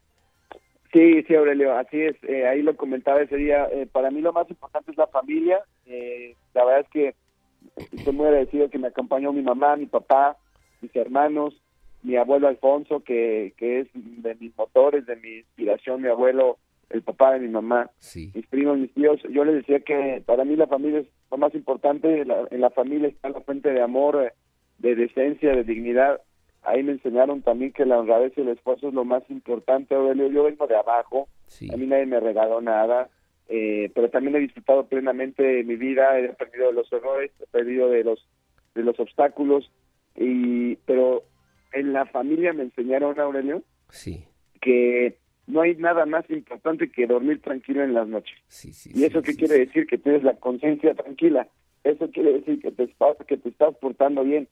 Sí, 0.93 1.23
sí, 1.23 1.35
Aurelio, 1.35 1.75
así 1.77 2.03
es. 2.03 2.17
Eh, 2.25 2.47
ahí 2.47 2.61
lo 2.61 2.77
comentaba 2.77 3.23
ese 3.23 3.37
día. 3.37 3.67
Eh, 3.73 3.87
para 3.91 4.11
mí 4.11 4.21
lo 4.21 4.33
más 4.33 4.49
importante 4.51 4.91
es 4.91 4.99
la 4.99 5.07
familia. 5.07 5.61
Eh, 5.87 6.37
la 6.53 6.65
verdad 6.67 6.81
es 6.83 6.89
que 6.91 7.15
estoy 7.97 8.13
muy 8.13 8.27
agradecido 8.27 8.69
que 8.69 8.79
me 8.79 8.89
acompañó 8.89 9.33
mi 9.33 9.41
mamá, 9.41 9.77
mi 9.77 9.87
papá, 9.87 10.37
mis 10.83 10.95
hermanos, 10.95 11.55
mi 12.03 12.17
abuelo 12.17 12.49
Alfonso, 12.49 13.01
que, 13.01 13.55
que 13.57 13.81
es 13.81 13.89
de 13.95 14.35
mis 14.35 14.55
motores, 14.57 15.07
de 15.07 15.17
mi 15.17 15.39
inspiración, 15.39 16.03
mi 16.03 16.09
abuelo 16.09 16.59
el 16.93 17.03
papá 17.03 17.33
de 17.33 17.41
mi 17.41 17.49
mamá, 17.49 17.91
mis 18.15 18.47
primos, 18.47 18.79
mis 18.79 18.93
tíos. 18.93 19.21
Yo 19.31 19.45
les 19.45 19.57
decía 19.57 19.81
que 19.81 20.23
para 20.25 20.45
mí 20.45 20.57
la 20.57 20.67
familia 20.67 21.01
es 21.01 21.07
lo 21.31 21.39
más 21.39 21.55
importante. 21.55 22.23
en 22.23 22.61
la 22.61 22.71
familia 22.71 23.09
está 23.09 23.31
la 23.31 23.41
fuente 23.41 23.73
de 23.73 23.81
amor, 23.81 24.23
eh, 24.23 24.33
de 24.79 24.95
decencia, 24.95 25.55
de 25.55 25.65
dignidad. 25.65 26.21
Ahí 26.63 26.83
me 26.83 26.93
enseñaron 26.93 27.43
también 27.43 27.73
que 27.73 27.87
la 27.87 27.99
honradez 27.99 28.33
y 28.37 28.43
el 28.43 28.49
esfuerzo 28.49 28.89
es 28.89 28.95
lo 28.95 29.05
más 29.05 29.23
importante. 29.31 29.95
Yo 29.95 30.45
vengo 30.45 30.67
de 30.67 30.77
abajo, 30.77 31.29
a 31.73 31.77
mí 31.77 31.87
nadie 31.87 32.07
me 32.07 32.21
regaló 32.21 32.61
nada, 32.61 33.09
eh, 33.49 33.91
pero 33.95 34.11
también 34.11 34.37
he 34.37 34.41
disfrutado 34.41 34.87
plenamente 34.87 35.65
mi 35.65 35.77
vida, 35.77 36.19
he 36.19 36.29
aprendido 36.29 36.69
de 36.69 36.75
los 36.75 36.93
errores, 36.93 37.33
he 37.41 37.45
aprendido 37.45 37.89
de 37.89 38.05
los 38.05 38.29
de 38.75 38.83
los 38.83 38.99
obstáculos, 39.01 39.71
y 40.15 40.77
pero 40.87 41.25
en 41.73 41.93
la 41.93 42.07
familia 42.07 42.53
me 42.53 42.63
enseñaron, 42.63 43.19
Aurelio, 43.19 43.63
sí. 43.89 44.25
que 44.61 45.19
no 45.47 45.63
hay 45.63 45.75
nada 45.77 46.07
más 46.07 46.29
importante 46.31 46.91
que 46.91 47.07
dormir 47.07 47.41
tranquilo 47.43 47.83
en 47.83 47.95
las 47.95 48.07
noches. 48.07 48.37
¿Y 48.95 49.05
eso 49.05 49.23
qué 49.23 49.35
quiere 49.35 49.59
decir? 49.59 49.87
Que 49.87 49.99
tienes 49.99 50.23
la 50.23 50.35
conciencia 50.37 50.95
tranquila. 50.95 51.49
Eso 51.85 52.11
quiere 52.11 52.35
decir 52.35 52.61
que 52.61 52.71
te, 52.71 52.89
que 53.27 53.37
te 53.37 53.49
estás 53.49 53.75
portando 53.77 54.23
bien. 54.23 54.49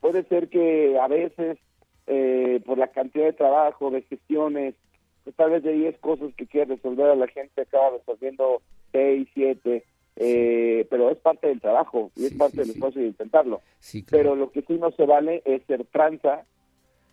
Puede 0.00 0.24
ser 0.24 0.48
que 0.48 0.98
a 0.98 1.06
veces, 1.06 1.58
eh, 2.06 2.60
por 2.64 2.78
la 2.78 2.88
cantidad 2.88 3.26
de 3.26 3.34
trabajo, 3.34 3.90
de 3.90 4.02
gestiones, 4.02 4.74
pues 5.24 5.36
tal 5.36 5.50
vez 5.50 5.62
de 5.62 5.72
10 5.72 5.98
cosas 5.98 6.34
que 6.34 6.46
quieres 6.46 6.70
resolver 6.70 7.10
a 7.10 7.14
la 7.14 7.28
gente, 7.28 7.62
acaba 7.62 7.98
resolviendo 7.98 8.62
6, 8.92 9.28
7, 9.34 9.84
eh, 10.16 10.86
pero 10.90 11.10
es 11.10 11.18
parte 11.18 11.46
del 11.46 11.60
trabajo 11.60 12.10
y 12.16 12.26
es 12.26 12.34
parte 12.34 12.58
del 12.58 12.70
esfuerzo 12.70 12.98
de 12.98 13.06
intentarlo. 13.06 13.60
Pero 14.10 14.34
lo 14.34 14.50
que 14.50 14.62
sí 14.62 14.74
no 14.74 14.90
se 14.92 15.04
vale 15.06 15.42
es 15.44 15.62
ser 15.66 15.84
tranza, 15.84 16.44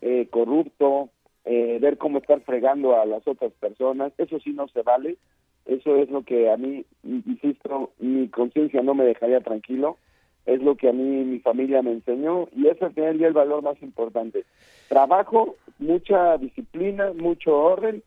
eh, 0.00 0.26
corrupto, 0.30 1.10
eh, 1.44 1.78
ver 1.80 1.98
cómo 1.98 2.18
estar 2.18 2.40
fregando 2.40 3.00
a 3.00 3.06
las 3.06 3.26
otras 3.26 3.52
personas, 3.52 4.12
eso 4.18 4.38
sí 4.40 4.52
no 4.52 4.68
se 4.68 4.82
vale, 4.82 5.16
eso 5.66 5.96
es 5.96 6.10
lo 6.10 6.22
que 6.22 6.50
a 6.50 6.56
mí, 6.56 6.84
insisto, 7.04 7.92
mi 7.98 8.28
conciencia 8.28 8.82
no 8.82 8.94
me 8.94 9.04
dejaría 9.04 9.40
tranquilo, 9.40 9.96
es 10.46 10.62
lo 10.62 10.76
que 10.76 10.88
a 10.88 10.92
mí 10.92 11.24
mi 11.24 11.38
familia 11.40 11.82
me 11.82 11.92
enseñó 11.92 12.48
y 12.56 12.66
ese 12.66 12.86
es 12.86 12.96
el 12.96 13.32
valor 13.32 13.62
más 13.62 13.80
importante. 13.82 14.44
Trabajo, 14.88 15.56
mucha 15.78 16.38
disciplina, 16.38 17.12
mucho 17.12 17.56
orden 17.56 18.02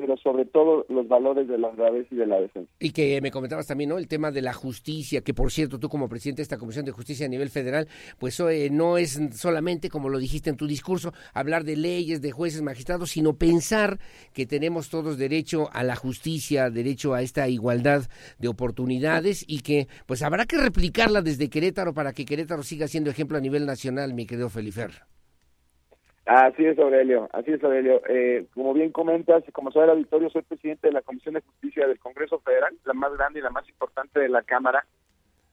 pero 0.00 0.16
sobre 0.16 0.44
todo 0.44 0.86
los 0.88 1.08
valores 1.08 1.48
de 1.48 1.58
la 1.58 1.68
honradez 1.68 2.06
y 2.10 2.16
de 2.16 2.26
la 2.26 2.40
defensa. 2.40 2.70
Y 2.78 2.90
que 2.90 3.20
me 3.20 3.30
comentabas 3.30 3.66
también, 3.66 3.90
¿no? 3.90 3.98
El 3.98 4.08
tema 4.08 4.30
de 4.30 4.42
la 4.42 4.52
justicia, 4.52 5.22
que 5.22 5.34
por 5.34 5.50
cierto, 5.50 5.78
tú 5.78 5.88
como 5.88 6.08
presidente 6.08 6.38
de 6.38 6.44
esta 6.44 6.58
Comisión 6.58 6.84
de 6.84 6.92
Justicia 6.92 7.26
a 7.26 7.28
nivel 7.28 7.50
federal, 7.50 7.88
pues 8.18 8.40
no 8.70 8.98
es 8.98 9.20
solamente, 9.32 9.88
como 9.88 10.08
lo 10.08 10.18
dijiste 10.18 10.50
en 10.50 10.56
tu 10.56 10.66
discurso, 10.66 11.12
hablar 11.34 11.64
de 11.64 11.76
leyes, 11.76 12.22
de 12.22 12.30
jueces, 12.30 12.62
magistrados, 12.62 13.10
sino 13.10 13.34
pensar 13.34 13.98
que 14.32 14.46
tenemos 14.46 14.90
todos 14.90 15.18
derecho 15.18 15.68
a 15.72 15.82
la 15.82 15.96
justicia, 15.96 16.70
derecho 16.70 17.14
a 17.14 17.22
esta 17.22 17.48
igualdad 17.48 18.04
de 18.38 18.48
oportunidades 18.48 19.44
y 19.46 19.60
que 19.60 19.88
pues 20.06 20.22
habrá 20.22 20.46
que 20.46 20.58
replicarla 20.58 21.22
desde 21.22 21.48
Querétaro 21.48 21.92
para 21.92 22.12
que 22.12 22.24
Querétaro 22.24 22.62
siga 22.62 22.88
siendo 22.88 23.10
ejemplo 23.10 23.38
a 23.38 23.40
nivel 23.40 23.66
nacional, 23.66 24.14
mi 24.14 24.26
querido 24.26 24.48
Felifer. 24.48 25.08
Así 26.28 26.62
es, 26.62 26.78
Aurelio, 26.78 27.26
así 27.32 27.52
es, 27.52 27.64
Aurelio. 27.64 28.02
Eh, 28.06 28.44
como 28.52 28.74
bien 28.74 28.92
comentas, 28.92 29.42
como 29.50 29.72
sabe 29.72 29.86
el 29.86 29.92
auditorio, 29.92 30.28
soy 30.28 30.42
presidente 30.42 30.88
de 30.88 30.92
la 30.92 31.00
Comisión 31.00 31.32
de 31.32 31.40
Justicia 31.40 31.88
del 31.88 31.98
Congreso 31.98 32.38
Federal, 32.40 32.76
la 32.84 32.92
más 32.92 33.14
grande 33.14 33.38
y 33.38 33.42
la 33.42 33.48
más 33.48 33.66
importante 33.66 34.20
de 34.20 34.28
la 34.28 34.42
Cámara, 34.42 34.84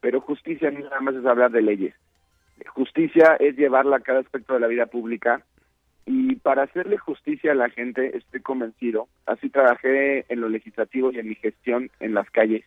pero 0.02 0.20
justicia 0.20 0.70
no 0.70 0.80
nada 0.80 1.00
más 1.00 1.14
es 1.14 1.24
hablar 1.24 1.50
de 1.50 1.62
leyes. 1.62 1.94
Justicia 2.74 3.36
es 3.40 3.56
llevarla 3.56 3.96
a 3.96 4.00
cada 4.00 4.20
aspecto 4.20 4.52
de 4.52 4.60
la 4.60 4.66
vida 4.66 4.84
pública 4.84 5.42
y 6.04 6.36
para 6.36 6.64
hacerle 6.64 6.98
justicia 6.98 7.52
a 7.52 7.54
la 7.54 7.70
gente, 7.70 8.14
estoy 8.14 8.40
convencido, 8.42 9.08
así 9.24 9.48
trabajé 9.48 10.26
en 10.28 10.42
lo 10.42 10.50
legislativo 10.50 11.10
y 11.10 11.18
en 11.20 11.28
mi 11.30 11.36
gestión 11.36 11.90
en 12.00 12.12
las 12.12 12.30
calles, 12.30 12.66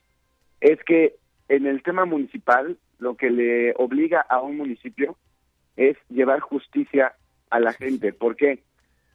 es 0.62 0.84
que 0.84 1.14
en 1.48 1.68
el 1.68 1.84
tema 1.84 2.06
municipal 2.06 2.76
lo 2.98 3.14
que 3.18 3.30
le 3.30 3.76
obliga 3.78 4.20
a 4.22 4.42
un 4.42 4.58
municipio 4.58 5.16
es 5.78 5.96
llevar 6.10 6.40
justicia 6.40 7.14
a 7.50 7.60
la 7.60 7.74
gente. 7.74 8.14
¿Por 8.14 8.36
qué? 8.36 8.60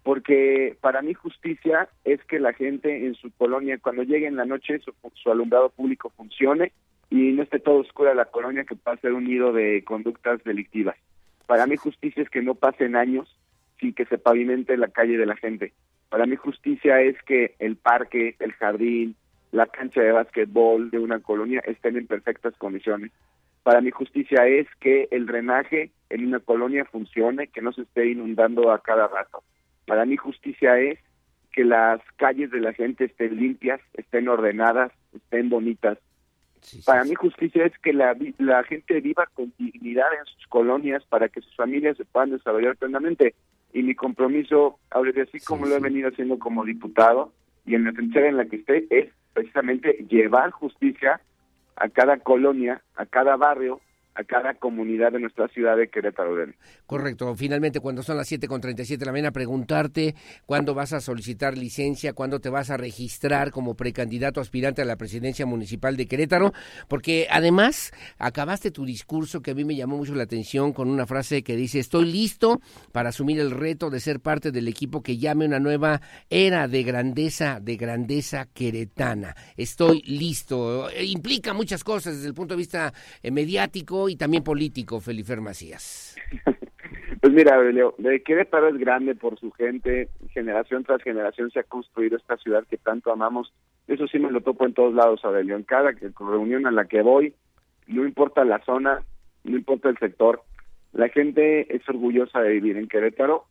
Porque 0.02 0.77
para 0.81 1.01
mí 1.01 1.15
justicia 1.15 1.89
es 2.05 2.23
que 2.24 2.39
la 2.39 2.52
gente 2.52 3.06
en 3.06 3.15
su 3.15 3.31
colonia, 3.32 3.78
cuando 3.78 4.02
llegue 4.02 4.27
en 4.27 4.36
la 4.36 4.44
noche, 4.44 4.81
su, 4.81 5.31
alumbrado 5.31 5.70
público 5.70 6.12
funcione 6.16 6.73
y 7.09 7.32
no 7.32 7.43
esté 7.43 7.59
todo 7.59 7.77
oscura 7.77 8.15
la 8.15 8.27
colonia 8.27 8.65
que 8.65 8.77
pueda 8.77 8.98
ser 8.98 9.15
un 9.15 9.24
nido 9.24 9.52
de 9.52 9.82
conductas 9.85 10.44
delictivas. 10.44 10.97
Para 11.47 11.66
mí 11.66 11.77
justicia 11.77 12.23
es 12.23 12.28
que 12.28 12.43
no 12.43 12.55
pasen 12.55 12.97
años 12.97 13.35
sin 13.81 13.94
que 13.94 14.05
se 14.05 14.19
pavimente 14.19 14.77
la 14.77 14.89
calle 14.89 15.16
de 15.16 15.27
la 15.27 15.36
gente. 15.36 15.73
Para 16.11 16.27
mí 16.27 16.36
justicia 16.36 17.01
es 17.01 17.16
que 17.23 17.55
el 17.59 17.77
parque, 17.77 18.36
el 18.40 18.52
jardín, 18.52 19.16
la 19.52 19.66
cancha 19.66 20.02
de 20.02 20.12
básquetbol 20.12 20.90
de 20.90 20.98
una 20.98 21.20
colonia 21.20 21.62
estén 21.66 21.97
en 21.97 22.06
perfectas 22.06 22.55
condiciones. 22.59 23.11
Para 23.65 23.81
mi 23.81 23.91
justicia 23.91 24.47
es 24.47 24.69
que 24.78 25.09
el 25.11 25.24
drenaje 25.24 25.91
en 26.11 26.27
una 26.27 26.39
colonia 26.39 26.85
funcione, 26.85 27.49
que 27.49 27.62
no 27.62 27.73
se 27.73 27.82
esté 27.82 28.11
inundando 28.11 28.70
a 28.70 28.82
cada 28.82 29.09
rato. 29.09 29.43
Para 29.86 30.05
mi 30.05 30.19
justicia 30.19 30.78
es 30.78 30.99
que 31.51 31.65
las 31.65 32.03
calles 32.16 32.51
de 32.51 32.61
la 32.61 32.74
gente 32.74 33.07
estén 33.07 33.36
limpias, 33.36 33.81
estén 33.95 34.28
ordenadas, 34.28 34.93
estén 35.15 35.49
bonitas. 35.49 35.99
para 36.85 37.05
mi 37.05 37.15
justicia 37.15 37.65
es 37.65 37.73
que 37.78 37.95
la, 37.95 38.15
la 38.36 38.65
gente 38.65 39.01
viva 39.01 39.27
con 39.32 39.53
dignidad 39.59 40.12
en 40.12 40.27
sus 40.27 40.47
colonias 40.49 41.03
para 41.07 41.31
que 41.31 41.41
sus 41.41 41.57
familias 41.57 41.97
se 41.97 42.05
puedan 42.05 42.32
desarrollar 42.32 42.77
plenamente. 42.77 43.35
Y 43.73 43.82
mi 43.82 43.95
compromiso, 43.95 44.78
ahora 44.91 45.11
así 45.23 45.41
como 45.41 45.65
lo 45.65 45.77
he 45.77 45.81
venido 45.81 46.11
haciendo 46.11 46.39
como 46.39 46.66
diputado 46.66 47.32
y 47.65 47.77
en 47.77 47.85
la 47.85 47.93
trinchera 47.93 48.28
en 48.28 48.36
la 48.36 48.45
que 48.45 48.57
esté, 48.57 48.86
es 48.91 49.11
precisamente 49.32 50.05
llevar 50.11 50.51
justicia 50.51 51.23
a 51.77 51.89
cada 51.89 52.19
colonia, 52.19 52.83
a 52.97 53.07
cada 53.07 53.37
barrio, 53.37 53.81
a 54.15 54.24
cada 54.24 54.55
comunidad 54.55 55.12
de 55.12 55.20
nuestra 55.20 55.49
ciudad 55.49 55.77
de 55.77 55.89
Querétaro. 55.89 56.35
Correcto. 56.86 57.35
Finalmente, 57.35 57.81
cuando 57.81 58.03
son 58.03 58.16
las 58.16 58.31
7.37 58.31 58.97
de 58.97 59.07
la 59.07 59.12
mañana, 59.12 59.32
preguntarte 59.32 60.15
cuándo 60.47 60.74
vas 60.74 60.93
a 60.93 61.01
solicitar 61.01 61.57
licencia, 61.59 62.12
cuándo 62.12 62.41
te 62.41 62.49
vas 62.49 62.70
a 62.70 62.77
registrar 62.77 63.51
como 63.51 63.74
precandidato 63.74 64.41
aspirante 64.41 64.82
a 64.82 64.85
la 64.85 64.97
presidencia 64.97 65.47
municipal 65.47 65.97
de 65.97 66.07
Querétaro, 66.07 66.53
porque 66.89 67.27
además 67.31 67.93
acabaste 68.19 68.70
tu 68.70 68.85
discurso 68.85 69.43
que 69.43 69.53
a 69.53 69.55
mí 69.55 69.65
me 69.65 69.74
llamó 69.74 69.97
mucho 69.97 70.15
la 70.15 70.24
atención 70.24 70.73
con 70.73 70.89
una 70.89 71.07
frase 71.07 71.43
que 71.43 71.57
dice, 71.57 71.78
estoy 71.81 72.11
listo 72.11 72.61
para 72.93 73.09
asumir 73.09 73.41
el 73.41 73.51
reto 73.51 73.91
de 73.91 74.01
ser 74.01 74.20
parte 74.20 74.53
del 74.53 74.69
equipo 74.69 75.03
que 75.03 75.19
llame 75.19 75.47
una 75.47 75.61
nueva 75.61 76.01
era 76.31 76.69
de 76.69 76.82
grandeza, 76.82 77.59
de 77.61 77.77
grandeza 77.77 78.47
queretana. 78.53 79.35
Estoy 79.57 80.03
listo. 80.03 80.89
Implica 81.01 81.53
muchas 81.53 81.82
cosas 81.82 82.16
desde 82.16 82.28
el 82.28 82.35
punto 82.35 82.55
de 82.55 82.59
vista 82.59 82.93
eh, 83.23 83.31
y 84.09 84.17
también 84.17 84.43
político, 84.43 85.01
Felifer 85.01 85.41
Macías? 85.41 86.17
Pues 87.25 87.33
mira, 87.33 87.57
Aurelio, 87.57 87.95
Querétaro 88.23 88.69
es 88.69 88.77
grande 88.77 89.15
por 89.15 89.41
su 89.41 89.51
gente, 89.53 90.11
generación 90.35 90.85
tras 90.85 91.03
generación 91.03 91.51
se 91.51 91.61
ha 91.61 91.63
construido 91.63 92.19
esta 92.19 92.37
ciudad 92.37 92.67
que 92.69 92.77
tanto 92.77 93.11
amamos. 93.11 93.51
Eso 93.89 94.07
sí 94.09 94.19
me 94.19 94.31
lo 94.31 94.43
topo 94.43 94.67
en 94.67 94.75
todos 94.75 94.93
lados, 94.93 95.25
Aurelio. 95.25 95.57
En 95.57 95.63
cada 95.63 95.93
reunión 95.93 96.67
a 96.67 96.71
la 96.71 96.85
que 96.85 97.01
voy, 97.01 97.33
no 97.87 98.05
importa 98.05 98.45
la 98.45 98.63
zona, 98.67 99.01
no 99.43 99.57
importa 99.57 99.89
el 99.89 99.97
sector, 99.97 100.43
la 100.93 101.09
gente 101.09 101.75
es 101.75 101.89
orgullosa 101.89 102.41
de 102.41 102.51
vivir 102.51 102.77
en 102.77 102.89
Querétaro, 102.89 103.47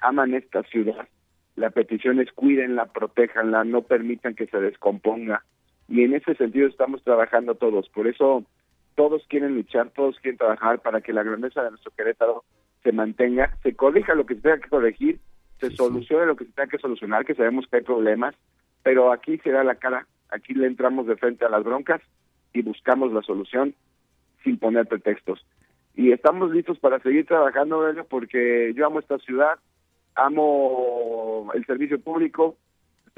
aman 0.00 0.34
esta 0.34 0.62
ciudad. 0.62 1.08
La 1.56 1.70
petición 1.70 2.20
es 2.20 2.30
cuídenla, 2.30 2.86
protéjanla, 2.86 3.64
no 3.64 3.82
permitan 3.82 4.36
que 4.36 4.46
se 4.46 4.60
descomponga. 4.60 5.44
Y 5.88 6.04
en 6.04 6.14
ese 6.14 6.36
sentido 6.36 6.68
estamos 6.68 7.02
trabajando 7.02 7.56
todos. 7.56 7.88
Por 7.88 8.06
eso 8.06 8.44
todos 8.98 9.24
quieren 9.28 9.54
luchar, 9.54 9.90
todos 9.90 10.18
quieren 10.18 10.38
trabajar 10.38 10.80
para 10.80 11.00
que 11.00 11.12
la 11.12 11.22
grandeza 11.22 11.62
de 11.62 11.70
nuestro 11.70 11.92
Querétaro 11.92 12.42
se 12.82 12.90
mantenga, 12.90 13.56
se 13.62 13.76
corrija 13.76 14.16
lo 14.16 14.26
que 14.26 14.34
se 14.34 14.40
tenga 14.40 14.58
que 14.58 14.68
corregir, 14.68 15.20
se 15.60 15.70
solucione 15.70 16.26
lo 16.26 16.34
que 16.34 16.46
se 16.46 16.50
tenga 16.50 16.68
que 16.68 16.78
solucionar, 16.78 17.24
que 17.24 17.36
sabemos 17.36 17.68
que 17.68 17.76
hay 17.76 17.82
problemas, 17.84 18.34
pero 18.82 19.12
aquí 19.12 19.38
se 19.38 19.52
da 19.52 19.62
la 19.62 19.76
cara, 19.76 20.08
aquí 20.30 20.52
le 20.52 20.66
entramos 20.66 21.06
de 21.06 21.14
frente 21.14 21.44
a 21.44 21.48
las 21.48 21.62
broncas 21.62 22.00
y 22.52 22.62
buscamos 22.62 23.12
la 23.12 23.22
solución 23.22 23.72
sin 24.42 24.58
poner 24.58 24.88
pretextos. 24.88 25.46
Y 25.94 26.10
estamos 26.10 26.50
listos 26.50 26.80
para 26.80 26.98
seguir 26.98 27.24
trabajando, 27.24 27.80
porque 28.10 28.72
yo 28.74 28.84
amo 28.84 28.98
esta 28.98 29.18
ciudad, 29.18 29.60
amo 30.16 31.52
el 31.54 31.64
servicio 31.66 32.00
público, 32.00 32.56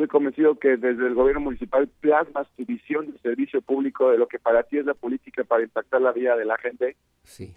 Estoy 0.01 0.09
convencido 0.09 0.55
que 0.55 0.79
desde 0.79 1.09
el 1.09 1.13
gobierno 1.13 1.43
municipal 1.43 1.87
plasmas 2.01 2.49
tu 2.57 2.65
visión 2.65 3.13
de 3.13 3.19
servicio 3.19 3.61
público 3.61 4.11
de 4.11 4.17
lo 4.17 4.29
que 4.29 4.39
para 4.39 4.63
ti 4.63 4.79
es 4.79 4.87
la 4.87 4.95
política 4.95 5.45
para 5.45 5.63
impactar 5.63 6.01
la 6.01 6.11
vida 6.11 6.37
de 6.37 6.47
la 6.47 6.57
gente. 6.57 6.97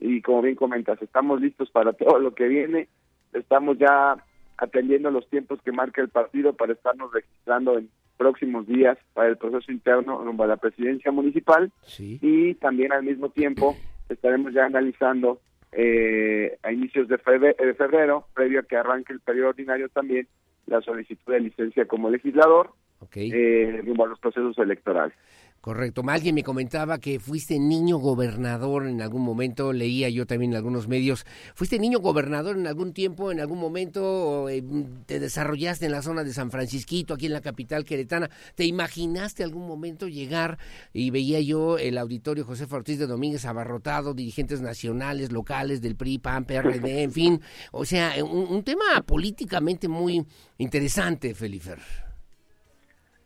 Y 0.01 0.21
como 0.21 0.41
bien 0.41 0.55
comentas, 0.55 1.01
estamos 1.01 1.39
listos 1.39 1.71
para 1.71 1.93
todo 1.93 2.19
lo 2.19 2.35
que 2.35 2.49
viene. 2.49 2.89
Estamos 3.31 3.77
ya 3.77 4.17
atendiendo 4.57 5.09
los 5.09 5.25
tiempos 5.29 5.61
que 5.61 5.71
marca 5.71 6.01
el 6.01 6.09
partido 6.09 6.51
para 6.51 6.73
estarnos 6.73 7.13
registrando 7.13 7.77
en 7.77 7.89
próximos 8.17 8.67
días 8.67 8.97
para 9.13 9.29
el 9.29 9.37
proceso 9.37 9.71
interno 9.71 10.21
rumbo 10.21 10.43
a 10.43 10.47
la 10.47 10.57
presidencia 10.57 11.13
municipal. 11.13 11.71
Y 11.97 12.55
también 12.55 12.91
al 12.91 13.03
mismo 13.03 13.29
tiempo 13.29 13.77
estaremos 14.09 14.53
ya 14.53 14.65
analizando 14.65 15.39
eh, 15.71 16.57
a 16.61 16.73
inicios 16.73 17.07
de 17.07 17.15
de 17.15 17.73
febrero, 17.73 18.27
previo 18.33 18.59
a 18.59 18.63
que 18.63 18.75
arranque 18.75 19.13
el 19.13 19.21
periodo 19.21 19.51
ordinario 19.51 19.87
también, 19.87 20.27
la 20.67 20.81
solicitud 20.81 21.33
de 21.33 21.39
licencia 21.39 21.85
como 21.85 22.09
legislador 22.09 22.71
okay. 22.99 23.31
eh, 23.33 23.81
a 24.03 24.07
los 24.07 24.19
procesos 24.19 24.57
electorales. 24.57 25.15
Correcto. 25.63 26.03
Alguien 26.09 26.35
me 26.35 26.43
comentaba 26.43 26.97
que 26.97 27.21
fuiste 27.21 27.57
niño 27.57 27.95
gobernador 27.97 28.85
en 28.85 29.01
algún 29.01 29.21
momento, 29.21 29.71
leía 29.71 30.09
yo 30.09 30.25
también 30.25 30.51
en 30.51 30.57
algunos 30.57 30.89
medios. 30.89 31.25
¿Fuiste 31.55 31.79
niño 31.79 31.99
gobernador 31.99 32.57
en 32.57 32.67
algún 32.67 32.91
tiempo, 32.91 33.31
en 33.31 33.39
algún 33.39 33.59
momento? 33.59 34.49
Eh, 34.49 34.61
¿Te 35.05 35.21
desarrollaste 35.21 35.85
en 35.85 35.93
la 35.93 36.01
zona 36.01 36.25
de 36.25 36.33
San 36.33 36.51
Francisquito, 36.51 37.13
aquí 37.13 37.27
en 37.27 37.31
la 37.31 37.39
capital 37.39 37.85
queretana? 37.85 38.29
¿Te 38.55 38.65
imaginaste 38.65 39.41
algún 39.41 39.65
momento 39.65 40.09
llegar 40.09 40.57
y 40.91 41.11
veía 41.11 41.39
yo 41.39 41.77
el 41.77 41.97
auditorio 41.97 42.43
José 42.43 42.67
Ortiz 42.69 42.99
de 42.99 43.07
Domínguez 43.07 43.45
abarrotado, 43.45 44.13
dirigentes 44.13 44.59
nacionales, 44.59 45.31
locales 45.31 45.79
del 45.79 45.95
PRI, 45.95 46.17
PAN, 46.17 46.43
PRD, 46.43 47.03
en 47.03 47.11
fin? 47.13 47.41
O 47.71 47.85
sea, 47.85 48.21
un, 48.21 48.53
un 48.53 48.63
tema 48.65 49.01
políticamente 49.05 49.87
muy 49.87 50.25
interesante, 50.57 51.33
Felifer. 51.33 51.79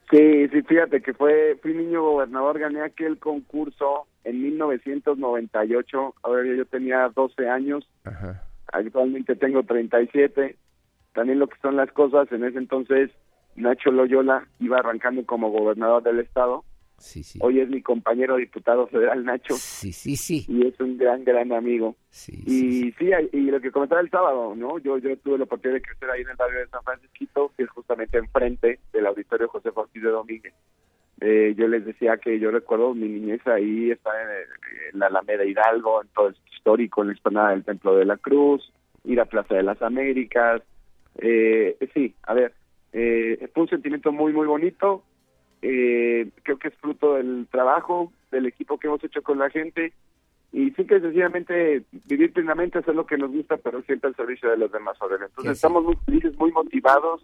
Sí, 0.09 0.47
sí, 0.49 0.61
fíjate 0.61 1.01
que 1.01 1.13
fue, 1.13 1.57
fui 1.61 1.73
niño 1.73 2.01
gobernador, 2.01 2.59
gané 2.59 2.81
aquel 2.81 3.19
concurso 3.19 4.07
en 4.23 4.41
1998, 4.41 6.15
ahora 6.23 6.55
yo 6.55 6.65
tenía 6.65 7.09
12 7.13 7.49
años, 7.49 7.89
actualmente 8.71 9.35
tengo 9.35 9.63
37, 9.63 10.57
también 11.13 11.39
lo 11.39 11.47
que 11.47 11.59
son 11.61 11.75
las 11.75 11.91
cosas, 11.91 12.31
en 12.31 12.45
ese 12.45 12.57
entonces 12.57 13.11
Nacho 13.55 13.91
Loyola 13.91 14.47
iba 14.59 14.77
arrancando 14.77 15.25
como 15.25 15.51
gobernador 15.51 16.03
del 16.03 16.19
estado, 16.19 16.63
Sí, 16.97 17.21
sí. 17.21 17.37
Hoy 17.41 17.59
es 17.59 17.69
mi 17.69 17.81
compañero 17.81 18.37
diputado 18.37 18.87
federal 18.87 19.23
Nacho. 19.23 19.53
Sí, 19.55 19.93
sí, 19.93 20.15
sí. 20.15 20.45
Y 20.47 20.65
es 20.65 20.79
un 20.79 20.97
gran, 20.97 21.23
gran 21.23 21.51
amigo. 21.53 21.95
Sí, 22.09 22.33
y 22.45 22.91
sí, 22.93 23.11
y 23.31 23.41
lo 23.51 23.61
que 23.61 23.71
comentaba 23.71 24.01
el 24.01 24.09
sábado, 24.09 24.55
¿no? 24.55 24.79
Yo 24.79 24.97
yo 24.97 25.15
tuve 25.17 25.37
la 25.37 25.43
oportunidad 25.43 25.79
de 25.79 25.83
crecer 25.83 26.09
ahí 26.09 26.21
en 26.21 26.29
el 26.29 26.35
barrio 26.35 26.59
de 26.59 26.67
San 26.67 26.83
Francisquito, 26.83 27.51
que 27.55 27.63
es 27.63 27.69
justamente 27.69 28.17
enfrente 28.17 28.79
del 28.91 29.05
auditorio 29.05 29.47
José 29.47 29.69
Ortiz 29.73 30.01
de 30.01 30.09
Domínguez. 30.09 30.53
Eh, 31.21 31.53
yo 31.55 31.67
les 31.67 31.85
decía 31.85 32.17
que 32.17 32.39
yo 32.39 32.49
recuerdo 32.49 32.93
mi 32.95 33.07
niñez 33.07 33.45
ahí, 33.47 33.91
está 33.91 34.09
en, 34.21 34.99
la 34.99 35.07
Alameda 35.07 35.45
Hidalgo, 35.45 36.01
en 36.01 36.07
todo 36.09 36.27
el 36.27 36.35
histórico, 36.51 37.01
en 37.01 37.07
la 37.07 37.13
explanada 37.13 37.49
del 37.51 37.63
Templo 37.63 37.95
de 37.95 38.05
la 38.05 38.17
Cruz, 38.17 38.71
ir 39.03 39.19
a 39.19 39.25
Plaza 39.25 39.53
de 39.53 39.63
las 39.63 39.81
Américas. 39.83 40.63
Eh, 41.19 41.77
sí, 41.93 42.15
a 42.23 42.33
ver, 42.33 42.53
eh, 42.91 43.49
fue 43.53 43.63
un 43.63 43.69
sentimiento 43.69 44.11
muy, 44.11 44.33
muy 44.33 44.47
bonito 44.47 45.03
eh, 45.69 46.29
creo 46.43 46.57
que 46.57 46.69
es 46.69 46.75
fruto 46.75 47.15
del 47.15 47.47
trabajo, 47.51 48.13
del 48.31 48.45
equipo 48.45 48.77
que 48.77 48.87
hemos 48.87 49.03
hecho 49.03 49.21
con 49.21 49.37
la 49.37 49.49
gente 49.49 49.93
y 50.53 50.71
sí 50.71 50.85
que 50.85 51.01
sencillamente 51.01 51.83
vivir 52.05 52.31
plenamente, 52.31 52.79
hacer 52.79 52.95
lo 52.95 53.05
que 53.05 53.17
nos 53.17 53.31
gusta, 53.31 53.57
pero 53.57 53.81
siempre 53.81 54.09
al 54.09 54.15
servicio 54.15 54.49
de 54.49 54.57
los 54.57 54.71
demás. 54.71 54.97
Entonces 55.01 55.53
estamos 55.53 55.83
muy 55.83 55.97
felices, 56.05 56.37
muy 56.37 56.51
motivados 56.51 57.21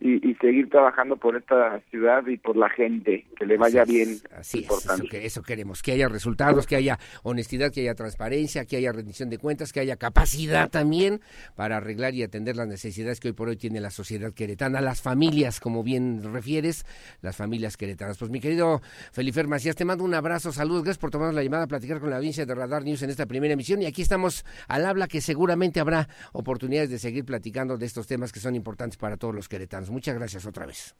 y, 0.00 0.34
seguir 0.34 0.68
trabajando 0.68 1.16
por 1.16 1.36
esta 1.36 1.80
ciudad 1.90 2.26
y 2.26 2.36
por 2.36 2.56
la 2.56 2.68
gente, 2.68 3.26
que 3.38 3.46
le 3.46 3.56
vaya 3.56 3.84
bien. 3.84 4.18
Así 4.36 4.66
es, 4.68 4.84
eso, 4.84 5.04
que, 5.08 5.24
eso 5.24 5.42
queremos, 5.42 5.82
que 5.82 5.92
haya 5.92 6.08
resultados, 6.08 6.66
que 6.66 6.76
haya 6.76 6.98
honestidad, 7.22 7.72
que 7.72 7.80
haya 7.80 7.94
transparencia, 7.94 8.66
que 8.66 8.76
haya 8.76 8.92
rendición 8.92 9.30
de 9.30 9.38
cuentas, 9.38 9.72
que 9.72 9.80
haya 9.80 9.96
capacidad 9.96 10.68
también 10.68 11.20
para 11.54 11.78
arreglar 11.78 12.14
y 12.14 12.22
atender 12.22 12.56
las 12.56 12.68
necesidades 12.68 13.18
que 13.18 13.28
hoy 13.28 13.34
por 13.34 13.48
hoy 13.48 13.56
tiene 13.56 13.80
la 13.80 13.90
sociedad 13.90 14.32
queretana, 14.34 14.82
las 14.82 15.00
familias, 15.00 15.58
como 15.60 15.82
bien 15.82 16.20
refieres, 16.34 16.84
las 17.22 17.36
familias 17.36 17.76
queretanas. 17.76 18.18
Pues 18.18 18.30
mi 18.30 18.40
querido 18.40 18.82
Felipe 19.12 19.42
Macías, 19.44 19.76
te 19.76 19.84
mando 19.84 20.04
un 20.04 20.14
abrazo, 20.14 20.52
saludos, 20.52 20.82
gracias 20.82 21.00
por 21.00 21.10
tomarnos 21.10 21.34
la 21.34 21.42
llamada 21.42 21.64
a 21.64 21.68
platicar 21.68 22.00
con 22.00 22.10
la 22.10 22.16
audiencia 22.16 22.44
de 22.44 22.54
Radar 22.54 22.84
News 22.84 23.02
en 23.02 23.10
esta 23.10 23.26
primera 23.26 23.54
emisión 23.54 23.80
y 23.80 23.86
aquí 23.86 24.02
estamos 24.02 24.44
al 24.68 24.84
habla 24.84 25.08
que 25.08 25.20
seguramente 25.20 25.80
habrá 25.80 26.08
oportunidades 26.32 26.90
de 26.90 26.98
seguir 26.98 27.24
platicando 27.24 27.78
de 27.78 27.86
estos 27.86 28.06
temas 28.06 28.32
que 28.32 28.40
son 28.40 28.54
importantes 28.54 28.98
para 28.98 29.16
todos 29.16 29.34
los 29.34 29.48
queretanos. 29.48 29.83
Muchas 29.90 30.14
gracias 30.16 30.46
otra 30.46 30.66
vez. 30.66 30.94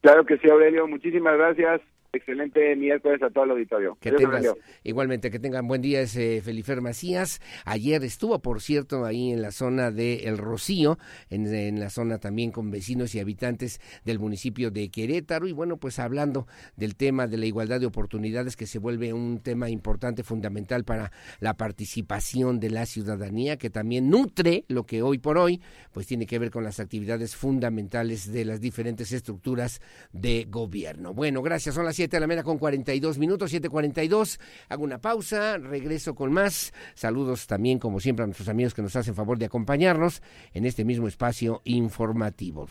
Claro 0.00 0.24
que 0.24 0.36
sí, 0.38 0.50
Aurelio. 0.50 0.86
Muchísimas 0.86 1.36
gracias. 1.36 1.80
Excelente 2.14 2.76
miércoles 2.76 3.22
a 3.22 3.30
todo 3.30 3.44
el 3.44 3.52
auditorio. 3.52 3.96
Que 3.98 4.12
tengas, 4.12 4.44
igualmente, 4.84 5.30
que 5.30 5.38
tengan 5.38 5.66
buen 5.66 5.80
día 5.80 6.02
ese 6.02 6.42
Felifer 6.42 6.82
Macías. 6.82 7.40
Ayer 7.64 8.04
estuvo, 8.04 8.38
por 8.40 8.60
cierto, 8.60 9.06
ahí 9.06 9.32
en 9.32 9.40
la 9.40 9.50
zona 9.50 9.90
de 9.90 10.24
El 10.24 10.36
Rocío, 10.36 10.98
en, 11.30 11.80
la 11.80 11.88
zona 11.88 12.18
también 12.18 12.50
con 12.50 12.70
vecinos 12.70 13.14
y 13.14 13.20
habitantes 13.20 13.80
del 14.04 14.18
municipio 14.18 14.70
de 14.70 14.90
Querétaro. 14.90 15.46
Y 15.48 15.52
bueno, 15.52 15.78
pues 15.78 15.98
hablando 15.98 16.46
del 16.76 16.96
tema 16.96 17.26
de 17.26 17.38
la 17.38 17.46
igualdad 17.46 17.80
de 17.80 17.86
oportunidades, 17.86 18.56
que 18.56 18.66
se 18.66 18.78
vuelve 18.78 19.14
un 19.14 19.38
tema 19.38 19.70
importante, 19.70 20.22
fundamental 20.22 20.84
para 20.84 21.12
la 21.40 21.54
participación 21.54 22.60
de 22.60 22.68
la 22.68 22.84
ciudadanía, 22.84 23.56
que 23.56 23.70
también 23.70 24.10
nutre 24.10 24.66
lo 24.68 24.84
que 24.84 25.00
hoy 25.00 25.16
por 25.16 25.38
hoy, 25.38 25.62
pues 25.92 26.06
tiene 26.08 26.26
que 26.26 26.38
ver 26.38 26.50
con 26.50 26.62
las 26.62 26.78
actividades 26.78 27.36
fundamentales 27.36 28.30
de 28.30 28.44
las 28.44 28.60
diferentes 28.60 29.12
estructuras 29.12 29.80
de 30.12 30.46
gobierno. 30.46 31.14
Bueno, 31.14 31.40
gracias. 31.40 31.74
Son 31.74 31.86
las 31.86 32.01
7 32.02 32.16
de 32.16 32.20
la 32.20 32.26
mañana 32.26 32.42
con 32.42 32.58
42 32.58 33.16
minutos, 33.18 33.52
7.42. 33.52 34.40
Hago 34.68 34.82
una 34.82 34.98
pausa, 34.98 35.56
regreso 35.58 36.16
con 36.16 36.32
más. 36.32 36.72
Saludos 36.96 37.46
también, 37.46 37.78
como 37.78 38.00
siempre, 38.00 38.24
a 38.24 38.26
nuestros 38.26 38.48
amigos 38.48 38.74
que 38.74 38.82
nos 38.82 38.96
hacen 38.96 39.14
favor 39.14 39.38
de 39.38 39.46
acompañarnos 39.46 40.20
en 40.52 40.66
este 40.66 40.84
mismo 40.84 41.06
espacio 41.06 41.62
informativo. 41.64 42.68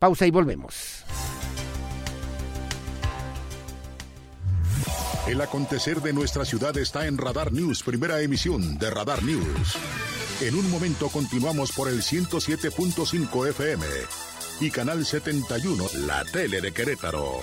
Pausa 0.00 0.26
y 0.26 0.32
volvemos. 0.32 1.04
El 5.28 5.40
acontecer 5.40 6.00
de 6.00 6.12
nuestra 6.12 6.44
ciudad 6.44 6.76
está 6.76 7.06
en 7.06 7.18
Radar 7.18 7.52
News, 7.52 7.84
primera 7.84 8.20
emisión 8.20 8.78
de 8.78 8.90
Radar 8.90 9.22
News. 9.22 9.76
En 10.40 10.56
un 10.56 10.68
momento 10.72 11.08
continuamos 11.08 11.70
por 11.70 11.88
el 11.88 12.02
107.5 12.02 13.48
FM 13.48 13.86
y 14.60 14.70
Canal 14.70 15.06
71, 15.06 15.84
la 16.06 16.24
tele 16.24 16.60
de 16.60 16.72
Querétaro 16.72 17.42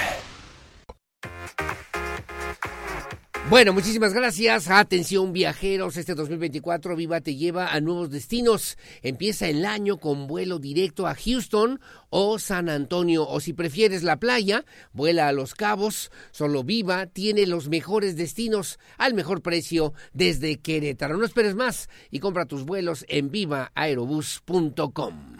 Bueno, 3.51 3.73
muchísimas 3.73 4.13
gracias. 4.13 4.69
Atención 4.69 5.33
viajeros, 5.33 5.97
este 5.97 6.15
2024 6.15 6.95
Viva 6.95 7.19
te 7.19 7.35
lleva 7.35 7.73
a 7.73 7.81
nuevos 7.81 8.09
destinos. 8.09 8.77
Empieza 9.01 9.49
el 9.49 9.65
año 9.65 9.97
con 9.97 10.25
vuelo 10.25 10.57
directo 10.57 11.05
a 11.05 11.15
Houston 11.15 11.81
o 12.09 12.39
San 12.39 12.69
Antonio 12.69 13.27
o 13.27 13.41
si 13.41 13.51
prefieres 13.51 14.03
la 14.03 14.15
playa, 14.15 14.63
vuela 14.93 15.27
a 15.27 15.33
Los 15.33 15.53
Cabos. 15.53 16.11
Solo 16.31 16.63
Viva 16.63 17.07
tiene 17.07 17.45
los 17.45 17.67
mejores 17.67 18.15
destinos 18.15 18.79
al 18.97 19.15
mejor 19.15 19.41
precio 19.41 19.93
desde 20.13 20.61
Querétaro. 20.61 21.17
No 21.17 21.25
esperes 21.25 21.53
más 21.53 21.89
y 22.09 22.19
compra 22.19 22.45
tus 22.45 22.63
vuelos 22.63 23.03
en 23.09 23.31
vivaaerobus.com. 23.31 25.35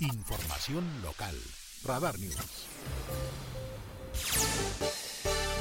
Información 0.00 0.84
local. 1.02 1.34
Radar 1.82 2.18
News. 2.18 2.69
you 4.80 4.99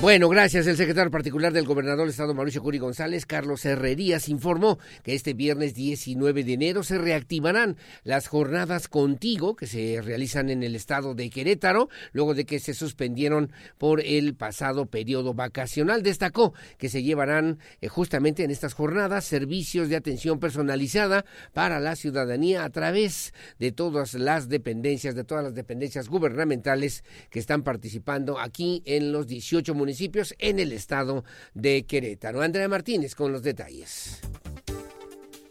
Bueno, 0.02 0.30
gracias. 0.30 0.66
El 0.66 0.78
secretario 0.78 1.12
particular 1.12 1.52
del 1.52 1.66
gobernador 1.66 2.06
del 2.06 2.12
estado 2.12 2.34
Mauricio 2.34 2.64
Curi 2.64 2.78
González, 2.78 3.26
Carlos 3.26 3.66
Herrerías, 3.66 4.30
informó 4.30 4.80
que 5.04 5.14
este 5.14 5.34
viernes 5.34 5.76
19 5.76 6.46
de 6.46 6.54
enero 6.54 6.84
se 6.84 6.98
reactivarán 6.98 7.76
las 8.04 8.30
jornadas 8.30 8.88
contigo 8.88 9.58
que 9.58 9.68
se 9.68 10.02
realizan 10.02 10.50
en 10.50 10.64
el 10.64 10.78
estado 10.78 11.16
de 11.16 11.30
Querétaro, 11.30 11.90
luego 12.14 12.34
de 12.34 12.46
que 12.46 12.60
se 12.60 12.74
suspendieron 12.74 13.52
por 13.78 14.00
el 14.00 14.36
pasado 14.36 14.86
periodo 14.86 15.34
vacacional. 15.34 16.02
Destacó 16.02 16.54
que 16.78 16.88
se 16.88 17.04
llevarán 17.04 17.60
eh, 17.82 17.90
justamente 17.90 18.46
en 18.46 18.52
estas 18.52 18.76
jornadas 18.76 19.26
servicios 19.26 19.90
de 19.90 19.98
atención 19.98 20.40
personalizada 20.40 21.26
para 21.52 21.82
la 21.82 21.98
ciudadanía 21.98 22.64
a 22.64 22.70
través 22.70 23.34
de 23.60 23.74
todas 23.74 24.14
las 24.14 24.48
dependencias, 24.48 25.14
de 25.14 25.26
todas 25.26 25.44
las 25.44 25.56
dependencias 25.56 26.08
gubernamentales 26.08 27.04
que 27.30 27.40
están 27.40 27.64
participando 27.64 28.40
aquí 28.40 28.82
en 28.86 29.12
los 29.12 29.28
18 29.28 29.74
municipios 29.74 29.89
municipios 29.90 30.36
en 30.38 30.60
el 30.60 30.72
estado 30.72 31.24
de 31.56 31.82
Querétaro. 31.88 32.42
Andrea 32.44 32.68
Martínez 32.68 33.16
con 33.16 33.32
los 33.32 33.42
detalles. 33.42 34.22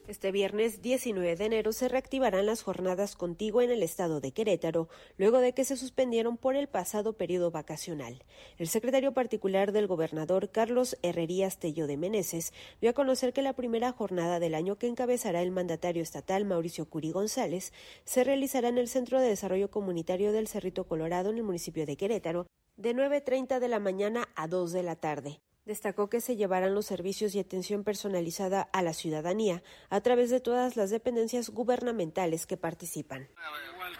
Este 0.06 0.31
viernes 0.31 0.81
19 0.81 1.35
de 1.35 1.44
enero 1.44 1.73
se 1.73 1.89
reactivarán 1.89 2.47
las 2.47 2.62
jornadas 2.62 3.16
contigo 3.16 3.62
en 3.62 3.73
el 3.73 3.82
estado 3.82 4.20
de 4.20 4.31
Querétaro, 4.31 4.89
luego 5.16 5.39
de 5.39 5.55
que 5.55 5.65
se 5.65 5.77
suspendieron 5.77 6.36
por 6.36 6.55
el 6.55 6.69
pasado 6.69 7.15
periodo 7.15 7.51
vacacional. 7.51 8.23
El 8.59 8.69
secretario 8.69 9.12
particular 9.12 9.73
del 9.73 9.89
gobernador 9.89 10.51
Carlos 10.51 10.97
Herrerías 11.02 11.59
Tello 11.59 11.89
de 11.89 11.97
Meneses 11.97 12.52
dio 12.81 12.90
a 12.90 12.94
conocer 12.94 13.32
que 13.32 13.43
la 13.43 13.55
primera 13.55 13.90
jornada 13.90 14.39
del 14.39 14.55
año 14.55 14.78
que 14.78 14.86
encabezará 14.86 15.43
el 15.43 15.51
mandatario 15.51 16.05
estatal 16.05 16.44
Mauricio 16.44 16.89
Curi 16.89 17.10
González 17.10 17.73
se 18.05 18.23
realizará 18.23 18.69
en 18.69 18.78
el 18.78 18.86
Centro 18.86 19.20
de 19.20 19.28
Desarrollo 19.28 19.69
Comunitario 19.69 20.31
del 20.31 20.47
Cerrito 20.47 20.85
Colorado 20.85 21.31
en 21.31 21.39
el 21.39 21.43
municipio 21.43 21.85
de 21.86 21.97
Querétaro, 21.97 22.47
de 22.78 22.94
9.30 22.94 23.59
de 23.59 23.68
la 23.68 23.80
mañana 23.80 24.28
a 24.36 24.46
2 24.46 24.72
de 24.72 24.82
la 24.84 24.96
tarde. 24.96 25.40
Destacó 25.66 26.09
que 26.09 26.22
se 26.22 26.36
llevarán 26.36 26.74
los 26.74 26.86
servicios 26.86 27.34
y 27.34 27.40
atención 27.40 27.84
personalizada 27.84 28.62
a 28.72 28.80
la 28.80 28.94
ciudadanía 28.94 29.62
a 29.90 30.00
través 30.00 30.30
de 30.30 30.40
todas 30.40 30.76
las 30.76 30.88
dependencias 30.88 31.50
gubernamentales 31.50 32.46
que 32.46 32.56
participan. 32.56 33.28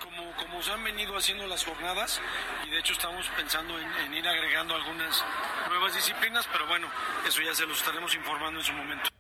Como, 0.01 0.37
como 0.37 0.63
se 0.63 0.71
han 0.71 0.85
venido 0.85 1.17
haciendo 1.17 1.47
las 1.47 1.65
jornadas 1.65 2.21
y 2.67 2.71
de 2.71 2.79
hecho 2.79 2.93
estamos 2.93 3.29
pensando 3.37 3.75
en 3.79 4.15
ir 4.15 4.27
agregando 4.27 4.75
algunas 4.75 5.25
nuevas 5.69 5.95
disciplinas, 5.95 6.47
pero 6.53 6.67
bueno, 6.69 6.87
eso 7.27 7.43
ya 7.43 7.55
se 7.55 7.67
lo 7.67 7.73
estaremos 7.75 8.15
informando 8.15 8.61
en 8.61 8.65
su 8.65 8.73
momento. 8.73 9.11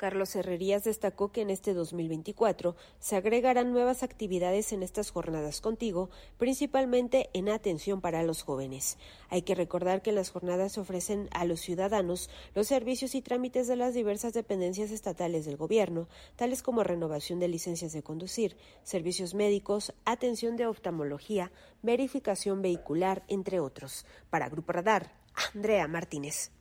Carlos 0.00 0.34
Herrerías 0.34 0.84
destacó 0.84 1.30
que 1.30 1.42
en 1.42 1.50
este 1.50 1.74
2024 1.74 2.74
se 3.00 3.16
agregarán 3.16 3.70
nuevas 3.70 4.02
actividades 4.02 4.72
en 4.72 4.82
estas 4.82 5.10
jornadas 5.10 5.60
contigo, 5.60 6.08
principalmente 6.38 7.28
en 7.34 7.50
atención 7.50 8.00
para 8.00 8.22
los 8.22 8.40
jóvenes. 8.40 8.96
Hay 9.28 9.42
que 9.42 9.54
recordar 9.54 10.00
que 10.00 10.08
en 10.08 10.16
las 10.16 10.30
jornadas 10.30 10.72
se 10.72 10.80
ofrecen 10.80 11.28
a 11.32 11.44
los 11.44 11.60
ciudadanos 11.60 12.30
los 12.54 12.66
servicios 12.66 13.14
y 13.14 13.20
trámites 13.20 13.68
de 13.68 13.76
las 13.76 13.92
diversas 13.92 14.32
dependencias 14.32 14.90
estatales 14.90 15.44
del 15.44 15.58
gobierno, 15.58 16.08
tales 16.34 16.62
como 16.62 16.82
renovación 16.82 17.38
de 17.38 17.48
licencias 17.48 17.92
de 17.92 18.02
conducir, 18.02 18.56
servicios 18.82 19.34
médicos, 19.34 19.92
atención 20.06 20.56
de 20.56 20.66
oftalmología, 20.66 21.52
verificación 21.82 22.62
vehicular, 22.62 23.22
entre 23.28 23.60
otros. 23.60 24.06
Para 24.30 24.48
Grupo 24.48 24.72
Radar, 24.72 25.12
Andrea 25.54 25.86
Martínez. 25.88 26.52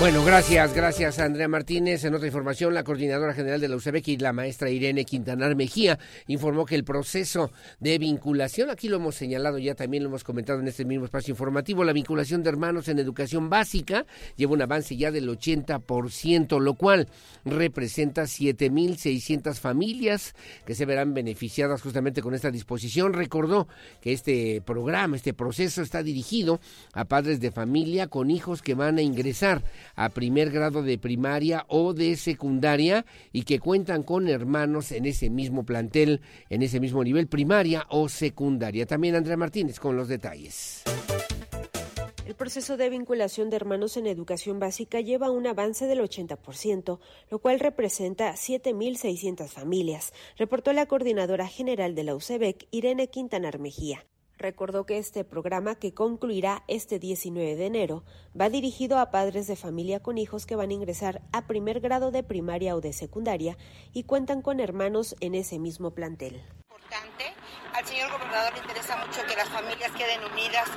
Bueno, 0.00 0.24
gracias, 0.24 0.74
gracias 0.74 1.20
Andrea 1.20 1.46
Martínez. 1.46 2.04
En 2.04 2.14
otra 2.14 2.26
información, 2.26 2.74
la 2.74 2.82
coordinadora 2.82 3.32
general 3.32 3.60
de 3.60 3.68
la 3.68 3.76
UCEBEC 3.76 4.08
y 4.08 4.16
la 4.16 4.32
maestra 4.32 4.68
Irene 4.68 5.04
Quintanar 5.04 5.54
Mejía 5.54 6.00
informó 6.26 6.66
que 6.66 6.74
el 6.74 6.82
proceso 6.82 7.52
de 7.78 7.96
vinculación, 7.98 8.70
aquí 8.70 8.88
lo 8.88 8.96
hemos 8.96 9.14
señalado 9.14 9.56
ya, 9.56 9.76
también 9.76 10.02
lo 10.02 10.08
hemos 10.08 10.24
comentado 10.24 10.58
en 10.58 10.66
este 10.66 10.84
mismo 10.84 11.04
espacio 11.04 11.30
informativo, 11.30 11.84
la 11.84 11.92
vinculación 11.92 12.42
de 12.42 12.50
hermanos 12.50 12.88
en 12.88 12.98
educación 12.98 13.48
básica 13.48 14.04
lleva 14.34 14.54
un 14.54 14.62
avance 14.62 14.96
ya 14.96 15.12
del 15.12 15.28
80%, 15.28 16.60
lo 16.60 16.74
cual 16.74 17.08
representa 17.44 18.24
7.600 18.24 19.54
familias 19.54 20.34
que 20.66 20.74
se 20.74 20.86
verán 20.86 21.14
beneficiadas 21.14 21.80
justamente 21.80 22.20
con 22.20 22.34
esta 22.34 22.50
disposición. 22.50 23.12
Recordó 23.12 23.68
que 24.02 24.12
este 24.12 24.60
programa, 24.60 25.14
este 25.14 25.34
proceso 25.34 25.82
está 25.82 26.02
dirigido 26.02 26.60
a 26.94 27.04
padres 27.04 27.38
de 27.38 27.52
familia 27.52 28.08
con 28.08 28.32
hijos 28.32 28.60
que 28.60 28.74
van 28.74 28.98
a 28.98 29.02
ingresar 29.02 29.62
a 29.96 30.10
primer 30.10 30.50
grado 30.50 30.82
de 30.82 30.98
primaria 30.98 31.64
o 31.68 31.94
de 31.94 32.16
secundaria 32.16 33.04
y 33.32 33.42
que 33.42 33.58
cuentan 33.58 34.02
con 34.02 34.28
hermanos 34.28 34.92
en 34.92 35.06
ese 35.06 35.30
mismo 35.30 35.64
plantel, 35.64 36.20
en 36.50 36.62
ese 36.62 36.80
mismo 36.80 37.02
nivel 37.04 37.26
primaria 37.26 37.86
o 37.88 38.08
secundaria. 38.08 38.86
También 38.86 39.14
Andrea 39.14 39.36
Martínez 39.36 39.80
con 39.80 39.96
los 39.96 40.08
detalles. 40.08 40.84
El 42.26 42.34
proceso 42.34 42.78
de 42.78 42.88
vinculación 42.88 43.50
de 43.50 43.56
hermanos 43.56 43.98
en 43.98 44.06
educación 44.06 44.58
básica 44.58 45.00
lleva 45.00 45.30
un 45.30 45.46
avance 45.46 45.86
del 45.86 46.00
80%, 46.00 46.98
lo 47.30 47.38
cual 47.38 47.60
representa 47.60 48.32
7.600 48.32 49.48
familias, 49.48 50.14
reportó 50.38 50.72
la 50.72 50.86
coordinadora 50.86 51.46
general 51.46 51.94
de 51.94 52.04
la 52.04 52.14
UCEBEC, 52.14 52.66
Irene 52.70 53.08
Quintanar 53.08 53.58
Mejía. 53.58 54.06
Recordó 54.38 54.84
que 54.84 54.98
este 54.98 55.24
programa, 55.24 55.76
que 55.76 55.94
concluirá 55.94 56.64
este 56.66 56.98
19 56.98 57.56
de 57.56 57.66
enero, 57.66 58.04
va 58.38 58.48
dirigido 58.48 58.98
a 58.98 59.10
padres 59.10 59.46
de 59.46 59.56
familia 59.56 60.00
con 60.00 60.18
hijos 60.18 60.44
que 60.44 60.56
van 60.56 60.70
a 60.70 60.74
ingresar 60.74 61.22
a 61.32 61.46
primer 61.46 61.80
grado 61.80 62.10
de 62.10 62.22
primaria 62.22 62.74
o 62.74 62.80
de 62.80 62.92
secundaria 62.92 63.56
y 63.92 64.04
cuentan 64.04 64.42
con 64.42 64.60
hermanos 64.60 65.14
en 65.20 65.34
ese 65.34 65.58
mismo 65.58 65.92
plantel. 65.92 66.42
Gobernador 68.34 68.54
le 68.54 68.60
interesa 68.60 68.96
mucho 68.96 69.24
que 69.26 69.36
las 69.36 69.48
familias 69.48 69.92
queden 69.92 70.24
unidas. 70.24 70.68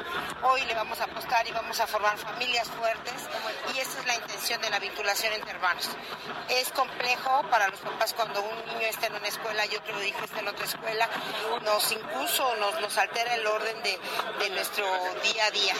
Hoy 0.43 0.61
le 0.65 0.75
vamos 0.75 0.99
a 1.01 1.05
apostar 1.05 1.47
y 1.47 1.51
vamos 1.51 1.79
a 1.79 1.87
formar 1.87 2.15
familias 2.17 2.67
fuertes 2.67 3.15
y 3.73 3.79
esa 3.79 3.99
es 3.99 4.05
la 4.05 4.15
intención 4.15 4.61
de 4.61 4.69
la 4.69 4.77
vinculación 4.79 5.33
entre 5.33 5.51
hermanos. 5.51 5.89
Es 6.49 6.69
complejo 6.71 7.41
para 7.49 7.67
los 7.69 7.79
papás 7.79 8.13
cuando 8.13 8.41
un 8.43 8.65
niño 8.67 8.87
está 8.87 9.07
en 9.07 9.15
una 9.15 9.27
escuela 9.27 9.65
y 9.65 9.75
otro 9.75 10.03
hijo 10.03 10.23
está 10.23 10.39
en 10.39 10.49
otra 10.49 10.65
escuela. 10.65 11.09
Nos 11.63 11.91
incluso 11.91 12.55
nos, 12.57 12.79
nos 12.79 12.95
altera 12.95 13.33
el 13.33 13.47
orden 13.47 13.81
de, 13.81 13.99
de 14.39 14.49
nuestro 14.51 14.85
día 15.23 15.45
a 15.45 15.51
día 15.51 15.73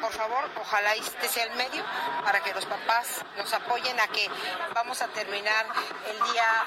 por 0.00 0.12
favor, 0.12 0.48
ojalá 0.60 0.94
este 0.94 1.28
sea 1.28 1.44
el 1.44 1.52
medio 1.52 1.84
para 2.24 2.40
que 2.40 2.52
los 2.54 2.64
papás 2.66 3.24
nos 3.36 3.52
apoyen 3.52 3.98
a 4.00 4.08
que 4.08 4.28
vamos 4.74 5.00
a 5.02 5.08
terminar 5.08 5.66
el 6.08 6.32
día 6.32 6.66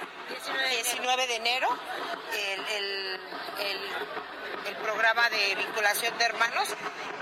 19 0.69 1.27
de 1.27 1.35
enero 1.35 1.67
el, 2.33 3.19
el, 3.59 4.75
programa 4.81 5.29
de 5.29 5.55
vinculación 5.55 6.17
de 6.17 6.25
hermanos, 6.25 6.69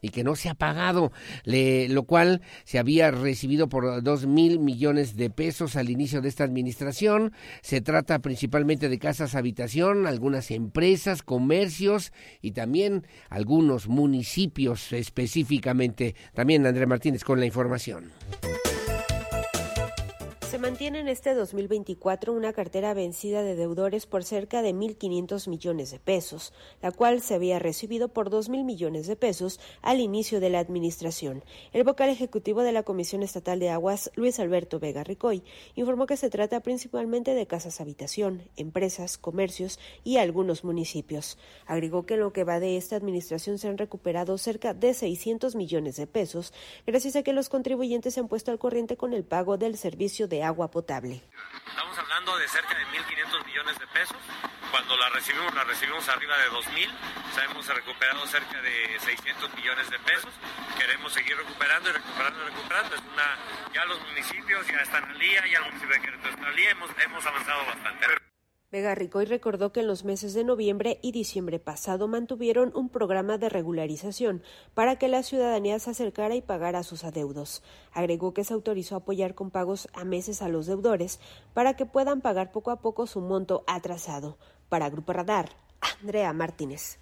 y 0.00 0.10
que 0.10 0.24
no 0.24 0.36
se 0.36 0.48
ha 0.48 0.54
pagado, 0.54 1.12
lo 1.44 2.02
cual 2.04 2.42
se 2.64 2.78
había 2.78 3.10
recibido 3.10 3.68
por 3.68 4.02
dos 4.02 4.26
mil 4.26 4.58
millones 4.58 5.16
de 5.16 5.30
pesos 5.30 5.76
al 5.76 5.90
inicio 5.90 6.20
de 6.20 6.28
esta 6.28 6.44
administración. 6.44 7.32
Se 7.62 7.80
trata 7.80 8.20
principalmente 8.20 8.88
de 8.88 8.98
casas 8.98 9.34
habitación, 9.34 10.06
algunas 10.06 10.50
empresas, 10.50 11.22
comercios 11.22 12.12
y 12.42 12.52
también 12.52 13.06
algunos 13.28 13.88
municipios 13.88 14.92
específicamente. 14.92 16.14
También 16.34 16.66
André 16.66 16.86
Martínez 16.86 17.24
con 17.24 17.40
la 17.40 17.46
información. 17.46 18.12
Se 20.48 20.58
mantiene 20.58 21.00
en 21.00 21.08
este 21.08 21.34
2024 21.34 22.32
una 22.32 22.54
cartera 22.54 22.94
vencida 22.94 23.42
de 23.42 23.54
deudores 23.54 24.06
por 24.06 24.24
cerca 24.24 24.62
de 24.62 24.74
1.500 24.74 25.46
millones 25.46 25.90
de 25.90 25.98
pesos, 25.98 26.54
la 26.80 26.90
cual 26.90 27.20
se 27.20 27.34
había 27.34 27.58
recibido 27.58 28.08
por 28.08 28.30
2.000 28.30 28.64
millones 28.64 29.06
de 29.06 29.14
pesos 29.14 29.60
al 29.82 30.00
inicio 30.00 30.40
de 30.40 30.48
la 30.48 30.60
administración. 30.60 31.44
El 31.74 31.84
vocal 31.84 32.08
ejecutivo 32.08 32.62
de 32.62 32.72
la 32.72 32.82
Comisión 32.82 33.22
Estatal 33.22 33.58
de 33.58 33.68
Aguas, 33.68 34.10
Luis 34.14 34.40
Alberto 34.40 34.80
Vega 34.80 35.04
Ricoy, 35.04 35.42
informó 35.74 36.06
que 36.06 36.16
se 36.16 36.30
trata 36.30 36.60
principalmente 36.60 37.34
de 37.34 37.46
casas 37.46 37.82
habitación, 37.82 38.40
empresas, 38.56 39.18
comercios 39.18 39.78
y 40.02 40.16
algunos 40.16 40.64
municipios. 40.64 41.36
Agregó 41.66 42.06
que 42.06 42.14
en 42.14 42.20
lo 42.20 42.32
que 42.32 42.44
va 42.44 42.58
de 42.58 42.78
esta 42.78 42.96
administración 42.96 43.58
se 43.58 43.68
han 43.68 43.76
recuperado 43.76 44.38
cerca 44.38 44.72
de 44.72 44.94
600 44.94 45.56
millones 45.56 45.96
de 45.96 46.06
pesos, 46.06 46.54
gracias 46.86 47.16
a 47.16 47.22
que 47.22 47.34
los 47.34 47.50
contribuyentes 47.50 48.14
se 48.14 48.20
han 48.20 48.28
puesto 48.28 48.50
al 48.50 48.58
corriente 48.58 48.96
con 48.96 49.12
el 49.12 49.24
pago 49.24 49.58
del 49.58 49.76
servicio 49.76 50.26
de 50.26 50.37
agua 50.44 50.70
potable. 50.70 51.22
Estamos 51.68 51.98
hablando 51.98 52.36
de 52.38 52.48
cerca 52.48 52.74
de 52.74 52.84
1.500 52.86 53.46
millones 53.46 53.78
de 53.78 53.86
pesos. 53.88 54.16
Cuando 54.70 54.96
la 54.96 55.08
recibimos, 55.10 55.54
la 55.54 55.64
recibimos 55.64 56.08
arriba 56.08 56.36
de 56.38 56.50
2.000. 56.50 56.90
Hemos 57.50 57.66
recuperado 57.68 58.26
cerca 58.26 58.60
de 58.60 58.98
600 59.00 59.54
millones 59.54 59.90
de 59.90 59.98
pesos. 60.00 60.30
Queremos 60.76 61.12
seguir 61.12 61.36
recuperando 61.36 61.90
y 61.90 61.92
recuperando 61.92 62.42
y 62.42 62.46
recuperando. 62.48 62.94
Es 62.96 63.02
una, 63.12 63.36
ya 63.72 63.84
los 63.84 64.00
municipios 64.02 64.66
ya 64.66 64.80
están 64.82 65.04
al 65.04 65.18
día, 65.18 65.46
ya 65.46 65.58
el 65.58 65.64
municipio 65.66 65.94
de 65.94 66.00
Querétaro 66.00 66.30
está 66.34 66.46
al 66.46 66.56
día. 66.56 66.70
Hemos, 66.70 66.90
hemos 66.98 67.26
avanzado 67.26 67.64
bastante. 67.66 68.27
Vega 68.70 68.94
Ricoy 68.94 69.24
recordó 69.24 69.72
que 69.72 69.80
en 69.80 69.86
los 69.86 70.04
meses 70.04 70.34
de 70.34 70.44
noviembre 70.44 70.98
y 71.00 71.12
diciembre 71.12 71.58
pasado 71.58 72.06
mantuvieron 72.06 72.70
un 72.74 72.90
programa 72.90 73.38
de 73.38 73.48
regularización 73.48 74.42
para 74.74 74.96
que 74.96 75.08
la 75.08 75.22
ciudadanía 75.22 75.78
se 75.78 75.90
acercara 75.90 76.34
y 76.34 76.42
pagara 76.42 76.82
sus 76.82 77.02
adeudos. 77.02 77.62
Agregó 77.92 78.34
que 78.34 78.44
se 78.44 78.52
autorizó 78.52 78.96
apoyar 78.96 79.34
con 79.34 79.50
pagos 79.50 79.88
a 79.94 80.04
meses 80.04 80.42
a 80.42 80.50
los 80.50 80.66
deudores 80.66 81.18
para 81.54 81.76
que 81.76 81.86
puedan 81.86 82.20
pagar 82.20 82.52
poco 82.52 82.70
a 82.70 82.82
poco 82.82 83.06
su 83.06 83.22
monto 83.22 83.64
atrasado. 83.66 84.36
Para 84.68 84.90
Grupo 84.90 85.14
Radar, 85.14 85.48
Andrea 86.02 86.34
Martínez. 86.34 86.98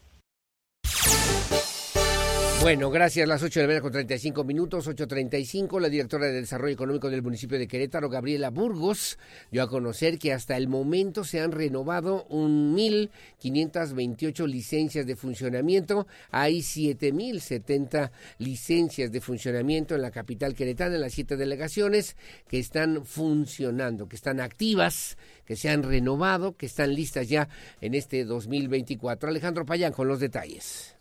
Bueno, 2.62 2.90
gracias. 2.90 3.28
Las 3.28 3.42
8 3.44 3.60
de 3.60 3.64
la 3.64 3.68
mañana 3.68 3.82
con 3.82 3.92
35 3.92 4.42
minutos, 4.42 4.88
8.35. 4.88 5.78
La 5.78 5.88
directora 5.88 6.26
de 6.26 6.32
Desarrollo 6.32 6.74
Económico 6.74 7.08
del 7.08 7.22
municipio 7.22 7.56
de 7.58 7.68
Querétaro, 7.68 8.08
Gabriela 8.08 8.50
Burgos, 8.50 9.18
dio 9.52 9.62
a 9.62 9.68
conocer 9.68 10.18
que 10.18 10.32
hasta 10.32 10.56
el 10.56 10.66
momento 10.66 11.22
se 11.22 11.40
han 11.40 11.52
renovado 11.52 12.26
1.528 12.28 14.48
licencias 14.48 15.06
de 15.06 15.14
funcionamiento. 15.14 16.08
Hay 16.32 16.58
7.070 16.58 18.10
licencias 18.38 19.12
de 19.12 19.20
funcionamiento 19.20 19.94
en 19.94 20.02
la 20.02 20.10
capital 20.10 20.54
queretana, 20.54 20.96
en 20.96 21.02
las 21.02 21.12
siete 21.12 21.36
delegaciones, 21.36 22.16
que 22.48 22.58
están 22.58 23.04
funcionando, 23.04 24.08
que 24.08 24.16
están 24.16 24.40
activas, 24.40 25.16
que 25.44 25.54
se 25.54 25.68
han 25.68 25.84
renovado, 25.84 26.56
que 26.56 26.66
están 26.66 26.96
listas 26.96 27.28
ya 27.28 27.48
en 27.80 27.94
este 27.94 28.24
2024. 28.24 29.28
Alejandro 29.28 29.64
Payán 29.64 29.92
con 29.92 30.08
los 30.08 30.18
detalles. 30.18 30.95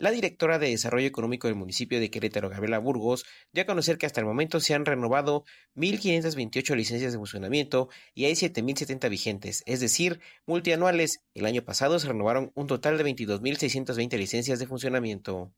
La 0.00 0.12
directora 0.12 0.60
de 0.60 0.70
Desarrollo 0.70 1.08
Económico 1.08 1.48
del 1.48 1.56
municipio 1.56 1.98
de 1.98 2.08
Querétaro, 2.08 2.48
Gabriela 2.48 2.78
Burgos, 2.78 3.26
dio 3.52 3.64
a 3.64 3.66
conocer 3.66 3.98
que 3.98 4.06
hasta 4.06 4.20
el 4.20 4.26
momento 4.26 4.60
se 4.60 4.72
han 4.72 4.86
renovado 4.86 5.44
1.528 5.74 6.76
licencias 6.76 7.10
de 7.10 7.18
funcionamiento 7.18 7.88
y 8.14 8.26
hay 8.26 8.34
7.070 8.34 9.10
vigentes, 9.10 9.64
es 9.66 9.80
decir, 9.80 10.20
multianuales. 10.46 11.24
El 11.34 11.46
año 11.46 11.62
pasado 11.62 11.98
se 11.98 12.06
renovaron 12.06 12.52
un 12.54 12.68
total 12.68 12.96
de 12.96 13.04
22.620 13.04 14.16
licencias 14.16 14.60
de 14.60 14.68
funcionamiento. 14.68 15.52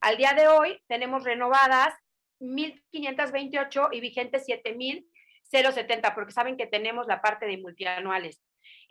Al 0.00 0.16
día 0.16 0.32
de 0.32 0.46
hoy 0.46 0.80
tenemos 0.86 1.24
renovadas 1.24 1.92
1.528 2.40 3.88
y 3.92 4.00
vigentes 4.00 4.46
7.070, 4.46 6.14
porque 6.14 6.32
saben 6.32 6.56
que 6.56 6.66
tenemos 6.66 7.06
la 7.06 7.20
parte 7.20 7.46
de 7.46 7.58
multianuales. 7.58 8.42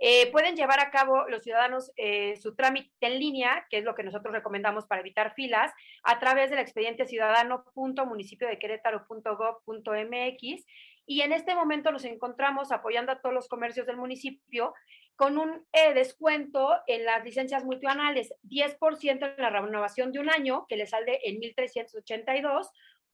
Eh, 0.01 0.31
pueden 0.31 0.55
llevar 0.55 0.79
a 0.79 0.91
cabo 0.91 1.27
los 1.27 1.43
ciudadanos 1.43 1.91
eh, 1.97 2.37
su 2.37 2.55
trámite 2.55 2.89
en 3.01 3.19
línea, 3.19 3.67
que 3.69 3.79
es 3.79 3.83
lo 3.83 3.95
que 3.95 4.03
nosotros 4.03 4.33
recomendamos 4.33 4.85
para 4.85 5.01
evitar 5.01 5.33
filas, 5.33 5.73
a 6.03 6.19
través 6.19 6.49
del 6.49 6.59
expediente 6.59 7.05
ciudadano.municipio 7.05 8.47
de 8.47 8.57
Querétaro.gov.mx. 8.59 10.65
Y 11.05 11.21
en 11.21 11.33
este 11.33 11.53
momento 11.55 11.91
nos 11.91 12.05
encontramos 12.05 12.71
apoyando 12.71 13.11
a 13.11 13.19
todos 13.19 13.35
los 13.35 13.49
comercios 13.49 13.85
del 13.87 13.97
municipio 13.97 14.73
con 15.15 15.37
un 15.37 15.67
eh, 15.73 15.93
descuento 15.93 16.77
en 16.87 17.03
las 17.03 17.25
licencias 17.25 17.65
multianuales, 17.65 18.33
10% 18.43 19.35
en 19.35 19.41
la 19.41 19.49
renovación 19.49 20.13
de 20.13 20.19
un 20.19 20.29
año, 20.29 20.65
que 20.69 20.77
le 20.77 20.85
sale 20.85 21.19
en 21.25 21.41
1.382, 21.41 22.69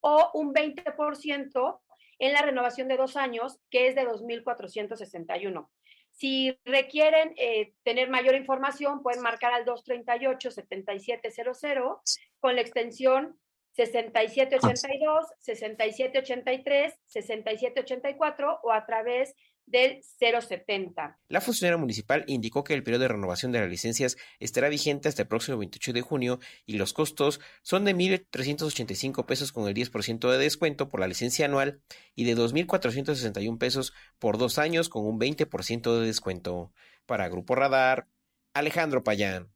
o 0.08 0.30
un 0.36 0.54
20% 0.54 1.82
en 2.20 2.32
la 2.32 2.44
renovación 2.44 2.88
de 2.88 2.96
dos 2.96 3.18
años, 3.18 3.60
que 3.72 3.88
es 3.88 3.96
de 3.96 4.08
2.461. 4.08 5.68
Si 6.12 6.56
requieren 6.64 7.34
eh, 7.38 7.74
tener 7.84 8.12
mayor 8.12 8.36
información, 8.36 9.02
pueden 9.02 9.24
marcar 9.24 9.52
al 9.52 9.66
238-7700 9.66 12.02
con 12.40 12.56
la 12.56 12.62
extensión 12.62 13.40
6782, 13.72 15.26
6783, 15.40 16.94
6784 17.08 18.60
o 18.62 18.72
a 18.72 18.86
través 18.86 19.34
del 19.66 20.02
070. 20.20 21.20
La 21.28 21.42
funcionaria 21.42 21.78
municipal 21.78 22.24
indicó 22.28 22.64
que 22.64 22.74
el 22.74 22.84
periodo 22.84 23.04
de 23.04 23.08
renovación 23.10 23.52
de 23.52 23.60
las 23.60 23.70
licencias 23.70 24.18
estará 24.40 24.70
vigente 24.70 25.10
hasta 25.10 25.24
el 25.24 25.28
próximo 25.28 25.58
28 25.58 25.94
de 25.94 26.02
junio 26.02 26.40
y 26.66 26.78
los 26.78 26.94
costos 26.94 27.40
son 27.62 27.86
de 27.86 27.96
1.385 27.96 29.26
pesos 29.26 29.52
con 29.52 29.68
el 29.68 29.74
10% 29.74 30.32
de 30.32 30.38
descuento 30.38 30.90
por 30.90 31.00
la 31.00 31.08
licencia 31.08 31.46
anual 31.46 31.82
y 32.16 32.26
de 32.26 32.36
2.461 32.36 33.58
pesos 33.58 33.94
por 34.20 34.38
dos 34.38 34.58
años 34.58 34.90
con 34.90 35.06
un 35.06 35.20
20% 35.20 36.00
de 36.00 36.06
descuento. 36.06 36.72
Para 37.06 37.30
Grupo 37.30 37.56
Radar, 37.56 38.08
Alejandro 38.54 39.04
Payán. 39.04 39.55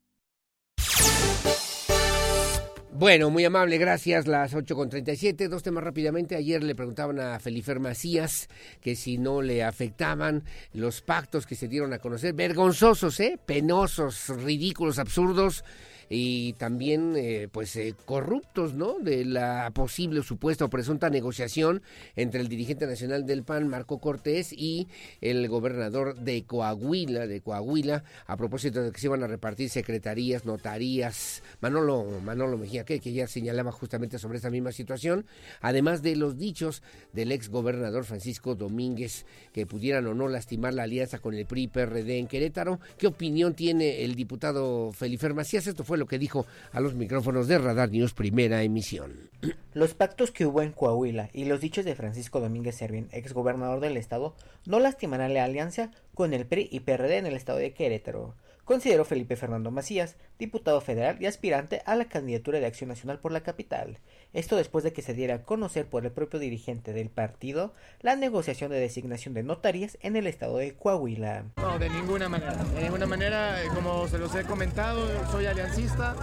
Bueno, 3.00 3.30
muy 3.30 3.46
amable, 3.46 3.78
gracias. 3.78 4.28
Las 4.28 4.54
8.37, 4.54 5.48
dos 5.48 5.64
temas 5.64 5.86
rápidamente. 5.86 6.36
Ayer 6.36 6.62
le 6.62 6.76
preguntaban 6.76 7.18
a 7.22 7.40
Felifer 7.40 7.80
Macías 7.80 8.50
que 8.82 8.98
si 8.98 9.18
no 9.18 9.42
le 9.42 9.64
afectaban 9.64 10.44
los 10.74 11.02
pactos 11.02 11.48
que 11.48 11.56
se 11.56 11.70
dieron 11.70 11.94
a 11.94 12.00
conocer, 12.00 12.34
vergonzosos, 12.34 13.18
¿eh? 13.22 13.40
penosos, 13.46 14.28
ridículos, 14.28 15.00
absurdos 15.00 15.64
y 16.10 16.54
también 16.54 17.14
eh, 17.16 17.48
pues 17.52 17.76
eh, 17.76 17.94
corruptos, 18.06 18.74
¿no? 18.74 19.00
De 19.00 19.24
la 19.26 19.72
posible 19.74 20.24
supuesta 20.24 20.66
o 20.66 20.70
presunta 20.70 21.10
negociación 21.10 21.84
entre 22.16 22.42
el 22.42 22.48
dirigente 22.48 22.88
nacional 22.88 23.26
del 23.26 23.44
PAN, 23.44 23.68
Marco 23.68 24.00
Cortés, 24.00 24.52
y 24.52 24.88
el 25.22 25.48
gobernador 25.48 26.16
de 26.16 26.44
Coahuila, 26.44 27.28
de 27.28 27.42
Coahuila, 27.42 28.04
a 28.26 28.38
propósito 28.38 28.82
de 28.82 28.92
que 28.92 29.00
se 29.00 29.08
iban 29.08 29.24
a 29.24 29.28
repartir 29.28 29.70
secretarías, 29.70 30.46
notarías, 30.46 31.44
Manolo, 31.62 32.06
Manolo 32.24 32.58
Mejía, 32.58 32.84
que, 32.86 33.00
que 33.00 33.14
ya 33.14 33.28
señalaba 33.28 33.72
justamente 33.72 34.18
sobre 34.18 34.38
esta 34.38 34.50
misma 34.50 34.72
situación, 34.72 35.26
además 35.62 36.02
de 36.02 36.16
los 36.16 36.38
dichos 36.38 36.82
del 37.14 37.32
ex 37.32 37.50
gobernador 37.50 38.04
Francisco 38.04 38.56
Domínguez, 38.56 39.26
que 39.54 39.68
pudieran 39.68 40.08
o 40.08 40.16
no 40.16 40.28
lastimar 40.28 40.74
la 40.74 40.84
alianza 40.84 41.20
con 41.20 41.36
el 41.36 41.46
PRI-PRD 41.46 42.18
en 42.18 42.28
Querétaro. 42.28 42.80
¿Qué 42.98 43.08
opinión 43.08 43.54
tiene 43.54 44.04
el 44.04 44.16
diputado 44.16 44.92
Felifer 44.92 45.36
Macías? 45.36 45.68
Esto 45.68 45.84
fue 45.84 45.99
lo 46.00 46.08
que 46.08 46.18
dijo 46.18 46.46
a 46.72 46.80
los 46.80 46.96
micrófonos 46.96 47.48
de 47.48 47.60
Radar 47.60 47.92
News 47.92 48.14
primera 48.14 48.64
emisión. 48.64 49.30
Los 49.74 49.94
pactos 49.94 50.32
que 50.32 50.46
hubo 50.46 50.62
en 50.62 50.72
Coahuila 50.72 51.30
y 51.34 51.46
los 51.46 51.62
dichos 51.62 51.86
de 51.86 51.96
Francisco 51.96 52.40
Domínguez 52.40 52.76
Servin, 52.76 53.10
ex 53.12 53.34
gobernador 53.34 53.80
del 53.80 53.98
estado, 53.98 54.36
no 54.66 54.80
lastimarán 54.80 55.34
la 55.34 55.44
alianza 55.44 55.92
con 56.16 56.34
el 56.34 56.46
PRI 56.46 56.68
y 56.72 56.82
PRD 56.82 57.18
en 57.18 57.26
el 57.28 57.36
estado 57.36 57.60
de 57.60 57.74
Querétaro 57.74 58.36
consideró 58.70 59.04
Felipe 59.04 59.36
Fernando 59.36 59.72
Macías, 59.72 60.16
diputado 60.38 60.80
federal 60.80 61.18
y 61.20 61.26
aspirante 61.26 61.82
a 61.88 61.96
la 61.96 62.06
candidatura 62.06 62.60
de 62.60 62.68
Acción 62.68 62.90
Nacional 62.90 63.18
por 63.18 63.32
la 63.32 63.42
capital. 63.42 63.98
Esto 64.32 64.58
después 64.58 64.84
de 64.84 64.94
que 64.94 65.02
se 65.02 65.16
diera 65.16 65.34
a 65.34 65.44
conocer 65.44 65.88
por 65.88 66.06
el 66.06 66.12
propio 66.12 66.40
dirigente 66.40 66.94
del 66.94 67.10
partido 67.10 67.74
la 68.02 68.16
negociación 68.16 68.70
de 68.70 68.80
designación 68.80 69.34
de 69.34 69.42
notarías 69.42 69.98
en 70.02 70.16
el 70.16 70.28
estado 70.28 70.58
de 70.58 70.76
Coahuila. 70.76 71.46
No, 71.58 71.80
de 71.80 71.90
ninguna 71.90 72.30
manera. 72.30 72.64
De 72.76 72.84
ninguna 72.84 73.08
manera, 73.08 73.64
eh, 73.64 73.70
como 73.74 74.08
se 74.08 74.20
los 74.20 74.36
he 74.36 74.44
comentado, 74.44 75.08
soy 75.32 75.48
aliancista. 75.48 76.16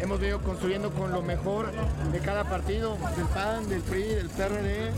Hemos 0.00 0.20
venido 0.20 0.40
construyendo 0.40 0.90
con 0.90 1.12
lo 1.12 1.20
mejor 1.20 1.70
de 2.10 2.18
cada 2.20 2.44
partido, 2.44 2.96
del 3.14 3.26
PAN, 3.26 3.68
del 3.68 3.82
PRI, 3.82 4.04
del 4.04 4.30
PRD, 4.30 4.90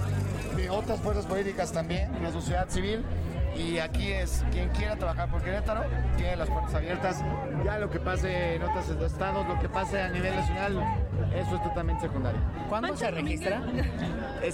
de 0.54 0.70
otras 0.70 1.00
fuerzas 1.00 1.26
políticas 1.26 1.72
también, 1.72 2.12
de 2.12 2.20
la 2.20 2.30
sociedad 2.30 2.68
civil 2.68 3.04
y 3.56 3.78
aquí 3.78 4.12
es 4.12 4.44
quien 4.50 4.68
quiera 4.70 4.96
trabajar 4.96 5.30
por 5.30 5.42
Querétaro, 5.42 5.84
tiene 6.16 6.36
las 6.36 6.48
puertas 6.48 6.74
abiertas. 6.74 7.24
Ya 7.64 7.78
lo 7.78 7.90
que 7.90 8.00
pase 8.00 8.54
en 8.54 8.62
otros 8.62 8.88
estados, 8.88 9.46
lo 9.46 9.58
que 9.58 9.68
pase 9.68 10.00
a 10.00 10.08
nivel 10.08 10.34
nacional, 10.34 10.82
eso 11.34 11.56
es 11.56 11.62
totalmente 11.62 12.02
secundario. 12.02 12.40
¿Cuándo 12.68 12.96
se 12.96 13.10
registra? 13.10 13.62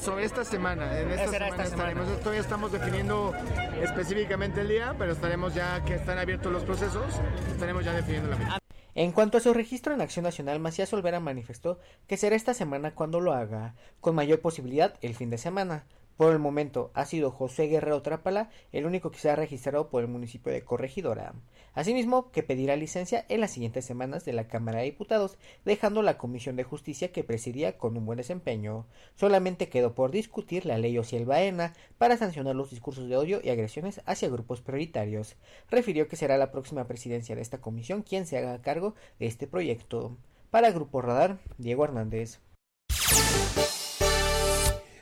Sobre 0.00 0.24
esta 0.24 0.44
semana, 0.44 0.98
en 0.98 1.10
esta 1.10 1.28
semana 1.28 1.64
estaremos. 1.64 2.18
Todavía 2.20 2.40
estamos 2.40 2.72
definiendo 2.72 3.32
específicamente 3.80 4.60
el 4.60 4.68
día, 4.68 4.94
pero 4.98 5.12
estaremos 5.12 5.54
ya 5.54 5.84
que 5.84 5.94
están 5.94 6.18
abiertos 6.18 6.52
los 6.52 6.64
procesos, 6.64 7.04
estaremos 7.48 7.84
ya 7.84 7.92
definiendo 7.92 8.30
la 8.30 8.36
fecha. 8.36 8.58
En 8.94 9.12
cuanto 9.12 9.36
a 9.36 9.40
su 9.40 9.52
registro 9.52 9.92
en 9.92 10.00
Acción 10.00 10.22
Nacional, 10.22 10.58
Macías 10.58 10.90
Olvera 10.94 11.20
manifestó 11.20 11.78
que 12.06 12.16
será 12.16 12.34
esta 12.34 12.54
semana 12.54 12.94
cuando 12.94 13.20
lo 13.20 13.34
haga, 13.34 13.74
con 14.00 14.14
mayor 14.14 14.40
posibilidad 14.40 14.94
el 15.02 15.14
fin 15.14 15.28
de 15.28 15.36
semana. 15.36 15.84
Por 16.16 16.32
el 16.32 16.38
momento 16.38 16.90
ha 16.94 17.04
sido 17.04 17.30
José 17.30 17.66
Guerrero 17.66 18.00
Trápala 18.00 18.48
el 18.72 18.86
único 18.86 19.10
que 19.10 19.18
se 19.18 19.28
ha 19.28 19.36
registrado 19.36 19.90
por 19.90 20.02
el 20.02 20.08
municipio 20.08 20.50
de 20.50 20.64
Corregidora. 20.64 21.34
Asimismo, 21.74 22.30
que 22.30 22.42
pedirá 22.42 22.74
licencia 22.74 23.26
en 23.28 23.42
las 23.42 23.50
siguientes 23.50 23.84
semanas 23.84 24.24
de 24.24 24.32
la 24.32 24.48
Cámara 24.48 24.78
de 24.78 24.86
Diputados, 24.86 25.36
dejando 25.66 26.00
la 26.00 26.16
Comisión 26.16 26.56
de 26.56 26.64
Justicia 26.64 27.12
que 27.12 27.22
presidía 27.22 27.76
con 27.76 27.98
un 27.98 28.06
buen 28.06 28.16
desempeño. 28.16 28.86
Solamente 29.14 29.68
quedó 29.68 29.94
por 29.94 30.10
discutir 30.10 30.64
la 30.64 30.78
ley 30.78 30.96
Ociel 30.96 31.26
Baena 31.26 31.74
para 31.98 32.16
sancionar 32.16 32.56
los 32.56 32.70
discursos 32.70 33.10
de 33.10 33.16
odio 33.18 33.40
y 33.42 33.50
agresiones 33.50 34.00
hacia 34.06 34.30
grupos 34.30 34.62
prioritarios. 34.62 35.36
Refirió 35.70 36.08
que 36.08 36.16
será 36.16 36.38
la 36.38 36.50
próxima 36.50 36.86
presidencia 36.86 37.36
de 37.36 37.42
esta 37.42 37.60
comisión 37.60 38.02
quien 38.02 38.24
se 38.24 38.38
haga 38.38 38.62
cargo 38.62 38.94
de 39.18 39.26
este 39.26 39.46
proyecto. 39.46 40.16
Para 40.50 40.70
Grupo 40.70 41.02
Radar, 41.02 41.38
Diego 41.58 41.84
Hernández. 41.84 42.40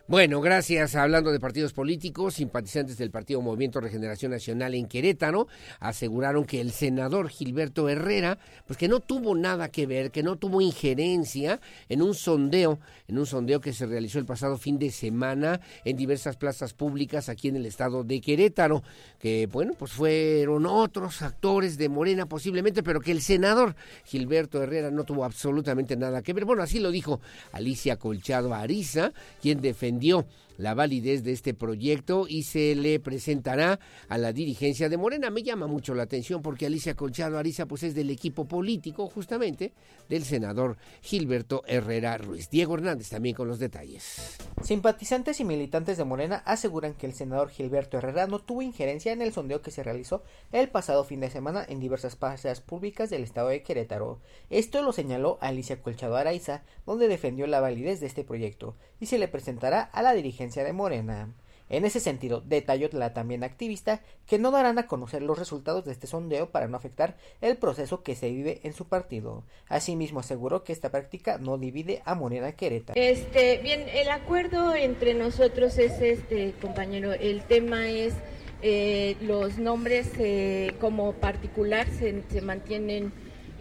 Bueno, 0.06 0.42
gracias. 0.42 0.96
Hablando 0.96 1.32
de 1.32 1.40
partidos 1.40 1.72
políticos, 1.72 2.34
simpatizantes 2.34 2.98
del 2.98 3.10
Partido 3.10 3.40
Movimiento 3.40 3.80
Regeneración 3.80 4.32
Nacional 4.32 4.74
en 4.74 4.86
Querétaro 4.86 5.48
aseguraron 5.80 6.44
que 6.44 6.60
el 6.60 6.72
senador 6.72 7.30
Gilberto 7.30 7.88
Herrera, 7.88 8.36
pues 8.66 8.78
que 8.78 8.86
no 8.86 9.00
tuvo 9.00 9.34
nada 9.34 9.70
que 9.70 9.86
ver, 9.86 10.10
que 10.10 10.22
no 10.22 10.36
tuvo 10.36 10.60
injerencia 10.60 11.58
en 11.88 12.02
un 12.02 12.12
sondeo, 12.12 12.80
en 13.08 13.18
un 13.18 13.24
sondeo 13.24 13.62
que 13.62 13.72
se 13.72 13.86
realizó 13.86 14.18
el 14.18 14.26
pasado 14.26 14.58
fin 14.58 14.78
de 14.78 14.90
semana 14.90 15.62
en 15.86 15.96
diversas 15.96 16.36
plazas 16.36 16.74
públicas 16.74 17.30
aquí 17.30 17.48
en 17.48 17.56
el 17.56 17.64
estado 17.64 18.04
de 18.04 18.20
Querétaro, 18.20 18.82
que 19.18 19.48
bueno, 19.50 19.72
pues 19.72 19.92
fueron 19.92 20.66
otros 20.66 21.22
actores 21.22 21.78
de 21.78 21.88
Morena 21.88 22.26
posiblemente, 22.26 22.82
pero 22.82 23.00
que 23.00 23.10
el 23.10 23.22
senador 23.22 23.74
Gilberto 24.04 24.62
Herrera 24.62 24.90
no 24.90 25.04
tuvo 25.04 25.24
absolutamente 25.24 25.96
nada 25.96 26.20
que 26.20 26.34
ver. 26.34 26.44
Bueno, 26.44 26.62
así 26.62 26.78
lo 26.78 26.90
dijo 26.90 27.22
Alicia 27.52 27.96
Colchado 27.96 28.52
Ariza, 28.52 29.14
quien 29.40 29.62
defendió 29.62 29.93
dio 29.98 30.24
la 30.56 30.74
validez 30.74 31.24
de 31.24 31.32
este 31.32 31.54
proyecto 31.54 32.26
y 32.28 32.44
se 32.44 32.74
le 32.74 33.00
presentará 33.00 33.78
a 34.08 34.18
la 34.18 34.32
dirigencia 34.32 34.88
de 34.88 34.96
Morena. 34.96 35.30
Me 35.30 35.42
llama 35.42 35.66
mucho 35.66 35.94
la 35.94 36.04
atención 36.04 36.42
porque 36.42 36.66
Alicia 36.66 36.94
Colchado 36.94 37.38
Ariza 37.38 37.66
pues 37.66 37.82
es 37.82 37.94
del 37.94 38.10
equipo 38.10 38.46
político 38.46 39.08
justamente 39.08 39.72
del 40.08 40.24
senador 40.24 40.76
Gilberto 41.02 41.62
Herrera 41.66 42.18
Ruiz. 42.18 42.50
Diego 42.50 42.74
Hernández 42.74 43.08
también 43.08 43.34
con 43.34 43.48
los 43.48 43.58
detalles. 43.58 44.36
Simpatizantes 44.62 45.40
y 45.40 45.44
militantes 45.44 45.98
de 45.98 46.04
Morena 46.04 46.42
aseguran 46.44 46.94
que 46.94 47.06
el 47.06 47.14
senador 47.14 47.50
Gilberto 47.50 47.98
Herrera 47.98 48.26
no 48.26 48.38
tuvo 48.38 48.62
injerencia 48.62 49.12
en 49.12 49.22
el 49.22 49.32
sondeo 49.32 49.62
que 49.62 49.70
se 49.70 49.82
realizó 49.82 50.22
el 50.52 50.68
pasado 50.68 51.04
fin 51.04 51.20
de 51.20 51.30
semana 51.30 51.64
en 51.68 51.80
diversas 51.80 52.16
plazas 52.16 52.60
públicas 52.60 53.10
del 53.10 53.24
estado 53.24 53.48
de 53.48 53.62
Querétaro. 53.62 54.20
Esto 54.50 54.82
lo 54.82 54.92
señaló 54.92 55.38
Alicia 55.40 55.80
Colchado 55.80 56.16
Ariza, 56.16 56.62
donde 56.86 57.08
defendió 57.08 57.46
la 57.46 57.60
validez 57.60 58.00
de 58.00 58.06
este 58.06 58.24
proyecto 58.24 58.76
y 59.00 59.06
se 59.06 59.18
le 59.18 59.28
presentará 59.28 59.82
a 59.82 60.02
la 60.02 60.12
dirigencia 60.14 60.43
de 60.52 60.72
Morena. 60.72 61.34
En 61.70 61.86
ese 61.86 61.98
sentido, 61.98 62.42
detalló 62.42 62.88
la 62.92 63.14
también 63.14 63.42
activista 63.42 64.02
que 64.26 64.38
no 64.38 64.50
darán 64.50 64.78
a 64.78 64.86
conocer 64.86 65.22
los 65.22 65.38
resultados 65.38 65.84
de 65.84 65.92
este 65.92 66.06
sondeo 66.06 66.50
para 66.50 66.68
no 66.68 66.76
afectar 66.76 67.16
el 67.40 67.56
proceso 67.56 68.02
que 68.02 68.14
se 68.14 68.30
vive 68.30 68.60
en 68.64 68.74
su 68.74 68.86
partido. 68.86 69.44
Asimismo, 69.68 70.20
aseguró 70.20 70.62
que 70.62 70.74
esta 70.74 70.90
práctica 70.90 71.38
no 71.38 71.56
divide 71.56 72.02
a 72.04 72.14
Morena 72.14 72.52
Querétaro. 72.52 73.00
Este, 73.00 73.58
bien, 73.62 73.86
el 73.88 74.10
acuerdo 74.10 74.74
entre 74.74 75.14
nosotros 75.14 75.78
es 75.78 76.00
este, 76.02 76.52
compañero. 76.60 77.14
El 77.14 77.42
tema 77.44 77.88
es 77.88 78.14
eh, 78.60 79.16
los 79.22 79.58
nombres 79.58 80.10
eh, 80.18 80.74
como 80.80 81.14
particular 81.14 81.86
se, 81.88 82.22
se 82.30 82.42
mantienen, 82.42 83.10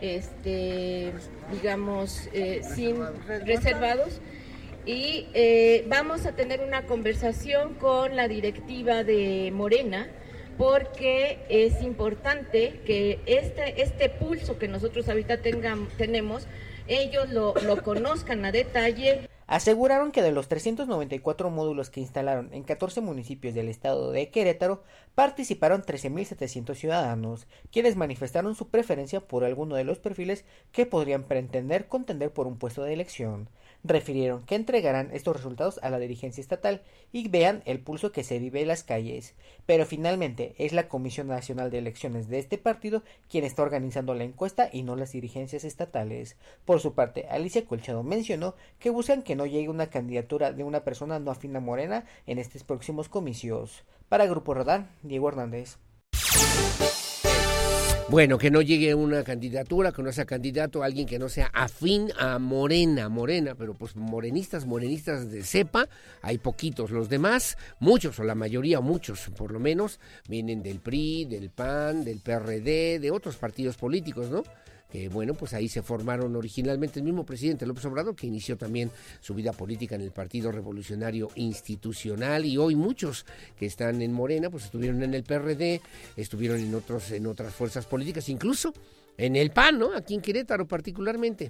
este, 0.02 1.14
digamos, 1.54 2.28
eh, 2.34 2.62
sin 2.76 2.98
reservados 3.46 4.20
y 4.86 5.28
eh, 5.34 5.86
vamos 5.88 6.26
a 6.26 6.36
tener 6.36 6.62
una 6.62 6.86
conversación 6.86 7.76
con 7.76 8.16
la 8.16 8.28
directiva 8.28 9.04
de 9.04 9.52
Morena 9.54 10.08
porque 10.58 11.46
es 11.50 11.82
importante 11.82 12.82
que 12.86 13.20
este, 13.26 13.82
este 13.82 14.10
pulso 14.10 14.60
que 14.60 14.68
nosotros 14.68 15.10
ahorita 15.10 15.40
tenemos, 15.42 16.48
ellos 16.88 17.30
lo, 17.30 17.56
lo 17.56 17.82
conozcan 17.82 18.46
a 18.46 18.52
detalle. 18.52 19.30
Aseguraron 19.48 20.12
que 20.12 20.22
de 20.22 20.32
los 20.32 20.48
394 20.48 21.50
módulos 21.50 21.90
que 21.90 22.00
instalaron 22.00 22.54
en 22.54 22.64
14 22.64 23.02
municipios 23.02 23.54
del 23.54 23.68
estado 23.68 24.12
de 24.12 24.30
Querétaro, 24.30 24.84
participaron 25.16 25.84
13.700 25.84 26.76
ciudadanos, 26.76 27.48
quienes 27.72 27.96
manifestaron 27.96 28.56
su 28.56 28.70
preferencia 28.70 29.22
por 29.22 29.44
alguno 29.44 29.76
de 29.76 29.84
los 29.84 30.00
perfiles 30.00 30.46
que 30.72 30.86
podrían 30.86 31.24
pretender 31.24 31.88
contender 31.88 32.32
por 32.32 32.48
un 32.48 32.58
puesto 32.58 32.84
de 32.84 32.94
elección 32.94 33.50
refirieron 33.84 34.46
que 34.46 34.56
entregarán 34.56 35.10
estos 35.12 35.36
resultados 35.36 35.80
a 35.84 35.90
la 35.90 36.00
dirigencia 36.00 36.42
estatal 36.42 36.82
y 37.12 37.28
vean 37.28 37.62
el 37.66 37.80
pulso 37.80 38.12
que 38.12 38.24
se 38.24 38.40
vive 38.40 38.62
en 38.62 38.70
las 38.70 38.84
calles. 38.84 39.36
Pero 39.66 39.86
finalmente 39.86 40.56
es 40.58 40.74
la 40.74 40.88
Comisión 40.88 41.28
Nacional 41.28 41.70
de 41.70 41.80
Elecciones 41.80 42.28
de 42.28 42.40
este 42.40 42.58
partido 42.58 43.04
quien 43.30 43.44
está 43.44 43.62
organizando 43.64 44.14
la 44.14 44.24
encuesta 44.24 44.70
y 44.72 44.84
no 44.84 44.96
las 44.96 45.12
dirigencias 45.12 45.64
estatales. 45.64 46.38
Por 46.66 46.80
su 46.80 46.94
parte, 46.94 47.28
Alicia 47.30 47.66
Colchado 47.66 48.04
mencionó 48.04 48.56
que 48.80 48.90
buscan 48.90 49.24
que 49.24 49.36
no 49.36 49.46
llegue 49.46 49.70
una 49.70 49.90
candidatura 49.90 50.54
de 50.54 50.64
una 50.64 50.84
persona 50.84 51.20
no 51.20 51.32
afina 51.32 51.60
Morena 51.60 52.06
en 52.26 52.40
estos 52.40 52.64
próximos 52.64 53.10
comicios. 53.10 53.84
Para 54.10 54.26
Grupo 54.26 54.54
Radar, 54.54 54.90
Diego 55.02 55.30
Hernández. 55.30 55.78
Bueno, 58.10 58.38
que 58.38 58.52
no 58.52 58.62
llegue 58.62 58.94
una 58.94 59.24
candidatura, 59.24 59.92
que 59.92 60.04
no 60.04 60.12
sea 60.12 60.26
candidato 60.26 60.84
alguien 60.84 61.08
que 61.08 61.18
no 61.18 61.30
sea 61.30 61.50
afín 61.54 62.12
a 62.20 62.38
Morena, 62.38 63.10
Morena, 63.10 63.56
pero 63.56 63.74
pues 63.74 63.96
morenistas, 63.96 64.66
morenistas 64.66 65.32
de 65.32 65.44
cepa, 65.44 65.88
hay 66.22 66.38
poquitos. 66.38 66.92
Los 66.92 67.10
demás, 67.10 67.58
muchos, 67.80 68.20
o 68.20 68.24
la 68.24 68.36
mayoría, 68.36 68.82
muchos 68.82 69.32
por 69.36 69.52
lo 69.52 69.60
menos, 69.60 70.00
vienen 70.28 70.62
del 70.62 70.80
PRI, 70.80 71.26
del 71.26 71.50
PAN, 71.50 72.04
del 72.04 72.20
PRD, 72.20 73.00
de 73.00 73.10
otros 73.10 73.38
partidos 73.38 73.78
políticos, 73.78 74.30
¿no? 74.30 74.44
Que 74.94 75.10
bueno, 75.10 75.34
pues 75.34 75.56
ahí 75.56 75.68
se 75.68 75.82
formaron 75.82 76.36
originalmente 76.36 77.00
el 77.00 77.06
mismo 77.06 77.26
presidente 77.26 77.66
López 77.66 77.84
Obrador, 77.86 78.16
que 78.16 78.28
inició 78.28 78.58
también 78.58 78.92
su 79.22 79.34
vida 79.34 79.52
política 79.52 79.96
en 79.96 80.02
el 80.02 80.12
Partido 80.12 80.52
Revolucionario 80.52 81.32
Institucional, 81.34 82.46
y 82.46 82.58
hoy 82.60 82.76
muchos 82.76 83.26
que 83.58 83.66
están 83.66 84.04
en 84.04 84.14
Morena, 84.14 84.52
pues 84.52 84.66
estuvieron 84.66 85.02
en 85.02 85.16
el 85.16 85.24
PRD, 85.24 85.82
estuvieron 86.16 86.60
en 86.60 86.76
otros, 86.76 87.10
en 87.10 87.26
otras 87.26 87.56
fuerzas 87.56 87.88
políticas, 87.88 88.30
incluso 88.30 88.72
en 89.18 89.36
el 89.36 89.50
PAN, 89.50 89.80
¿no? 89.80 89.96
Aquí 89.96 90.14
en 90.14 90.22
Querétaro 90.22 90.68
particularmente 90.68 91.50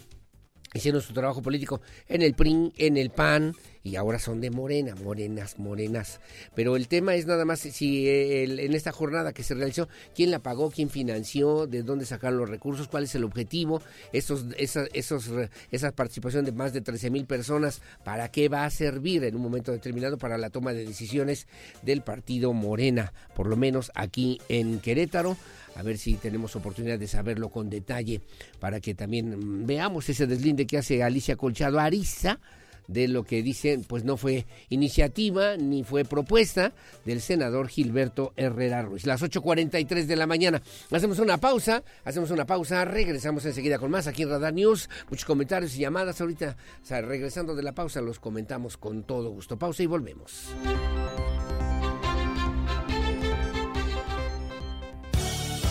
hicieron 0.74 1.02
su 1.02 1.12
trabajo 1.12 1.42
político 1.42 1.82
en 2.08 2.22
el 2.22 2.36
PRI, 2.36 2.72
en 2.78 2.96
el 2.96 3.10
PAN 3.10 3.54
y 3.84 3.98
ahora 3.98 4.18
son 4.18 4.40
de 4.40 4.50
Morena, 4.50 4.96
morenas, 4.96 5.60
morenas. 5.60 6.22
Pero 6.56 6.78
el 6.78 6.88
tema 6.88 7.16
es 7.16 7.26
nada 7.26 7.44
más 7.44 7.60
si 7.60 8.08
en 8.08 8.74
esta 8.74 8.94
jornada 8.94 9.34
que 9.34 9.44
se 9.44 9.56
realizó, 9.56 9.90
quién 10.16 10.32
la 10.32 10.40
pagó, 10.40 10.72
quién 10.72 10.90
financió, 10.90 11.68
de 11.68 11.84
dónde 11.84 12.06
sacaron 12.06 12.40
los 12.40 12.50
recursos, 12.50 12.88
cuál 12.88 13.04
es 13.04 13.16
el 13.16 13.26
objetivo, 13.26 13.82
esos, 14.14 14.46
esa, 14.58 14.86
esos, 14.94 15.30
esa 15.70 15.92
participación 15.92 16.46
de 16.46 16.54
más 16.54 16.72
de 16.72 16.82
13 16.82 17.10
mil 17.10 17.26
personas, 17.26 17.82
para 18.06 18.30
qué 18.32 18.48
va 18.48 18.64
a 18.64 18.70
servir 18.70 19.26
en 19.26 19.36
un 19.36 19.42
momento 19.42 19.74
determinado 19.74 20.18
para 20.18 20.38
la 20.38 20.50
toma 20.50 20.72
de 20.72 20.86
decisiones 20.86 21.48
del 21.82 22.02
partido 22.04 22.54
Morena, 22.54 23.12
por 23.36 23.48
lo 23.48 23.58
menos 23.58 23.92
aquí 23.96 24.40
en 24.48 24.80
Querétaro. 24.80 25.36
A 25.76 25.82
ver 25.82 25.98
si 25.98 26.14
tenemos 26.14 26.56
oportunidad 26.56 27.00
de 27.00 27.08
saberlo 27.08 27.50
con 27.50 27.70
detalle 27.70 28.22
para 28.60 28.80
que 28.80 28.94
también 28.94 29.66
veamos 29.66 30.08
ese 30.08 30.28
deslinde 30.28 30.68
que 30.68 30.78
hace 30.78 31.02
Alicia 31.02 31.36
Colchado 31.36 31.80
Ariza 31.80 32.40
de 32.88 33.08
lo 33.08 33.24
que 33.24 33.44
dicen, 33.44 33.84
pues 33.84 34.04
no 34.04 34.18
fue 34.18 34.46
iniciativa 34.70 35.58
ni 35.58 35.84
fue 35.84 36.06
propuesta 36.06 36.74
del 37.06 37.22
senador 37.22 37.68
Gilberto 37.68 38.34
Herrera 38.36 38.82
Ruiz. 38.82 39.06
Las 39.06 39.22
8.43 39.22 40.06
de 40.06 40.16
la 40.16 40.28
mañana. 40.28 40.62
Hacemos 40.92 41.20
una 41.20 41.38
pausa, 41.38 41.84
hacemos 42.04 42.32
una 42.32 42.46
pausa, 42.46 42.86
regresamos 42.86 43.46
enseguida 43.46 43.80
con 43.80 43.92
más 43.92 44.08
aquí 44.08 44.24
en 44.24 44.30
Radar 44.30 44.54
News. 44.54 44.90
Muchos 45.10 45.26
comentarios 45.26 45.76
y 45.76 45.80
llamadas 45.80 46.20
ahorita. 46.22 46.58
Regresando 46.90 47.56
de 47.56 47.64
la 47.64 47.74
pausa 47.74 48.02
los 48.02 48.20
comentamos 48.20 48.78
con 48.78 49.04
todo 49.04 49.30
gusto. 49.30 49.58
Pausa 49.58 49.84
y 49.84 49.88
volvemos. 49.88 50.50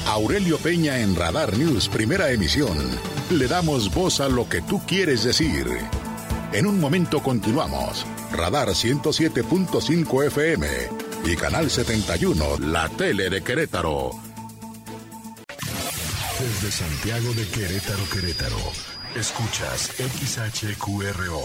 Aurelio 0.06 0.58
Peña 0.58 0.98
en 1.00 1.16
Radar 1.16 1.56
News, 1.56 1.88
primera 1.88 2.30
emisión. 2.32 2.76
Le 3.30 3.46
damos 3.46 3.94
voz 3.94 4.20
a 4.20 4.28
lo 4.28 4.46
que 4.46 4.60
tú 4.60 4.80
quieres 4.86 5.24
decir. 5.24 5.66
En 6.52 6.66
un 6.66 6.78
momento 6.78 7.22
continuamos. 7.22 8.04
Radar 8.30 8.68
107.5 8.68 10.26
FM 10.26 10.66
y 11.24 11.34
Canal 11.34 11.70
71, 11.70 12.58
la 12.58 12.90
tele 12.90 13.30
de 13.30 13.42
Querétaro. 13.42 14.10
Desde 16.38 16.70
Santiago 16.70 17.32
de 17.32 17.46
Querétaro, 17.48 18.02
Querétaro, 18.12 18.58
escuchas 19.14 19.92
XHQRO. 19.96 21.40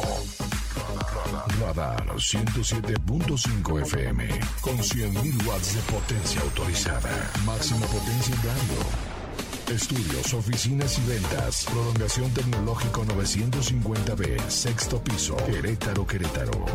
Radar 1.62 2.06
107.5 2.08 3.82
FM 3.84 4.28
con 4.60 4.78
100.000 4.78 5.48
watts 5.48 5.76
de 5.76 5.82
potencia 5.94 6.42
autorizada. 6.42 7.32
Máxima 7.46 7.86
potencia 7.88 8.36
en 8.36 8.44
radio. 8.44 9.17
Estudios, 9.70 10.34
oficinas 10.34 10.98
y 10.98 11.10
ventas. 11.10 11.66
Prolongación 11.70 12.32
tecnológico 12.32 13.04
950B, 13.04 14.48
sexto 14.48 15.04
piso. 15.04 15.36
Querétaro, 15.46 16.08
Querétaro. 16.08 16.66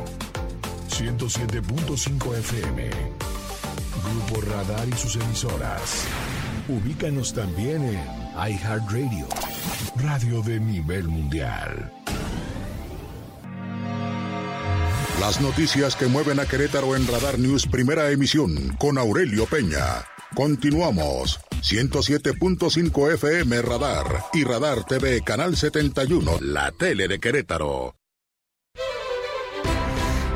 107.5 0.90 2.36
FM. 2.36 2.90
Grupo 4.04 4.40
Radar 4.42 4.86
y 4.86 4.92
sus 4.92 5.16
emisoras. 5.16 6.04
Ubícanos 6.68 7.32
también 7.32 7.82
en 7.82 8.00
iHeartRadio. 8.36 9.26
Radio 9.96 10.42
de 10.42 10.60
nivel 10.60 11.08
mundial. 11.08 11.90
Las 15.18 15.40
noticias 15.40 15.96
que 15.96 16.08
mueven 16.08 16.40
a 16.40 16.46
Querétaro 16.46 16.94
en 16.94 17.06
Radar 17.06 17.38
News 17.38 17.66
Primera 17.66 18.10
Emisión 18.10 18.76
con 18.78 18.98
Aurelio 18.98 19.46
Peña. 19.46 20.04
Continuamos. 20.34 21.40
107.5 21.62 23.12
FM 23.14 23.62
Radar 23.62 24.24
y 24.32 24.42
Radar 24.42 24.84
TV 24.84 25.22
Canal 25.22 25.56
71, 25.56 26.40
la 26.40 26.72
tele 26.72 27.06
de 27.06 27.20
Querétaro. 27.20 27.94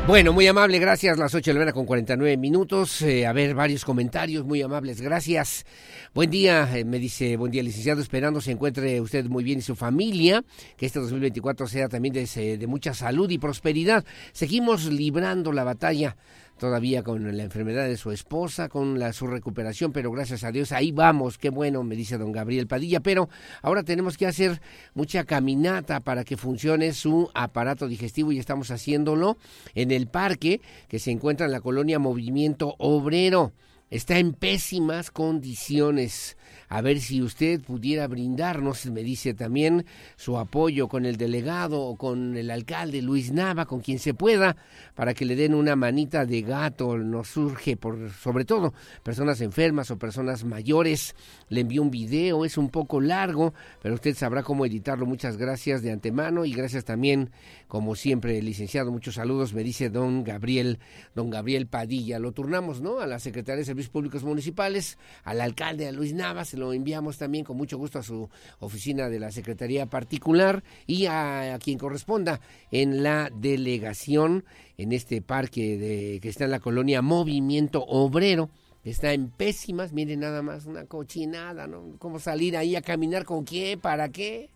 Bueno, 0.06 0.32
muy 0.32 0.46
amable, 0.46 0.78
gracias. 0.78 1.18
Las 1.18 1.34
8 1.34 1.50
de 1.50 1.54
la 1.54 1.58
mañana 1.58 1.72
con 1.72 1.84
49 1.84 2.36
minutos. 2.36 3.02
Eh, 3.02 3.26
a 3.26 3.32
ver, 3.32 3.56
varios 3.56 3.84
comentarios 3.84 4.44
muy 4.44 4.62
amables, 4.62 5.00
gracias. 5.00 5.66
Buen 6.14 6.30
día, 6.30 6.78
eh, 6.78 6.84
me 6.84 7.00
dice, 7.00 7.36
buen 7.36 7.50
día, 7.50 7.64
licenciado. 7.64 8.00
Esperando 8.00 8.40
se 8.40 8.52
encuentre 8.52 9.00
usted 9.00 9.24
muy 9.24 9.42
bien 9.42 9.58
y 9.58 9.62
su 9.62 9.74
familia. 9.74 10.44
Que 10.76 10.86
este 10.86 11.00
2024 11.00 11.66
sea 11.66 11.88
también 11.88 12.14
de, 12.14 12.56
de 12.56 12.66
mucha 12.68 12.94
salud 12.94 13.28
y 13.30 13.38
prosperidad. 13.38 14.04
Seguimos 14.30 14.84
librando 14.84 15.50
la 15.50 15.64
batalla 15.64 16.16
todavía 16.58 17.02
con 17.02 17.36
la 17.36 17.42
enfermedad 17.42 17.86
de 17.86 17.96
su 17.96 18.10
esposa, 18.12 18.68
con 18.68 18.98
la, 18.98 19.12
su 19.12 19.26
recuperación, 19.26 19.92
pero 19.92 20.10
gracias 20.10 20.44
a 20.44 20.52
Dios 20.52 20.72
ahí 20.72 20.92
vamos, 20.92 21.38
qué 21.38 21.50
bueno, 21.50 21.82
me 21.82 21.96
dice 21.96 22.18
don 22.18 22.32
Gabriel 22.32 22.66
Padilla, 22.66 23.00
pero 23.00 23.28
ahora 23.62 23.82
tenemos 23.82 24.16
que 24.16 24.26
hacer 24.26 24.60
mucha 24.94 25.24
caminata 25.24 26.00
para 26.00 26.24
que 26.24 26.36
funcione 26.36 26.92
su 26.92 27.30
aparato 27.34 27.88
digestivo 27.88 28.32
y 28.32 28.38
estamos 28.38 28.70
haciéndolo 28.70 29.36
en 29.74 29.90
el 29.90 30.06
parque 30.06 30.60
que 30.88 30.98
se 30.98 31.10
encuentra 31.10 31.46
en 31.46 31.52
la 31.52 31.60
colonia 31.60 31.98
Movimiento 31.98 32.74
Obrero. 32.78 33.52
Está 33.88 34.18
en 34.18 34.32
pésimas 34.32 35.12
condiciones 35.12 36.36
a 36.68 36.80
ver 36.80 37.00
si 37.00 37.22
usted 37.22 37.60
pudiera 37.60 38.06
brindarnos, 38.06 38.86
me 38.86 39.02
dice 39.02 39.34
también, 39.34 39.86
su 40.16 40.38
apoyo 40.38 40.88
con 40.88 41.06
el 41.06 41.16
delegado 41.16 41.80
o 41.80 41.96
con 41.96 42.36
el 42.36 42.50
alcalde 42.50 43.02
Luis 43.02 43.30
Nava, 43.32 43.66
con 43.66 43.80
quien 43.80 43.98
se 43.98 44.14
pueda, 44.14 44.56
para 44.94 45.14
que 45.14 45.24
le 45.24 45.36
den 45.36 45.54
una 45.54 45.76
manita 45.76 46.26
de 46.26 46.42
gato. 46.42 46.96
Nos 46.98 47.28
surge, 47.28 47.76
por, 47.76 48.10
sobre 48.10 48.44
todo, 48.44 48.74
personas 49.02 49.40
enfermas 49.40 49.90
o 49.90 49.98
personas 49.98 50.44
mayores. 50.44 51.14
Le 51.48 51.60
envío 51.60 51.82
un 51.82 51.90
video, 51.90 52.44
es 52.44 52.58
un 52.58 52.70
poco 52.70 53.00
largo, 53.00 53.54
pero 53.82 53.94
usted 53.94 54.14
sabrá 54.16 54.42
cómo 54.42 54.66
editarlo. 54.66 55.06
Muchas 55.06 55.36
gracias 55.36 55.82
de 55.82 55.92
antemano 55.92 56.44
y 56.44 56.52
gracias 56.52 56.84
también, 56.84 57.30
como 57.68 57.96
siempre, 57.96 58.40
licenciado. 58.42 58.92
Muchos 58.92 59.16
saludos, 59.16 59.52
me 59.52 59.64
dice 59.64 59.90
don 59.90 60.24
Gabriel, 60.24 60.78
don 61.14 61.30
Gabriel 61.30 61.66
Padilla. 61.66 62.18
Lo 62.18 62.32
turnamos, 62.32 62.80
¿no? 62.80 63.00
A 63.00 63.06
la 63.06 63.18
Secretaría 63.18 63.58
de 63.58 63.64
Servicios 63.64 63.92
Públicos 63.92 64.22
Municipales, 64.22 64.98
al 65.24 65.40
alcalde, 65.40 65.88
a 65.88 65.92
Luis 65.92 66.14
Nava, 66.14 66.44
lo 66.54 66.72
enviamos 66.72 67.18
también 67.18 67.44
con 67.44 67.56
mucho 67.56 67.78
gusto 67.78 67.98
a 67.98 68.02
su 68.02 68.28
oficina 68.60 69.08
de 69.08 69.18
la 69.18 69.32
Secretaría 69.32 69.86
Particular 69.86 70.62
y 70.86 71.06
a, 71.06 71.58
quien 71.62 71.78
corresponda 71.78 72.40
en 72.70 73.02
la 73.02 73.30
delegación 73.34 74.44
en 74.76 74.92
este 74.92 75.22
parque 75.22 75.76
de, 75.76 76.20
que 76.20 76.28
está 76.28 76.44
en 76.44 76.50
la 76.50 76.60
colonia 76.60 77.02
Movimiento 77.02 77.84
Obrero. 77.84 78.50
Está 78.84 79.12
en 79.12 79.30
pésimas, 79.30 79.92
miren 79.92 80.20
nada 80.20 80.42
más, 80.42 80.66
una 80.66 80.84
cochinada, 80.84 81.66
¿no? 81.66 81.96
¿Cómo 81.98 82.20
salir 82.20 82.56
ahí 82.56 82.76
a 82.76 82.82
caminar 82.82 83.24
con 83.24 83.44
quién? 83.44 83.80
¿Para 83.80 84.10
qué? 84.10 84.50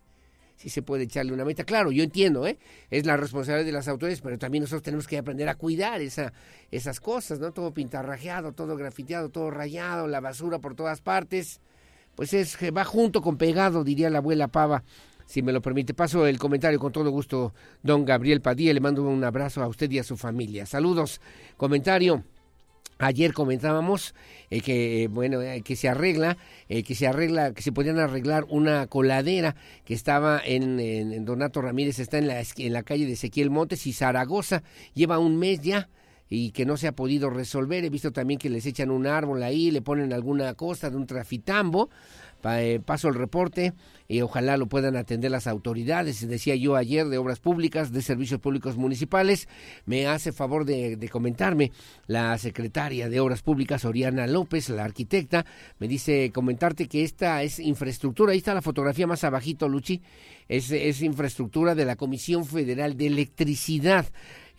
Si 0.61 0.69
se 0.69 0.83
puede 0.83 1.05
echarle 1.05 1.33
una 1.33 1.47
meta. 1.47 1.65
Claro, 1.65 1.91
yo 1.91 2.03
entiendo, 2.03 2.47
¿eh? 2.47 2.59
Es 2.91 3.07
la 3.07 3.17
responsabilidad 3.17 3.65
de 3.65 3.73
las 3.73 3.89
autoridades, 3.89 4.21
pero 4.21 4.39
también 4.39 4.61
nosotros 4.63 4.83
tenemos 4.83 5.09
que 5.09 5.17
aprender 5.17 5.49
a 5.49 5.55
cuidar 5.55 6.03
esa, 6.03 6.35
esas 6.71 7.01
cosas, 7.01 7.41
¿no? 7.41 7.53
Todo 7.53 7.73
pintarrajeado, 7.73 8.53
todo 8.53 8.77
grafiteado, 8.77 9.31
todo 9.31 9.51
rayado, 9.51 10.07
la 10.07 10.21
basura 10.21 10.59
por 10.59 10.75
todas 10.75 11.01
partes 11.01 11.61
pues 12.15 12.35
es 12.35 12.59
que 12.59 12.71
va 12.71 12.85
junto 12.85 13.23
con 13.23 13.39
pegado, 13.39 13.83
diría 13.83 14.11
la 14.11 14.19
abuela 14.19 14.49
Pava. 14.49 14.83
Si 15.25 15.43
me 15.43 15.53
lo 15.53 15.63
permite, 15.63 15.95
paso 15.95 16.27
el 16.27 16.39
comentario 16.39 16.79
con 16.79 16.93
todo 16.93 17.09
gusto, 17.11 17.55
don 17.83 18.05
Gabriel 18.05 18.43
Padilla. 18.43 18.75
Le 18.75 18.81
mando 18.81 19.05
un 19.05 19.25
abrazo 19.25 19.63
a 19.63 19.69
usted 19.69 19.91
y 19.91 20.01
a 20.01 20.05
su 20.05 20.17
familia. 20.17 20.67
Saludos. 20.67 21.21
Comentario. 21.57 22.25
Ayer 23.03 23.33
comentábamos 23.33 24.15
eh, 24.51 24.61
que 24.61 25.09
bueno 25.11 25.41
eh, 25.41 25.63
que 25.63 25.75
se 25.75 25.89
arregla 25.89 26.37
eh, 26.69 26.83
que 26.83 26.95
se 26.95 27.07
arregla 27.07 27.55
que 27.55 27.63
se 27.63 27.73
podían 27.73 27.99
arreglar 27.99 28.45
una 28.51 28.87
coladera 28.89 29.57
que 29.87 29.95
estaba 29.95 30.39
en, 30.45 30.79
en, 30.79 31.25
Donato 31.25 31.63
Ramírez 31.63 31.99
está 31.99 32.19
en 32.19 32.27
la 32.27 32.43
en 32.59 32.73
la 32.75 32.83
calle 32.83 33.07
de 33.07 33.13
Ezequiel 33.13 33.49
Montes 33.49 33.87
y 33.87 33.95
Zaragoza. 33.95 34.63
Lleva 34.93 35.19
un 35.19 35.39
mes 35.39 35.63
ya 35.63 35.89
y 36.31 36.53
que 36.53 36.65
no 36.65 36.77
se 36.77 36.87
ha 36.87 36.93
podido 36.93 37.29
resolver. 37.29 37.85
He 37.85 37.91
visto 37.91 38.13
también 38.13 38.39
que 38.39 38.49
les 38.49 38.65
echan 38.65 38.91
un 38.91 39.07
árbol 39.07 39.43
ahí, 39.43 39.71
le 39.71 39.83
ponen 39.83 40.13
alguna 40.13 40.55
costa 40.55 40.89
de 40.89 40.97
un 40.97 41.07
trafitambo. 41.07 41.91
Eh, 42.43 42.81
paso 42.83 43.09
el 43.09 43.15
reporte 43.15 43.75
y 44.09 44.23
ojalá 44.23 44.57
lo 44.57 44.67
puedan 44.67 44.97
atender 44.97 45.31
las 45.31 45.47
autoridades. 45.47 46.27
Decía 46.27 46.57
yo 46.57 46.75
ayer 46.75 47.07
de 47.09 47.19
Obras 47.19 47.39
Públicas, 47.39 47.93
de 47.93 48.01
Servicios 48.01 48.41
Públicos 48.41 48.79
Municipales, 48.79 49.47
me 49.85 50.07
hace 50.07 50.33
favor 50.33 50.65
de, 50.65 50.97
de, 50.97 51.09
comentarme 51.11 51.71
la 52.07 52.37
secretaria 52.39 53.11
de 53.11 53.21
Obras 53.21 53.43
Públicas, 53.43 53.85
Oriana 53.85 54.27
López, 54.27 54.71
la 54.71 54.85
arquitecta, 54.85 55.45
me 55.79 55.87
dice 55.87 56.31
comentarte 56.33 56.89
que 56.89 57.05
esta 57.05 57.43
es 57.43 57.59
infraestructura, 57.59 58.33
ahí 58.33 58.39
está 58.39 58.55
la 58.55 58.63
fotografía 58.63 59.07
más 59.07 59.23
abajito, 59.23 59.69
Luchi, 59.69 60.01
es, 60.49 60.71
es 60.71 61.03
infraestructura 61.03 61.75
de 61.75 61.85
la 61.85 61.97
Comisión 61.97 62.47
Federal 62.47 62.97
de 62.97 63.07
Electricidad. 63.07 64.07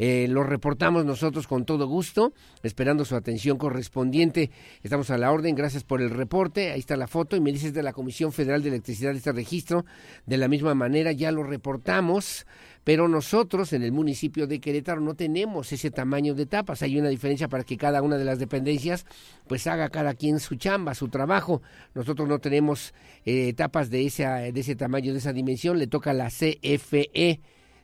Eh, 0.03 0.27
lo 0.27 0.43
reportamos 0.43 1.05
nosotros 1.05 1.45
con 1.45 1.63
todo 1.63 1.85
gusto, 1.85 2.33
esperando 2.63 3.05
su 3.05 3.15
atención 3.15 3.59
correspondiente. 3.59 4.49
Estamos 4.81 5.11
a 5.11 5.17
la 5.19 5.31
orden, 5.31 5.53
gracias 5.53 5.83
por 5.83 6.01
el 6.01 6.09
reporte. 6.09 6.71
Ahí 6.71 6.79
está 6.79 6.97
la 6.97 7.05
foto 7.05 7.35
y 7.35 7.39
me 7.39 7.51
dices 7.51 7.71
de 7.71 7.83
la 7.83 7.93
Comisión 7.93 8.33
Federal 8.33 8.63
de 8.63 8.69
Electricidad 8.69 9.15
este 9.15 9.31
registro. 9.31 9.85
De 10.25 10.37
la 10.37 10.47
misma 10.47 10.73
manera 10.73 11.11
ya 11.11 11.31
lo 11.31 11.43
reportamos, 11.43 12.47
pero 12.83 13.07
nosotros 13.07 13.73
en 13.73 13.83
el 13.83 13.91
municipio 13.91 14.47
de 14.47 14.59
Querétaro 14.59 15.01
no 15.01 15.13
tenemos 15.13 15.71
ese 15.71 15.91
tamaño 15.91 16.33
de 16.33 16.47
tapas. 16.47 16.81
Hay 16.81 16.97
una 16.97 17.09
diferencia 17.09 17.47
para 17.47 17.63
que 17.63 17.77
cada 17.77 18.01
una 18.01 18.17
de 18.17 18.25
las 18.25 18.39
dependencias 18.39 19.05
pues 19.47 19.67
haga 19.67 19.89
cada 19.89 20.15
quien 20.15 20.39
su 20.39 20.55
chamba, 20.55 20.95
su 20.95 21.09
trabajo. 21.09 21.61
Nosotros 21.93 22.27
no 22.27 22.39
tenemos 22.39 22.95
eh, 23.23 23.53
tapas 23.53 23.91
de, 23.91 24.07
esa, 24.07 24.37
de 24.37 24.59
ese 24.59 24.75
tamaño, 24.75 25.11
de 25.11 25.19
esa 25.19 25.31
dimensión. 25.31 25.77
Le 25.77 25.85
toca 25.85 26.11
la 26.11 26.29
CFE 26.29 27.39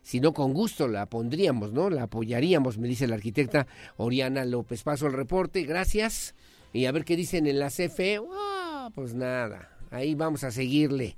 si 0.08 0.22
no 0.22 0.32
con 0.32 0.54
gusto 0.54 0.88
la 0.88 1.06
pondríamos, 1.08 1.74
¿no? 1.74 1.90
La 1.90 2.04
apoyaríamos, 2.04 2.78
me 2.78 2.88
dice 2.88 3.08
la 3.08 3.16
arquitecta 3.16 3.68
Oriana 3.98 4.46
López. 4.46 4.82
Paso 4.84 5.08
el 5.08 5.12
reporte, 5.12 5.64
gracias. 5.64 6.34
Y 6.72 6.86
a 6.86 6.94
ver 6.94 7.04
qué 7.04 7.18
dicen 7.18 7.46
en 7.46 7.60
la 7.60 7.68
CFE. 7.68 8.22
Ah, 8.32 8.90
pues 8.96 9.14
nada, 9.14 9.70
ahí 9.92 10.16
vamos 10.16 10.46
a 10.46 10.52
seguirle. 10.52 11.18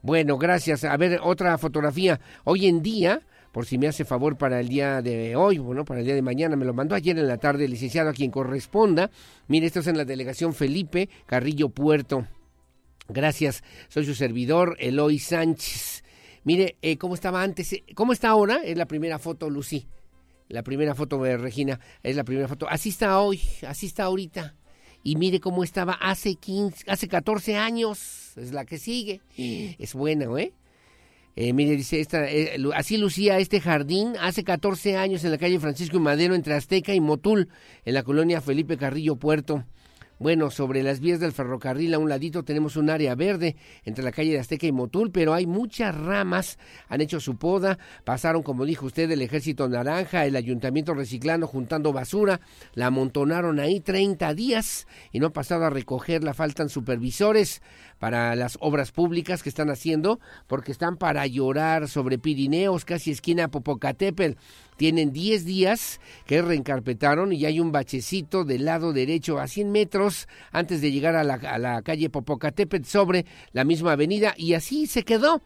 Bueno, 0.00 0.38
gracias. 0.38 0.82
A 0.84 0.96
ver, 0.96 1.20
otra 1.22 1.58
fotografía. 1.58 2.20
Hoy 2.44 2.68
en 2.68 2.82
día, 2.82 3.20
por 3.52 3.66
si 3.66 3.76
me 3.76 3.86
hace 3.86 4.06
favor 4.06 4.38
para 4.38 4.60
el 4.60 4.68
día 4.68 5.02
de 5.02 5.36
hoy, 5.36 5.58
bueno, 5.58 5.84
para 5.84 6.00
el 6.00 6.06
día 6.06 6.14
de 6.14 6.22
mañana, 6.22 6.56
me 6.56 6.64
lo 6.64 6.72
mandó 6.72 6.94
ayer 6.94 7.18
en 7.18 7.28
la 7.28 7.36
tarde 7.36 7.68
licenciado 7.68 8.08
a 8.08 8.14
quien 8.14 8.30
corresponda. 8.30 9.10
Mire, 9.46 9.66
esto 9.66 9.80
es 9.80 9.88
en 9.88 9.98
la 9.98 10.06
delegación 10.06 10.54
Felipe 10.54 11.10
Carrillo 11.26 11.68
Puerto. 11.68 12.26
Gracias, 13.10 13.62
soy 13.88 14.06
su 14.06 14.14
servidor, 14.14 14.74
Eloy 14.78 15.18
Sánchez. 15.18 16.01
Mire 16.44 16.76
eh, 16.82 16.96
cómo 16.96 17.14
estaba 17.14 17.42
antes, 17.42 17.72
eh, 17.72 17.84
cómo 17.94 18.12
está 18.12 18.30
ahora, 18.30 18.60
es 18.64 18.76
la 18.76 18.86
primera 18.86 19.18
foto, 19.18 19.48
Lucy. 19.48 19.86
La 20.48 20.62
primera 20.62 20.94
foto 20.94 21.22
de 21.22 21.36
Regina 21.36 21.80
es 22.02 22.16
la 22.16 22.24
primera 22.24 22.48
foto. 22.48 22.68
Así 22.68 22.90
está 22.90 23.20
hoy, 23.20 23.40
así 23.66 23.86
está 23.86 24.04
ahorita. 24.04 24.54
Y 25.02 25.16
mire 25.16 25.40
cómo 25.40 25.64
estaba 25.64 25.94
hace 25.94 26.34
15, 26.34 26.84
hace 26.90 27.08
14 27.08 27.56
años, 27.56 28.36
es 28.36 28.52
la 28.52 28.64
que 28.64 28.78
sigue. 28.78 29.20
Es 29.36 29.94
buena, 29.94 30.26
¿eh? 30.38 30.52
eh 31.34 31.52
mire, 31.52 31.76
dice, 31.76 32.00
esta, 32.00 32.26
así 32.74 32.98
lucía 32.98 33.38
este 33.38 33.60
jardín 33.60 34.14
hace 34.20 34.44
14 34.44 34.96
años 34.96 35.24
en 35.24 35.30
la 35.30 35.38
calle 35.38 35.58
Francisco 35.58 35.96
y 35.96 36.00
Madero 36.00 36.34
entre 36.34 36.54
Azteca 36.54 36.94
y 36.94 37.00
Motul, 37.00 37.48
en 37.84 37.94
la 37.94 38.02
colonia 38.02 38.40
Felipe 38.40 38.76
Carrillo 38.76 39.16
Puerto. 39.16 39.64
Bueno, 40.22 40.52
sobre 40.52 40.84
las 40.84 41.00
vías 41.00 41.18
del 41.18 41.32
ferrocarril 41.32 41.94
a 41.94 41.98
un 41.98 42.08
ladito 42.08 42.44
tenemos 42.44 42.76
un 42.76 42.90
área 42.90 43.16
verde 43.16 43.56
entre 43.84 44.04
la 44.04 44.12
calle 44.12 44.30
de 44.30 44.38
Azteca 44.38 44.68
y 44.68 44.70
Motul, 44.70 45.10
pero 45.10 45.34
hay 45.34 45.46
muchas 45.46 45.96
ramas, 45.96 46.60
han 46.88 47.00
hecho 47.00 47.18
su 47.18 47.38
poda, 47.38 47.76
pasaron, 48.04 48.44
como 48.44 48.64
dijo 48.64 48.86
usted, 48.86 49.10
el 49.10 49.20
ejército 49.20 49.68
naranja, 49.68 50.24
el 50.24 50.36
ayuntamiento 50.36 50.94
reciclando, 50.94 51.48
juntando 51.48 51.92
basura, 51.92 52.40
la 52.74 52.86
amontonaron 52.86 53.58
ahí 53.58 53.80
30 53.80 54.32
días 54.34 54.86
y 55.10 55.18
no 55.18 55.26
ha 55.26 55.32
pasado 55.32 55.64
a 55.64 55.70
recogerla, 55.70 56.34
faltan 56.34 56.68
supervisores 56.68 57.60
para 58.02 58.34
las 58.34 58.58
obras 58.58 58.90
públicas 58.90 59.44
que 59.44 59.48
están 59.48 59.70
haciendo, 59.70 60.18
porque 60.48 60.72
están 60.72 60.96
para 60.96 61.24
llorar 61.28 61.86
sobre 61.86 62.18
Pirineos, 62.18 62.84
casi 62.84 63.12
esquina 63.12 63.46
Popocatépetl 63.46 64.40
tienen 64.76 65.12
10 65.12 65.44
días 65.44 66.00
que 66.26 66.42
reencarpetaron 66.42 67.32
y 67.32 67.44
hay 67.44 67.60
un 67.60 67.70
bachecito 67.70 68.42
del 68.44 68.64
lado 68.64 68.92
derecho 68.92 69.38
a 69.38 69.46
100 69.46 69.70
metros 69.70 70.26
antes 70.50 70.80
de 70.80 70.90
llegar 70.90 71.14
a 71.14 71.22
la, 71.22 71.34
a 71.34 71.58
la 71.58 71.80
calle 71.82 72.10
Popocatépetl 72.10 72.88
sobre 72.88 73.24
la 73.52 73.62
misma 73.62 73.92
avenida 73.92 74.34
y 74.36 74.54
así 74.54 74.88
se 74.88 75.04
quedó. 75.04 75.40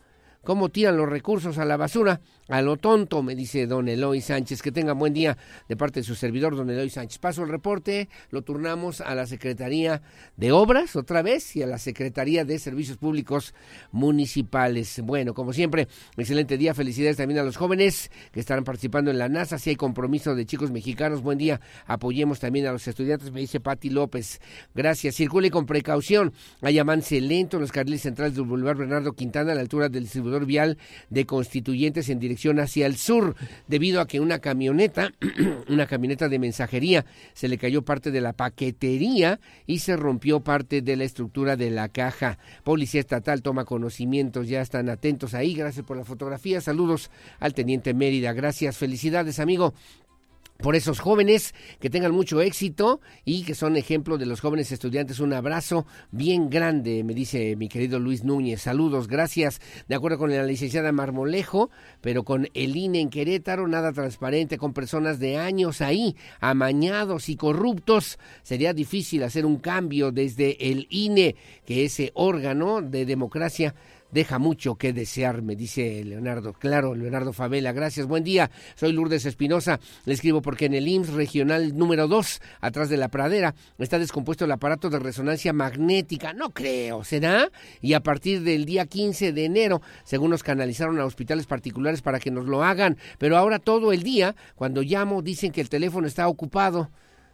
¿Cómo 0.47 0.68
tiran 0.68 0.97
los 0.97 1.09
recursos 1.09 1.59
a 1.59 1.64
la 1.64 1.77
basura? 1.77 2.20
A 2.47 2.62
lo 2.62 2.77
tonto, 2.77 3.20
me 3.20 3.35
dice 3.35 3.66
don 3.66 3.89
Eloy 3.89 4.20
Sánchez. 4.20 4.62
Que 4.62 4.70
tenga 4.70 4.93
buen 4.93 5.12
día 5.12 5.36
de 5.68 5.77
parte 5.77 5.98
de 5.98 6.05
su 6.05 6.14
servidor, 6.14 6.55
don 6.55 6.70
Eloy 6.70 6.89
Sánchez. 6.89 7.18
Paso 7.18 7.43
el 7.43 7.48
reporte, 7.48 8.09
lo 8.31 8.43
turnamos 8.43 9.01
a 9.01 9.16
la 9.16 9.27
Secretaría 9.27 10.02
de 10.36 10.52
Obras 10.52 10.94
otra 10.94 11.23
vez 11.23 11.56
y 11.56 11.64
a 11.64 11.66
la 11.66 11.78
Secretaría 11.78 12.44
de 12.44 12.60
Servicios 12.60 12.97
Públicos 12.97 13.55
Municipales. 13.90 15.01
Bueno, 15.02 15.35
como 15.35 15.52
siempre, 15.52 15.89
excelente 16.16 16.56
día. 16.56 16.74
Felicidades 16.74 17.16
también 17.16 17.40
a 17.40 17.43
los 17.43 17.56
jóvenes 17.56 18.12
que 18.31 18.39
estarán 18.39 18.62
participando 18.62 19.10
en 19.10 19.18
la 19.18 19.28
NASA. 19.28 19.59
Si 19.59 19.70
hay 19.70 19.77
compromiso 19.77 20.36
de 20.36 20.47
chicos 20.47 20.70
mexicanos, 20.70 21.23
buen 21.23 21.39
día. 21.39 21.60
Apoyemos 21.86 22.39
también 22.39 22.66
a 22.66 22.73
los 22.73 22.86
estudiantes, 22.86 23.32
me 23.32 23.40
dice 23.40 23.59
Pati 23.59 23.90
López. 23.90 24.40
Gracias. 24.77 25.16
Circule 25.16 25.51
con 25.51 25.66
precaución. 25.66 26.32
Hay 26.62 26.78
avance 26.78 27.20
lento 27.20 27.56
en 27.56 27.62
los 27.62 27.73
carriles 27.73 28.02
centrales 28.02 28.36
del 28.36 28.44
Boulevard 28.44 28.77
Bernardo 28.77 29.12
Quintana 29.12 29.51
a 29.51 29.55
la 29.56 29.62
altura 29.62 29.89
del 29.89 30.05
distribuidor 30.05 30.35
vial 30.44 30.76
de 31.08 31.24
Constituyentes 31.24 32.08
en 32.08 32.18
dirección 32.18 32.60
hacia 32.60 32.86
el 32.86 32.96
sur, 32.96 33.36
debido 33.68 34.00
a 34.00 34.06
que 34.06 34.20
una 34.20 34.40
camioneta, 34.40 35.12
una 35.68 35.86
camioneta 35.86 36.28
de 36.28 36.38
mensajería, 36.38 37.06
se 37.32 37.48
le 37.48 37.58
cayó 37.58 37.82
parte 37.82 38.10
de 38.10 38.20
la 38.20 38.32
paquetería 38.34 39.40
y 39.66 39.78
se 39.78 39.96
rompió 39.96 40.40
parte 40.40 40.82
de 40.82 40.96
la 40.96 41.04
estructura 41.04 41.56
de 41.56 41.70
la 41.70 41.88
caja. 41.88 42.38
Policía 42.64 43.00
Estatal 43.00 43.42
toma 43.42 43.64
conocimientos, 43.64 44.48
ya 44.48 44.60
están 44.60 44.88
atentos 44.88 45.34
ahí. 45.34 45.54
Gracias 45.54 45.86
por 45.86 45.96
la 45.96 46.04
fotografía. 46.04 46.60
Saludos 46.60 47.10
al 47.40 47.54
Teniente 47.54 47.94
Mérida. 47.94 48.32
Gracias. 48.32 48.76
Felicidades, 48.76 49.38
amigo 49.38 49.74
por 50.59 50.77
esos 50.77 51.01
jóvenes, 51.01 51.55
que 51.81 51.91
tengan 51.91 52.12
mucho 52.12 52.41
éxito 52.41 53.01
y 53.24 53.45
que 53.45 53.55
son 53.55 53.77
ejemplo 53.77 54.19
de 54.19 54.27
los 54.27 54.41
jóvenes 54.41 54.73
estudiantes. 54.73 55.20
Un 55.20 55.33
abrazo 55.33 55.87
bien 56.11 56.51
grande, 56.51 57.05
me 57.05 57.15
dice 57.15 57.57
mi 57.57 57.69
querido 57.69 57.99
Luis 57.99 58.24
Núñez. 58.24 58.62
Saludos, 58.62 59.09
gracias. 59.09 59.61
De 59.89 59.95
acuerdo 59.95 60.19
con 60.19 60.31
la 60.31 60.45
licenciada 60.45 60.93
Marmolejo, 60.93 61.70
pero 62.01 62.24
con 62.24 62.49
el 62.55 62.77
INE 62.77 63.01
en 63.01 63.11
Querétaro, 63.11 63.69
nada 63.69 63.93
transparente, 63.93 64.59
con 64.59 64.73
personas 64.73 65.19
de 65.19 65.37
años 65.37 65.81
ahí, 65.81 66.16
amañados 66.41 67.28
y 67.28 67.37
corruptos. 67.37 68.19
Sería 68.43 68.73
difícil 68.73 69.23
hacer 69.23 69.47
un 69.47 69.57
cambio 69.57 70.12
desde 70.12 70.70
el 70.70 70.87
INE, 70.91 71.37
que 71.65 71.85
ese 71.85 72.12
órgano 72.15 72.83
de 72.83 73.07
democracia 73.07 73.74
deja 74.11 74.39
mucho 74.39 74.77
que 74.77 74.93
desear, 74.93 75.43
me 75.43 75.57
dice 75.57 76.05
Leonardo. 76.05 76.53
Claro, 76.53 76.95
Leonardo 76.95 77.33
Favela, 77.33 77.73
gracias. 77.73 78.07
Buen 78.07 78.24
día, 78.24 78.51
soy 78.74 78.93
Lourdes 78.93 79.27
Espinosa. 79.27 79.81
Le 80.05 80.15
escribo 80.15 80.43
porque 80.43 80.66
en 80.66 80.74
el 80.74 80.89
IMSS 80.89 81.12
regional 81.12 81.77
número 81.77 82.09
2, 82.09 82.41
atrás 82.61 82.89
de 82.89 82.97
la 82.97 83.09
pradera, 83.09 83.55
está 83.78 83.99
descompuesto 83.99 84.45
el 84.45 84.53
aparato 84.53 84.91
de 84.91 84.99
resonancia 84.99 85.53
magnética. 85.53 86.33
No 86.33 86.51
creo, 86.51 87.05
¿será? 87.05 87.51
Y 87.81 87.95
a 87.95 88.01
partir 88.01 88.43
del 88.43 88.65
día 88.65 88.87
15 88.87 89.33
de 89.33 89.45
enero, 89.45 89.83
según 90.05 90.31
nos 90.31 90.43
canalizaron 90.43 90.99
a 91.01 91.05
hospitales 91.05 91.47
particulares 91.47 92.03
para 92.03 92.20
que 92.20 92.31
nos 92.31 92.47
lo 92.47 92.62
hagan. 92.62 92.97
Pero 93.19 93.37
ahora 93.37 93.59
todo 93.59 93.93
el 93.93 94.03
día, 94.03 94.35
cuando 94.55 94.83
llamo, 94.83 95.23
dicen 95.23 95.53
que 95.53 95.61
el 95.61 95.69
teléfono 95.69 96.07
está 96.07 96.28
ocupado 96.28 96.91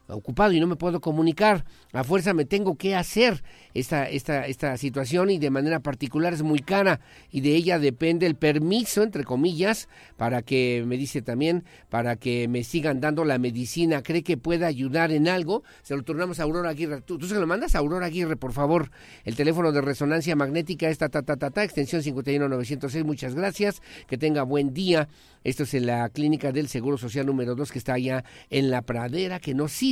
ocupado 0.08 0.52
y 0.52 0.60
no 0.60 0.66
me 0.66 0.76
puedo 0.76 1.00
comunicar. 1.00 1.64
A 1.92 2.04
fuerza 2.04 2.34
me 2.34 2.44
tengo 2.44 2.76
que 2.76 2.94
hacer 2.94 3.42
esta, 3.74 4.08
esta, 4.08 4.46
esta 4.46 4.76
situación 4.76 5.30
y 5.30 5.38
de 5.38 5.50
manera 5.50 5.80
particular 5.80 6.32
es 6.32 6.42
muy 6.42 6.60
cara 6.60 7.00
y 7.30 7.40
de 7.40 7.54
ella 7.54 7.78
depende 7.78 8.26
el 8.26 8.34
permiso, 8.34 9.02
entre 9.02 9.24
comillas, 9.24 9.88
para 10.16 10.42
que, 10.42 10.84
me 10.86 10.96
dice 10.96 11.22
también, 11.22 11.64
para 11.88 12.16
que 12.16 12.48
me 12.48 12.64
sigan 12.64 13.00
dando 13.00 13.24
la 13.24 13.38
medicina. 13.38 14.02
¿Cree 14.02 14.22
que 14.22 14.36
pueda 14.36 14.66
ayudar 14.66 15.12
en 15.12 15.28
algo? 15.28 15.62
Se 15.82 15.96
lo 15.96 16.02
turnamos 16.02 16.40
a 16.40 16.44
Aurora 16.44 16.70
Aguirre. 16.70 17.00
¿Tú, 17.02 17.20
se 17.20 17.34
lo 17.34 17.46
mandas 17.46 17.74
a 17.74 17.78
Aurora 17.78 18.06
Aguirre, 18.06 18.36
por 18.36 18.52
favor? 18.52 18.90
El 19.24 19.36
teléfono 19.36 19.72
de 19.72 19.80
resonancia 19.80 20.36
magnética 20.36 20.88
está 20.88 21.08
ta, 21.08 21.22
ta, 21.22 21.36
ta, 21.36 21.50
ta, 21.50 21.64
extensión 21.64 22.02
51906. 22.02 23.04
Muchas 23.04 23.34
gracias. 23.34 23.82
Que 24.06 24.18
tenga 24.18 24.42
buen 24.42 24.74
día. 24.74 25.08
Esto 25.44 25.64
es 25.64 25.74
en 25.74 25.86
la 25.86 26.08
clínica 26.08 26.52
del 26.52 26.68
Seguro 26.68 26.96
Social 26.96 27.26
número 27.26 27.54
2 27.56 27.72
que 27.72 27.78
está 27.78 27.94
allá 27.94 28.24
en 28.48 28.70
la 28.70 28.82
pradera, 28.82 29.40
que 29.40 29.54
no 29.54 29.66
sirve 29.66 29.91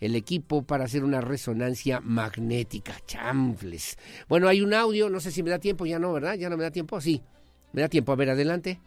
el 0.00 0.14
equipo 0.14 0.62
para 0.62 0.84
hacer 0.84 1.04
una 1.04 1.20
resonancia 1.20 2.00
magnética. 2.00 2.94
Chamfles. 3.06 3.96
Bueno, 4.28 4.48
hay 4.48 4.60
un 4.60 4.74
audio, 4.74 5.08
no 5.10 5.20
sé 5.20 5.30
si 5.30 5.42
me 5.42 5.50
da 5.50 5.58
tiempo, 5.58 5.86
ya 5.86 5.98
no, 5.98 6.12
¿verdad? 6.12 6.34
Ya 6.34 6.48
no 6.48 6.56
me 6.56 6.64
da 6.64 6.70
tiempo, 6.70 7.00
sí. 7.00 7.22
¿Me 7.72 7.82
da 7.82 7.88
tiempo? 7.88 8.12
A 8.12 8.16
ver, 8.16 8.30
adelante. 8.30 8.80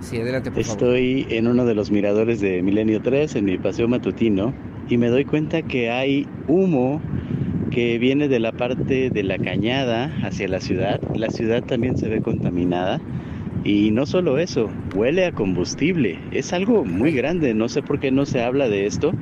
Sí, 0.00 0.18
adelante, 0.18 0.50
por 0.50 0.60
Estoy 0.60 1.26
en 1.30 1.46
uno 1.46 1.64
de 1.64 1.74
los 1.74 1.90
miradores 1.90 2.40
de 2.40 2.62
Milenio 2.62 3.00
3, 3.00 3.36
en 3.36 3.44
mi 3.44 3.58
paseo 3.58 3.88
matutino, 3.88 4.54
y 4.88 4.98
me 4.98 5.08
doy 5.08 5.24
cuenta 5.24 5.62
que 5.62 5.90
hay 5.90 6.26
humo 6.48 7.00
que 7.70 7.98
viene 7.98 8.28
de 8.28 8.40
la 8.40 8.52
parte 8.52 9.10
de 9.10 9.22
la 9.22 9.38
cañada 9.38 10.12
hacia 10.22 10.48
la 10.48 10.60
ciudad. 10.60 11.00
La 11.14 11.30
ciudad 11.30 11.62
también 11.62 11.96
se 11.96 12.08
ve 12.08 12.20
contaminada. 12.20 13.00
Y 13.64 13.90
no 13.90 14.06
solo 14.06 14.38
eso, 14.38 14.70
huele 14.94 15.26
a 15.26 15.32
combustible. 15.32 16.18
Es 16.32 16.52
algo 16.52 16.84
muy 16.84 17.12
grande. 17.12 17.54
No 17.54 17.68
sé 17.68 17.82
por 17.82 18.00
qué 18.00 18.10
no 18.10 18.26
se 18.26 18.42
habla 18.42 18.68
de 18.68 18.86
esto. 18.86 19.12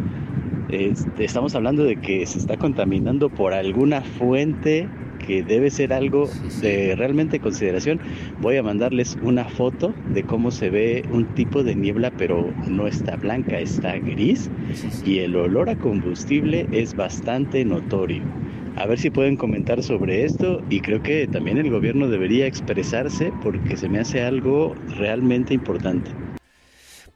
Estamos 0.69 1.55
hablando 1.55 1.85
de 1.85 1.97
que 1.97 2.25
se 2.27 2.39
está 2.39 2.57
contaminando 2.57 3.31
por 3.31 3.53
alguna 3.53 4.03
fuente 4.03 4.89
que 5.27 5.43
debe 5.43 5.71
ser 5.71 5.93
algo 5.93 6.29
de 6.61 6.95
realmente 6.97 7.41
consideración. 7.41 8.01
Voy 8.41 8.57
a 8.57 8.63
mandarles 8.63 9.19
una 9.23 9.45
foto 9.45 9.95
de 10.13 10.23
cómo 10.23 10.51
se 10.51 10.71
ve 10.71 11.05
un 11.13 11.27
tipo 11.35 11.63
de 11.63 11.75
niebla, 11.75 12.11
pero 12.17 12.51
no 12.67 12.87
está 12.87 13.17
blanca, 13.17 13.59
está 13.59 13.99
gris 13.99 14.51
y 15.05 15.19
el 15.19 15.37
olor 15.37 15.71
a 15.71 15.77
combustible 15.77 16.67
es 16.73 16.95
bastante 16.95 17.65
notorio 17.65 18.23
a 18.79 18.87
ver 18.87 18.99
si 18.99 19.11
pueden 19.11 19.37
comentar 19.37 19.83
sobre 19.83 20.25
esto 20.25 20.63
y 20.71 20.81
creo 20.81 21.03
que 21.03 21.27
también 21.27 21.59
el 21.59 21.69
gobierno 21.69 22.09
debería 22.09 22.47
expresarse 22.47 23.33
porque 23.43 23.77
se 23.77 23.89
me 23.89 23.99
hace 23.99 24.23
algo 24.23 24.75
realmente 24.97 25.53
importante. 25.53 26.13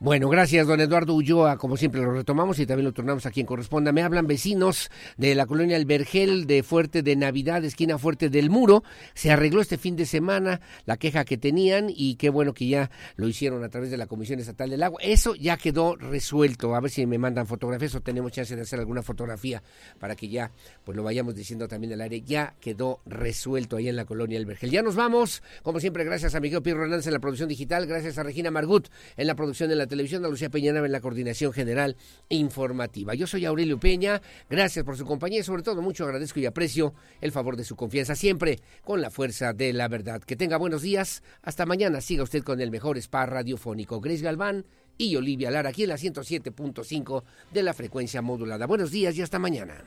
Bueno, 0.03 0.27
gracias, 0.27 0.67
don 0.67 0.81
Eduardo 0.81 1.13
Ulloa. 1.13 1.57
Como 1.57 1.77
siempre 1.77 2.01
lo 2.01 2.11
retomamos 2.11 2.59
y 2.59 2.65
también 2.65 2.83
lo 2.83 2.91
turnamos 2.91 3.25
a 3.25 3.31
quien 3.31 3.45
corresponda. 3.45 3.93
Me 3.93 4.01
hablan 4.01 4.27
vecinos 4.27 4.91
de 5.15 5.33
la 5.33 5.45
colonia 5.45 5.77
El 5.77 5.85
Vergel, 5.85 6.45
de 6.45 6.61
Fuerte 6.61 7.03
de 7.03 7.15
Navidad, 7.15 7.63
esquina 7.63 7.97
Fuerte 7.97 8.27
del 8.27 8.49
Muro. 8.49 8.83
Se 9.13 9.31
arregló 9.31 9.61
este 9.61 9.77
fin 9.77 9.95
de 9.95 10.05
semana 10.05 10.59
la 10.85 10.97
queja 10.97 11.23
que 11.23 11.37
tenían 11.37 11.87
y 11.87 12.15
qué 12.15 12.29
bueno 12.29 12.53
que 12.53 12.67
ya 12.67 12.91
lo 13.15 13.29
hicieron 13.29 13.63
a 13.63 13.69
través 13.69 13.91
de 13.91 13.97
la 13.97 14.05
Comisión 14.05 14.41
Estatal 14.41 14.71
del 14.71 14.83
Agua. 14.83 14.99
Eso 15.01 15.35
ya 15.35 15.55
quedó 15.55 15.95
resuelto. 15.95 16.75
A 16.75 16.81
ver 16.81 16.91
si 16.91 17.05
me 17.05 17.17
mandan 17.17 17.47
fotografías 17.47 17.95
o 17.95 18.01
tenemos 18.01 18.33
chance 18.33 18.57
de 18.57 18.61
hacer 18.63 18.79
alguna 18.79 19.03
fotografía 19.03 19.63
para 19.99 20.17
que 20.17 20.27
ya 20.27 20.51
pues 20.83 20.97
lo 20.97 21.03
vayamos 21.03 21.33
diciendo 21.33 21.69
también 21.69 21.93
al 21.93 22.01
aire. 22.01 22.19
Ya 22.19 22.55
quedó 22.59 22.99
resuelto 23.05 23.77
ahí 23.77 23.87
en 23.87 23.95
la 23.95 24.03
colonia 24.03 24.37
El 24.37 24.47
Vergel. 24.47 24.69
Ya 24.69 24.81
nos 24.81 24.97
vamos. 24.97 25.41
Como 25.61 25.79
siempre, 25.79 26.03
gracias 26.03 26.35
a 26.35 26.41
Miguel 26.41 26.61
Pierro 26.61 26.83
Hernández 26.83 27.07
en 27.07 27.13
la 27.13 27.19
producción 27.19 27.47
digital. 27.47 27.87
Gracias 27.87 28.17
a 28.17 28.23
Regina 28.23 28.51
Margut 28.51 28.89
en 29.15 29.27
la 29.27 29.35
producción 29.35 29.69
de 29.69 29.77
la 29.77 29.92
televisión, 29.93 30.25
a 30.25 30.27
Lucía 30.27 30.49
Peñanaba 30.49 30.87
en 30.87 30.91
la 30.91 31.01
coordinación 31.01 31.53
general 31.53 31.95
informativa. 32.29 33.13
Yo 33.13 33.27
soy 33.27 33.45
Aurelio 33.45 33.79
Peña, 33.79 34.21
gracias 34.49 34.83
por 34.83 34.97
su 34.97 35.05
compañía 35.05 35.41
y 35.41 35.43
sobre 35.43 35.61
todo 35.61 35.83
mucho 35.83 36.03
agradezco 36.03 36.39
y 36.39 36.47
aprecio 36.47 36.95
el 37.21 37.31
favor 37.31 37.55
de 37.55 37.63
su 37.63 37.75
confianza 37.75 38.15
siempre 38.15 38.59
con 38.83 39.01
la 39.01 39.11
fuerza 39.11 39.53
de 39.53 39.71
la 39.71 39.87
verdad. 39.87 40.23
Que 40.23 40.35
tenga 40.35 40.57
buenos 40.57 40.81
días, 40.81 41.21
hasta 41.43 41.67
mañana, 41.67 42.01
siga 42.01 42.23
usted 42.23 42.43
con 42.43 42.59
el 42.59 42.71
mejor 42.71 42.97
spa 42.97 43.27
radiofónico. 43.27 44.01
Grace 44.01 44.23
Galván 44.23 44.65
y 44.97 45.15
Olivia 45.15 45.51
Lara 45.51 45.69
aquí 45.69 45.83
en 45.83 45.89
la 45.89 45.97
107.5 45.97 47.23
de 47.51 47.63
la 47.63 47.73
frecuencia 47.73 48.23
modulada. 48.23 48.65
Buenos 48.65 48.89
días 48.89 49.15
y 49.15 49.21
hasta 49.21 49.37
mañana. 49.37 49.83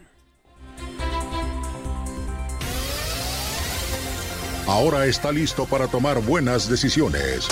Ahora 4.69 5.07
está 5.07 5.33
listo 5.33 5.65
para 5.67 5.89
tomar 5.89 6.21
buenas 6.23 6.69
decisiones. 6.69 7.49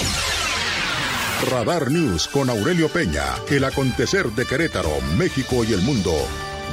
Radar 1.44 1.90
News 1.90 2.28
con 2.28 2.48
Aurelio 2.48 2.88
Peña, 2.88 3.36
el 3.50 3.64
acontecer 3.64 4.30
de 4.30 4.46
Querétaro, 4.46 4.90
México 5.18 5.64
y 5.64 5.72
el 5.72 5.82
mundo. 5.82 6.12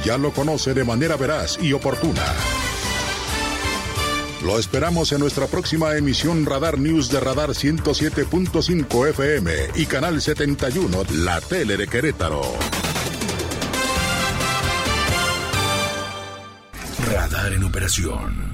Ya 0.04 0.16
lo 0.18 0.32
conoce 0.32 0.72
de 0.74 0.84
manera 0.84 1.16
veraz 1.16 1.58
y 1.60 1.72
oportuna. 1.72 2.24
Lo 4.44 4.58
esperamos 4.58 5.12
en 5.12 5.20
nuestra 5.20 5.46
próxima 5.46 5.96
emisión 5.96 6.46
Radar 6.46 6.78
News 6.78 7.10
de 7.10 7.20
Radar 7.20 7.50
107.5 7.50 9.08
FM 9.10 9.52
y 9.76 9.86
Canal 9.86 10.20
71, 10.20 11.04
la 11.16 11.40
tele 11.40 11.76
de 11.76 11.86
Querétaro. 11.86 12.42
Radar 17.06 17.52
en 17.52 17.64
operación. 17.64 18.51